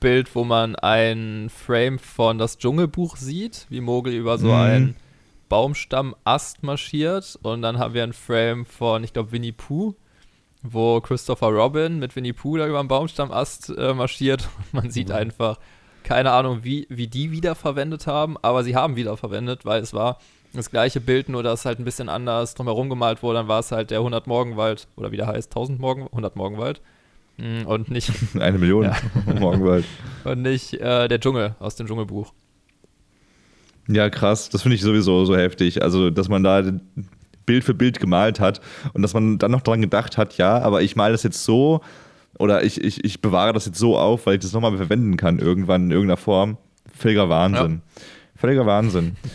Bild, 0.00 0.34
wo 0.34 0.44
man 0.44 0.76
ein 0.76 1.50
Frame 1.50 1.98
von 1.98 2.38
das 2.38 2.58
Dschungelbuch 2.58 3.16
sieht, 3.16 3.66
wie 3.68 3.80
Mogel 3.80 4.12
über 4.12 4.38
so 4.38 4.48
Mhm. 4.48 4.54
einen 4.54 4.96
Baumstammast 5.48 6.62
marschiert. 6.62 7.38
Und 7.42 7.62
dann 7.62 7.78
haben 7.78 7.94
wir 7.94 8.02
ein 8.02 8.12
Frame 8.12 8.64
von, 8.64 9.04
ich 9.04 9.12
glaube, 9.12 9.32
Winnie 9.32 9.52
Pooh, 9.52 9.94
wo 10.62 11.00
Christopher 11.00 11.48
Robin 11.48 11.98
mit 11.98 12.14
Winnie 12.16 12.32
Pooh 12.32 12.56
da 12.56 12.66
über 12.66 12.78
einen 12.80 12.88
Baumstammast 12.88 13.70
äh, 13.76 13.94
marschiert. 13.94 14.48
Und 14.58 14.74
man 14.74 14.84
Mhm. 14.86 14.90
sieht 14.90 15.10
einfach, 15.10 15.58
keine 16.04 16.30
Ahnung, 16.32 16.60
wie, 16.62 16.86
wie 16.88 17.06
die 17.08 17.30
wiederverwendet 17.32 18.06
haben, 18.06 18.36
aber 18.40 18.62
sie 18.64 18.74
haben 18.76 18.96
wiederverwendet, 18.96 19.64
weil 19.66 19.82
es 19.82 19.92
war 19.92 20.18
das 20.52 20.70
gleiche 20.70 21.00
Bild, 21.00 21.28
nur 21.28 21.42
dass 21.42 21.64
halt 21.64 21.78
ein 21.78 21.84
bisschen 21.84 22.08
anders 22.08 22.54
drumherum 22.54 22.88
gemalt 22.88 23.22
wurde. 23.22 23.38
Dann 23.38 23.48
war 23.48 23.60
es 23.60 23.70
halt 23.72 23.90
der 23.90 23.98
100 23.98 24.26
Morgenwald, 24.26 24.88
oder 24.96 25.12
wie 25.12 25.16
der 25.16 25.26
heißt, 25.26 25.50
1000 25.50 25.78
Morgen, 25.78 26.04
100 26.06 26.36
Morgenwald. 26.36 26.80
Mm, 27.36 27.66
Und 27.66 27.90
nicht, 27.90 28.10
Eine 28.38 28.58
Million 28.58 28.84
Ja. 28.84 28.96
Morgenwald. 29.38 29.84
und 30.24 30.42
nicht 30.42 30.74
äh, 30.74 31.06
der 31.08 31.20
Dschungel 31.20 31.54
aus 31.60 31.76
dem 31.76 31.86
Dschungelbuch. 31.86 32.32
Ja, 33.88 34.10
krass. 34.10 34.48
Das 34.50 34.62
finde 34.62 34.74
ich 34.76 34.82
sowieso 34.82 35.24
so 35.24 35.36
heftig. 35.36 35.82
Also, 35.82 36.10
dass 36.10 36.28
man 36.28 36.42
da 36.42 36.62
Bild 37.46 37.64
für 37.64 37.72
Bild 37.74 38.00
gemalt 38.00 38.38
hat 38.40 38.60
und 38.92 39.00
dass 39.02 39.14
man 39.14 39.38
dann 39.38 39.50
noch 39.50 39.62
dran 39.62 39.80
gedacht 39.80 40.18
hat, 40.18 40.36
ja, 40.36 40.58
aber 40.60 40.82
ich 40.82 40.96
male 40.96 41.12
das 41.12 41.22
jetzt 41.22 41.44
so 41.44 41.80
oder 42.38 42.62
ich, 42.62 42.82
ich, 42.84 43.02
ich 43.04 43.22
bewahre 43.22 43.54
das 43.54 43.64
jetzt 43.64 43.78
so 43.78 43.96
auf, 43.96 44.26
weil 44.26 44.34
ich 44.34 44.40
das 44.40 44.52
nochmal 44.52 44.76
verwenden 44.76 45.16
kann, 45.16 45.38
irgendwann 45.38 45.84
in 45.84 45.90
irgendeiner 45.92 46.18
Form. 46.18 46.58
Völliger 46.94 47.28
Wahnsinn. 47.30 47.80
Völliger 48.36 48.66
Wahnsinn. 48.66 49.16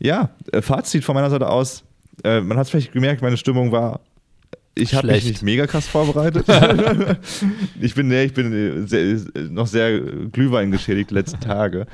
Ja, 0.00 0.30
äh, 0.50 0.62
Fazit 0.62 1.04
von 1.04 1.14
meiner 1.14 1.30
Seite 1.30 1.48
aus. 1.48 1.84
Äh, 2.24 2.40
man 2.40 2.56
hat 2.56 2.64
es 2.64 2.70
vielleicht 2.70 2.92
gemerkt, 2.92 3.22
meine 3.22 3.36
Stimmung 3.36 3.70
war. 3.70 4.00
Ich 4.74 4.94
habe 4.94 5.08
mich 5.08 5.24
nicht 5.24 5.42
mega 5.42 5.66
krass 5.66 5.86
vorbereitet. 5.86 6.46
ich 7.80 7.94
bin, 7.94 8.08
nee, 8.08 8.24
ich 8.24 8.32
bin 8.32 8.52
äh, 8.52 8.86
sehr, 8.86 9.18
noch 9.50 9.66
sehr 9.66 10.00
Glühwein 10.00 10.70
geschädigt 10.70 11.10
die 11.10 11.14
letzten 11.14 11.40
Tage. 11.40 11.86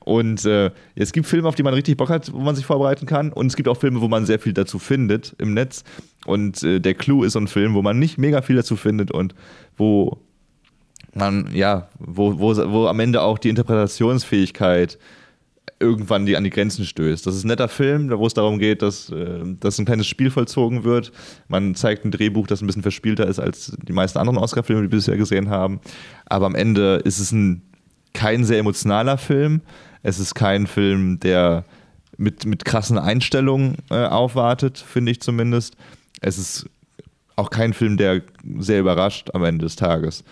Und 0.00 0.44
äh, 0.44 0.72
es 0.96 1.12
gibt 1.12 1.26
Filme, 1.26 1.46
auf 1.46 1.54
die 1.54 1.62
man 1.62 1.74
richtig 1.74 1.96
Bock 1.96 2.08
hat, 2.08 2.32
wo 2.32 2.38
man 2.38 2.56
sich 2.56 2.66
vorbereiten 2.66 3.06
kann. 3.06 3.32
Und 3.32 3.46
es 3.46 3.56
gibt 3.56 3.68
auch 3.68 3.76
Filme, 3.76 4.00
wo 4.00 4.08
man 4.08 4.26
sehr 4.26 4.40
viel 4.40 4.52
dazu 4.52 4.80
findet 4.80 5.34
im 5.38 5.54
Netz. 5.54 5.84
Und 6.26 6.62
äh, 6.64 6.80
der 6.80 6.94
Clue 6.94 7.24
ist 7.24 7.34
so 7.34 7.38
ein 7.38 7.46
Film, 7.46 7.74
wo 7.74 7.82
man 7.82 7.98
nicht 7.98 8.18
mega 8.18 8.42
viel 8.42 8.56
dazu 8.56 8.74
findet 8.74 9.12
und 9.12 9.34
wo 9.76 10.18
man, 11.14 11.54
ja, 11.54 11.88
wo, 11.98 12.38
wo, 12.40 12.56
wo 12.72 12.86
am 12.88 12.98
Ende 12.98 13.22
auch 13.22 13.38
die 13.38 13.50
Interpretationsfähigkeit 13.50 14.98
irgendwann 15.82 16.24
die 16.24 16.36
an 16.36 16.44
die 16.44 16.50
Grenzen 16.50 16.84
stößt. 16.84 17.26
Das 17.26 17.34
ist 17.34 17.44
ein 17.44 17.48
netter 17.48 17.68
Film, 17.68 18.10
wo 18.10 18.26
es 18.26 18.34
darum 18.34 18.58
geht, 18.58 18.80
dass, 18.80 19.10
äh, 19.10 19.40
dass 19.60 19.78
ein 19.78 19.84
kleines 19.84 20.06
Spiel 20.06 20.30
vollzogen 20.30 20.84
wird. 20.84 21.12
Man 21.48 21.74
zeigt 21.74 22.04
ein 22.04 22.10
Drehbuch, 22.10 22.46
das 22.46 22.62
ein 22.62 22.66
bisschen 22.66 22.82
verspielter 22.82 23.26
ist 23.26 23.38
als 23.38 23.76
die 23.82 23.92
meisten 23.92 24.18
anderen 24.18 24.38
Oscar-Filme, 24.38 24.82
die 24.82 24.92
wir 24.92 24.98
bisher 24.98 25.16
gesehen 25.16 25.50
haben. 25.50 25.80
Aber 26.26 26.46
am 26.46 26.54
Ende 26.54 27.02
ist 27.04 27.18
es 27.18 27.32
ein, 27.32 27.62
kein 28.14 28.44
sehr 28.44 28.58
emotionaler 28.58 29.18
Film. 29.18 29.60
Es 30.02 30.18
ist 30.18 30.34
kein 30.34 30.66
Film, 30.66 31.20
der 31.20 31.64
mit, 32.16 32.46
mit 32.46 32.64
krassen 32.64 32.98
Einstellungen 32.98 33.76
äh, 33.90 34.06
aufwartet, 34.06 34.78
finde 34.78 35.12
ich 35.12 35.20
zumindest. 35.20 35.76
Es 36.20 36.38
ist 36.38 36.66
auch 37.36 37.50
kein 37.50 37.72
Film, 37.72 37.96
der 37.96 38.22
sehr 38.58 38.80
überrascht 38.80 39.30
am 39.34 39.44
Ende 39.44 39.64
des 39.64 39.76
Tages. 39.76 40.22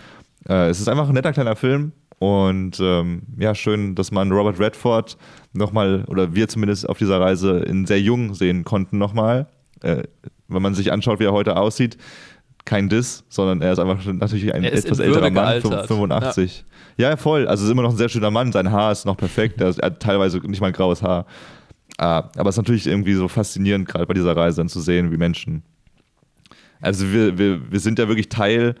Äh, 0.47 0.69
es 0.69 0.79
ist 0.79 0.87
einfach 0.87 1.09
ein 1.09 1.13
netter 1.13 1.33
kleiner 1.33 1.55
Film 1.55 1.91
und 2.21 2.79
ähm, 2.79 3.23
ja, 3.39 3.55
schön, 3.55 3.95
dass 3.95 4.11
man 4.11 4.31
Robert 4.31 4.59
Redford 4.59 5.17
nochmal, 5.53 6.05
oder 6.07 6.35
wir 6.35 6.47
zumindest 6.47 6.87
auf 6.87 6.99
dieser 6.99 7.19
Reise 7.19 7.61
in 7.61 7.87
sehr 7.87 7.99
jung 7.99 8.35
sehen 8.35 8.63
konnten 8.63 8.99
nochmal. 8.99 9.47
Äh, 9.81 10.03
wenn 10.47 10.61
man 10.61 10.75
sich 10.75 10.91
anschaut, 10.91 11.19
wie 11.19 11.23
er 11.23 11.31
heute 11.31 11.55
aussieht, 11.55 11.97
kein 12.63 12.89
Diss, 12.89 13.23
sondern 13.29 13.63
er 13.63 13.73
ist 13.73 13.79
einfach 13.79 14.05
natürlich 14.05 14.53
ein 14.53 14.63
etwas 14.63 14.99
älterer 14.99 15.31
Mann, 15.31 15.33
gealtert. 15.33 15.87
85. 15.87 16.63
Ja. 16.97 17.17
voll. 17.17 17.47
Also 17.47 17.65
ist 17.65 17.71
immer 17.71 17.81
noch 17.81 17.89
ein 17.89 17.97
sehr 17.97 18.09
schöner 18.09 18.29
Mann. 18.29 18.51
Sein 18.51 18.71
Haar 18.71 18.91
ist 18.91 19.07
noch 19.07 19.17
perfekt. 19.17 19.59
Er, 19.59 19.69
hat 19.69 19.99
teilweise 19.99 20.37
nicht 20.47 20.61
mal 20.61 20.71
graues 20.71 21.01
Haar. 21.01 21.25
Ah, 21.97 22.29
aber 22.37 22.49
es 22.49 22.53
ist 22.53 22.57
natürlich 22.57 22.85
irgendwie 22.85 23.15
so 23.15 23.29
faszinierend, 23.29 23.87
gerade 23.87 24.05
bei 24.05 24.13
dieser 24.13 24.37
Reise 24.37 24.57
dann 24.57 24.69
zu 24.69 24.79
sehen, 24.79 25.11
wie 25.11 25.17
Menschen. 25.17 25.63
Also 26.81 27.11
wir, 27.11 27.39
wir, 27.39 27.71
wir 27.71 27.79
sind 27.79 27.97
ja 27.97 28.07
wirklich 28.07 28.29
Teil 28.29 28.75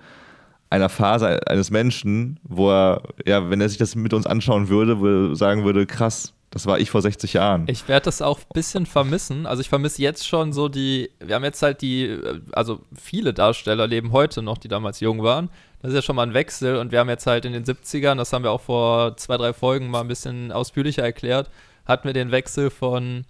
einer 0.71 0.89
Phase 0.89 1.45
eines 1.47 1.69
Menschen, 1.69 2.39
wo 2.43 2.71
er, 2.71 3.03
ja, 3.25 3.49
wenn 3.49 3.61
er 3.61 3.69
sich 3.69 3.77
das 3.77 3.95
mit 3.95 4.13
uns 4.13 4.25
anschauen 4.25 4.69
würde, 4.69 5.01
würde 5.01 5.35
sagen 5.35 5.65
würde, 5.65 5.85
krass, 5.85 6.33
das 6.49 6.65
war 6.65 6.79
ich 6.79 6.89
vor 6.89 7.01
60 7.01 7.33
Jahren. 7.33 7.65
Ich 7.67 7.87
werde 7.87 8.05
das 8.05 8.21
auch 8.21 8.39
ein 8.39 8.53
bisschen 8.53 8.85
vermissen. 8.85 9.45
Also 9.45 9.61
ich 9.61 9.69
vermisse 9.69 10.01
jetzt 10.01 10.27
schon 10.27 10.53
so 10.53 10.69
die, 10.69 11.09
wir 11.19 11.35
haben 11.35 11.43
jetzt 11.43 11.61
halt 11.61 11.81
die, 11.81 12.05
äh, 12.05 12.39
also 12.53 12.81
viele 12.95 13.33
Darsteller 13.33 13.85
leben 13.85 14.13
heute 14.13 14.41
noch, 14.41 14.57
die 14.57 14.69
damals 14.69 15.01
jung 15.01 15.23
waren. 15.23 15.49
Das 15.81 15.89
ist 15.91 15.95
ja 15.95 16.01
schon 16.01 16.15
mal 16.15 16.23
ein 16.23 16.33
Wechsel 16.33 16.77
und 16.77 16.91
wir 16.91 16.99
haben 16.99 17.09
jetzt 17.09 17.27
halt 17.27 17.43
in 17.43 17.53
den 17.53 17.65
70ern, 17.65 18.15
das 18.15 18.31
haben 18.31 18.43
wir 18.43 18.51
auch 18.51 18.61
vor 18.61 19.17
zwei, 19.17 19.37
drei 19.37 19.51
Folgen 19.51 19.89
mal 19.89 20.01
ein 20.01 20.07
bisschen 20.07 20.51
ausführlicher 20.51 21.03
erklärt, 21.03 21.49
hatten 21.85 22.07
wir 22.07 22.13
den 22.13 22.31
Wechsel 22.31 22.69
von, 22.69 23.25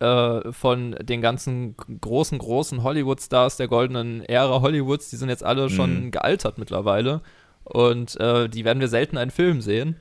äh, 0.00 0.52
von 0.52 0.92
den 1.02 1.20
ganzen 1.20 1.76
großen, 2.00 2.38
großen 2.38 2.82
Hollywood-Stars 2.82 3.56
der 3.56 3.68
goldenen 3.68 4.22
Ära 4.24 4.60
Hollywoods, 4.62 5.10
die 5.10 5.16
sind 5.16 5.28
jetzt 5.28 5.44
alle 5.44 5.70
schon 5.70 6.04
Mhm. 6.06 6.10
gealtert 6.10 6.58
mittlerweile 6.58 7.20
und 7.64 8.18
äh, 8.20 8.48
die 8.48 8.64
werden 8.64 8.80
wir 8.80 8.88
selten 8.88 9.16
einen 9.16 9.30
Film 9.30 9.60
sehen. 9.60 9.96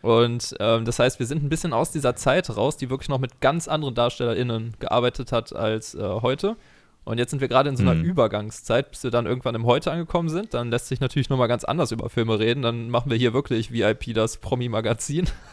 Und 0.00 0.54
ähm, 0.58 0.84
das 0.84 0.98
heißt, 0.98 1.18
wir 1.18 1.26
sind 1.26 1.42
ein 1.44 1.48
bisschen 1.48 1.72
aus 1.72 1.92
dieser 1.92 2.16
Zeit 2.16 2.56
raus, 2.56 2.76
die 2.76 2.88
wirklich 2.90 3.08
noch 3.10 3.18
mit 3.20 3.40
ganz 3.40 3.68
anderen 3.68 3.94
DarstellerInnen 3.94 4.74
gearbeitet 4.80 5.32
hat 5.32 5.54
als 5.54 5.94
äh, 5.94 6.00
heute. 6.02 6.56
Und 7.04 7.18
jetzt 7.18 7.30
sind 7.30 7.40
wir 7.40 7.48
gerade 7.48 7.68
in 7.68 7.76
so 7.76 7.82
einer 7.82 7.94
Mhm. 7.94 8.04
Übergangszeit, 8.04 8.90
bis 8.90 9.02
wir 9.02 9.10
dann 9.10 9.26
irgendwann 9.26 9.54
im 9.56 9.66
Heute 9.66 9.90
angekommen 9.92 10.28
sind. 10.28 10.54
Dann 10.54 10.70
lässt 10.70 10.86
sich 10.86 11.00
natürlich 11.00 11.28
nochmal 11.30 11.48
ganz 11.48 11.64
anders 11.64 11.90
über 11.92 12.08
Filme 12.08 12.38
reden. 12.38 12.62
Dann 12.62 12.90
machen 12.90 13.10
wir 13.10 13.18
hier 13.18 13.32
wirklich 13.32 13.72
VIP 13.72 14.14
das 14.14 14.36
Promi-Magazin. 14.38 15.26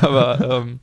aber 0.00 0.62
ähm, 0.64 0.80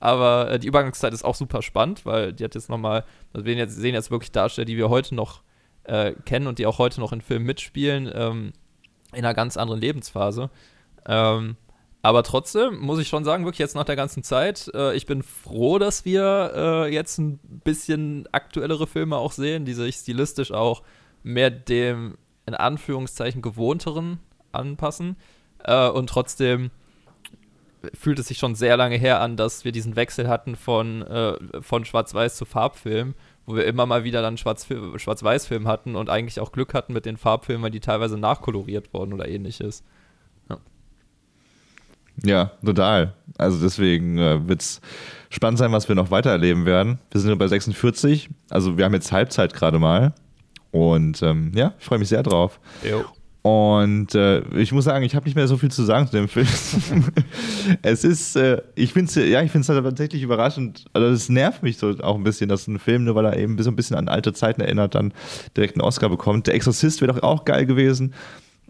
aber 0.00 0.50
äh, 0.50 0.58
die 0.58 0.66
Übergangszeit 0.66 1.12
ist 1.12 1.24
auch 1.24 1.34
super 1.34 1.62
spannend, 1.62 2.04
weil 2.06 2.32
die 2.32 2.42
hat 2.42 2.54
jetzt 2.54 2.70
nochmal, 2.70 3.04
also 3.32 3.44
wir 3.44 3.54
jetzt, 3.54 3.76
sehen 3.76 3.94
jetzt 3.94 4.10
wirklich 4.10 4.32
Darsteller, 4.32 4.64
die 4.64 4.76
wir 4.76 4.88
heute 4.88 5.14
noch 5.14 5.42
äh, 5.84 6.14
kennen 6.24 6.46
und 6.46 6.58
die 6.58 6.66
auch 6.66 6.78
heute 6.78 7.00
noch 7.00 7.12
in 7.12 7.20
Filmen 7.20 7.46
mitspielen, 7.46 8.10
ähm, 8.12 8.52
in 9.12 9.18
einer 9.18 9.34
ganz 9.34 9.56
anderen 9.56 9.80
Lebensphase. 9.80 10.50
Ähm, 11.06 11.56
aber 12.02 12.22
trotzdem 12.22 12.78
muss 12.78 12.98
ich 12.98 13.08
schon 13.08 13.24
sagen, 13.24 13.44
wirklich 13.44 13.58
jetzt 13.58 13.74
nach 13.74 13.84
der 13.84 13.96
ganzen 13.96 14.22
Zeit, 14.22 14.70
äh, 14.74 14.94
ich 14.94 15.04
bin 15.04 15.22
froh, 15.22 15.78
dass 15.78 16.06
wir 16.06 16.52
äh, 16.54 16.94
jetzt 16.94 17.18
ein 17.18 17.38
bisschen 17.38 18.26
aktuellere 18.32 18.86
Filme 18.86 19.16
auch 19.16 19.32
sehen, 19.32 19.66
die 19.66 19.74
sich 19.74 19.96
stilistisch 19.96 20.50
auch 20.50 20.82
mehr 21.22 21.50
dem 21.50 22.16
in 22.46 22.54
Anführungszeichen 22.54 23.42
gewohnteren 23.42 24.18
anpassen. 24.50 25.16
Äh, 25.62 25.88
und 25.90 26.08
trotzdem 26.08 26.70
fühlt 27.94 28.18
es 28.18 28.28
sich 28.28 28.38
schon 28.38 28.54
sehr 28.54 28.76
lange 28.76 28.96
her 28.96 29.20
an, 29.20 29.36
dass 29.36 29.64
wir 29.64 29.72
diesen 29.72 29.96
Wechsel 29.96 30.28
hatten 30.28 30.56
von, 30.56 31.02
äh, 31.02 31.34
von 31.62 31.84
Schwarz-Weiß 31.84 32.36
zu 32.36 32.44
Farbfilm, 32.44 33.14
wo 33.46 33.56
wir 33.56 33.64
immer 33.66 33.86
mal 33.86 34.04
wieder 34.04 34.22
dann 34.22 34.36
Schwarz- 34.36 34.66
Schwarz-Weiß-Film 34.96 35.66
hatten 35.66 35.96
und 35.96 36.10
eigentlich 36.10 36.40
auch 36.40 36.52
Glück 36.52 36.74
hatten 36.74 36.92
mit 36.92 37.06
den 37.06 37.16
Farbfilmen, 37.16 37.62
weil 37.62 37.70
die 37.70 37.80
teilweise 37.80 38.18
nachkoloriert 38.18 38.92
wurden 38.92 39.12
oder 39.12 39.28
ähnliches. 39.28 39.82
Ja, 42.22 42.52
total. 42.64 43.14
Also 43.38 43.60
deswegen 43.60 44.18
äh, 44.18 44.46
wird 44.46 44.60
es 44.60 44.80
spannend 45.30 45.58
sein, 45.58 45.72
was 45.72 45.88
wir 45.88 45.94
noch 45.96 46.10
weiter 46.10 46.30
erleben 46.30 46.66
werden. 46.66 46.98
Wir 47.10 47.20
sind 47.20 47.38
bei 47.38 47.48
46, 47.48 48.28
also 48.50 48.76
wir 48.76 48.84
haben 48.84 48.94
jetzt 48.94 49.12
Halbzeit 49.12 49.54
gerade 49.54 49.78
mal. 49.78 50.12
Und 50.70 51.22
ähm, 51.22 51.52
ja, 51.54 51.74
ich 51.78 51.84
freue 51.84 51.98
mich 51.98 52.08
sehr 52.08 52.22
drauf. 52.22 52.60
Jo. 52.88 53.04
Und 53.42 54.14
äh, 54.14 54.40
ich 54.58 54.70
muss 54.72 54.84
sagen, 54.84 55.02
ich 55.02 55.14
habe 55.14 55.24
nicht 55.24 55.34
mehr 55.34 55.48
so 55.48 55.56
viel 55.56 55.70
zu 55.70 55.82
sagen 55.84 56.06
zu 56.06 56.12
dem 56.12 56.28
Film. 56.28 56.46
es 57.82 58.04
ist, 58.04 58.36
äh, 58.36 58.60
ich 58.74 58.92
finde 58.92 59.08
es 59.08 59.14
ja, 59.14 59.40
ich 59.42 59.50
finde 59.50 59.72
es 59.72 59.82
tatsächlich 59.82 60.22
überraschend. 60.22 60.84
Also 60.92 61.08
es 61.08 61.30
nervt 61.30 61.62
mich 61.62 61.78
so 61.78 61.94
auch 62.02 62.16
ein 62.16 62.22
bisschen, 62.22 62.50
dass 62.50 62.66
ein 62.68 62.78
Film, 62.78 63.04
nur 63.04 63.14
weil 63.14 63.24
er 63.24 63.38
eben 63.38 63.60
so 63.62 63.70
ein 63.70 63.76
bisschen 63.76 63.96
an 63.96 64.08
alte 64.08 64.34
Zeiten 64.34 64.60
erinnert, 64.60 64.94
dann 64.94 65.14
direkt 65.56 65.76
einen 65.76 65.82
Oscar 65.82 66.10
bekommt. 66.10 66.48
Der 66.48 66.54
Exorzist 66.54 67.00
wäre 67.00 67.14
doch 67.14 67.22
auch 67.22 67.46
geil 67.46 67.64
gewesen. 67.64 68.12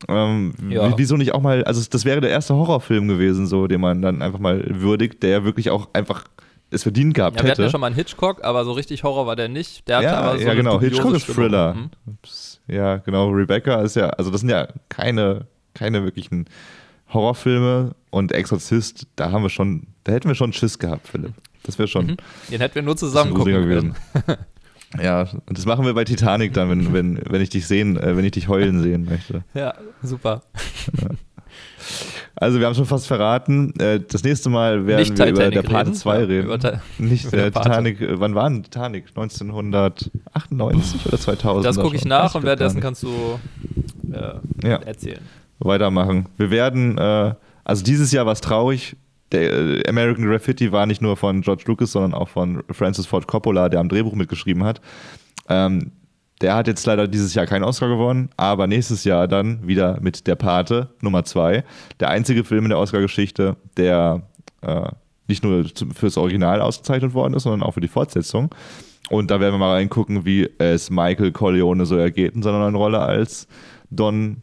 Ähm, 0.09 0.55
Ja. 0.69 0.97
Wieso 0.97 1.17
nicht 1.17 1.35
auch 1.35 1.43
mal, 1.43 1.65
also 1.65 1.85
das 1.91 2.05
wäre 2.05 2.21
der 2.21 2.31
erste 2.31 2.55
Horrorfilm 2.55 3.09
gewesen, 3.09 3.49
so, 3.49 3.67
den 3.67 3.81
man 3.81 4.01
dann 4.03 4.23
einfach 4.23 4.39
mal 4.39 4.65
würdigt, 4.69 5.23
der 5.25 5.45
wirklich 5.45 5.71
auch 5.71 5.89
einfach 5.95 6.25
es 6.71 6.85
verdient 6.85 7.15
gehabt 7.15 7.37
Ja, 7.37 7.43
wir 7.43 7.51
hatten 7.51 7.57
hätte. 7.57 7.63
ja 7.65 7.71
schon 7.71 7.81
mal 7.81 7.89
einen 7.89 7.97
Hitchcock, 7.97 8.45
aber 8.45 8.65
so 8.65 8.71
richtig 8.71 9.03
Horror 9.03 9.27
war 9.27 9.35
der 9.35 9.49
nicht. 9.49 9.89
Der 9.89 9.97
hatte 9.97 10.07
ja, 10.07 10.21
aber 10.21 10.39
so 10.39 10.47
ja 10.47 10.55
genau. 10.55 10.81
Hitchcock 10.81 11.15
ist. 11.15 11.27
Thriller. 11.27 11.75
Mhm. 11.75 11.91
Ja, 12.71 12.97
genau. 12.99 13.31
Rebecca 13.31 13.81
ist 13.83 13.97
ja, 13.97 14.11
also 14.11 14.31
das 14.31 14.41
sind 14.41 14.51
ja 14.51 14.69
keine, 14.89 15.47
keine 15.75 16.05
wirklichen 16.05 16.47
Horrorfilme 17.13 17.95
und 18.11 18.33
Exorzist, 18.33 19.07
da 19.17 19.33
haben 19.33 19.43
wir 19.43 19.51
schon, 19.51 19.89
da 20.05 20.13
hätten 20.13 20.29
wir 20.29 20.35
schon 20.35 20.53
Schiss 20.53 20.79
gehabt, 20.79 21.09
Philipp. 21.09 21.33
Das 21.65 21.79
wäre 21.79 21.89
schon 21.89 22.07
Mhm. 22.07 22.17
Den 22.51 22.61
hätten 22.61 22.75
wir 22.77 22.83
nur 22.83 22.97
zusammen 22.97 23.35
gucken 23.35 23.53
gewesen. 23.53 23.95
ja, 25.03 25.23
und 25.47 25.59
das 25.59 25.67
machen 25.67 25.85
wir 25.85 25.95
bei 25.95 26.05
Titanic 26.05 26.55
dann, 26.55 26.71
wenn, 26.71 26.93
wenn, 26.93 27.21
wenn 27.29 27.43
ich 27.43 27.51
dich 27.51 27.67
sehen, 27.67 27.97
äh, 27.97 28.17
wenn 28.17 28.25
ich 28.25 28.33
dich 28.33 28.49
heulen 28.49 28.83
sehen 28.83 29.05
möchte. 29.05 29.45
Ja, 29.55 29.75
super. 30.03 30.43
Also 32.37 32.59
wir 32.59 32.67
haben 32.67 32.75
schon 32.75 32.87
fast 32.87 33.07
verraten. 33.07 33.73
Äh, 33.79 34.01
das 34.01 34.23
nächste 34.25 34.49
Mal 34.51 34.87
werden 34.87 35.01
Nicht 35.01 35.19
wir 35.19 35.27
über 35.27 35.35
Titanic 35.51 35.55
der 35.55 35.63
Pate 35.63 35.87
reden. 35.91 35.95
2 35.95 36.19
Ja, 36.19 36.25
reden. 36.27 36.45
über 36.47 36.59
Ti- 36.59 36.69
Nicht 37.03 37.25
über 37.27 37.37
der 37.37 37.51
Pate. 37.51 37.69
Titanic. 37.69 38.01
äh, 38.01 38.21
Wann 38.21 38.35
war 38.35 38.49
denn 38.49 38.63
Titanic? 38.63 39.05
1998 39.09 41.07
oder 41.07 41.19
2000? 41.19 41.65
Das 41.67 41.77
gucke 41.83 41.97
ich 41.97 42.05
nach 42.05 42.35
und 42.35 42.43
währenddessen 42.45 42.81
kannst 42.81 43.03
kannst 43.03 43.03
du 43.03 44.13
äh, 44.13 44.69
Ja. 44.69 44.77
erzählen. 44.77 45.21
weitermachen. 45.59 46.27
Wir 46.37 46.51
werden, 46.51 46.97
äh, 46.99 47.35
also 47.65 47.85
dieses 47.85 48.13
Jahr 48.13 48.27
war 48.27 48.33
es 48.33 48.41
traurig. 48.41 48.97
Der 49.33 49.53
äh, 49.53 49.89
American 49.89 50.25
Graffiti 50.27 50.73
war 50.73 50.87
nicht 50.87 51.03
nur 51.03 51.17
von 51.17 51.43
George 51.43 51.65
Lucas, 51.67 51.93
sondern 51.93 52.15
auch 52.15 52.29
von 52.29 52.63
Francis 52.71 53.07
Ford 53.07 53.27
Coppola, 53.29 53.69
der 53.69 53.81
am 53.81 53.89
Drehbuch 53.89 54.15
mitgeschrieben 54.15 54.65
hat. 54.65 54.81
Ähm, 55.49 55.93
der 56.41 56.55
hat 56.55 56.67
jetzt 56.67 56.87
leider 56.87 57.07
dieses 57.07 57.35
Jahr 57.35 57.47
keinen 57.47 57.65
Oscar 57.65 57.89
gewonnen, 57.89 58.31
aber 58.37 58.67
nächstes 58.67 59.05
Jahr 59.05 59.29
dann 59.29 59.67
wieder 59.67 59.99
mit 60.01 60.27
Der 60.27 60.37
Pate 60.37 60.89
Nummer 61.01 61.25
2. 61.25 61.65
Der 62.01 62.09
einzige 62.09 62.45
Film 62.45 62.65
in 62.65 62.71
der 62.71 62.79
Oscar-Geschichte, 62.79 63.57
der 63.77 64.23
äh, 64.63 64.89
nicht 65.29 65.45
nur 65.45 65.65
fürs 65.95 66.17
Original 66.17 66.61
ausgezeichnet 66.61 67.15
worden 67.15 67.35
ist, 67.35 67.43
sondern 67.43 67.63
auch 67.63 67.73
für 67.73 67.81
die 67.81 67.89
Fortsetzung. 67.89 68.55
Und 69.11 69.31
da 69.31 69.41
werden 69.41 69.55
wir 69.55 69.59
mal 69.59 69.75
reingucken, 69.75 70.25
wie 70.25 70.49
es 70.59 70.89
Michael 70.89 71.33
Corleone 71.33 71.85
so 71.85 71.97
ergeht 71.97 72.35
in 72.35 72.43
seiner 72.43 72.61
neuen 72.61 72.75
Rolle 72.75 73.01
als 73.01 73.47
Don 73.91 74.39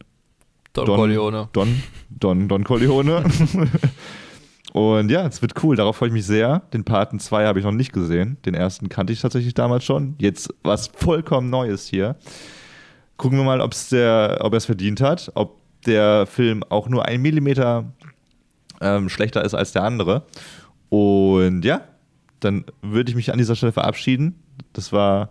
Don, 0.74 0.86
Corleone. 0.86 1.48
Don, 1.52 1.82
Don, 2.10 2.48
Don 2.48 2.64
Corleone. 2.64 3.24
Und 4.78 5.10
ja, 5.10 5.26
es 5.26 5.42
wird 5.42 5.60
cool, 5.64 5.74
darauf 5.74 5.96
freue 5.96 6.10
ich 6.10 6.12
mich 6.12 6.24
sehr. 6.24 6.60
Den 6.72 6.84
Paten 6.84 7.18
2 7.18 7.46
habe 7.46 7.58
ich 7.58 7.64
noch 7.64 7.72
nicht 7.72 7.92
gesehen. 7.92 8.36
Den 8.46 8.54
ersten 8.54 8.88
kannte 8.88 9.12
ich 9.12 9.20
tatsächlich 9.20 9.52
damals 9.52 9.82
schon. 9.82 10.14
Jetzt 10.18 10.54
was 10.62 10.86
vollkommen 10.86 11.50
Neues 11.50 11.88
hier. 11.88 12.14
Gucken 13.16 13.38
wir 13.38 13.44
mal, 13.44 13.60
ob's 13.60 13.88
der, 13.88 14.38
ob 14.40 14.52
er 14.52 14.58
es 14.58 14.66
verdient 14.66 15.00
hat, 15.00 15.32
ob 15.34 15.58
der 15.84 16.26
Film 16.26 16.62
auch 16.62 16.88
nur 16.88 17.06
ein 17.06 17.20
Millimeter 17.20 17.92
ähm, 18.80 19.08
schlechter 19.08 19.44
ist 19.44 19.54
als 19.54 19.72
der 19.72 19.82
andere. 19.82 20.26
Und 20.90 21.64
ja, 21.64 21.80
dann 22.38 22.64
würde 22.80 23.10
ich 23.10 23.16
mich 23.16 23.32
an 23.32 23.38
dieser 23.38 23.56
Stelle 23.56 23.72
verabschieden. 23.72 24.36
Das 24.74 24.92
war 24.92 25.30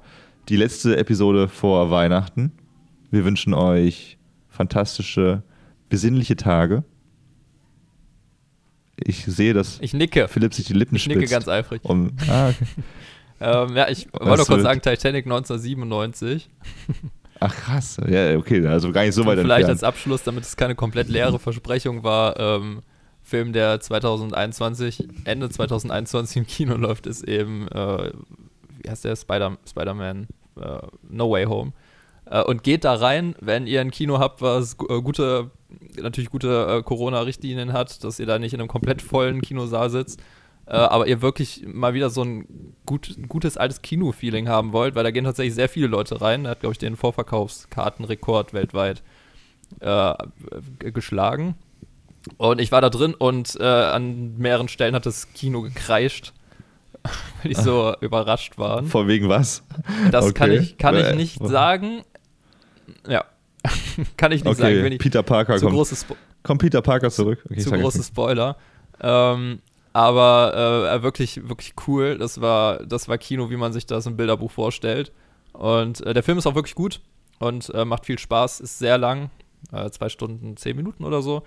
die 0.49 0.57
letzte 0.57 0.97
Episode 0.97 1.47
vor 1.47 1.89
Weihnachten. 1.89 2.51
Wir 3.11 3.23
wünschen 3.23 3.53
euch 3.53 4.17
fantastische, 4.49 5.41
besinnliche 5.87 6.35
Tage. 6.35 6.83
Ich 9.03 9.25
sehe, 9.25 9.53
dass 9.53 9.77
Ich 9.81 9.93
nicke. 9.93 10.27
Philipp 10.27 10.53
sich 10.53 10.65
die 10.65 10.73
Lippen 10.73 10.95
Ich 10.95 11.07
nicke 11.07 11.19
spitzt. 11.21 11.31
ganz 11.33 11.47
eifrig. 11.47 11.81
Um, 11.83 12.11
ah, 12.29 12.49
okay. 12.49 12.65
Ähm, 13.39 13.75
ja, 13.75 13.87
ich 13.87 14.07
wollte 14.13 14.25
nur 14.25 14.35
kurz 14.37 14.49
wird- 14.49 14.61
sagen, 14.63 14.81
Titanic 14.81 15.25
1997. 15.27 16.49
Ach 17.39 17.55
krass, 17.55 17.97
ja, 18.09 18.35
okay, 18.35 18.65
also 18.65 18.91
gar 18.91 19.03
nicht 19.03 19.13
so 19.13 19.23
weit 19.27 19.37
vielleicht 19.37 19.69
entfernt. 19.69 19.69
als 19.69 19.83
Abschluss, 19.83 20.23
damit 20.23 20.43
es 20.43 20.57
keine 20.57 20.73
komplett 20.73 21.07
leere 21.07 21.37
Versprechung 21.37 22.03
war, 22.03 22.39
ähm, 22.39 22.81
Film, 23.21 23.53
der 23.53 23.79
2021, 23.79 25.07
Ende 25.25 25.51
2021 25.51 26.37
im 26.37 26.47
Kino 26.47 26.75
läuft, 26.77 27.05
ist 27.05 27.25
eben, 27.27 27.67
äh, 27.67 28.11
wie 28.81 28.89
heißt 28.89 29.05
der, 29.05 29.15
Spider- 29.15 29.59
Spider-Man 29.69 30.27
äh, 30.59 30.79
No 31.07 31.29
Way 31.29 31.45
Home. 31.45 31.73
Äh, 32.29 32.43
und 32.43 32.63
geht 32.63 32.83
da 32.83 32.93
rein, 32.95 33.35
wenn 33.39 33.67
ihr 33.67 33.81
ein 33.81 33.91
Kino 33.91 34.19
habt, 34.19 34.41
was 34.41 34.75
äh, 34.89 35.01
gute, 35.01 35.51
natürlich 36.01 36.29
gute 36.29 36.77
äh, 36.79 36.83
Corona-Richtlinien 36.83 37.73
hat, 37.73 38.03
dass 38.03 38.19
ihr 38.19 38.25
da 38.25 38.39
nicht 38.39 38.53
in 38.53 38.59
einem 38.59 38.69
komplett 38.69 39.01
vollen 39.01 39.41
Kinosaal 39.41 39.89
sitzt, 39.89 40.19
äh, 40.65 40.75
aber 40.75 41.07
ihr 41.07 41.21
wirklich 41.21 41.63
mal 41.65 41.93
wieder 41.93 42.09
so 42.09 42.23
ein 42.23 42.73
gut, 42.85 43.15
gutes 43.29 43.55
altes 43.57 43.81
Kino-Feeling 43.81 44.49
haben 44.49 44.73
wollt, 44.73 44.95
weil 44.95 45.03
da 45.03 45.11
gehen 45.11 45.23
tatsächlich 45.23 45.55
sehr 45.55 45.69
viele 45.69 45.87
Leute 45.87 46.19
rein. 46.21 46.45
Er 46.45 46.51
hat, 46.51 46.59
glaube 46.59 46.73
ich, 46.73 46.79
den 46.79 46.95
Vorverkaufskartenrekord 46.97 48.53
weltweit 48.53 49.01
äh, 49.79 50.13
geschlagen. 50.91 51.55
Und 52.37 52.59
ich 52.59 52.73
war 52.73 52.81
da 52.81 52.89
drin 52.89 53.13
und 53.13 53.57
äh, 53.59 53.63
an 53.63 54.37
mehreren 54.37 54.67
Stellen 54.67 54.95
hat 54.95 55.05
das 55.05 55.31
Kino 55.33 55.61
gekreischt, 55.61 56.33
weil 57.43 57.53
die 57.53 57.55
so 57.61 57.95
überrascht 58.01 58.57
waren. 58.57 58.87
Vor 58.87 59.07
wegen 59.07 59.29
was? 59.29 59.63
Das 60.11 60.25
Okay. 60.25 60.33
kann 60.33 60.51
ich, 60.51 60.77
kann 60.77 60.97
ich 60.97 61.15
nicht 61.15 61.39
sagen. 61.47 62.01
Ja. 63.07 63.25
kann 64.17 64.31
ich 64.31 64.43
nicht 64.43 64.57
sagen. 64.57 64.75
Okay, 64.75 64.83
Wenn 64.83 64.93
ich, 64.93 64.99
Peter 64.99 65.23
Parker 65.23 65.57
zu 65.57 65.69
kommt. 65.69 65.87
Spo 65.87 66.15
Kommt 66.43 66.61
Peter 66.61 66.81
Parker 66.81 67.09
zurück? 67.09 67.43
Okay, 67.49 67.59
zu 67.59 67.71
große. 67.71 68.03
Spoiler. 68.03 68.55
Ähm, 69.01 69.59
aber 69.93 70.91
äh, 70.93 71.03
wirklich, 71.03 71.49
wirklich 71.49 71.73
cool. 71.87 72.17
Das 72.17 72.39
war, 72.39 72.85
das 72.85 73.09
war 73.09 73.17
Kino, 73.17 73.49
wie 73.49 73.57
man 73.57 73.73
sich 73.73 73.85
das 73.85 74.05
im 74.05 74.15
Bilderbuch 74.15 74.51
vorstellt. 74.51 75.11
Und 75.53 76.01
äh, 76.05 76.13
der 76.13 76.23
Film 76.23 76.37
ist 76.37 76.45
auch 76.45 76.55
wirklich 76.55 76.75
gut 76.75 77.01
und 77.39 77.73
äh, 77.73 77.83
macht 77.83 78.05
viel 78.05 78.19
Spaß, 78.19 78.59
ist 78.59 78.79
sehr 78.79 78.97
lang. 78.97 79.31
Äh, 79.71 79.89
zwei 79.89 80.09
Stunden, 80.09 80.55
zehn 80.55 80.75
Minuten 80.75 81.03
oder 81.03 81.21
so. 81.21 81.43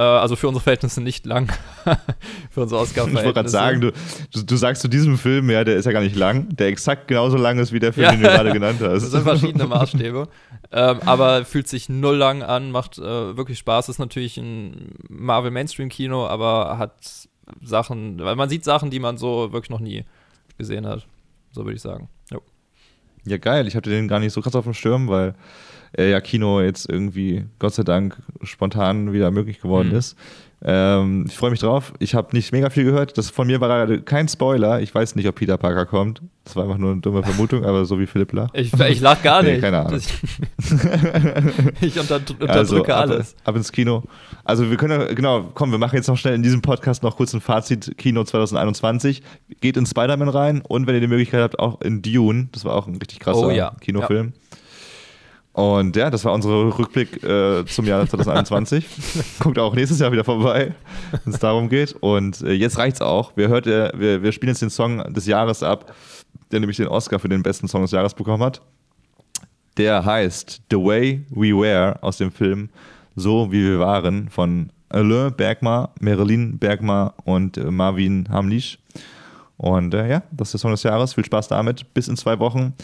Äh, 0.00 0.02
also 0.02 0.34
für 0.34 0.48
unsere 0.48 0.62
Verhältnisse 0.62 1.02
nicht 1.02 1.26
lang. 1.26 1.52
für 2.50 2.62
unsere 2.62 2.80
oscar 2.80 3.06
Ich 3.06 3.12
wollte 3.14 3.34
gerade 3.34 3.48
sagen, 3.50 3.82
du, 3.82 3.92
du, 4.32 4.42
du 4.44 4.56
sagst 4.56 4.80
zu 4.80 4.88
diesem 4.88 5.18
Film, 5.18 5.50
ja, 5.50 5.62
der 5.62 5.76
ist 5.76 5.84
ja 5.84 5.92
gar 5.92 6.00
nicht 6.00 6.16
lang, 6.16 6.48
der 6.56 6.68
exakt 6.68 7.06
genauso 7.06 7.36
lang 7.36 7.58
ist 7.58 7.70
wie 7.72 7.80
der 7.80 7.92
Film, 7.92 8.06
Ja. 8.06 8.12
den 8.12 8.22
du 8.22 8.28
gerade 8.28 8.52
genannt 8.52 8.80
hast. 8.80 9.02
Das 9.02 9.10
sind 9.10 9.24
verschiedene 9.24 9.66
Maßstäbe. 9.66 10.28
ähm, 10.72 10.98
aber 11.04 11.44
fühlt 11.44 11.68
sich 11.68 11.90
null 11.90 12.16
lang 12.16 12.42
an, 12.42 12.70
macht 12.70 12.96
äh, 12.98 13.36
wirklich 13.36 13.58
Spaß. 13.58 13.90
Ist 13.90 13.98
natürlich 13.98 14.38
ein 14.38 14.94
Marvel 15.10 15.50
Mainstream 15.50 15.90
Kino, 15.90 16.26
aber 16.26 16.78
hat 16.78 16.94
Sachen, 17.62 18.20
weil 18.20 18.36
man 18.36 18.48
sieht 18.48 18.64
Sachen, 18.64 18.90
die 18.90 19.00
man 19.00 19.18
so 19.18 19.52
wirklich 19.52 19.70
noch 19.70 19.80
nie 19.80 20.04
gesehen 20.56 20.86
hat. 20.86 21.06
So 21.52 21.64
würde 21.64 21.76
ich 21.76 21.82
sagen. 21.82 22.08
Ja, 23.24 23.36
geil. 23.38 23.66
Ich 23.66 23.76
hatte 23.76 23.90
den 23.90 24.08
gar 24.08 24.18
nicht 24.20 24.32
so 24.32 24.40
krass 24.40 24.54
auf 24.56 24.64
dem 24.64 24.74
Sturm, 24.74 25.08
weil 25.08 25.34
äh, 25.96 26.10
ja 26.10 26.20
Kino 26.20 26.60
jetzt 26.60 26.88
irgendwie, 26.88 27.44
Gott 27.58 27.74
sei 27.74 27.82
Dank, 27.82 28.16
spontan 28.42 29.12
wieder 29.12 29.30
möglich 29.30 29.60
geworden 29.60 29.90
Mhm. 29.90 29.96
ist. 29.96 30.16
Ähm, 30.62 31.24
ich 31.26 31.36
freue 31.36 31.50
mich 31.50 31.60
drauf. 31.60 31.94
Ich 32.00 32.14
habe 32.14 32.36
nicht 32.36 32.52
mega 32.52 32.68
viel 32.68 32.84
gehört. 32.84 33.16
Das 33.16 33.30
von 33.30 33.46
mir 33.46 33.60
war 33.62 33.68
leider 33.68 33.98
kein 33.98 34.28
Spoiler. 34.28 34.80
Ich 34.82 34.94
weiß 34.94 35.16
nicht, 35.16 35.26
ob 35.26 35.34
Peter 35.36 35.56
Parker 35.56 35.86
kommt. 35.86 36.20
Das 36.44 36.54
war 36.56 36.64
einfach 36.64 36.76
nur 36.76 36.92
eine 36.92 37.00
dumme 37.00 37.22
Vermutung, 37.22 37.64
aber 37.64 37.84
so 37.86 37.98
wie 37.98 38.06
Philipp 38.06 38.32
lacht. 38.34 38.50
Ich, 38.56 38.72
ich 38.78 39.00
lach 39.00 39.22
gar 39.22 39.42
Nee, 39.42 39.52
nicht. 39.52 39.62
keine 39.62 39.78
Ahnung. 39.86 40.00
Ich, 41.80 41.86
ich 41.96 41.98
unterdr 42.00 42.32
unterdrücke 42.40 42.48
Also, 42.50 42.84
ab, 42.84 42.88
alles. 42.90 43.36
Ab 43.44 43.56
ins 43.56 43.72
Kino. 43.72 44.02
Also 44.44 44.68
wir 44.70 44.76
können, 44.76 45.00
ja- 45.00 45.12
genau, 45.14 45.48
komm, 45.54 45.70
wir 45.70 45.78
machen 45.78 45.96
jetzt 45.96 46.08
noch 46.08 46.16
schnell 46.16 46.34
in 46.34 46.42
diesem 46.42 46.60
Podcast 46.62 47.02
noch 47.02 47.16
kurz 47.16 47.32
ein 47.34 47.40
Fazit 47.40 47.96
Kino 47.96 48.24
2021. 48.24 49.22
Geht 49.60 49.76
in 49.76 49.86
Spider-Man 49.86 50.28
rein 50.28 50.60
und 50.66 50.86
wenn 50.86 50.94
ihr 50.94 51.00
die 51.00 51.06
Möglichkeit 51.06 51.42
habt, 51.42 51.58
auch 51.58 51.80
in 51.80 52.02
Dune. 52.02 52.48
Das 52.52 52.64
war 52.64 52.74
auch 52.74 52.86
ein 52.86 52.96
richtig 52.96 53.20
krasser 53.20 53.46
Oh 53.46 53.50
ja. 53.50 53.72
Kinofilm. 53.80 54.32
Und 55.52 55.96
ja, 55.96 56.10
das 56.10 56.24
war 56.24 56.32
unser 56.32 56.78
Rückblick 56.78 57.22
äh, 57.24 57.64
zum 57.66 57.84
Jahr 57.84 58.06
2021. 58.06 58.86
Guckt 59.40 59.58
auch 59.58 59.74
nächstes 59.74 59.98
Jahr 59.98 60.12
wieder 60.12 60.22
vorbei, 60.22 60.74
wenn 61.24 61.32
es 61.32 61.40
darum 61.40 61.68
geht. 61.68 61.92
Und 62.00 62.40
äh, 62.42 62.52
jetzt 62.52 62.78
reicht's 62.78 63.00
auch. 63.00 63.36
Wir, 63.36 63.48
hört, 63.48 63.66
äh, 63.66 63.90
wir, 63.96 64.22
wir 64.22 64.32
spielen 64.32 64.50
jetzt 64.50 64.62
den 64.62 64.70
Song 64.70 65.12
des 65.12 65.26
Jahres 65.26 65.62
ab, 65.62 65.92
der 66.52 66.60
nämlich 66.60 66.76
den 66.76 66.86
Oscar 66.86 67.18
für 67.18 67.28
den 67.28 67.42
besten 67.42 67.66
Song 67.66 67.82
des 67.82 67.90
Jahres 67.90 68.14
bekommen 68.14 68.42
hat. 68.44 68.60
Der 69.76 70.04
heißt 70.04 70.62
The 70.70 70.76
Way 70.76 71.24
We 71.30 71.48
Were 71.48 72.00
aus 72.02 72.18
dem 72.18 72.30
Film 72.30 72.68
So 73.16 73.50
wie 73.50 73.64
wir 73.64 73.80
waren 73.80 74.28
von 74.28 74.70
Alain 74.88 75.32
Bergmar, 75.34 75.90
Marilyn 76.00 76.58
Bergmar 76.58 77.14
und 77.24 77.56
äh, 77.56 77.70
Marvin 77.70 78.28
Hamlisch. 78.30 78.78
Und 79.56 79.94
äh, 79.94 80.08
ja, 80.08 80.22
das 80.30 80.48
ist 80.48 80.52
der 80.54 80.60
Song 80.60 80.70
des 80.70 80.84
Jahres. 80.84 81.14
Viel 81.14 81.24
Spaß 81.24 81.48
damit. 81.48 81.92
Bis 81.92 82.08
in 82.08 82.16
zwei 82.16 82.38
Wochen. 82.38 82.74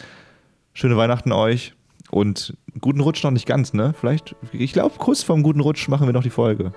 Schöne 0.73 0.97
Weihnachten 0.97 1.33
euch. 1.33 1.73
Und 2.11 2.57
guten 2.81 3.01
Rutsch 3.01 3.23
noch 3.25 3.31
nicht 3.33 3.47
ganz, 3.47 3.73
ne? 3.75 3.95
Vielleicht, 3.99 4.37
ich 4.53 4.73
glaube, 4.73 4.95
kurz 4.99 5.23
vorm 5.23 5.43
guten 5.43 5.61
Rutsch 5.61 5.89
machen 5.89 6.07
wir 6.07 6.13
noch 6.13 6.23
die 6.23 6.31
Folge. 6.31 6.73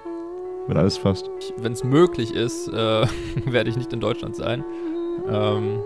Wenn 0.68 0.78
alles 0.78 0.98
passt. 1.00 1.30
Wenn 1.58 1.74
es 1.74 1.84
möglich 1.84 2.34
ist, 2.34 2.68
äh, 2.68 2.74
werde 3.46 3.70
ich 3.70 3.78
nicht 3.78 3.92
in 3.94 4.00
Deutschland 4.00 4.36
sein. 4.36 4.64
Ähm, 5.30 5.80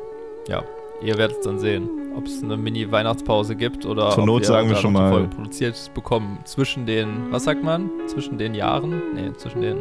ja, 0.47 0.63
ihr 1.01 1.17
werdet 1.17 1.37
es 1.37 1.43
dann 1.45 1.59
sehen, 1.59 1.89
ob 2.15 2.25
es 2.25 2.43
eine 2.43 2.55
Mini-Weihnachtspause 2.57 3.55
gibt 3.55 3.85
oder 3.85 4.09
Zur 4.11 4.23
ob 4.23 4.27
Not 4.27 4.45
sagen 4.45 4.69
wir 4.69 4.75
schon 4.75 4.93
mal- 4.93 5.09
Folge 5.11 5.27
produziert 5.29 5.91
bekommen 5.93 6.39
zwischen 6.45 6.85
den, 6.85 7.31
was 7.31 7.43
sagt 7.45 7.63
man? 7.63 7.89
Zwischen 8.07 8.37
den 8.37 8.53
Jahren? 8.55 9.01
Nee, 9.15 9.31
zwischen 9.37 9.61
den. 9.61 9.77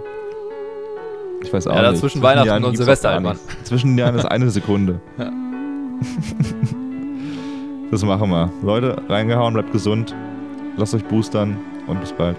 Ich 1.42 1.52
weiß 1.52 1.66
auch 1.66 1.74
Ja, 1.74 1.82
nicht. 1.82 1.94
dazwischen 1.94 2.22
Weihnachten 2.22 2.46
Jahren 2.48 2.64
und 2.64 2.76
Silvester. 2.76 3.34
Zwischen 3.64 3.88
den 3.90 3.98
Jahren 3.98 4.14
ist 4.16 4.24
eine 4.24 4.50
Sekunde. 4.50 5.00
Ja. 5.18 5.30
das 7.92 8.02
machen 8.04 8.30
wir. 8.30 8.50
Leute, 8.62 8.96
reingehauen, 9.08 9.52
bleibt 9.52 9.70
gesund. 9.70 10.14
Lasst 10.78 10.94
euch 10.94 11.04
boostern 11.04 11.58
und 11.86 12.00
bis 12.00 12.10
bald. 12.12 12.36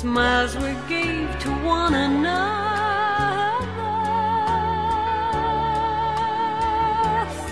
Smiles 0.00 0.56
we 0.56 0.74
gave 0.88 1.28
to 1.38 1.50
one 1.62 1.92
another. 1.92 2.40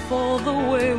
For 0.08 0.38
the 0.40 0.54
way 0.70 0.94